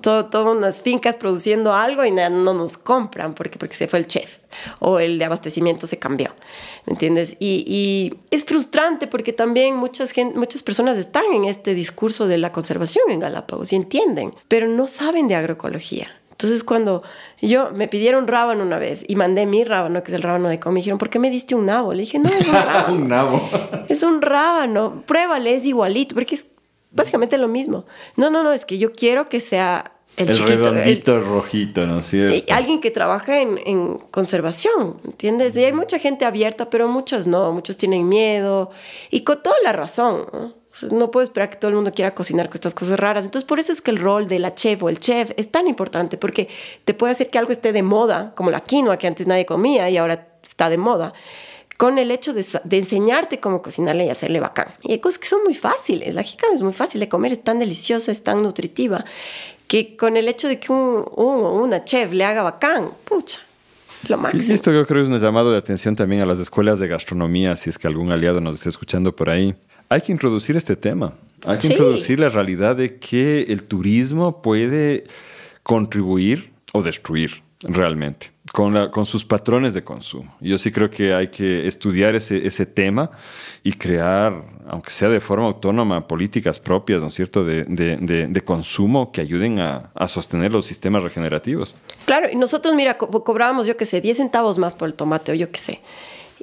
todas 0.02 0.34
unas 0.34 0.82
fincas 0.82 1.16
produciendo 1.16 1.74
algo 1.74 2.06
y 2.06 2.12
no 2.12 2.54
nos 2.54 2.78
compran 2.78 3.34
porque, 3.34 3.58
porque 3.58 3.76
se 3.76 3.88
fue 3.88 4.00
el 4.00 4.08
chef 4.08 4.40
o 4.80 5.00
el 5.00 5.20
de 5.20 5.26
abastecimiento 5.26 5.88
se 5.88 6.00
cambió, 6.00 6.34
¿me 6.86 6.94
entiendes? 6.94 7.36
Y, 7.40 7.64
y 7.68 8.20
es 8.32 8.46
frustrante 8.46 9.08
porque 9.08 9.34
también 9.34 9.76
muchas, 9.76 10.12
gente, 10.12 10.38
muchas 10.38 10.64
personas 10.64 10.98
están 10.98 11.26
en 11.34 11.46
este 11.46 11.74
discurso 11.74 12.28
de 12.28 12.38
la 12.38 12.52
conservación 12.52 13.10
en 13.10 13.20
Galápagos 13.20 13.72
y 13.74 13.76
entienden, 13.76 14.34
pero 14.48 14.68
no 14.68 14.88
saben 14.88 15.28
de 15.28 15.36
agroecología. 15.36 16.10
Entonces 16.32 16.64
cuando 16.64 17.04
yo 17.40 17.70
me 17.72 17.88
pidieron 17.88 18.26
rábano 18.26 18.64
una 18.64 18.80
vez 18.80 19.06
y 19.08 19.16
mandé 19.16 19.46
mi 19.46 19.64
rábano, 19.64 20.02
que 20.02 20.10
es 20.12 20.16
el 20.16 20.24
rábano 20.24 20.50
de 20.50 20.60
com, 20.60 20.74
me 20.74 20.80
dijeron, 20.80 20.98
¿por 20.98 21.12
qué 21.12 21.20
me 21.20 21.30
diste 21.30 21.54
un 21.54 21.68
nabo? 21.68 21.94
Le 21.94 22.02
dije, 22.02 22.18
no, 22.18 22.30
es 22.30 22.48
un 22.48 22.54
rábano. 22.54 22.94
un 22.96 23.08
nabo. 23.08 23.50
es 23.88 24.02
un 24.02 24.22
rábano, 24.24 25.04
pruébale, 25.06 25.54
es 25.54 25.66
igualito, 25.66 26.16
porque 26.16 26.34
es 26.34 26.46
básicamente 26.92 27.38
lo 27.38 27.48
mismo. 27.48 27.86
No, 28.16 28.30
no, 28.30 28.44
no, 28.44 28.54
es 28.54 28.66
que 28.66 28.78
yo 28.78 28.94
quiero 28.94 29.30
que 29.30 29.40
sea 29.40 29.94
el, 30.18 30.30
el 30.30 30.38
redondito 30.38 31.20
rojito, 31.22 31.88
¿no 31.88 32.00
es 32.00 32.06
cierto? 32.06 32.54
Alguien 32.54 32.82
que 32.82 32.92
trabaja 32.92 33.42
en, 33.42 33.60
en, 33.66 33.98
conservación, 33.98 34.98
¿entiendes? 35.06 35.56
Y 35.56 35.64
hay 35.64 35.74
mucha 35.74 36.00
gente 36.00 36.26
abierta, 36.26 36.70
pero 36.70 36.88
muchos 36.88 37.28
no, 37.28 37.52
muchos 37.54 37.78
tienen 37.78 38.08
miedo 38.08 38.72
y 39.10 39.22
con 39.22 39.42
toda 39.42 39.56
la 39.64 39.74
razón. 39.74 40.26
¿no? 40.34 40.62
no 40.92 41.12
puedo 41.12 41.24
esperar 41.24 41.50
que 41.50 41.58
todo 41.58 41.70
el 41.70 41.76
mundo 41.76 41.94
quiera 41.94 42.16
cocinar 42.16 42.48
con 42.48 42.56
estas 42.56 42.74
cosas 42.74 43.00
raras. 43.00 43.26
Entonces, 43.26 43.48
por 43.48 43.60
eso 43.60 43.72
es 43.72 43.82
que 43.82 43.92
el 43.92 43.98
rol 43.98 44.28
de 44.28 44.40
la 44.40 44.56
chef 44.56 44.84
o 44.84 44.90
el 44.90 45.00
chef 45.00 45.32
es 45.38 45.52
tan 45.52 45.68
importante, 45.68 46.18
porque 46.18 46.48
te 46.86 46.94
puede 46.94 47.12
hacer 47.12 47.30
que 47.30 47.38
algo 47.38 47.52
esté 47.52 47.74
de 47.74 47.84
moda, 47.84 48.34
como 48.36 48.52
la 48.52 48.62
quinoa 48.62 48.98
que 48.98 49.08
antes 49.08 49.28
nadie 49.28 49.46
comía 49.46 49.90
y 49.90 49.98
ahora 49.98 50.28
está 50.44 50.70
de 50.70 50.78
moda, 50.78 51.14
con 51.82 51.98
el 51.98 52.12
hecho 52.12 52.36
de, 52.36 52.46
enseñarte 52.70 53.40
cómo 53.40 53.64
cocinarle 53.64 54.06
y 54.06 54.10
hacerle 54.10 54.40
bacán. 54.40 54.68
Y 54.84 54.92
hay 54.92 55.00
cosas 55.00 55.18
que 55.18 55.28
son 55.28 55.40
muy 55.44 55.56
fáciles. 55.56 56.14
La 56.14 56.22
jícama 56.22 56.54
es 56.54 56.62
muy 56.62 56.74
fácil 56.74 57.00
de 57.00 57.10
comer, 57.10 57.32
es 57.32 57.44
tan 57.44 57.58
deliciosa, 57.58 58.12
es 58.12 58.22
tan 58.22 58.44
nutritiva, 58.44 59.04
que 59.66 59.98
con 59.98 60.16
el 60.16 60.28
hecho 60.28 60.48
de 60.48 60.60
que 60.60 60.72
un, 60.72 61.04
una 61.18 61.84
chef 61.84 62.14
le 62.14 62.24
haga 62.24 62.44
bacán, 62.44 62.92
pucha, 63.04 63.40
lo 64.08 64.18
máximo. 64.20 64.44
Y 64.48 64.54
esto 64.54 64.72
yo 64.72 64.86
creo 64.86 65.02
es 65.02 65.10
un 65.10 65.18
llamado 65.18 65.52
de 65.52 65.58
atención 65.58 65.96
también 65.96 66.22
a 66.22 66.28
las 66.28 66.38
escuelas 66.38 66.78
de 66.78 66.88
gastronomía, 66.88 67.56
si 67.56 67.72
es 67.72 67.80
que 67.80 67.88
algún 67.88 68.12
aliado 68.12 68.40
nos 68.42 68.58
está 68.58 68.70
escuchando 68.70 69.16
por 69.16 69.32
ahí 69.32 69.56
hay 69.90 70.00
que 70.00 70.14
introducir 70.14 70.56
este 70.56 70.78
tema. 70.78 71.16
Hay 71.46 71.58
que 71.58 71.68
introducir 71.68 72.18
la 72.18 72.30
realidad 72.30 72.78
de 72.78 72.98
que 72.98 73.42
el 73.50 73.66
turismo 73.66 74.42
puede 74.42 75.04
contribuir 75.64 76.54
o 76.72 76.82
destruir 76.82 77.44
realmente 77.62 78.32
con, 78.52 78.90
con 78.92 79.06
sus 79.06 79.24
patrones 79.24 79.74
de 79.74 79.84
consumo. 79.84 80.36
Yo 80.42 80.58
sí 80.58 80.72
creo 80.72 80.90
que 80.90 81.14
hay 81.14 81.30
que 81.30 81.68
estudiar 81.68 82.16
ese, 82.16 82.46
ese 82.46 82.66
tema 82.66 83.12
y 83.64 83.74
crear, 83.74 84.44
aunque 84.68 84.92
sea 84.92 85.10
de 85.10 85.20
forma 85.20 85.46
autónoma, 85.46 86.08
políticas 86.08 86.60
propias, 86.60 87.02
¿no 87.02 87.08
es 87.08 87.14
cierto?, 87.14 87.46
de, 87.46 87.64
de, 87.66 88.42
consumo 88.42 89.12
que 89.12 89.22
ayuden 89.22 89.60
a, 89.60 89.92
a, 89.94 90.08
sostener 90.08 90.52
los 90.52 90.66
sistemas 90.66 91.04
regenerativos. 91.04 91.76
Claro, 92.06 92.28
y 92.32 92.36
nosotros, 92.36 92.74
mira, 92.76 92.98
cobrábamos, 92.98 93.68
yo 93.68 93.78
qué 93.78 93.86
sé, 93.86 94.02
10 94.02 94.18
centavos 94.18 94.58
más 94.58 94.76
por 94.76 94.88
el 94.88 94.96
tomate 94.96 95.32
o 95.32 95.36
yo 95.36 95.52
qué 95.52 95.60
sé, 95.60 95.82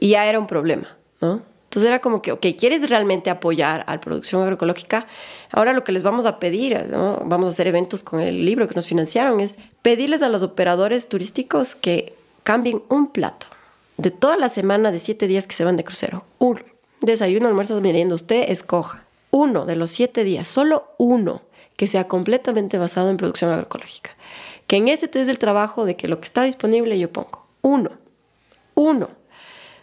y 0.00 0.10
ya 0.10 0.26
era 0.26 0.38
un 0.38 0.46
problema, 0.46 0.96
¿no? 1.20 1.42
Entonces 1.68 1.88
era 1.88 1.98
como 1.98 2.22
que, 2.22 2.32
ok, 2.32 2.46
¿quieres 2.58 2.88
realmente 2.88 3.28
apoyar 3.28 3.84
a 3.86 3.94
la 3.94 4.00
producción 4.00 4.40
agroecológica? 4.40 5.06
Ahora 5.52 5.74
lo 5.74 5.84
que 5.84 5.92
les 5.92 6.02
vamos 6.02 6.24
a 6.24 6.38
pedir, 6.38 6.86
¿no? 6.90 7.20
vamos 7.26 7.44
a 7.44 7.48
hacer 7.48 7.66
eventos 7.66 8.02
con 8.02 8.20
el 8.20 8.46
libro 8.46 8.66
que 8.68 8.74
nos 8.74 8.86
financiaron, 8.86 9.40
es 9.40 9.56
pedirles 9.82 10.22
a 10.22 10.30
los 10.30 10.42
operadores 10.42 11.10
turísticos 11.10 11.74
que 11.74 12.14
cambien 12.42 12.82
un 12.88 13.08
plato 13.08 13.48
de 13.98 14.10
toda 14.10 14.38
la 14.38 14.48
semana 14.48 14.90
de 14.90 14.98
siete 14.98 15.26
días 15.26 15.46
que 15.46 15.54
se 15.54 15.64
van 15.64 15.76
de 15.76 15.84
crucero. 15.84 16.24
Un 16.38 16.64
desayuno, 17.02 17.48
almuerzo, 17.48 17.78
merienda, 17.82 18.14
usted 18.14 18.50
escoja 18.50 19.04
uno 19.30 19.66
de 19.66 19.76
los 19.76 19.90
siete 19.90 20.24
días, 20.24 20.48
solo 20.48 20.94
uno 20.96 21.42
que 21.76 21.86
sea 21.86 22.08
completamente 22.08 22.78
basado 22.78 23.10
en 23.10 23.18
producción 23.18 23.50
agroecológica. 23.50 24.12
Que 24.66 24.76
en 24.76 24.88
ese 24.88 25.06
te 25.06 25.20
es 25.20 25.28
el 25.28 25.38
trabajo 25.38 25.84
de 25.84 25.96
que 25.96 26.08
lo 26.08 26.18
que 26.18 26.24
está 26.24 26.44
disponible 26.44 26.98
yo 26.98 27.12
pongo. 27.12 27.46
Uno. 27.60 27.90
Uno. 28.74 29.10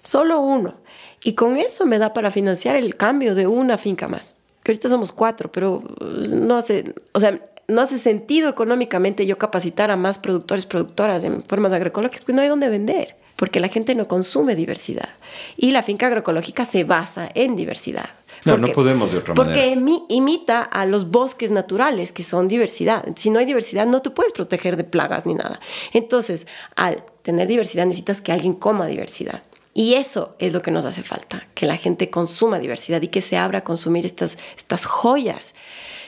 Solo 0.01 0.39
uno 0.39 0.84
y 1.25 1.33
con 1.33 1.57
eso 1.57 1.87
me 1.87 1.97
da 1.97 2.13
para 2.13 2.29
financiar 2.29 2.75
el 2.75 2.95
cambio 2.95 3.33
de 3.33 3.47
una 3.47 3.79
finca 3.79 4.07
más. 4.07 4.37
Que 4.61 4.71
ahorita 4.71 4.89
somos 4.89 5.11
cuatro, 5.11 5.51
pero 5.51 5.81
pues, 5.97 6.29
no 6.29 6.55
hace, 6.55 6.93
o 7.13 7.19
sea, 7.19 7.39
no 7.67 7.81
hace 7.81 7.97
sentido 7.97 8.47
económicamente 8.47 9.25
yo 9.25 9.39
capacitar 9.39 9.89
a 9.89 9.95
más 9.95 10.19
productores, 10.19 10.67
productoras 10.67 11.23
en 11.23 11.41
formas 11.41 11.73
agroecológicas, 11.73 12.23
pues 12.25 12.35
no 12.35 12.43
hay 12.43 12.47
dónde 12.47 12.69
vender, 12.69 13.15
porque 13.37 13.59
la 13.59 13.69
gente 13.69 13.95
no 13.95 14.05
consume 14.05 14.55
diversidad. 14.55 15.09
Y 15.57 15.71
la 15.71 15.81
finca 15.81 16.05
agroecológica 16.05 16.63
se 16.63 16.83
basa 16.83 17.27
en 17.33 17.55
diversidad. 17.55 18.11
No, 18.45 18.57
no 18.57 18.67
podemos 18.67 19.11
de 19.11 19.17
otra 19.17 19.33
manera. 19.33 19.55
Porque 19.55 20.05
imita 20.09 20.61
a 20.61 20.85
los 20.85 21.09
bosques 21.09 21.49
naturales, 21.49 22.11
que 22.11 22.21
son 22.21 22.47
diversidad. 22.47 23.03
Si 23.15 23.31
no 23.31 23.39
hay 23.39 23.45
diversidad, 23.47 23.87
no 23.87 24.03
te 24.03 24.11
puedes 24.11 24.31
proteger 24.31 24.77
de 24.77 24.83
plagas 24.83 25.25
ni 25.25 25.33
nada. 25.33 25.59
Entonces, 25.91 26.45
al 26.75 27.03
tener 27.23 27.47
diversidad, 27.47 27.87
necesitas 27.87 28.21
que 28.21 28.31
alguien 28.31 28.53
coma 28.53 28.85
diversidad. 28.85 29.41
Y 29.77 29.95
eso 29.95 30.37
es 30.39 30.53
lo 30.53 30.61
que 30.61 30.71
nos 30.71 30.85
hace 30.85 31.03
falta, 31.03 31.49
que 31.53 31.65
la 31.65 31.75
gente 31.75 32.09
consuma 32.09 32.59
diversidad 32.59 33.01
y 33.01 33.09
que 33.09 33.21
se 33.21 33.35
abra 33.35 33.59
a 33.59 33.63
consumir 33.65 34.05
estas, 34.05 34.37
estas 34.55 34.85
joyas. 34.85 35.53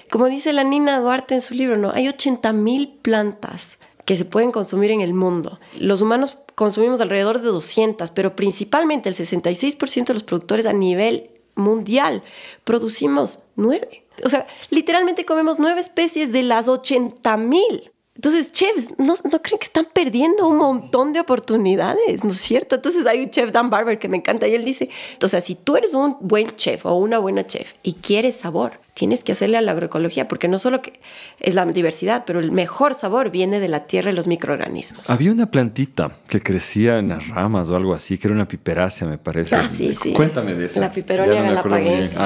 Como 0.09 0.27
dice 0.27 0.53
la 0.53 0.63
Nina 0.63 1.01
Duarte 1.01 1.33
en 1.33 1.41
su 1.41 1.53
libro, 1.53 1.75
¿no? 1.75 1.91
hay 1.91 2.07
80 2.07 2.53
mil 2.53 2.87
plantas 3.01 3.77
que 4.05 4.15
se 4.15 4.23
pueden 4.23 4.53
consumir 4.53 4.91
en 4.91 5.01
el 5.01 5.13
mundo. 5.13 5.59
Los 5.77 5.99
humanos 5.99 6.37
consumimos 6.55 7.01
alrededor 7.01 7.41
de 7.41 7.49
200, 7.49 8.09
pero 8.11 8.37
principalmente 8.37 9.09
el 9.09 9.15
66% 9.15 10.05
de 10.05 10.13
los 10.13 10.23
productores 10.23 10.65
a 10.65 10.71
nivel 10.71 11.29
mundial 11.55 12.23
producimos 12.63 13.39
nueve. 13.57 14.05
O 14.23 14.29
sea, 14.29 14.47
literalmente 14.69 15.25
comemos 15.25 15.59
nueve 15.59 15.81
especies 15.81 16.31
de 16.31 16.43
las 16.43 16.69
80 16.69 17.35
mil. 17.35 17.91
Entonces, 18.17 18.51
chefs, 18.51 18.97
¿no, 18.97 19.13
¿no, 19.31 19.41
creen 19.43 19.59
que 19.59 19.65
están 19.65 19.85
perdiendo 19.93 20.47
un 20.47 20.57
montón 20.57 21.13
de 21.13 21.19
oportunidades? 21.19 22.23
¿No 22.23 22.31
es 22.31 22.39
cierto? 22.39 22.75
Entonces, 22.75 23.05
hay 23.05 23.21
un 23.21 23.29
chef, 23.29 23.51
Dan 23.51 23.69
Barber, 23.69 23.99
que 23.99 24.09
me 24.09 24.17
encanta 24.17 24.47
y 24.47 24.55
él 24.55 24.65
dice, 24.65 24.89
o 25.23 25.29
sea, 25.29 25.39
si 25.39 25.53
tú 25.53 25.77
eres 25.77 25.93
un 25.93 26.17
buen 26.19 26.55
chef 26.55 26.87
o 26.87 26.95
una 26.95 27.19
buena 27.19 27.45
chef 27.45 27.73
y 27.83 27.93
quieres 27.93 28.35
sabor, 28.35 28.79
tienes 28.97 29.23
que 29.23 29.31
hacerle 29.31 29.57
a 29.57 29.61
la 29.61 29.73
agroecología, 29.73 30.27
porque 30.27 30.47
no 30.47 30.57
solo 30.57 30.81
que 30.81 30.93
es 31.39 31.53
la 31.53 31.63
diversidad, 31.67 32.23
pero 32.25 32.39
el 32.39 32.51
mejor 32.51 32.95
sabor 32.95 33.29
viene 33.29 33.59
de 33.59 33.67
la 33.67 33.85
tierra 33.85 34.09
y 34.09 34.13
los 34.15 34.25
microorganismos. 34.25 35.07
Había 35.07 35.31
una 35.31 35.51
plantita 35.51 36.17
que 36.27 36.41
crecía 36.41 36.97
en 36.97 37.09
las 37.09 37.27
ramas 37.27 37.69
o 37.69 37.75
algo 37.75 37.93
así, 37.93 38.17
que 38.17 38.27
era 38.27 38.33
una 38.33 38.47
piperácea, 38.47 39.07
me 39.07 39.19
parece. 39.19 39.55
Ah, 39.55 39.69
sí, 39.69 39.93
sí. 39.93 40.13
Cuéntame 40.13 40.55
de 40.55 40.65
eso. 40.65 40.79
La 40.79 40.91
piperonia 40.91 41.43
galapaguensis. 41.43 42.17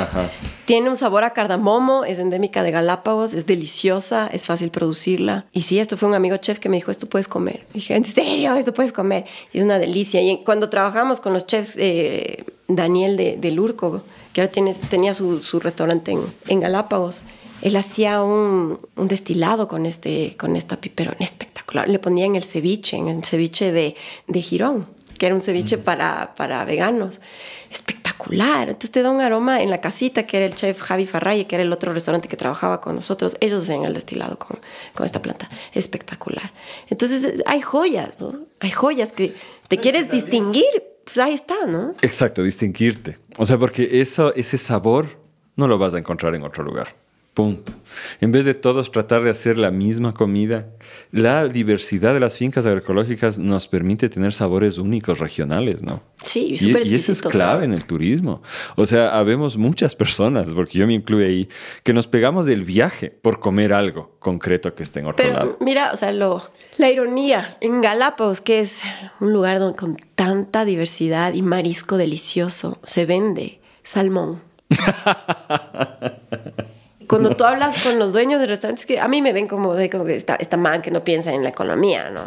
Tiene 0.64 0.90
un 0.90 0.96
sabor 0.96 1.26
a 1.26 1.34
cardamomo, 1.34 2.06
es 2.06 2.20
endémica 2.20 2.64
de 2.64 2.72
Galápagos, 2.72 3.34
es 3.34 3.46
deliciosa, 3.46 4.30
es 4.32 4.46
fácil 4.46 4.72
producirla. 4.72 5.48
Y 5.52 5.64
sí, 5.64 5.78
esto 5.78 5.98
fue 5.98 6.08
un 6.08 6.16
amigo 6.16 6.38
chef 6.38 6.60
que 6.60 6.70
me 6.70 6.78
dijo, 6.78 6.90
esto 6.90 7.10
puedes 7.10 7.28
comer. 7.28 7.66
dije, 7.74 7.98
¿en 7.98 8.06
serio? 8.06 8.54
Esto 8.56 8.74
puedes 8.74 8.94
comer. 8.94 9.26
Y 9.52 9.58
es 9.58 9.66
una 9.66 9.78
delicia. 9.78 10.22
Y 10.22 10.42
cuando 10.46 10.70
trabajamos 10.70 11.20
con 11.20 11.34
los 11.34 11.46
chefs, 11.48 11.76
eh, 11.78 12.46
Daniel 12.70 13.18
de, 13.18 13.36
de 13.36 13.52
Lurco, 13.52 14.06
que 14.34 14.42
ahora 14.42 14.52
tiene, 14.52 14.74
tenía 14.74 15.14
su, 15.14 15.42
su 15.42 15.60
restaurante 15.60 16.12
en, 16.12 16.22
en, 16.48 16.60
Galápagos. 16.60 17.24
Él 17.62 17.76
hacía 17.76 18.24
un, 18.24 18.80
un, 18.96 19.08
destilado 19.08 19.68
con, 19.68 19.86
este, 19.86 20.36
con 20.38 20.56
esta 20.56 20.82
piperón 20.82 21.16
espectacular. 21.20 21.88
Le 21.88 22.00
ponía 22.00 22.26
en 22.26 22.36
el 22.36 22.44
ceviche, 22.44 22.98
en 22.98 23.08
el 23.08 23.24
ceviche 23.24 23.72
de, 23.72 23.96
de 24.28 24.42
Girón, 24.42 24.88
que 25.18 25.28
era 25.28 25.36
un 25.36 25.42
ceviche 25.42 25.78
mm. 25.78 25.84
para, 25.84 26.34
para 26.36 26.66
veganos. 26.66 27.22
Espectacular. 27.70 28.70
Entonces 28.70 28.92
te 28.92 29.02
da 29.02 29.12
un 29.12 29.22
aroma 29.22 29.62
en 29.62 29.70
la 29.70 29.82
casita, 29.82 30.26
que 30.26 30.38
era 30.38 30.46
el 30.46 30.56
chef 30.56 30.80
Javi 30.80 31.06
Farray, 31.06 31.46
que 31.46 31.56
era 31.56 31.64
el 31.64 31.72
otro 31.72 31.94
restaurante 31.94 32.28
que 32.28 32.38
trabajaba 32.38 32.82
con 32.82 32.96
nosotros. 32.96 33.38
Ellos 33.40 33.64
hacían 33.64 33.84
el 33.84 33.94
destilado 33.94 34.40
con, 34.40 34.60
con 34.94 35.06
esta 35.06 35.22
planta. 35.22 35.50
Espectacular. 35.74 36.54
Entonces 36.90 37.44
hay 37.46 37.62
joyas, 37.62 38.20
¿no? 38.20 38.40
Hay 38.60 38.72
joyas 38.72 39.12
que 39.12 39.36
te 39.68 39.78
quieres 39.78 40.12
distinguir, 40.12 40.91
pues 41.14 41.26
ahí 41.26 41.34
está, 41.34 41.66
¿no? 41.68 41.94
Exacto, 42.02 42.44
distinguirte. 42.44 43.18
O 43.38 43.46
sea, 43.46 43.58
porque 43.58 44.02
eso, 44.02 44.34
ese 44.36 44.58
sabor 44.58 45.08
no 45.56 45.68
lo 45.68 45.78
vas 45.78 45.94
a 45.94 46.00
encontrar 46.00 46.36
en 46.36 46.44
otro 46.44 46.64
lugar. 46.64 46.96
Punto. 47.34 47.72
En 48.20 48.34
vez 48.34 48.44
de 48.44 48.54
todos 48.54 48.92
tratar 48.92 49.24
de 49.24 49.30
hacer 49.30 49.58
la 49.58 49.72
misma 49.72 50.14
comida, 50.14 50.68
la 51.14 51.48
diversidad 51.48 52.14
de 52.14 52.20
las 52.20 52.38
fincas 52.38 52.66
agroecológicas 52.66 53.40
nos 53.40 53.70
permite 53.70 54.10
tener 54.10 54.34
sabores 54.34 54.78
únicos 54.78 55.20
regionales, 55.20 55.82
¿no? 55.82 56.04
Sí, 56.22 56.56
y, 56.60 56.88
y 56.90 56.96
eso 56.96 57.14
es 57.14 57.22
clave 57.22 57.64
en 57.64 57.72
el 57.72 57.86
turismo. 57.86 58.42
O 58.76 58.86
sea, 58.86 59.18
habemos 59.18 59.56
muchas 59.56 59.96
personas, 59.96 60.54
porque 60.54 60.80
yo 60.80 60.88
me 60.88 60.94
incluyo 60.94 61.26
ahí, 61.26 61.48
que 61.84 61.94
nos 61.94 62.06
pegamos 62.06 62.46
del 62.46 62.66
viaje 62.66 63.10
por 63.10 63.40
comer 63.40 63.72
algo 63.72 64.18
concreto 64.20 64.76
que 64.76 64.84
esté 64.84 65.00
en 65.00 65.06
otro 65.06 65.26
Pero, 65.26 65.34
lado. 65.34 65.58
Mira, 65.62 65.92
o 65.94 65.96
sea, 65.96 66.12
lo, 66.12 66.42
la 66.78 66.90
ironía 66.90 67.56
en 67.62 67.82
Galápagos, 67.82 68.42
que 68.42 68.60
es 68.60 68.82
un 69.22 69.32
lugar 69.32 69.60
donde, 69.60 69.78
con 69.78 69.96
tanta 70.16 70.66
diversidad 70.66 71.34
y 71.34 71.44
marisco 71.44 71.96
delicioso, 71.96 72.78
se 72.84 73.06
vende 73.06 73.62
salmón. 73.84 74.42
cuando 77.12 77.36
tú 77.38 77.44
hablas 77.44 77.84
con 77.84 78.00
los 78.00 78.14
dueños 78.14 78.42
de 78.42 78.48
restaurantes, 78.48 78.88
que 78.88 79.00
a 79.00 79.08
mí 79.08 79.22
me 79.22 79.34
ven 79.34 79.46
como 79.48 79.76
de 79.76 79.90
como 79.90 80.06
que 80.06 80.16
esta, 80.16 80.36
esta 80.36 80.58
man 80.58 80.82
que 80.82 80.90
no 80.90 81.04
piensa 81.04 81.32
en 81.34 81.44
la 81.44 81.50
economía, 81.50 82.10
¿no? 82.10 82.22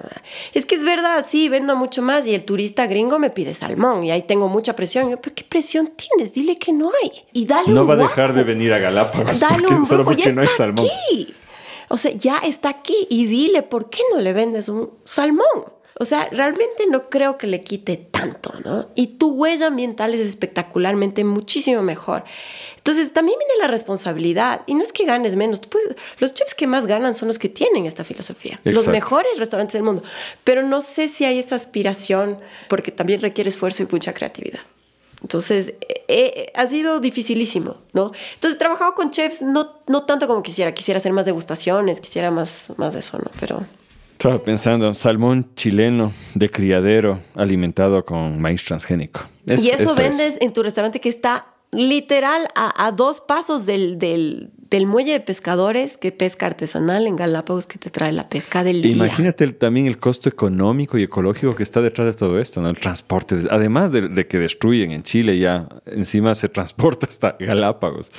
Es 0.52 0.64
que 0.66 0.76
es 0.76 0.84
verdad, 0.84 1.26
sí, 1.28 1.48
vendo 1.48 1.74
mucho 1.74 2.02
más 2.02 2.26
y 2.26 2.34
el 2.34 2.44
turista 2.44 2.86
gringo 2.86 3.18
me 3.18 3.30
pide 3.30 3.54
salmón 3.54 4.04
y 4.04 4.10
ahí 4.12 4.22
tengo 4.22 4.48
mucha 4.48 4.76
presión. 4.76 5.10
Yo, 5.10 5.16
¿Pero 5.16 5.34
qué 5.34 5.42
presión 5.44 5.88
tienes? 5.88 6.32
Dile 6.32 6.56
que 6.58 6.72
no 6.72 6.90
hay. 7.02 7.10
Y 7.32 7.46
dale 7.46 7.72
No 7.72 7.82
un 7.82 7.90
va 7.90 7.94
a 7.94 7.96
dejar 7.96 8.32
de 8.34 8.44
venir 8.44 8.72
a 8.72 8.78
Galápagos 8.78 9.40
Dale 9.40 9.62
porque- 9.62 9.74
un 9.74 9.86
solo 9.86 10.04
porque 10.04 10.32
no 10.32 10.42
hay 10.42 10.48
salmón. 10.48 10.86
Aquí. 11.08 11.34
O 11.88 11.96
sea, 11.96 12.12
ya 12.12 12.36
está 12.38 12.68
aquí 12.68 13.06
y 13.10 13.26
dile 13.26 13.62
por 13.62 13.90
qué 13.90 14.00
no 14.12 14.20
le 14.20 14.32
vendes 14.32 14.68
un 14.68 14.90
salmón. 15.04 15.44
O 15.98 16.04
sea, 16.04 16.28
realmente 16.32 16.86
no 16.90 17.08
creo 17.08 17.38
que 17.38 17.46
le 17.46 17.60
quite 17.60 17.96
tanto, 17.96 18.52
¿no? 18.64 18.88
Y 18.96 19.06
tu 19.18 19.30
huella 19.30 19.68
ambiental 19.68 20.12
es 20.12 20.20
espectacularmente 20.20 21.22
muchísimo 21.22 21.82
mejor. 21.82 22.24
Entonces, 22.78 23.12
también 23.12 23.38
viene 23.38 23.54
la 23.60 23.68
responsabilidad. 23.68 24.62
Y 24.66 24.74
no 24.74 24.82
es 24.82 24.92
que 24.92 25.04
ganes 25.04 25.36
menos. 25.36 25.60
tú 25.60 25.68
puedes- 25.68 25.94
los 26.18 26.34
chefs 26.34 26.54
que 26.56 26.66
más 26.66 26.86
ganan 26.88 27.14
son 27.14 27.28
los 27.28 27.38
que 27.38 27.48
tienen 27.48 27.86
esta 27.86 28.02
filosofía. 28.02 28.58
Los 28.64 28.74
Exacto. 28.74 28.90
mejores 28.90 29.38
restaurantes 29.38 29.74
del 29.74 29.84
mundo. 29.84 30.02
Pero 30.42 30.64
no 30.64 30.80
sé 30.80 31.08
si 31.08 31.24
hay 31.24 31.38
esa 31.38 31.54
aspiración, 31.54 32.40
porque 32.68 32.90
también 32.90 33.20
requiere 33.20 33.48
esfuerzo 33.48 33.84
y 33.84 33.86
mucha 33.90 34.12
creatividad. 34.14 34.60
Entonces, 35.22 35.68
eh, 35.68 36.04
eh, 36.08 36.52
ha 36.56 36.66
sido 36.66 36.98
dificilísimo, 36.98 37.76
¿no? 37.92 38.10
Entonces, 38.34 38.56
he 38.56 38.58
trabajado 38.58 38.94
con 38.94 39.12
chefs, 39.12 39.42
no, 39.42 39.78
no 39.86 40.04
tanto 40.04 40.26
como 40.26 40.42
quisiera. 40.42 40.72
Quisiera 40.74 40.98
hacer 40.98 41.12
más 41.12 41.24
degustaciones, 41.24 42.00
quisiera 42.00 42.30
más, 42.32 42.72
más 42.78 42.94
de 42.94 42.98
eso, 42.98 43.16
¿no? 43.18 43.30
Pero... 43.38 43.64
Estaba 44.18 44.42
pensando, 44.42 44.94
salmón 44.94 45.50
chileno 45.54 46.12
de 46.34 46.48
criadero 46.48 47.20
alimentado 47.34 48.04
con 48.04 48.40
maíz 48.40 48.64
transgénico. 48.64 49.20
Es- 49.46 49.62
y 49.62 49.70
eso, 49.70 49.90
es. 49.90 49.96
vendes 49.96 50.38
en 50.40 50.52
tu 50.52 50.62
restaurante 50.62 50.98
que 51.00 51.08
está 51.10 51.46
literal 51.72 52.46
a, 52.54 52.86
a 52.86 52.92
dos 52.92 53.20
pasos 53.20 53.66
del, 53.66 53.98
del, 53.98 54.50
del 54.70 54.86
muelle 54.86 55.12
de 55.12 55.20
pescadores 55.20 55.96
que 55.96 56.12
pesca 56.12 56.46
artesanal 56.46 57.06
en 57.08 57.16
Galápagos 57.16 57.66
que 57.66 57.78
te 57.78 57.90
trae 57.90 58.12
la 58.12 58.28
pesca 58.28 58.62
del 58.62 58.80
día. 58.80 58.92
Imagínate 58.92 59.48
también 59.52 59.86
el 59.86 59.98
costo 59.98 60.28
económico 60.28 60.96
y 60.96 61.02
ecológico 61.02 61.56
que 61.56 61.64
está 61.64 61.82
detrás 61.82 62.06
de 62.06 62.14
todo 62.14 62.38
esto, 62.38 62.60
¿no? 62.62 62.68
El 62.70 62.78
transporte, 62.78 63.36
además 63.50 63.90
de, 63.90 64.08
de 64.08 64.26
que 64.28 64.38
destruyen 64.38 64.92
en 64.92 65.02
Chile 65.02 65.36
ya, 65.38 65.68
encima 65.86 66.34
se 66.36 66.48
transporta 66.48 67.06
hasta 67.06 67.36
Galápagos. 67.40 68.12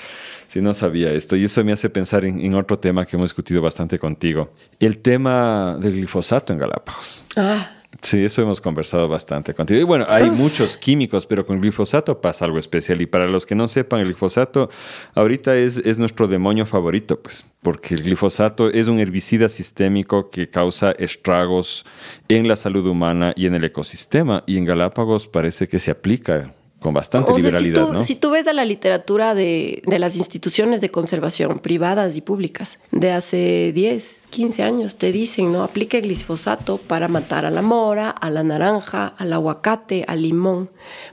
Si 0.47 0.61
no 0.61 0.73
sabía 0.73 1.11
esto, 1.11 1.35
y 1.35 1.45
eso 1.45 1.63
me 1.63 1.73
hace 1.73 1.89
pensar 1.89 2.26
en, 2.26 2.39
en 2.39 2.55
otro 2.55 2.80
tema 2.80 3.05
que 3.05 3.15
hemos 3.15 3.30
discutido 3.30 3.61
bastante 3.61 3.99
contigo, 3.99 4.51
el 4.80 4.99
tema 4.99 5.77
del 5.80 5.93
glifosato 5.93 6.53
en 6.53 6.59
Galápagos. 6.59 7.23
Ah, 7.35 7.76
Sí, 8.01 8.23
eso 8.23 8.41
hemos 8.41 8.59
conversado 8.59 9.07
bastante 9.07 9.53
contigo. 9.53 9.80
Y 9.80 9.84
bueno, 9.84 10.05
hay 10.09 10.30
muchos 10.30 10.77
químicos, 10.77 11.26
pero 11.26 11.45
con 11.45 11.61
glifosato 11.61 12.19
pasa 12.19 12.45
algo 12.45 12.59
especial. 12.59 13.01
Y 13.01 13.05
para 13.05 13.27
los 13.27 13.45
que 13.45 13.55
no 13.55 13.67
sepan, 13.67 14.01
el 14.01 14.07
glifosato 14.07 14.69
ahorita 15.15 15.55
es, 15.55 15.77
es 15.77 15.97
nuestro 15.97 16.27
demonio 16.27 16.65
favorito, 16.65 17.19
pues, 17.19 17.49
porque 17.61 17.95
el 17.95 18.03
glifosato 18.03 18.69
es 18.69 18.88
un 18.88 18.99
herbicida 18.99 19.49
sistémico 19.49 20.30
que 20.30 20.49
causa 20.49 20.91
estragos 20.91 21.85
en 22.27 22.47
la 22.47 22.55
salud 22.55 22.85
humana 22.85 23.34
y 23.35 23.47
en 23.47 23.55
el 23.55 23.63
ecosistema. 23.63 24.43
Y 24.45 24.57
en 24.57 24.65
Galápagos 24.65 25.27
parece 25.27 25.67
que 25.67 25.80
se 25.80 25.91
aplica 25.91 26.53
con 26.86 26.94
bastante 26.94 27.32
O 27.32 27.40
sea, 27.40 27.60
si 27.60 27.74
tú, 27.74 27.94
¿no? 27.94 28.03
si 28.03 28.14
tú 28.14 28.30
ves 28.30 28.48
a 28.48 28.53
la 28.53 28.64
literatura 28.64 29.34
de, 29.34 29.82
de 29.88 29.98
las 29.98 30.16
instituciones 30.16 30.82
de 30.82 30.90
conservación 30.90 31.57
privadas 31.57 32.16
y 32.16 32.22
públicas 32.22 32.78
de 32.91 33.12
hace 33.12 33.72
10, 33.74 34.28
15 34.30 34.62
años, 34.62 34.98
te 34.98 35.12
dicen, 35.12 35.52
¿no? 35.52 35.64
Aplique 35.64 35.99
glifosato 36.02 36.78
para 36.78 37.07
matar 37.07 37.44
a 37.44 37.49
la 37.49 37.64
mora, 37.64 38.12
a 38.12 38.30
la 38.30 38.44
naranja, 38.44 39.16
al 39.18 39.34
aguacate, 39.34 40.06
al 40.07 40.22
limón, 40.22 40.70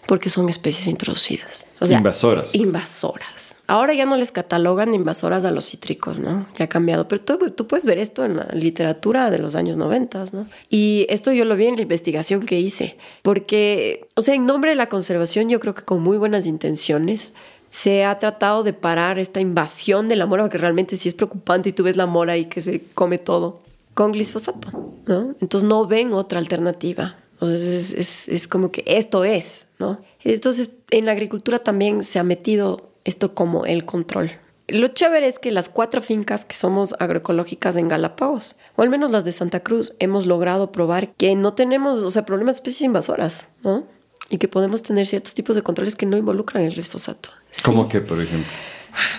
porque 0.07 0.31
son 0.31 0.49
especies 0.49 0.87
introducidas. 0.89 1.67
O 1.81 1.87
sea, 1.87 1.99
Invasoras. 1.99 2.55
Invasoras. 2.55 3.57
Ahora 3.67 3.95
ya 3.95 4.07
no 4.07 4.17
les 4.17 4.31
catalogan 4.31 4.95
invasoras 4.95 5.45
a 5.45 5.51
los 5.51 5.69
cítricos, 5.69 6.19
¿no? 6.19 6.47
Ya 6.57 6.67
ha 6.67 6.69
cambiado. 6.69 7.09
Pero 7.09 7.23
tú, 7.23 7.51
tú 7.51 7.67
puedes 7.67 7.85
ver 7.85 7.99
esto 7.99 8.25
en 8.25 8.37
la 8.37 8.49
literatura 8.53 9.31
de 9.31 9.39
los 9.39 9.57
años 9.57 9.77
90, 9.77 10.27
¿no? 10.33 10.47
Y 10.71 11.07
esto 11.09 11.33
yo 11.33 11.45
lo 11.45 11.57
vi 11.57 11.67
en 11.67 11.77
la 11.77 11.83
investigación 11.83 12.41
que 12.41 12.61
hice. 12.61 12.97
Porque, 13.23 14.09
o 14.15 14.23
sea, 14.23 14.35
en 14.35 14.47
nombre 14.47 14.71
de 14.71 14.77
la 14.77 14.89
conservación, 14.89 15.49
yo 15.49 15.59
creo 15.59 15.75
que 15.75 15.83
con 15.83 16.03
muy 16.03 16.19
buenas 16.19 16.47
intenciones 16.47 17.33
se 17.73 18.05
ha 18.05 18.19
tratado 18.19 18.65
de 18.65 18.75
parar 18.75 19.19
esta 19.19 19.41
invasión 19.41 20.07
de 20.11 20.17
la 20.17 20.27
mora, 20.27 20.43
porque 20.43 20.59
realmente 20.59 20.99
sí 20.99 21.09
es 21.09 21.15
preocupante 21.15 21.71
y 21.71 21.73
tú 21.73 21.85
ves 21.85 21.97
la 21.97 22.05
mora 22.05 22.37
y 22.37 22.45
que 22.45 22.61
se 22.61 22.85
come 22.95 23.17
todo, 23.17 23.63
con 23.95 24.13
glifosato, 24.13 24.93
¿no? 25.07 25.35
Entonces 25.41 25.67
no 25.67 25.87
ven 25.87 26.13
otra 26.13 26.39
alternativa. 26.39 27.17
O 27.43 27.47
sea, 27.47 27.57
es, 27.57 27.93
es, 27.93 28.29
es 28.29 28.47
como 28.47 28.71
que 28.71 28.85
esto 28.87 29.25
es, 29.25 29.67
¿no? 29.81 30.01
Entonces, 30.23 30.71
en 30.91 31.07
la 31.07 31.11
agricultura 31.13 31.59
también 31.59 32.05
se 32.05 32.21
ha 32.21 32.23
metido 32.23 32.93
esto 33.03 33.35
como 33.35 33.67
el 33.67 33.85
control. 33.85 34.31
Lo 34.69 34.87
chévere 34.87 35.27
es 35.27 35.41
que 35.41 35.51
las 35.51 35.69
cuatro 35.69 36.03
fincas 36.03 36.45
que 36.45 36.55
somos 36.55 36.95
agroecológicas 37.01 37.75
en 37.77 37.89
Galápagos, 37.89 38.59
o 38.77 38.83
al 38.83 38.91
menos 38.91 39.11
las 39.11 39.25
de 39.25 39.33
Santa 39.33 39.59
Cruz, 39.59 39.95
hemos 39.99 40.25
logrado 40.27 40.71
probar 40.71 41.15
que 41.15 41.35
no 41.35 41.55
tenemos, 41.55 41.99
o 41.99 42.11
sea, 42.13 42.25
problemas 42.25 42.55
de 42.55 42.59
especies 42.59 42.83
invasoras, 42.83 43.49
¿no? 43.65 43.89
Y 44.31 44.39
que 44.39 44.47
podemos 44.47 44.83
tener 44.83 45.09
ciertos 45.09 45.35
tipos 45.35 45.57
de 45.57 45.63
controles 45.63 45.97
que 45.97 46.07
no 46.07 46.17
involucran 46.17 46.63
el 46.63 46.75
glifosato. 46.75 47.31
Sí. 47.51 47.63
¿Cómo 47.65 47.89
que, 47.89 48.01
por 48.01 48.23
ejemplo? 48.23 48.53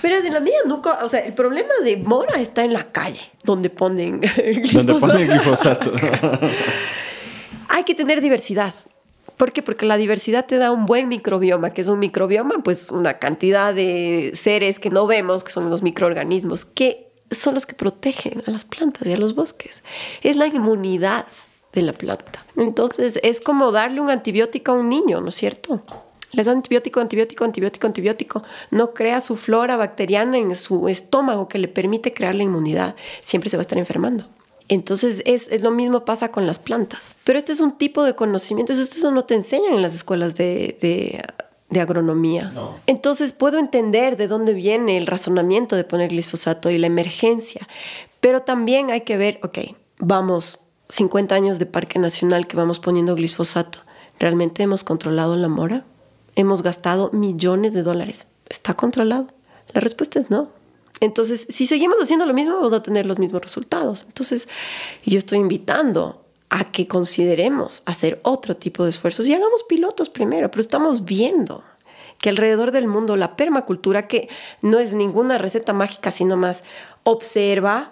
Verás, 0.02 0.24
en 0.24 0.34
la 0.34 0.40
mía 0.40 0.60
nunca, 0.66 1.04
o 1.04 1.10
sea, 1.10 1.20
el 1.20 1.34
problema 1.34 1.74
de 1.84 1.98
mora 1.98 2.40
está 2.40 2.64
en 2.64 2.72
la 2.72 2.90
calle, 2.94 3.26
donde 3.44 3.70
ponen 3.70 4.22
Donde 4.72 4.94
ponen 4.94 5.28
glifosato. 5.28 5.92
glifosato. 5.92 5.92
Hay 7.74 7.86
que 7.86 7.96
tener 7.96 8.22
diversidad. 8.22 8.76
¿Por 9.36 9.52
qué? 9.52 9.64
Porque 9.64 9.88
la 9.88 9.98
diversidad 9.98 10.46
te 10.46 10.58
da 10.58 10.70
un 10.70 10.86
buen 10.86 11.08
microbioma, 11.08 11.72
que 11.74 11.82
es 11.82 11.88
un 11.88 11.98
microbioma, 11.98 12.62
pues 12.64 12.92
una 12.92 13.18
cantidad 13.18 13.74
de 13.74 14.32
seres 14.36 14.80
que 14.80 14.92
no 14.92 15.08
vemos, 15.08 15.44
que 15.44 15.52
son 15.52 15.72
los 15.72 15.82
microorganismos, 15.82 16.66
que 16.66 17.08
son 17.32 17.56
los 17.56 17.66
que 17.66 17.74
protegen 17.74 18.44
a 18.46 18.52
las 18.52 18.64
plantas 18.64 19.08
y 19.08 19.14
a 19.14 19.18
los 19.18 19.34
bosques. 19.34 19.84
Es 20.22 20.36
la 20.36 20.46
inmunidad 20.46 21.26
de 21.74 21.82
la 21.82 21.94
planta. 21.94 22.46
Entonces, 22.58 23.20
es 23.24 23.42
como 23.42 23.72
darle 23.72 24.02
un 24.02 24.12
antibiótico 24.12 24.74
a 24.74 24.76
un 24.76 24.88
niño, 24.88 25.20
¿no 25.20 25.30
es 25.30 25.36
cierto? 25.36 25.82
Les 26.32 26.46
da 26.46 26.52
antibiótico, 26.52 27.00
antibiótico, 27.00 27.44
antibiótico, 27.44 27.88
antibiótico. 27.88 28.44
No 28.70 28.94
crea 28.94 29.20
su 29.20 29.36
flora 29.36 29.78
bacteriana 29.78 30.38
en 30.38 30.56
su 30.56 30.90
estómago 30.90 31.48
que 31.48 31.58
le 31.58 31.70
permite 31.70 32.14
crear 32.14 32.36
la 32.36 32.44
inmunidad. 32.44 32.96
Siempre 33.22 33.50
se 33.50 33.58
va 33.58 33.62
a 33.62 33.64
estar 33.64 33.80
enfermando. 33.80 34.28
Entonces 34.70 35.22
es, 35.26 35.50
es, 35.50 35.62
lo 35.62 35.72
mismo 35.72 36.06
pasa 36.06 36.32
con 36.32 36.48
las 36.48 36.60
plantas. 36.60 37.16
Pero 37.24 37.38
este 37.38 37.52
es 37.52 37.60
un 37.60 37.78
tipo 37.78 38.04
de 38.04 38.16
conocimiento, 38.16 38.74
eso, 38.74 38.82
eso 38.82 39.12
no 39.12 39.26
te 39.26 39.36
enseñan 39.36 39.74
en 39.74 39.82
las 39.82 39.94
escuelas 39.94 40.36
de, 40.36 40.78
de, 40.82 41.22
de 41.70 41.82
agronomía. 41.82 42.50
No. 42.54 42.76
Entonces 42.88 43.34
puedo 43.34 43.60
entender 43.60 44.16
de 44.18 44.28
dónde 44.28 44.54
viene 44.54 44.98
el 44.98 45.08
razonamiento 45.08 45.76
de 45.76 45.84
poner 45.84 46.10
glifosato 46.10 46.70
y 46.70 46.78
la 46.78 46.88
emergencia. 46.88 47.68
Pero 48.20 48.42
también 48.42 48.90
hay 48.90 49.02
que 49.02 49.18
ver, 49.18 49.40
ok, 49.44 49.60
vamos, 50.00 50.60
50 50.90 51.36
años 51.36 51.60
de 51.60 51.66
Parque 51.66 52.00
Nacional 52.00 52.48
que 52.48 52.56
vamos 52.56 52.80
poniendo 52.80 53.16
glifosato. 53.16 53.80
¿Realmente 54.20 54.64
hemos 54.64 54.84
controlado 54.84 55.36
la 55.36 55.50
mora? 55.50 55.84
¿Hemos 56.36 56.64
gastado 56.64 57.10
millones 57.12 57.74
de 57.74 57.84
dólares? 57.84 58.28
¿Está 58.48 58.76
controlado? 58.76 59.28
La 59.74 59.82
respuesta 59.82 60.20
es 60.20 60.30
no. 60.30 60.50
Entonces, 61.04 61.46
si 61.50 61.68
seguimos 61.68 61.98
haciendo 62.02 62.26
lo 62.26 62.34
mismo, 62.34 62.56
vamos 62.56 62.72
a 62.72 62.82
tener 62.82 63.06
los 63.06 63.20
mismos 63.20 63.42
resultados. 63.42 64.04
Entonces, 64.08 64.48
yo 65.06 65.18
estoy 65.18 65.40
invitando 65.40 66.24
a 66.50 66.72
que 66.72 66.88
consideremos 66.88 67.84
hacer 67.86 68.22
otro 68.24 68.56
tipo 68.56 68.86
de 68.86 68.92
esfuerzos 68.92 69.28
y 69.28 69.34
hagamos 69.34 69.64
pilotos 69.64 70.08
primero, 70.08 70.50
pero 70.50 70.62
estamos 70.62 71.04
viendo 71.04 71.62
que 72.20 72.30
alrededor 72.30 72.72
del 72.72 72.88
mundo 72.88 73.18
la 73.18 73.36
permacultura, 73.36 74.08
que 74.08 74.30
no 74.62 74.80
es 74.80 74.94
ninguna 74.94 75.38
receta 75.38 75.74
mágica, 75.74 76.10
sino 76.10 76.38
más 76.38 76.64
observa, 77.04 77.92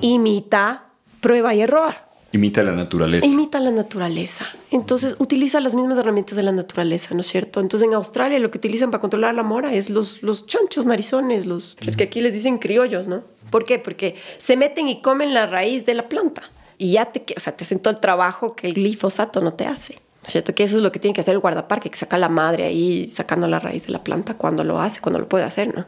imita, 0.00 0.86
prueba 1.20 1.54
y 1.54 1.60
error. 1.60 2.05
Imita 2.36 2.62
la 2.62 2.72
naturaleza. 2.72 3.26
Imita 3.26 3.60
la 3.60 3.70
naturaleza. 3.70 4.46
Entonces, 4.70 5.16
utiliza 5.18 5.60
las 5.60 5.74
mismas 5.74 5.98
herramientas 5.98 6.36
de 6.36 6.42
la 6.42 6.52
naturaleza, 6.52 7.14
¿no 7.14 7.20
es 7.20 7.26
cierto? 7.26 7.60
Entonces, 7.60 7.88
en 7.88 7.94
Australia 7.94 8.38
lo 8.38 8.50
que 8.50 8.58
utilizan 8.58 8.90
para 8.90 9.00
controlar 9.00 9.34
la 9.34 9.42
mora 9.42 9.74
es 9.74 9.90
los, 9.90 10.22
los 10.22 10.46
chanchos 10.46 10.86
narizones, 10.86 11.46
los, 11.46 11.76
los 11.80 11.96
que 11.96 12.04
aquí 12.04 12.20
les 12.20 12.32
dicen 12.32 12.58
criollos, 12.58 13.08
¿no? 13.08 13.24
¿Por 13.50 13.64
qué? 13.64 13.78
Porque 13.78 14.16
se 14.38 14.56
meten 14.56 14.88
y 14.88 15.00
comen 15.00 15.34
la 15.34 15.46
raíz 15.46 15.86
de 15.86 15.94
la 15.94 16.08
planta. 16.08 16.42
Y 16.78 16.92
ya 16.92 17.06
te, 17.06 17.24
o 17.36 17.40
sea, 17.40 17.56
te 17.56 17.64
hacen 17.64 17.78
todo 17.78 17.94
el 17.94 18.00
trabajo 18.00 18.54
que 18.54 18.66
el 18.66 18.74
glifosato 18.74 19.40
no 19.40 19.54
te 19.54 19.66
hace. 19.66 19.98
¿Cierto? 20.26 20.56
Que 20.56 20.64
eso 20.64 20.76
es 20.76 20.82
lo 20.82 20.90
que 20.90 20.98
tiene 20.98 21.14
que 21.14 21.20
hacer 21.20 21.34
el 21.34 21.40
guardaparque, 21.40 21.88
que 21.88 21.96
saca 21.96 22.18
la 22.18 22.28
madre 22.28 22.64
ahí 22.64 23.08
sacando 23.08 23.46
la 23.46 23.60
raíz 23.60 23.86
de 23.86 23.92
la 23.92 24.02
planta 24.02 24.34
cuando 24.34 24.64
lo 24.64 24.80
hace, 24.80 25.00
cuando 25.00 25.20
lo 25.20 25.28
puede 25.28 25.44
hacer, 25.44 25.72
¿no? 25.72 25.86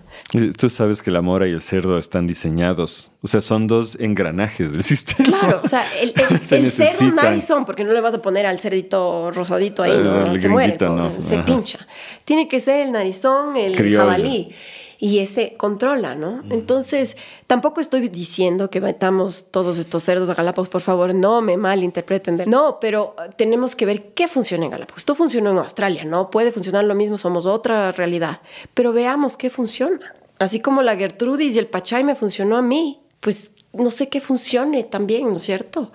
Tú 0.56 0.70
sabes 0.70 1.02
que 1.02 1.10
la 1.10 1.22
mora 1.22 1.48
y 1.48 1.50
el 1.50 1.60
cerdo 1.60 1.98
están 1.98 2.28
diseñados, 2.28 3.10
o 3.20 3.26
sea, 3.26 3.40
son 3.40 3.66
dos 3.66 3.96
engranajes 3.98 4.70
del 4.70 4.82
sistema. 4.84 5.40
Claro, 5.40 5.60
o 5.64 5.68
sea, 5.68 5.84
el, 6.00 6.14
el, 6.16 6.40
se 6.42 6.58
el 6.58 6.70
cerdo 6.70 7.16
narizón, 7.16 7.64
porque 7.64 7.82
no 7.82 7.92
le 7.92 8.00
vas 8.00 8.14
a 8.14 8.22
poner 8.22 8.46
al 8.46 8.60
cerdito 8.60 9.32
rosadito 9.32 9.82
ahí, 9.82 9.98
¿no? 10.00 10.26
El 10.26 10.38
se 10.38 10.48
muere, 10.48 10.76
no. 10.80 11.10
se 11.20 11.38
pincha. 11.38 11.80
Tiene 12.24 12.46
que 12.46 12.60
ser 12.60 12.86
el 12.86 12.92
narizón, 12.92 13.56
el 13.56 13.74
Criollo. 13.74 13.98
jabalí 13.98 14.54
y 14.98 15.20
ese 15.20 15.54
controla, 15.56 16.14
¿no? 16.14 16.42
Mm. 16.42 16.52
Entonces, 16.52 17.16
tampoco 17.46 17.80
estoy 17.80 18.08
diciendo 18.08 18.68
que 18.68 18.80
metamos 18.80 19.46
todos 19.50 19.78
estos 19.78 20.02
cerdos 20.02 20.28
a 20.28 20.34
Galápagos, 20.34 20.68
por 20.68 20.80
favor, 20.80 21.14
no 21.14 21.40
me 21.40 21.56
malinterpreten. 21.56 22.42
No, 22.46 22.78
pero 22.80 23.14
tenemos 23.36 23.76
que 23.76 23.86
ver 23.86 24.12
qué 24.12 24.26
funciona 24.26 24.64
en 24.64 24.72
Galápagos. 24.72 25.02
Esto 25.02 25.14
funcionó 25.14 25.50
en 25.50 25.58
Australia, 25.58 26.04
¿no? 26.04 26.30
Puede 26.30 26.50
funcionar 26.50 26.84
lo 26.84 26.94
mismo, 26.94 27.16
somos 27.16 27.46
otra 27.46 27.92
realidad, 27.92 28.40
pero 28.74 28.92
veamos 28.92 29.36
qué 29.36 29.50
funciona. 29.50 30.14
Así 30.38 30.60
como 30.60 30.82
la 30.82 30.96
Gertrudis 30.96 31.54
y 31.54 31.58
el 31.58 31.66
Pachay 31.66 32.04
me 32.04 32.14
funcionó 32.14 32.56
a 32.56 32.62
mí, 32.62 33.00
pues 33.20 33.52
no 33.72 33.90
sé 33.90 34.08
qué 34.08 34.20
funcione 34.20 34.82
también, 34.84 35.28
¿no 35.30 35.36
es 35.36 35.42
cierto? 35.42 35.90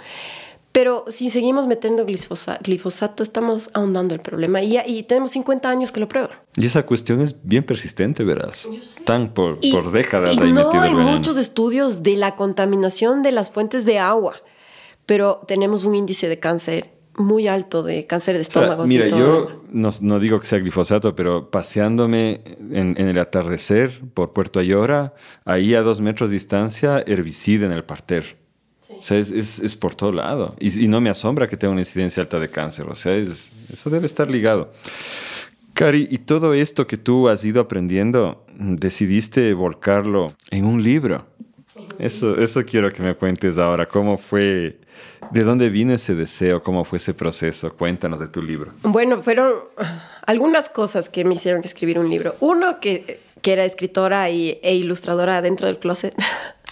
Pero 0.74 1.06
si 1.08 1.30
seguimos 1.30 1.68
metiendo 1.68 2.04
glifosato, 2.04 3.22
estamos 3.22 3.70
ahondando 3.76 4.16
el 4.16 4.22
problema 4.22 4.64
y, 4.64 4.80
y, 4.88 5.04
tenemos 5.04 5.30
50 5.32 5.70
años 5.70 5.92
que 5.92 6.00
lo 6.00 6.08
prueban. 6.08 6.32
Y 6.58 6.66
esa 6.66 6.84
cuestión 6.84 7.22
es 7.22 7.36
bien 7.44 7.64
persistente, 7.64 8.24
verás. 8.24 8.68
Tan 9.06 9.36
por, 9.36 9.60
por 9.72 9.92
décadas 9.92 10.36
y 10.36 10.42
ahí 10.42 10.52
no 10.52 10.66
metido 10.66 10.82
hay 10.82 10.96
muchos 10.96 11.38
estudios 11.38 12.02
de 12.02 12.16
la 12.16 12.34
contaminación 12.36 13.22
de 13.22 13.32
las 13.32 13.52
fuentes 13.52 13.86
de 13.86 14.00
agua, 14.00 14.34
pero 15.06 15.44
tenemos 15.48 15.86
un 15.86 15.94
índice 15.94 16.28
de 16.28 16.40
cáncer 16.40 16.90
muy 17.18 17.48
alto 17.48 17.84
de 17.84 18.08
cáncer 18.08 18.38
de 18.38 18.42
estómago. 18.42 18.88
mira, 18.88 19.08
yo 19.08 19.62
no, 19.72 19.92
no, 20.02 20.20
digo 20.20 20.40
que 20.40 20.48
sea 20.48 20.58
glifosato, 20.58 21.16
pero 21.16 21.52
paseándome 21.52 22.42
en, 22.72 22.96
en, 22.98 23.08
el 23.08 23.20
atardecer 23.20 24.02
por 24.16 24.34
Puerto 24.34 24.60
Ayora, 24.60 25.14
ahí 25.46 25.76
a 25.76 25.84
dos 25.84 26.02
metros 26.02 26.32
de 26.32 26.38
distancia, 26.38 27.04
herbicida 27.06 27.68
en 27.68 27.72
el 27.74 27.84
parter. 27.84 28.43
O 28.98 29.02
sea, 29.02 29.18
es, 29.18 29.32
es, 29.32 29.60
es, 29.60 29.76
por 29.76 29.96
todo 29.96 30.12
lado. 30.12 30.56
Y, 30.60 30.86
y, 30.86 30.88
no 30.88 31.02
me 31.02 31.10
asombra 31.10 31.48
que 31.48 31.58
tenga 31.58 31.72
una 31.72 31.82
incidencia 31.82 32.22
alta 32.22 32.40
de 32.40 32.50
cáncer. 32.50 32.88
O 32.90 32.96
sea, 32.96 33.16
es, 33.16 33.52
eso 33.72 33.90
debe 33.90 34.06
estar 34.06 34.30
ligado. 34.30 34.72
Cari, 35.74 36.08
y 36.12 36.20
todo 36.20 36.54
esto 36.54 36.86
que 36.86 36.98
tú 36.98 37.28
has 37.30 37.44
ido 37.44 37.60
aprendiendo, 37.60 38.46
decidiste 38.56 39.54
volcarlo 39.54 40.36
en 40.52 40.66
un 40.66 40.84
libro. 40.84 41.26
Eso, 41.98 42.38
eso 42.38 42.64
quiero 42.64 42.94
que 42.94 43.02
me 43.02 43.16
cuentes 43.16 43.58
ahora. 43.58 43.88
¿Cómo 43.88 44.18
fue? 44.18 44.78
¿De 45.32 45.44
dónde 45.44 45.70
vino 45.70 45.94
ese 45.94 46.14
deseo? 46.14 46.62
¿Cómo 46.62 46.84
fue 46.84 46.98
ese 46.98 47.14
proceso? 47.14 47.74
Cuéntanos 47.74 48.20
de 48.20 48.28
tu 48.28 48.42
libro. 48.42 48.72
Bueno, 48.84 49.22
fueron 49.24 49.54
algunas 50.26 50.70
cosas 50.70 51.10
que 51.10 51.26
me 51.26 51.34
hicieron 51.36 51.62
escribir 51.64 51.98
un 51.98 52.10
libro. 52.10 52.36
Uno, 52.40 52.80
que, 52.80 53.20
que 53.42 53.54
era 53.54 53.66
escritora 53.66 54.30
y, 54.30 54.60
e 54.62 54.76
ilustradora 54.76 55.42
dentro 55.42 55.68
del 55.68 55.80
closet. 55.80 56.14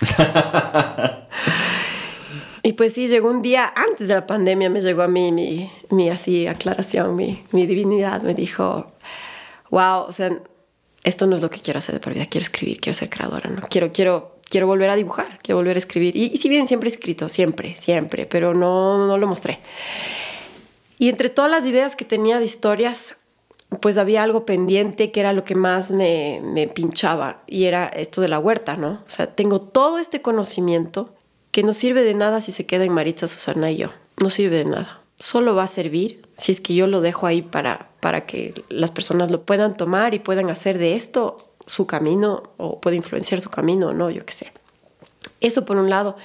Y 2.63 2.73
pues 2.73 2.93
sí, 2.93 3.07
llegó 3.07 3.29
un 3.29 3.41
día 3.41 3.73
antes 3.75 4.07
de 4.07 4.13
la 4.13 4.27
pandemia, 4.27 4.69
me 4.69 4.81
llegó 4.81 5.01
a 5.01 5.07
mí 5.07 5.31
mi, 5.31 5.71
mi 5.89 6.09
así 6.09 6.45
aclaración, 6.45 7.15
mi, 7.15 7.43
mi 7.51 7.65
divinidad. 7.65 8.21
Me 8.21 8.35
dijo, 8.35 8.91
wow, 9.71 10.03
o 10.07 10.13
sea, 10.13 10.37
esto 11.03 11.25
no 11.25 11.35
es 11.35 11.41
lo 11.41 11.49
que 11.49 11.59
quiero 11.59 11.79
hacer 11.79 11.95
de 11.95 11.99
por 11.99 12.13
vida. 12.13 12.27
Quiero 12.27 12.43
escribir, 12.43 12.79
quiero 12.79 12.97
ser 12.97 13.09
creadora, 13.09 13.49
¿no? 13.49 13.61
Quiero, 13.67 13.91
quiero, 13.91 14.37
quiero 14.47 14.67
volver 14.67 14.91
a 14.91 14.95
dibujar, 14.95 15.39
quiero 15.41 15.57
volver 15.57 15.75
a 15.75 15.79
escribir. 15.79 16.15
Y, 16.15 16.37
si 16.37 16.49
bien 16.49 16.67
siempre 16.67 16.89
he 16.89 16.93
escrito, 16.93 17.29
siempre, 17.29 17.73
siempre, 17.73 18.27
pero 18.27 18.53
no, 18.53 19.07
no 19.07 19.17
lo 19.17 19.25
mostré. 19.25 19.59
Y 20.99 21.09
entre 21.09 21.29
todas 21.29 21.49
las 21.49 21.65
ideas 21.65 21.95
que 21.95 22.05
tenía 22.05 22.37
de 22.37 22.45
historias, 22.45 23.15
pues 23.79 23.97
había 23.97 24.21
algo 24.21 24.45
pendiente 24.45 25.11
que 25.11 25.19
era 25.19 25.33
lo 25.33 25.43
que 25.43 25.55
más 25.55 25.91
me, 25.91 26.41
me 26.43 26.67
pinchaba 26.67 27.41
y 27.47 27.63
era 27.63 27.87
esto 27.87 28.21
de 28.21 28.27
la 28.27 28.37
huerta, 28.37 28.75
¿no? 28.75 29.01
O 29.07 29.09
sea, 29.09 29.27
tengo 29.27 29.59
todo 29.59 29.97
este 29.97 30.21
conocimiento 30.21 31.15
que 31.51 31.63
no 31.63 31.73
sirve 31.73 32.03
de 32.03 32.13
nada 32.13 32.41
si 32.41 32.51
se 32.51 32.65
queda 32.65 32.85
en 32.85 32.93
Maritza, 32.93 33.27
Susana 33.27 33.71
y 33.71 33.77
yo. 33.77 33.89
No 34.17 34.29
sirve 34.29 34.57
de 34.57 34.65
nada. 34.65 35.01
Solo 35.19 35.55
va 35.55 35.63
a 35.63 35.67
servir 35.67 36.27
si 36.37 36.51
es 36.51 36.61
que 36.61 36.73
yo 36.73 36.87
lo 36.87 37.01
dejo 37.01 37.27
ahí 37.27 37.41
para, 37.41 37.89
para 37.99 38.25
que 38.25 38.63
las 38.69 38.91
personas 38.91 39.29
lo 39.29 39.43
puedan 39.43 39.77
tomar 39.77 40.13
y 40.13 40.19
puedan 40.19 40.49
hacer 40.49 40.77
de 40.77 40.95
esto 40.95 41.53
su 41.67 41.85
camino 41.85 42.43
o 42.57 42.81
puede 42.81 42.95
influenciar 42.95 43.41
su 43.41 43.49
camino 43.49 43.89
o 43.89 43.93
no, 43.93 44.09
yo 44.09 44.25
qué 44.25 44.33
sé. 44.33 44.51
Eso 45.39 45.65
por 45.65 45.77
un 45.77 45.89
lado. 45.89 46.15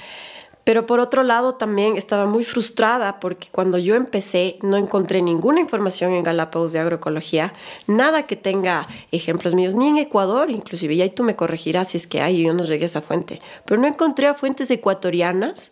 Pero 0.66 0.84
por 0.84 0.98
otro 0.98 1.22
lado 1.22 1.54
también 1.54 1.96
estaba 1.96 2.26
muy 2.26 2.42
frustrada 2.42 3.20
porque 3.20 3.46
cuando 3.52 3.78
yo 3.78 3.94
empecé 3.94 4.58
no 4.62 4.76
encontré 4.76 5.22
ninguna 5.22 5.60
información 5.60 6.10
en 6.12 6.24
Galápagos 6.24 6.72
de 6.72 6.80
agroecología, 6.80 7.54
nada 7.86 8.26
que 8.26 8.34
tenga 8.34 8.88
ejemplos 9.12 9.54
míos, 9.54 9.76
ni 9.76 9.86
en 9.86 9.98
Ecuador 9.98 10.50
inclusive, 10.50 10.94
y 10.94 11.02
ahí 11.02 11.10
tú 11.10 11.22
me 11.22 11.36
corregirás 11.36 11.90
si 11.90 11.98
es 11.98 12.08
que 12.08 12.20
hay, 12.20 12.42
yo 12.42 12.52
no 12.52 12.64
llegué 12.64 12.82
a 12.82 12.86
esa 12.86 13.00
fuente, 13.00 13.40
pero 13.64 13.80
no 13.80 13.86
encontré 13.86 14.26
a 14.26 14.34
fuentes 14.34 14.68
ecuatorianas 14.72 15.70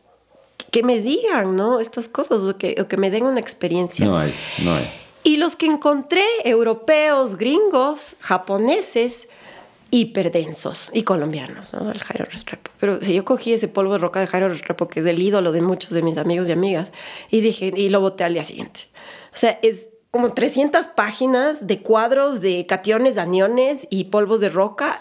que 0.70 0.84
me 0.84 1.00
digan, 1.00 1.56
¿no? 1.56 1.80
Estas 1.80 2.06
cosas 2.08 2.44
o 2.44 2.56
que, 2.56 2.76
o 2.80 2.86
que 2.86 2.96
me 2.96 3.10
den 3.10 3.24
una 3.24 3.40
experiencia. 3.40 4.06
No 4.06 4.16
hay, 4.16 4.32
no 4.62 4.76
hay. 4.76 4.88
Y 5.24 5.38
los 5.38 5.56
que 5.56 5.66
encontré, 5.66 6.24
europeos, 6.44 7.34
gringos, 7.34 8.14
japoneses, 8.20 9.26
hiperdensos 9.94 10.90
y 10.92 11.02
colombianos, 11.04 11.72
¿no? 11.72 11.90
El 11.90 11.98
Jairo 12.00 12.24
Restrepo. 12.24 12.70
Pero 12.80 13.00
si 13.00 13.14
yo 13.14 13.24
cogí 13.24 13.52
ese 13.52 13.68
polvo 13.68 13.92
de 13.92 13.98
roca 13.98 14.20
de 14.20 14.26
Jairo 14.26 14.48
Restrepo, 14.48 14.88
que 14.88 15.00
es 15.00 15.06
el 15.06 15.20
ídolo 15.22 15.52
de 15.52 15.60
muchos 15.62 15.90
de 15.90 16.02
mis 16.02 16.18
amigos 16.18 16.48
y 16.48 16.52
amigas, 16.52 16.92
y 17.30 17.40
dije, 17.40 17.72
y 17.76 17.88
lo 17.88 18.00
boté 18.00 18.24
al 18.24 18.34
día 18.34 18.44
siguiente. 18.44 18.80
O 19.32 19.36
sea, 19.36 19.58
es 19.62 19.88
como 20.10 20.32
300 20.32 20.88
páginas 20.88 21.66
de 21.66 21.80
cuadros 21.80 22.40
de 22.40 22.66
cationes, 22.66 23.18
aniones 23.18 23.86
y 23.90 24.04
polvos 24.04 24.40
de 24.40 24.48
roca. 24.48 25.00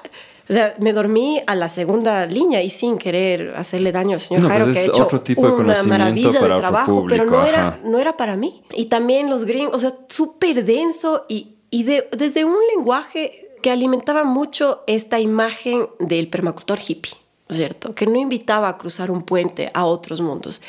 O 0.49 0.53
sea, 0.53 0.75
me 0.79 0.91
dormí 0.91 1.41
a 1.47 1.55
la 1.55 1.69
segunda 1.69 2.25
línea 2.25 2.61
y 2.61 2.69
sin 2.69 2.97
querer 2.97 3.53
hacerle 3.55 3.91
daño 3.91 4.13
al 4.15 4.19
señor 4.19 4.43
No, 4.43 4.49
Jairo, 4.49 4.65
pues 4.65 4.75
que 4.77 4.81
ha 4.81 4.85
hecho 4.87 5.03
otro 5.03 5.21
tipo 5.21 5.41
de 5.47 5.53
una 5.53 5.83
maravilla 5.83 6.31
de 6.31 6.47
trabajo, 6.57 7.05
pero 7.09 7.25
no 7.25 7.45
era, 7.45 7.79
no 7.83 7.97
era 7.99 8.17
para 8.17 8.35
mí. 8.35 8.61
Y 8.75 8.85
también 8.85 9.29
los 9.29 9.45
gringos, 9.45 9.75
o 9.75 9.79
sea, 9.79 9.93
súper 10.09 10.65
denso 10.65 11.25
y, 11.29 11.55
y 11.69 11.83
de- 11.83 12.09
desde 12.11 12.43
un 12.45 12.57
lenguaje 12.75 13.42
que 13.63 13.71
alimentaba 13.71 14.25
mucho 14.25 14.83
esta 14.87 15.21
imagen 15.21 15.87
del 15.97 16.27
permacultor 16.27 16.79
hippie, 16.85 17.13
¿cierto? 17.49 17.95
Que 17.95 18.05
no 18.05 18.19
invitaba 18.19 18.67
a 18.67 18.77
cruzar 18.77 19.09
un 19.09 19.21
puente 19.21 19.71
a 19.73 19.85
otros 19.85 20.19
mundos. 20.19 20.61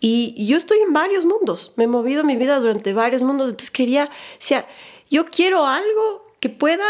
Y 0.00 0.34
yo 0.44 0.56
estoy 0.56 0.78
en 0.80 0.92
varios 0.92 1.24
mundos, 1.24 1.72
me 1.76 1.84
he 1.84 1.86
movido 1.86 2.24
mi 2.24 2.36
vida 2.36 2.58
durante 2.58 2.92
varios 2.92 3.22
mundos, 3.22 3.50
entonces 3.50 3.70
quería, 3.70 4.06
o 4.06 4.36
sea, 4.38 4.66
yo 5.08 5.24
quiero 5.26 5.66
algo 5.66 6.26
que 6.40 6.48
pueda 6.48 6.84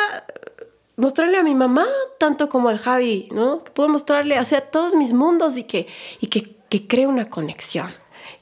mostrarle 0.97 1.37
a 1.37 1.43
mi 1.43 1.55
mamá 1.55 1.87
tanto 2.19 2.49
como 2.49 2.71
al 2.71 2.79
Javi, 2.79 3.29
¿no? 3.31 3.63
Que 3.63 3.71
puedo 3.71 3.91
mostrarle 3.91 4.39
hacia 4.39 4.63
todos 4.63 4.95
mis 4.95 5.13
mundos 5.13 5.59
y 5.59 5.65
que, 5.65 5.87
y 6.19 6.29
que, 6.29 6.57
que 6.71 6.87
cree 6.89 7.07
una 7.07 7.29
conexión. 7.29 7.93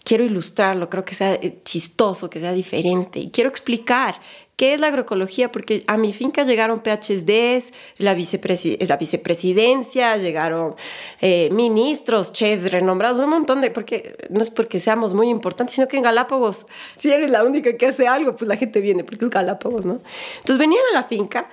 Quiero 0.04 0.22
ilustrarlo, 0.22 0.88
creo 0.88 1.04
que 1.04 1.14
sea 1.14 1.34
eh, 1.34 1.60
chistoso, 1.64 2.30
que 2.30 2.38
sea 2.38 2.52
diferente. 2.52 3.18
Y 3.18 3.30
quiero 3.30 3.50
explicar 3.50 4.20
qué 4.56 4.74
es 4.74 4.80
la 4.80 4.88
agroecología, 4.88 5.50
porque 5.50 5.84
a 5.86 5.96
mi 5.96 6.12
finca 6.12 6.44
llegaron 6.44 6.80
PhDs, 6.80 7.72
la, 7.98 8.14
vicepresi 8.14 8.76
la 8.78 8.96
vicepresidencia, 8.96 10.16
llegaron 10.16 10.76
eh, 11.20 11.48
ministros, 11.52 12.32
chefs 12.32 12.70
renombrados, 12.70 13.20
un 13.20 13.30
montón 13.30 13.60
de, 13.60 13.70
porque 13.70 14.16
no 14.30 14.40
es 14.40 14.50
porque 14.50 14.78
seamos 14.78 15.14
muy 15.14 15.28
importantes, 15.28 15.74
sino 15.74 15.88
que 15.88 15.96
en 15.96 16.04
Galápagos, 16.04 16.66
si 16.96 17.10
eres 17.10 17.30
la 17.30 17.44
única 17.44 17.76
que 17.76 17.86
hace 17.86 18.06
algo, 18.06 18.36
pues 18.36 18.48
la 18.48 18.56
gente 18.56 18.80
viene, 18.80 19.04
porque 19.04 19.24
es 19.24 19.30
Galápagos, 19.30 19.84
¿no? 19.84 20.00
Entonces 20.36 20.58
venían 20.58 20.82
a 20.92 20.94
la 20.94 21.04
finca 21.04 21.48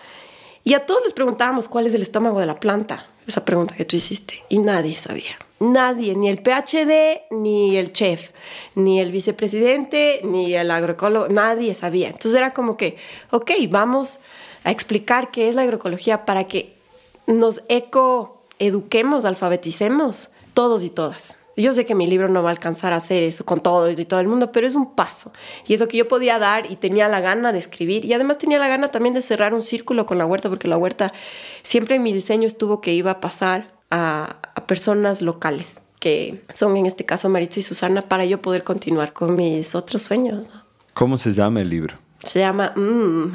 y 0.64 0.74
a 0.76 0.86
todos 0.86 1.02
les 1.04 1.14
preguntábamos 1.14 1.68
cuál 1.68 1.88
es 1.88 1.94
el 1.96 2.02
estómago 2.02 2.40
de 2.40 2.46
la 2.46 2.60
planta, 2.60 3.08
esa 3.26 3.44
pregunta 3.46 3.76
que 3.76 3.86
tú 3.86 3.96
hiciste, 3.96 4.44
y 4.50 4.60
nadie 4.60 4.96
sabía. 4.98 5.38
Nadie, 5.62 6.16
ni 6.16 6.28
el 6.28 6.40
PhD, 6.40 7.22
ni 7.30 7.78
el 7.78 7.94
chef, 7.94 8.32
ni 8.74 9.00
el 9.00 9.12
vicepresidente, 9.12 10.22
ni 10.24 10.56
el 10.56 10.72
agroecólogo, 10.72 11.28
nadie 11.28 11.76
sabía. 11.76 12.08
Entonces 12.08 12.34
era 12.34 12.52
como 12.52 12.78
que, 12.78 12.98
ok, 13.30 13.52
vamos 13.70 14.22
a 14.64 14.72
explicar 14.72 15.30
qué 15.30 15.50
es 15.50 15.54
la 15.54 15.62
agroecología 15.62 16.26
para 16.26 16.46
que 16.46 16.76
nos 17.28 17.62
eco-eduquemos, 17.70 19.24
alfabeticemos, 19.24 20.32
todos 20.56 20.84
y 20.84 20.90
todas. 20.90 21.38
Yo 21.56 21.74
sé 21.74 21.86
que 21.86 21.94
mi 21.94 22.08
libro 22.08 22.28
no 22.28 22.42
va 22.42 22.50
a 22.50 22.54
alcanzar 22.54 22.92
a 22.92 22.96
hacer 22.96 23.22
eso 23.22 23.46
con 23.46 23.60
todos 23.60 24.00
y 24.00 24.06
todo 24.06 24.20
el 24.20 24.28
mundo, 24.28 24.52
pero 24.52 24.66
es 24.66 24.74
un 24.74 24.96
paso. 24.96 25.32
Y 25.68 25.76
es 25.76 25.80
lo 25.80 25.88
que 25.88 25.98
yo 25.98 26.08
podía 26.08 26.40
dar 26.40 26.72
y 26.72 26.76
tenía 26.76 27.08
la 27.08 27.22
gana 27.22 27.52
de 27.52 27.60
escribir. 27.60 28.04
Y 28.04 28.14
además 28.14 28.40
tenía 28.40 28.58
la 28.58 28.68
gana 28.68 28.88
también 28.88 29.14
de 29.14 29.22
cerrar 29.22 29.54
un 29.54 29.62
círculo 29.62 30.08
con 30.08 30.18
la 30.18 30.26
huerta, 30.26 30.50
porque 30.50 30.68
la 30.68 30.78
huerta 30.78 31.14
siempre 31.62 31.98
en 31.98 32.02
mi 32.02 32.14
diseño 32.14 32.48
estuvo 32.48 32.82
que 32.82 32.94
iba 32.94 33.12
a 33.12 33.20
pasar 33.20 33.80
a, 33.92 34.38
a 34.56 34.68
personas 34.68 35.22
locales, 35.22 35.84
que 36.00 36.42
son 36.54 36.76
en 36.78 36.86
este 36.86 37.06
caso 37.06 37.30
Maritza 37.30 37.60
y 37.60 37.64
Susana, 37.64 38.02
para 38.02 38.26
yo 38.26 38.42
poder 38.42 38.64
continuar 38.64 39.14
con 39.14 39.36
mis 39.36 39.76
otros 39.76 40.02
sueños. 40.02 40.50
¿no? 40.54 40.64
¿Cómo 40.94 41.18
se 41.18 41.32
llama 41.32 41.62
el 41.62 41.70
libro? 41.70 41.96
Se 42.26 42.40
llama 42.40 42.72
mm. 42.76 43.34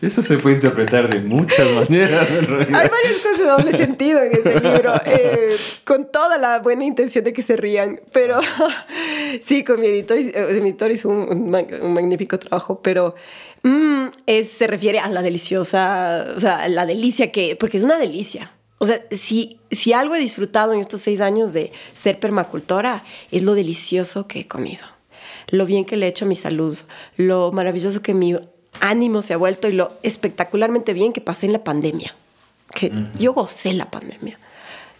Eso 0.02 0.22
se 0.22 0.38
puede 0.38 0.56
interpretar 0.56 1.08
de 1.08 1.20
muchas 1.20 1.70
maneras. 1.74 2.28
en 2.30 2.46
realidad. 2.46 2.80
Hay 2.80 2.88
varias 2.88 3.14
cosas 3.22 3.38
de 3.38 3.44
doble 3.44 3.72
sentido 3.72 4.22
en 4.22 4.32
ese 4.32 4.60
libro, 4.60 4.94
eh, 5.04 5.56
con 5.84 6.10
toda 6.10 6.36
la 6.36 6.58
buena 6.58 6.84
intención 6.84 7.24
de 7.24 7.32
que 7.32 7.42
se 7.42 7.56
rían, 7.56 8.00
pero 8.12 8.40
sí, 9.40 9.62
con 9.62 9.80
mi 9.80 9.86
editor, 9.86 10.18
eh, 10.18 10.60
mi 10.60 10.70
editor 10.70 10.90
hizo 10.90 11.08
un, 11.08 11.30
un 11.30 11.66
un 11.82 11.94
magnífico 11.94 12.38
trabajo, 12.38 12.80
pero 12.82 13.14
mm, 13.62 14.06
es, 14.26 14.50
se 14.50 14.66
refiere 14.66 14.98
a 14.98 15.08
la 15.08 15.22
deliciosa, 15.22 16.26
o 16.36 16.40
sea, 16.40 16.68
la 16.68 16.86
delicia 16.86 17.32
que, 17.32 17.56
porque 17.56 17.76
es 17.76 17.82
una 17.82 17.98
delicia. 17.98 18.52
O 18.78 18.86
sea, 18.86 19.04
si, 19.10 19.58
si 19.70 19.92
algo 19.92 20.14
he 20.14 20.18
disfrutado 20.18 20.72
en 20.72 20.80
estos 20.80 21.02
seis 21.02 21.20
años 21.20 21.52
de 21.52 21.70
ser 21.92 22.18
permacultora, 22.18 23.04
es 23.30 23.42
lo 23.42 23.54
delicioso 23.54 24.26
que 24.26 24.40
he 24.40 24.48
comido, 24.48 24.84
lo 25.50 25.66
bien 25.66 25.84
que 25.84 25.96
le 25.96 26.06
he 26.06 26.08
hecho 26.08 26.24
a 26.24 26.28
mi 26.28 26.34
salud, 26.34 26.76
lo 27.18 27.52
maravilloso 27.52 28.00
que 28.00 28.14
mi 28.14 28.36
ánimo 28.80 29.20
se 29.20 29.34
ha 29.34 29.36
vuelto 29.36 29.68
y 29.68 29.72
lo 29.72 29.92
espectacularmente 30.02 30.94
bien 30.94 31.12
que 31.12 31.20
pasé 31.20 31.44
en 31.44 31.52
la 31.52 31.62
pandemia. 31.62 32.14
Que 32.72 32.90
yo 33.18 33.34
gocé 33.34 33.74
la 33.74 33.90
pandemia. 33.90 34.38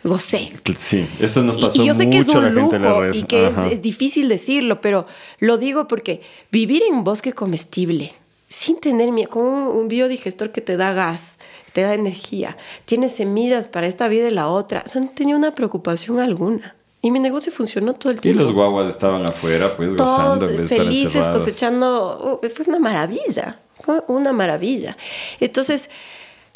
Gocé. 0.03 0.53
Sí, 0.77 1.09
eso 1.19 1.43
nos 1.43 1.57
pasó 1.59 1.83
y 1.83 1.87
yo 1.87 1.95
sé 1.95 2.07
mucho 2.07 2.11
que 2.11 2.19
es 2.19 2.29
un 2.29 2.43
la 2.43 2.51
lujo 2.51 3.15
y 3.15 3.23
que 3.25 3.47
es, 3.47 3.57
es 3.71 3.83
difícil 3.83 4.29
decirlo, 4.29 4.81
pero 4.81 5.07
lo 5.39 5.57
digo 5.57 5.89
porque 5.89 6.21
vivir 6.51 6.83
en 6.83 6.95
un 6.95 7.05
bosque 7.05 7.33
comestible 7.33 8.13
sin 8.51 8.81
tener 8.81 9.13
miedo, 9.13 9.31
con 9.31 9.45
un, 9.45 9.89
biodigestor 9.89 10.51
que 10.51 10.61
te 10.61 10.77
da 10.77 10.93
gas, 10.93 11.39
te 11.73 11.83
da 11.83 11.95
energía, 11.95 12.57
tienes 12.85 13.13
semillas 13.13 13.69
para 13.69 13.87
esta 13.87 14.09
vida 14.09 14.29
y 14.29 14.33
la 14.33 14.49
otra. 14.49 14.83
O 14.85 14.89
sea, 14.89 15.01
no 15.01 15.09
tenía 15.09 15.37
una 15.37 15.55
preocupación 15.55 16.19
alguna. 16.19 16.75
Y 17.01 17.13
mi 17.13 17.21
negocio 17.21 17.53
funcionó 17.53 17.95
todo 17.95 18.13
el 18.13 18.21
tiempo. 18.21 18.43
Y 18.43 18.45
los 18.45 18.53
guaguas 18.53 18.89
estaban 18.89 19.25
afuera, 19.25 19.75
pues 19.77 19.97
Todos 19.97 20.41
gozando, 20.41 20.69
felices, 20.69 21.27
cosechando. 21.29 22.41
Uh, 22.43 22.49
fue 22.49 22.67
una 22.67 22.81
maravilla, 22.81 23.61
fue 23.79 24.03
una 24.09 24.33
maravilla. 24.33 24.97
Entonces, 25.39 25.89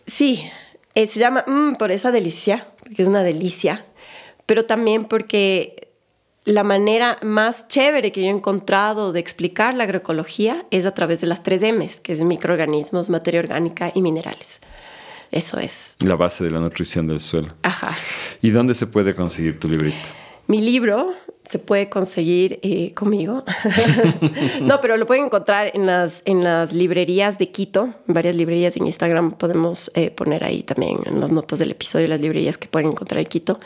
sí, 0.04 0.44
eh, 0.96 1.06
se 1.06 1.20
llama 1.20 1.44
mm, 1.46 1.76
por 1.76 1.92
esa 1.92 2.10
delicia, 2.10 2.66
porque 2.80 3.02
es 3.02 3.08
una 3.08 3.22
delicia, 3.22 3.86
pero 4.46 4.66
también 4.66 5.04
porque 5.04 5.73
la 6.44 6.62
manera 6.62 7.18
más 7.22 7.68
chévere 7.68 8.12
que 8.12 8.22
yo 8.22 8.26
he 8.26 8.30
encontrado 8.30 9.12
de 9.12 9.20
explicar 9.20 9.74
la 9.74 9.84
agroecología 9.84 10.66
es 10.70 10.84
a 10.84 10.92
través 10.92 11.20
de 11.20 11.26
las 11.26 11.42
tres 11.42 11.62
M's, 11.62 12.00
que 12.00 12.12
es 12.12 12.20
microorganismos, 12.20 13.08
materia 13.08 13.40
orgánica 13.40 13.90
y 13.94 14.02
minerales. 14.02 14.60
Eso 15.30 15.58
es. 15.58 15.96
La 16.00 16.16
base 16.16 16.44
de 16.44 16.50
la 16.50 16.60
nutrición 16.60 17.06
del 17.06 17.20
suelo. 17.20 17.54
Ajá. 17.62 17.96
¿Y 18.42 18.50
dónde 18.50 18.74
se 18.74 18.86
puede 18.86 19.14
conseguir 19.14 19.58
tu 19.58 19.68
librito? 19.68 20.08
Mi 20.46 20.60
libro 20.60 21.14
se 21.44 21.58
puede 21.58 21.90
conseguir 21.90 22.58
eh, 22.62 22.92
conmigo. 22.94 23.44
no, 24.62 24.80
pero 24.80 24.96
lo 24.96 25.04
pueden 25.06 25.26
encontrar 25.26 25.70
en 25.74 25.86
las, 25.86 26.22
en 26.24 26.42
las 26.42 26.72
librerías 26.72 27.38
de 27.38 27.50
Quito, 27.50 27.90
varias 28.06 28.34
librerías 28.34 28.76
en 28.76 28.86
Instagram. 28.86 29.32
Podemos 29.32 29.90
eh, 29.94 30.10
poner 30.10 30.42
ahí 30.44 30.62
también 30.62 30.98
en 31.04 31.20
las 31.20 31.30
notas 31.30 31.58
del 31.58 31.70
episodio 31.70 32.08
las 32.08 32.20
librerías 32.20 32.56
que 32.56 32.66
pueden 32.66 32.90
encontrar 32.90 33.20
en 33.20 33.26
Quito, 33.26 33.58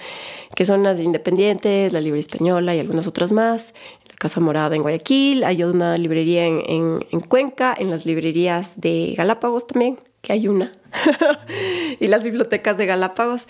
que 0.57 0.65
son 0.65 0.83
las 0.83 0.99
Independientes, 0.99 1.93
la 1.93 2.01
Librería 2.01 2.21
Española 2.21 2.75
y 2.75 2.81
algunas 2.81 3.07
otras 3.07 3.31
más. 3.31 3.75
La 4.09 4.15
Casa 4.17 4.41
Morada 4.41 4.75
en 4.75 4.83
Guayaquil, 4.83 5.45
hay 5.45 5.63
una 5.63 5.97
librería 5.99 6.47
en, 6.47 6.63
en, 6.67 7.07
en 7.13 7.21
Cuenca, 7.21 7.77
en 7.79 7.91
las 7.91 8.07
librerías 8.07 8.81
de 8.81 9.15
Galápagos 9.17 9.69
también, 9.69 10.01
que 10.21 10.33
hay 10.33 10.49
una, 10.49 10.73
y 12.01 12.09
las 12.09 12.25
bibliotecas 12.25 12.77
de 12.77 12.87
Galápagos. 12.87 13.47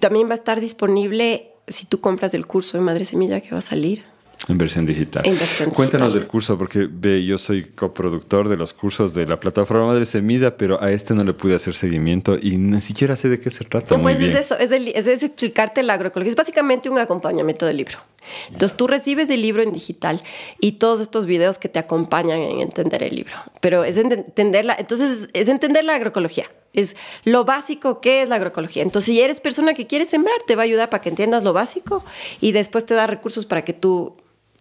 También 0.00 0.26
va 0.28 0.32
a 0.32 0.34
estar 0.36 0.58
disponible 0.58 1.52
si 1.70 1.86
tú 1.86 2.00
compras 2.00 2.34
el 2.34 2.46
curso 2.46 2.78
de 2.78 2.84
Madre 2.84 3.04
Semilla 3.04 3.40
que 3.40 3.50
va 3.50 3.58
a 3.58 3.62
salir. 3.62 4.04
En 4.46 4.56
versión 4.56 4.86
digital. 4.86 5.26
En 5.26 5.36
versión 5.36 5.70
Cuéntanos 5.70 6.14
del 6.14 6.26
curso, 6.26 6.56
porque 6.56 6.88
ve, 6.90 7.24
yo 7.24 7.38
soy 7.38 7.64
coproductor 7.64 8.48
de 8.48 8.56
los 8.56 8.72
cursos 8.72 9.12
de 9.12 9.26
la 9.26 9.40
plataforma 9.40 9.86
Madre 9.86 10.06
Semilla, 10.06 10.56
pero 10.56 10.80
a 10.82 10.92
este 10.92 11.12
no 11.12 11.24
le 11.24 11.34
pude 11.34 11.56
hacer 11.56 11.74
seguimiento 11.74 12.36
y 12.40 12.56
ni 12.56 12.80
siquiera 12.80 13.16
sé 13.16 13.28
de 13.28 13.40
qué 13.40 13.50
se 13.50 13.64
trata. 13.64 13.96
No, 13.96 14.02
pues 14.02 14.20
es 14.20 14.34
eso, 14.36 14.56
es, 14.56 14.70
es, 14.70 15.22
explicarte 15.22 15.82
la 15.82 15.94
agroecología. 15.94 16.30
Es 16.30 16.36
básicamente 16.36 16.88
un 16.88 16.98
acompañamiento 16.98 17.66
del 17.66 17.78
libro. 17.78 17.98
Entonces 18.48 18.76
tú 18.76 18.86
recibes 18.86 19.30
el 19.30 19.42
libro 19.42 19.62
en 19.62 19.72
digital 19.72 20.22
y 20.60 20.72
todos 20.72 21.00
estos 21.00 21.26
videos 21.26 21.58
que 21.58 21.68
te 21.68 21.78
acompañan 21.78 22.40
en 22.40 22.60
entender 22.60 23.02
el 23.02 23.16
libro. 23.16 23.34
Pero 23.60 23.84
es 23.84 23.96
entenderla, 23.98 24.76
entonces 24.78 25.28
es 25.32 25.48
entender 25.48 25.84
la 25.84 25.94
agroecología 25.94 26.50
es 26.74 26.96
lo 27.24 27.44
básico 27.44 28.00
que 28.00 28.22
es 28.22 28.28
la 28.28 28.36
agroecología. 28.36 28.82
Entonces, 28.82 29.14
si 29.14 29.20
eres 29.20 29.40
persona 29.40 29.74
que 29.74 29.86
quiere 29.86 30.04
sembrar, 30.04 30.36
te 30.46 30.54
va 30.54 30.62
a 30.62 30.64
ayudar 30.64 30.90
para 30.90 31.02
que 31.02 31.08
entiendas 31.08 31.42
lo 31.42 31.52
básico 31.52 32.04
y 32.40 32.52
después 32.52 32.86
te 32.86 32.94
da 32.94 33.06
recursos 33.06 33.46
para 33.46 33.64
que 33.64 33.72
tú 33.72 34.16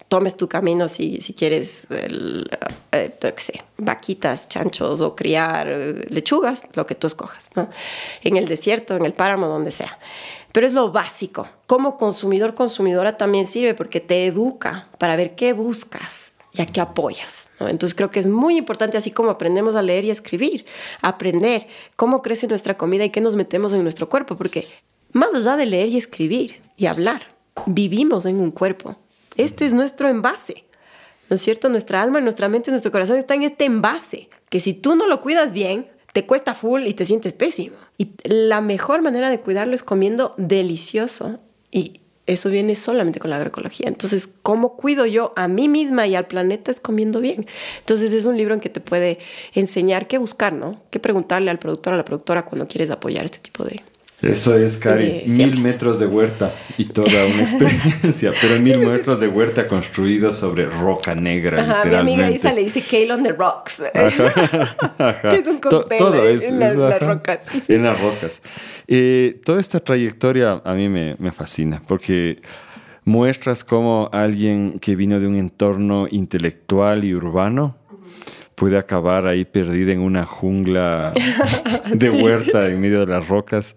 tomes 0.07 0.37
tu 0.37 0.47
camino 0.47 0.87
si, 0.87 1.19
si 1.21 1.33
quieres, 1.33 1.87
el, 1.89 2.49
eh, 2.91 3.13
qué 3.19 3.41
sé, 3.41 3.63
vaquitas, 3.77 4.47
chanchos 4.47 5.01
o 5.01 5.15
criar 5.15 5.67
eh, 5.69 6.05
lechugas, 6.09 6.63
lo 6.73 6.85
que 6.85 6.95
tú 6.95 7.07
escojas, 7.07 7.49
¿no? 7.55 7.69
En 8.23 8.37
el 8.37 8.47
desierto, 8.47 8.95
en 8.95 9.05
el 9.05 9.13
páramo, 9.13 9.47
donde 9.47 9.71
sea. 9.71 9.99
Pero 10.57 10.65
es 10.65 10.73
lo 10.73 10.91
básico. 10.91 11.47
Como 11.67 11.97
consumidor, 11.97 12.55
consumidora 12.55 13.15
también 13.15 13.45
sirve 13.45 13.75
porque 13.75 13.99
te 13.99 14.25
educa 14.25 14.87
para 14.97 15.15
ver 15.15 15.35
qué 15.35 15.53
buscas 15.53 16.31
y 16.51 16.63
a 16.63 16.65
qué 16.65 16.81
apoyas. 16.81 17.51
Entonces 17.59 17.93
creo 17.93 18.09
que 18.09 18.19
es 18.19 18.25
muy 18.25 18.57
importante, 18.57 18.97
así 18.97 19.11
como 19.11 19.29
aprendemos 19.29 19.75
a 19.75 19.83
leer 19.83 20.05
y 20.05 20.09
escribir, 20.09 20.65
aprender 21.03 21.67
cómo 21.95 22.23
crece 22.23 22.47
nuestra 22.47 22.75
comida 22.75 23.05
y 23.05 23.11
qué 23.11 23.21
nos 23.21 23.35
metemos 23.35 23.71
en 23.73 23.83
nuestro 23.83 24.09
cuerpo, 24.09 24.35
porque 24.35 24.67
más 25.11 25.31
allá 25.35 25.57
de 25.57 25.67
leer 25.67 25.89
y 25.89 25.97
escribir 25.97 26.59
y 26.75 26.87
hablar, 26.87 27.35
vivimos 27.67 28.25
en 28.25 28.39
un 28.39 28.49
cuerpo. 28.49 28.97
Este 29.35 29.63
es 29.63 29.75
nuestro 29.75 30.09
envase. 30.09 30.65
¿No 31.29 31.35
es 31.35 31.41
cierto? 31.43 31.69
Nuestra 31.69 32.01
alma, 32.01 32.19
nuestra 32.19 32.49
mente, 32.49 32.71
nuestro 32.71 32.91
corazón 32.91 33.19
está 33.19 33.35
en 33.35 33.43
este 33.43 33.65
envase, 33.65 34.27
que 34.49 34.59
si 34.59 34.73
tú 34.73 34.95
no 34.95 35.05
lo 35.05 35.21
cuidas 35.21 35.53
bien, 35.53 35.87
te 36.17 36.25
cuesta 36.25 36.55
full 36.55 36.87
y 36.87 36.95
te 36.95 37.05
sientes 37.05 37.33
pésimo. 37.33 37.75
Y 37.99 38.09
la 38.23 38.59
mejor 38.59 39.03
manera 39.03 39.29
de 39.29 39.39
cuidarlo 39.39 39.75
es 39.75 39.83
comiendo 39.83 40.33
delicioso 40.39 41.37
y 41.69 42.01
eso 42.25 42.49
viene 42.49 42.75
solamente 42.75 43.19
con 43.19 43.29
la 43.29 43.35
agroecología. 43.35 43.87
Entonces, 43.87 44.27
¿cómo 44.41 44.77
cuido 44.77 45.05
yo 45.05 45.31
a 45.35 45.47
mí 45.47 45.69
misma 45.69 46.07
y 46.07 46.15
al 46.15 46.25
planeta 46.25 46.71
es 46.71 46.79
comiendo 46.79 47.21
bien? 47.21 47.45
Entonces, 47.81 48.13
es 48.13 48.25
un 48.25 48.35
libro 48.35 48.55
en 48.55 48.61
que 48.61 48.69
te 48.69 48.79
puede 48.79 49.19
enseñar 49.53 50.07
qué 50.07 50.17
buscar, 50.17 50.53
¿no? 50.53 50.81
Qué 50.89 50.99
preguntarle 50.99 51.51
al 51.51 51.59
productor 51.59 51.93
o 51.93 51.93
a 51.93 51.97
la 51.97 52.05
productora 52.05 52.45
cuando 52.45 52.67
quieres 52.67 52.89
apoyar 52.89 53.23
este 53.23 53.37
tipo 53.37 53.63
de, 53.63 53.83
eso 54.21 54.57
es, 54.57 54.77
Cari, 54.77 55.23
mil 55.27 55.61
metros 55.61 55.99
de 55.99 56.07
huerta 56.07 56.51
y 56.77 56.85
toda 56.85 57.25
una 57.25 57.43
experiencia, 57.43 58.33
pero 58.41 58.59
mil 58.59 58.79
metros 58.89 59.19
de 59.19 59.27
huerta 59.27 59.67
construidos 59.67 60.37
sobre 60.37 60.65
roca 60.65 61.13
negra, 61.13 61.61
Ajá, 61.61 61.77
literalmente. 61.77 62.17
Mi 62.17 62.23
amiga 62.23 62.35
Isa 62.35 62.51
le 62.51 62.63
dice 62.63 62.81
Kale 62.81 63.13
on 63.13 63.21
the 63.21 63.31
Rocks, 63.31 63.79
es 63.93 65.47
un 65.47 65.59
cóctel 65.59 66.41
en, 66.41 66.59
las, 66.59 66.99
rocas. 66.99 67.47
En 67.69 67.83
las 67.83 68.01
rocas. 68.01 68.41
Eh, 68.87 69.39
toda 69.45 69.61
esta 69.61 69.79
trayectoria 69.79 70.61
a 70.65 70.73
mí 70.73 70.89
me, 70.89 71.15
me 71.19 71.31
fascina, 71.31 71.83
porque 71.87 72.41
muestras 73.05 73.63
cómo 73.63 74.09
alguien 74.11 74.79
que 74.79 74.95
vino 74.95 75.19
de 75.19 75.27
un 75.27 75.35
entorno 75.35 76.07
intelectual 76.09 77.05
y 77.05 77.13
urbano, 77.13 77.76
puede 78.57 78.79
acabar 78.79 79.27
ahí 79.27 79.45
perdida 79.45 79.91
en 79.91 79.99
una 79.99 80.25
jungla 80.25 81.13
de 81.93 82.09
huerta 82.09 82.67
en 82.67 82.81
medio 82.81 83.01
de 83.01 83.05
las 83.05 83.27
rocas 83.27 83.75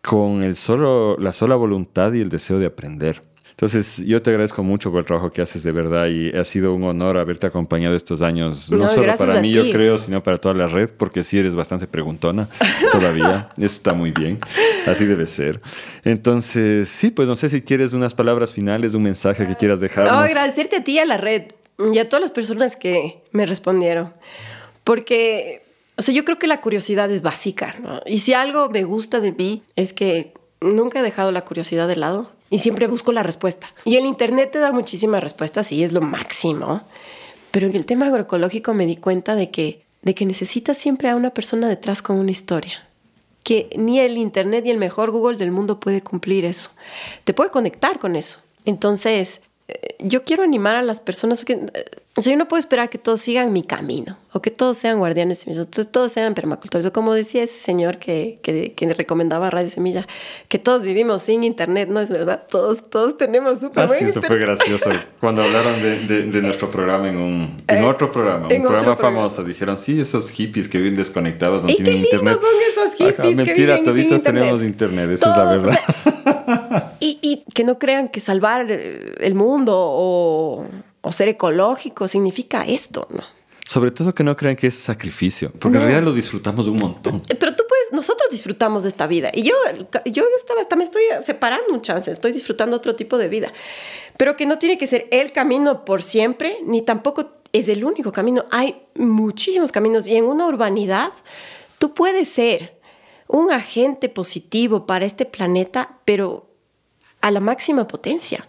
con 0.00 0.44
el 0.44 0.54
solo, 0.54 1.16
la 1.18 1.32
sola 1.32 1.56
voluntad 1.56 2.12
y 2.12 2.20
el 2.20 2.28
deseo 2.28 2.60
de 2.60 2.66
aprender. 2.66 3.20
Entonces, 3.50 3.98
yo 3.98 4.22
te 4.22 4.30
agradezco 4.30 4.62
mucho 4.62 4.92
por 4.92 5.00
el 5.00 5.06
trabajo 5.06 5.30
que 5.30 5.42
haces 5.42 5.64
de 5.64 5.72
verdad 5.72 6.06
y 6.06 6.30
ha 6.36 6.44
sido 6.44 6.72
un 6.72 6.84
honor 6.84 7.18
haberte 7.18 7.48
acompañado 7.48 7.96
estos 7.96 8.22
años, 8.22 8.70
no, 8.70 8.88
solo 8.88 9.14
para 9.16 9.40
mí, 9.40 9.52
yo 9.52 9.70
creo, 9.72 9.98
sino 9.98 10.22
para 10.22 10.38
toda 10.38 10.54
la 10.54 10.68
red, 10.68 10.90
porque 10.96 11.24
sí 11.24 11.38
eres 11.38 11.56
bastante 11.56 11.88
preguntona 11.88 12.48
todavía. 12.92 13.50
Eso 13.56 13.66
está 13.66 13.92
muy 13.92 14.12
bien, 14.12 14.38
así 14.86 15.04
debe 15.04 15.26
ser. 15.26 15.60
Entonces, 16.04 16.88
sí, 16.88 17.10
pues 17.10 17.28
no 17.28 17.34
sé 17.34 17.48
si 17.48 17.60
quieres 17.60 17.92
unas 17.92 18.14
palabras 18.14 18.52
finales, 18.52 18.94
un 18.94 19.02
mensaje 19.02 19.46
que 19.46 19.56
quieras 19.56 19.80
dejarnos. 19.80 20.12
No, 20.12 20.18
agradecerte 20.20 20.76
a 20.76 20.84
ti 20.84 20.92
y 20.92 20.98
a 21.00 21.04
la 21.04 21.16
red 21.16 21.42
y 21.78 21.98
a 21.98 22.08
todas 22.08 22.20
las 22.20 22.30
personas 22.30 22.76
que 22.76 23.22
me 23.32 23.46
respondieron. 23.46 24.12
Porque, 24.84 25.62
o 25.96 26.02
sea, 26.02 26.14
yo 26.14 26.24
creo 26.24 26.38
que 26.38 26.46
la 26.46 26.60
curiosidad 26.60 27.10
es 27.10 27.22
básica. 27.22 27.74
Y 28.06 28.20
si 28.20 28.34
algo 28.34 28.68
me 28.68 28.84
gusta 28.84 29.20
de 29.20 29.32
mí 29.32 29.62
es 29.76 29.92
que 29.92 30.32
nunca 30.60 31.00
he 31.00 31.02
dejado 31.02 31.32
la 31.32 31.42
curiosidad 31.42 31.88
de 31.88 31.96
lado 31.96 32.30
y 32.50 32.58
siempre 32.58 32.86
busco 32.86 33.12
la 33.12 33.22
respuesta. 33.22 33.72
Y 33.84 33.96
el 33.96 34.04
Internet 34.04 34.50
te 34.52 34.58
da 34.58 34.72
muchísimas 34.72 35.22
respuestas 35.22 35.72
y 35.72 35.82
es 35.82 35.92
lo 35.92 36.00
máximo. 36.00 36.82
Pero 37.50 37.66
en 37.66 37.76
el 37.76 37.86
tema 37.86 38.06
agroecológico 38.06 38.74
me 38.74 38.86
di 38.86 38.96
cuenta 38.96 39.34
de 39.34 39.50
que, 39.50 39.84
de 40.02 40.14
que 40.14 40.26
necesitas 40.26 40.78
siempre 40.78 41.08
a 41.08 41.16
una 41.16 41.30
persona 41.30 41.68
detrás 41.68 42.02
con 42.02 42.18
una 42.18 42.30
historia. 42.30 42.88
Que 43.44 43.70
ni 43.76 44.00
el 44.00 44.16
Internet 44.18 44.64
ni 44.64 44.70
el 44.70 44.78
mejor 44.78 45.10
Google 45.10 45.36
del 45.36 45.50
mundo 45.50 45.80
puede 45.80 46.02
cumplir 46.02 46.44
eso. 46.44 46.70
Te 47.24 47.34
puede 47.34 47.50
conectar 47.50 47.98
con 47.98 48.16
eso. 48.16 48.40
Entonces, 48.64 49.40
yo 50.04 50.24
quiero 50.24 50.42
animar 50.42 50.76
a 50.76 50.82
las 50.82 51.00
personas, 51.00 51.44
que, 51.44 51.54
o 52.16 52.22
sea, 52.22 52.32
yo 52.32 52.38
no 52.38 52.48
puedo 52.48 52.58
esperar 52.58 52.90
que 52.90 52.98
todos 52.98 53.20
sigan 53.20 53.52
mi 53.52 53.62
camino 53.62 54.18
o 54.32 54.42
que 54.42 54.50
todos 54.50 54.76
sean 54.76 54.98
guardianes 54.98 55.38
semillas, 55.38 55.66
todos 55.68 56.12
sean 56.12 56.34
permacultores. 56.34 56.90
como 56.90 57.14
decía 57.14 57.42
ese 57.42 57.60
señor 57.60 57.98
que, 57.98 58.38
que, 58.42 58.72
que, 58.74 58.92
recomendaba 58.92 59.50
Radio 59.50 59.70
Semilla, 59.70 60.06
que 60.48 60.58
todos 60.58 60.82
vivimos 60.82 61.22
sin 61.22 61.44
internet, 61.44 61.88
¿no 61.88 62.00
es 62.00 62.10
verdad? 62.10 62.42
Todos, 62.48 62.90
todos 62.90 63.16
tenemos 63.16 63.60
súper 63.60 63.84
ah, 63.84 63.88
sí, 63.88 64.04
eso 64.04 64.22
fue 64.22 64.38
gracioso. 64.38 64.90
Cuando 65.20 65.42
hablaron 65.42 65.80
de, 65.80 66.22
de, 66.26 66.42
nuestro 66.42 66.70
programa 66.70 67.08
en, 67.08 67.16
un, 67.16 67.54
en 67.68 67.78
eh, 67.78 67.86
otro 67.86 68.10
programa, 68.10 68.48
un 68.48 68.62
programa 68.62 68.96
famoso, 68.96 69.44
dijeron, 69.44 69.78
sí, 69.78 70.00
esos 70.00 70.30
hippies 70.30 70.68
que 70.68 70.78
viven 70.78 70.96
desconectados 70.96 71.62
no 71.62 71.70
¿Y 71.70 71.76
tienen 71.76 71.94
qué 71.94 72.00
internet. 72.00 72.38
son 72.40 72.50
esos 72.70 72.94
hippies 72.96 73.36
mentira, 73.36 73.54
que 73.54 73.60
viven 73.60 73.84
toditos 73.84 74.22
tenemos 74.22 74.62
internet, 74.62 75.10
esa 75.10 75.30
es 75.30 75.36
la 75.36 75.44
verdad. 75.44 75.78
Y, 77.02 77.44
que 77.54 77.64
no 77.64 77.78
crean 77.78 78.08
que 78.08 78.20
salvar 78.20 78.70
el 78.70 79.34
mundo 79.34 79.74
o, 79.76 80.66
ser 81.10 81.28
ecológico 81.28 82.08
significa 82.08 82.64
esto, 82.64 83.06
¿no? 83.10 83.22
Sobre 83.64 83.92
todo 83.92 84.12
que 84.14 84.24
no 84.24 84.36
crean 84.36 84.56
que 84.56 84.66
es 84.66 84.76
sacrificio, 84.76 85.52
porque 85.52 85.78
en 85.78 85.84
realidad 85.84 86.02
lo 86.02 86.12
disfrutamos 86.12 86.66
un 86.66 86.76
montón. 86.76 87.22
Eh, 87.28 87.36
pero 87.36 87.54
tú 87.54 87.62
puedes, 87.68 87.92
nosotros 87.92 88.28
disfrutamos 88.30 88.82
de 88.82 88.88
esta 88.88 89.06
vida. 89.06 89.30
Y 89.32 89.42
yo, 89.42 89.54
yo 90.06 90.24
estaba, 90.36 90.60
hasta 90.60 90.74
me 90.74 90.82
estoy 90.82 91.02
separando 91.22 91.72
un 91.72 91.80
chance, 91.80 92.10
estoy 92.10 92.32
disfrutando 92.32 92.76
otro 92.76 92.96
tipo 92.96 93.18
de 93.18 93.28
vida. 93.28 93.52
Pero 94.16 94.36
que 94.36 94.46
no 94.46 94.58
tiene 94.58 94.78
que 94.78 94.88
ser 94.88 95.06
el 95.12 95.30
camino 95.30 95.84
por 95.84 96.02
siempre, 96.02 96.58
ni 96.64 96.82
tampoco 96.82 97.34
es 97.52 97.68
el 97.68 97.84
único 97.84 98.10
camino. 98.10 98.46
Hay 98.50 98.82
muchísimos 98.96 99.70
caminos 99.70 100.08
y 100.08 100.16
en 100.16 100.24
una 100.24 100.46
urbanidad 100.46 101.12
tú 101.78 101.94
puedes 101.94 102.28
ser 102.28 102.80
un 103.28 103.52
agente 103.52 104.08
positivo 104.08 104.86
para 104.86 105.06
este 105.06 105.24
planeta, 105.24 105.98
pero 106.04 106.51
a 107.22 107.30
la 107.30 107.40
máxima 107.40 107.88
potencia. 107.88 108.46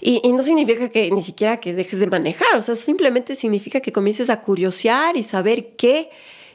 Y, 0.00 0.20
no 0.32 0.42
significa 0.42 0.88
que 0.90 1.10
ni 1.10 1.22
siquiera 1.22 1.58
que 1.58 1.74
dejes 1.74 1.98
de 1.98 2.06
manejar, 2.06 2.56
o 2.56 2.62
sea, 2.62 2.76
simplemente 2.76 3.34
significa 3.34 3.80
que 3.80 3.92
comiences 3.92 4.30
a 4.30 4.40
curiosear 4.40 5.16
y 5.16 5.22
saber 5.22 5.70
qué, 5.76 6.10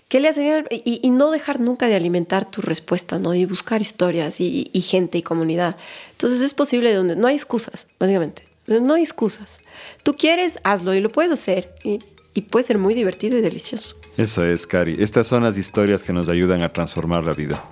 qué 0.08 0.20
le 0.20 0.30
hace 0.30 0.42
bien 0.42 0.68
y, 0.70 1.10
no 1.10 1.32
dejar 1.32 1.60
nunca 1.60 1.88
de 1.88 1.96
alimentar 1.96 2.50
tu 2.50 2.62
respuesta, 2.62 3.20
¿no? 3.20 3.34
Y 3.34 3.46
buscar 3.46 3.82
historias 3.82 4.40
y, 4.40 4.70
gente 4.82 5.18
y 5.18 5.24
comunidad. 5.24 5.76
Entonces 6.12 6.42
es 6.42 6.54
posible 6.54 6.94
donde 6.94 7.16
no 7.16 7.28
hay 7.28 7.36
excusas, 7.36 7.88
básicamente. 8.00 8.48
No 8.68 8.94
hay 8.94 9.04
excusas. 9.04 9.60
Tú 10.04 10.16
quieres, 10.16 10.60
hazlo 10.64 10.96
y 10.96 11.00
lo 11.00 11.12
puedes 11.12 11.32
hacer. 11.32 11.76
Y, 11.84 12.00
y 12.34 12.42
puede 12.42 12.66
ser 12.66 12.78
muy 12.78 12.94
divertido 12.94 13.38
y 13.38 13.42
delicioso. 13.42 13.96
Eso 14.18 14.46
es, 14.46 14.66
Cari. 14.66 14.96
Estas 15.00 15.28
son 15.28 15.44
las 15.44 15.58
historias 15.58 16.04
que 16.04 16.14
nos 16.14 16.30
ayudan 16.30 16.64
a 16.64 16.72
transformar 16.72 17.24
la 17.24 17.34
vida. 17.34 17.64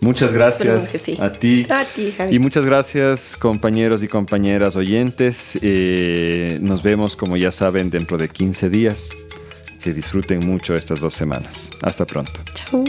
Muchas 0.00 0.32
gracias 0.32 0.94
a 1.20 1.32
ti. 1.32 1.66
A 1.70 1.84
ti, 1.84 2.14
Y 2.30 2.38
muchas 2.38 2.64
gracias, 2.64 3.36
compañeros 3.36 4.02
y 4.02 4.08
compañeras 4.08 4.76
oyentes. 4.76 5.58
Eh, 5.62 6.58
nos 6.60 6.82
vemos, 6.82 7.16
como 7.16 7.36
ya 7.36 7.52
saben, 7.52 7.90
dentro 7.90 8.18
de 8.18 8.28
15 8.28 8.68
días. 8.70 9.10
Que 9.82 9.92
disfruten 9.92 10.44
mucho 10.44 10.74
estas 10.74 11.00
dos 11.00 11.12
semanas. 11.12 11.70
Hasta 11.82 12.06
pronto. 12.06 12.40
Chao. 12.54 12.84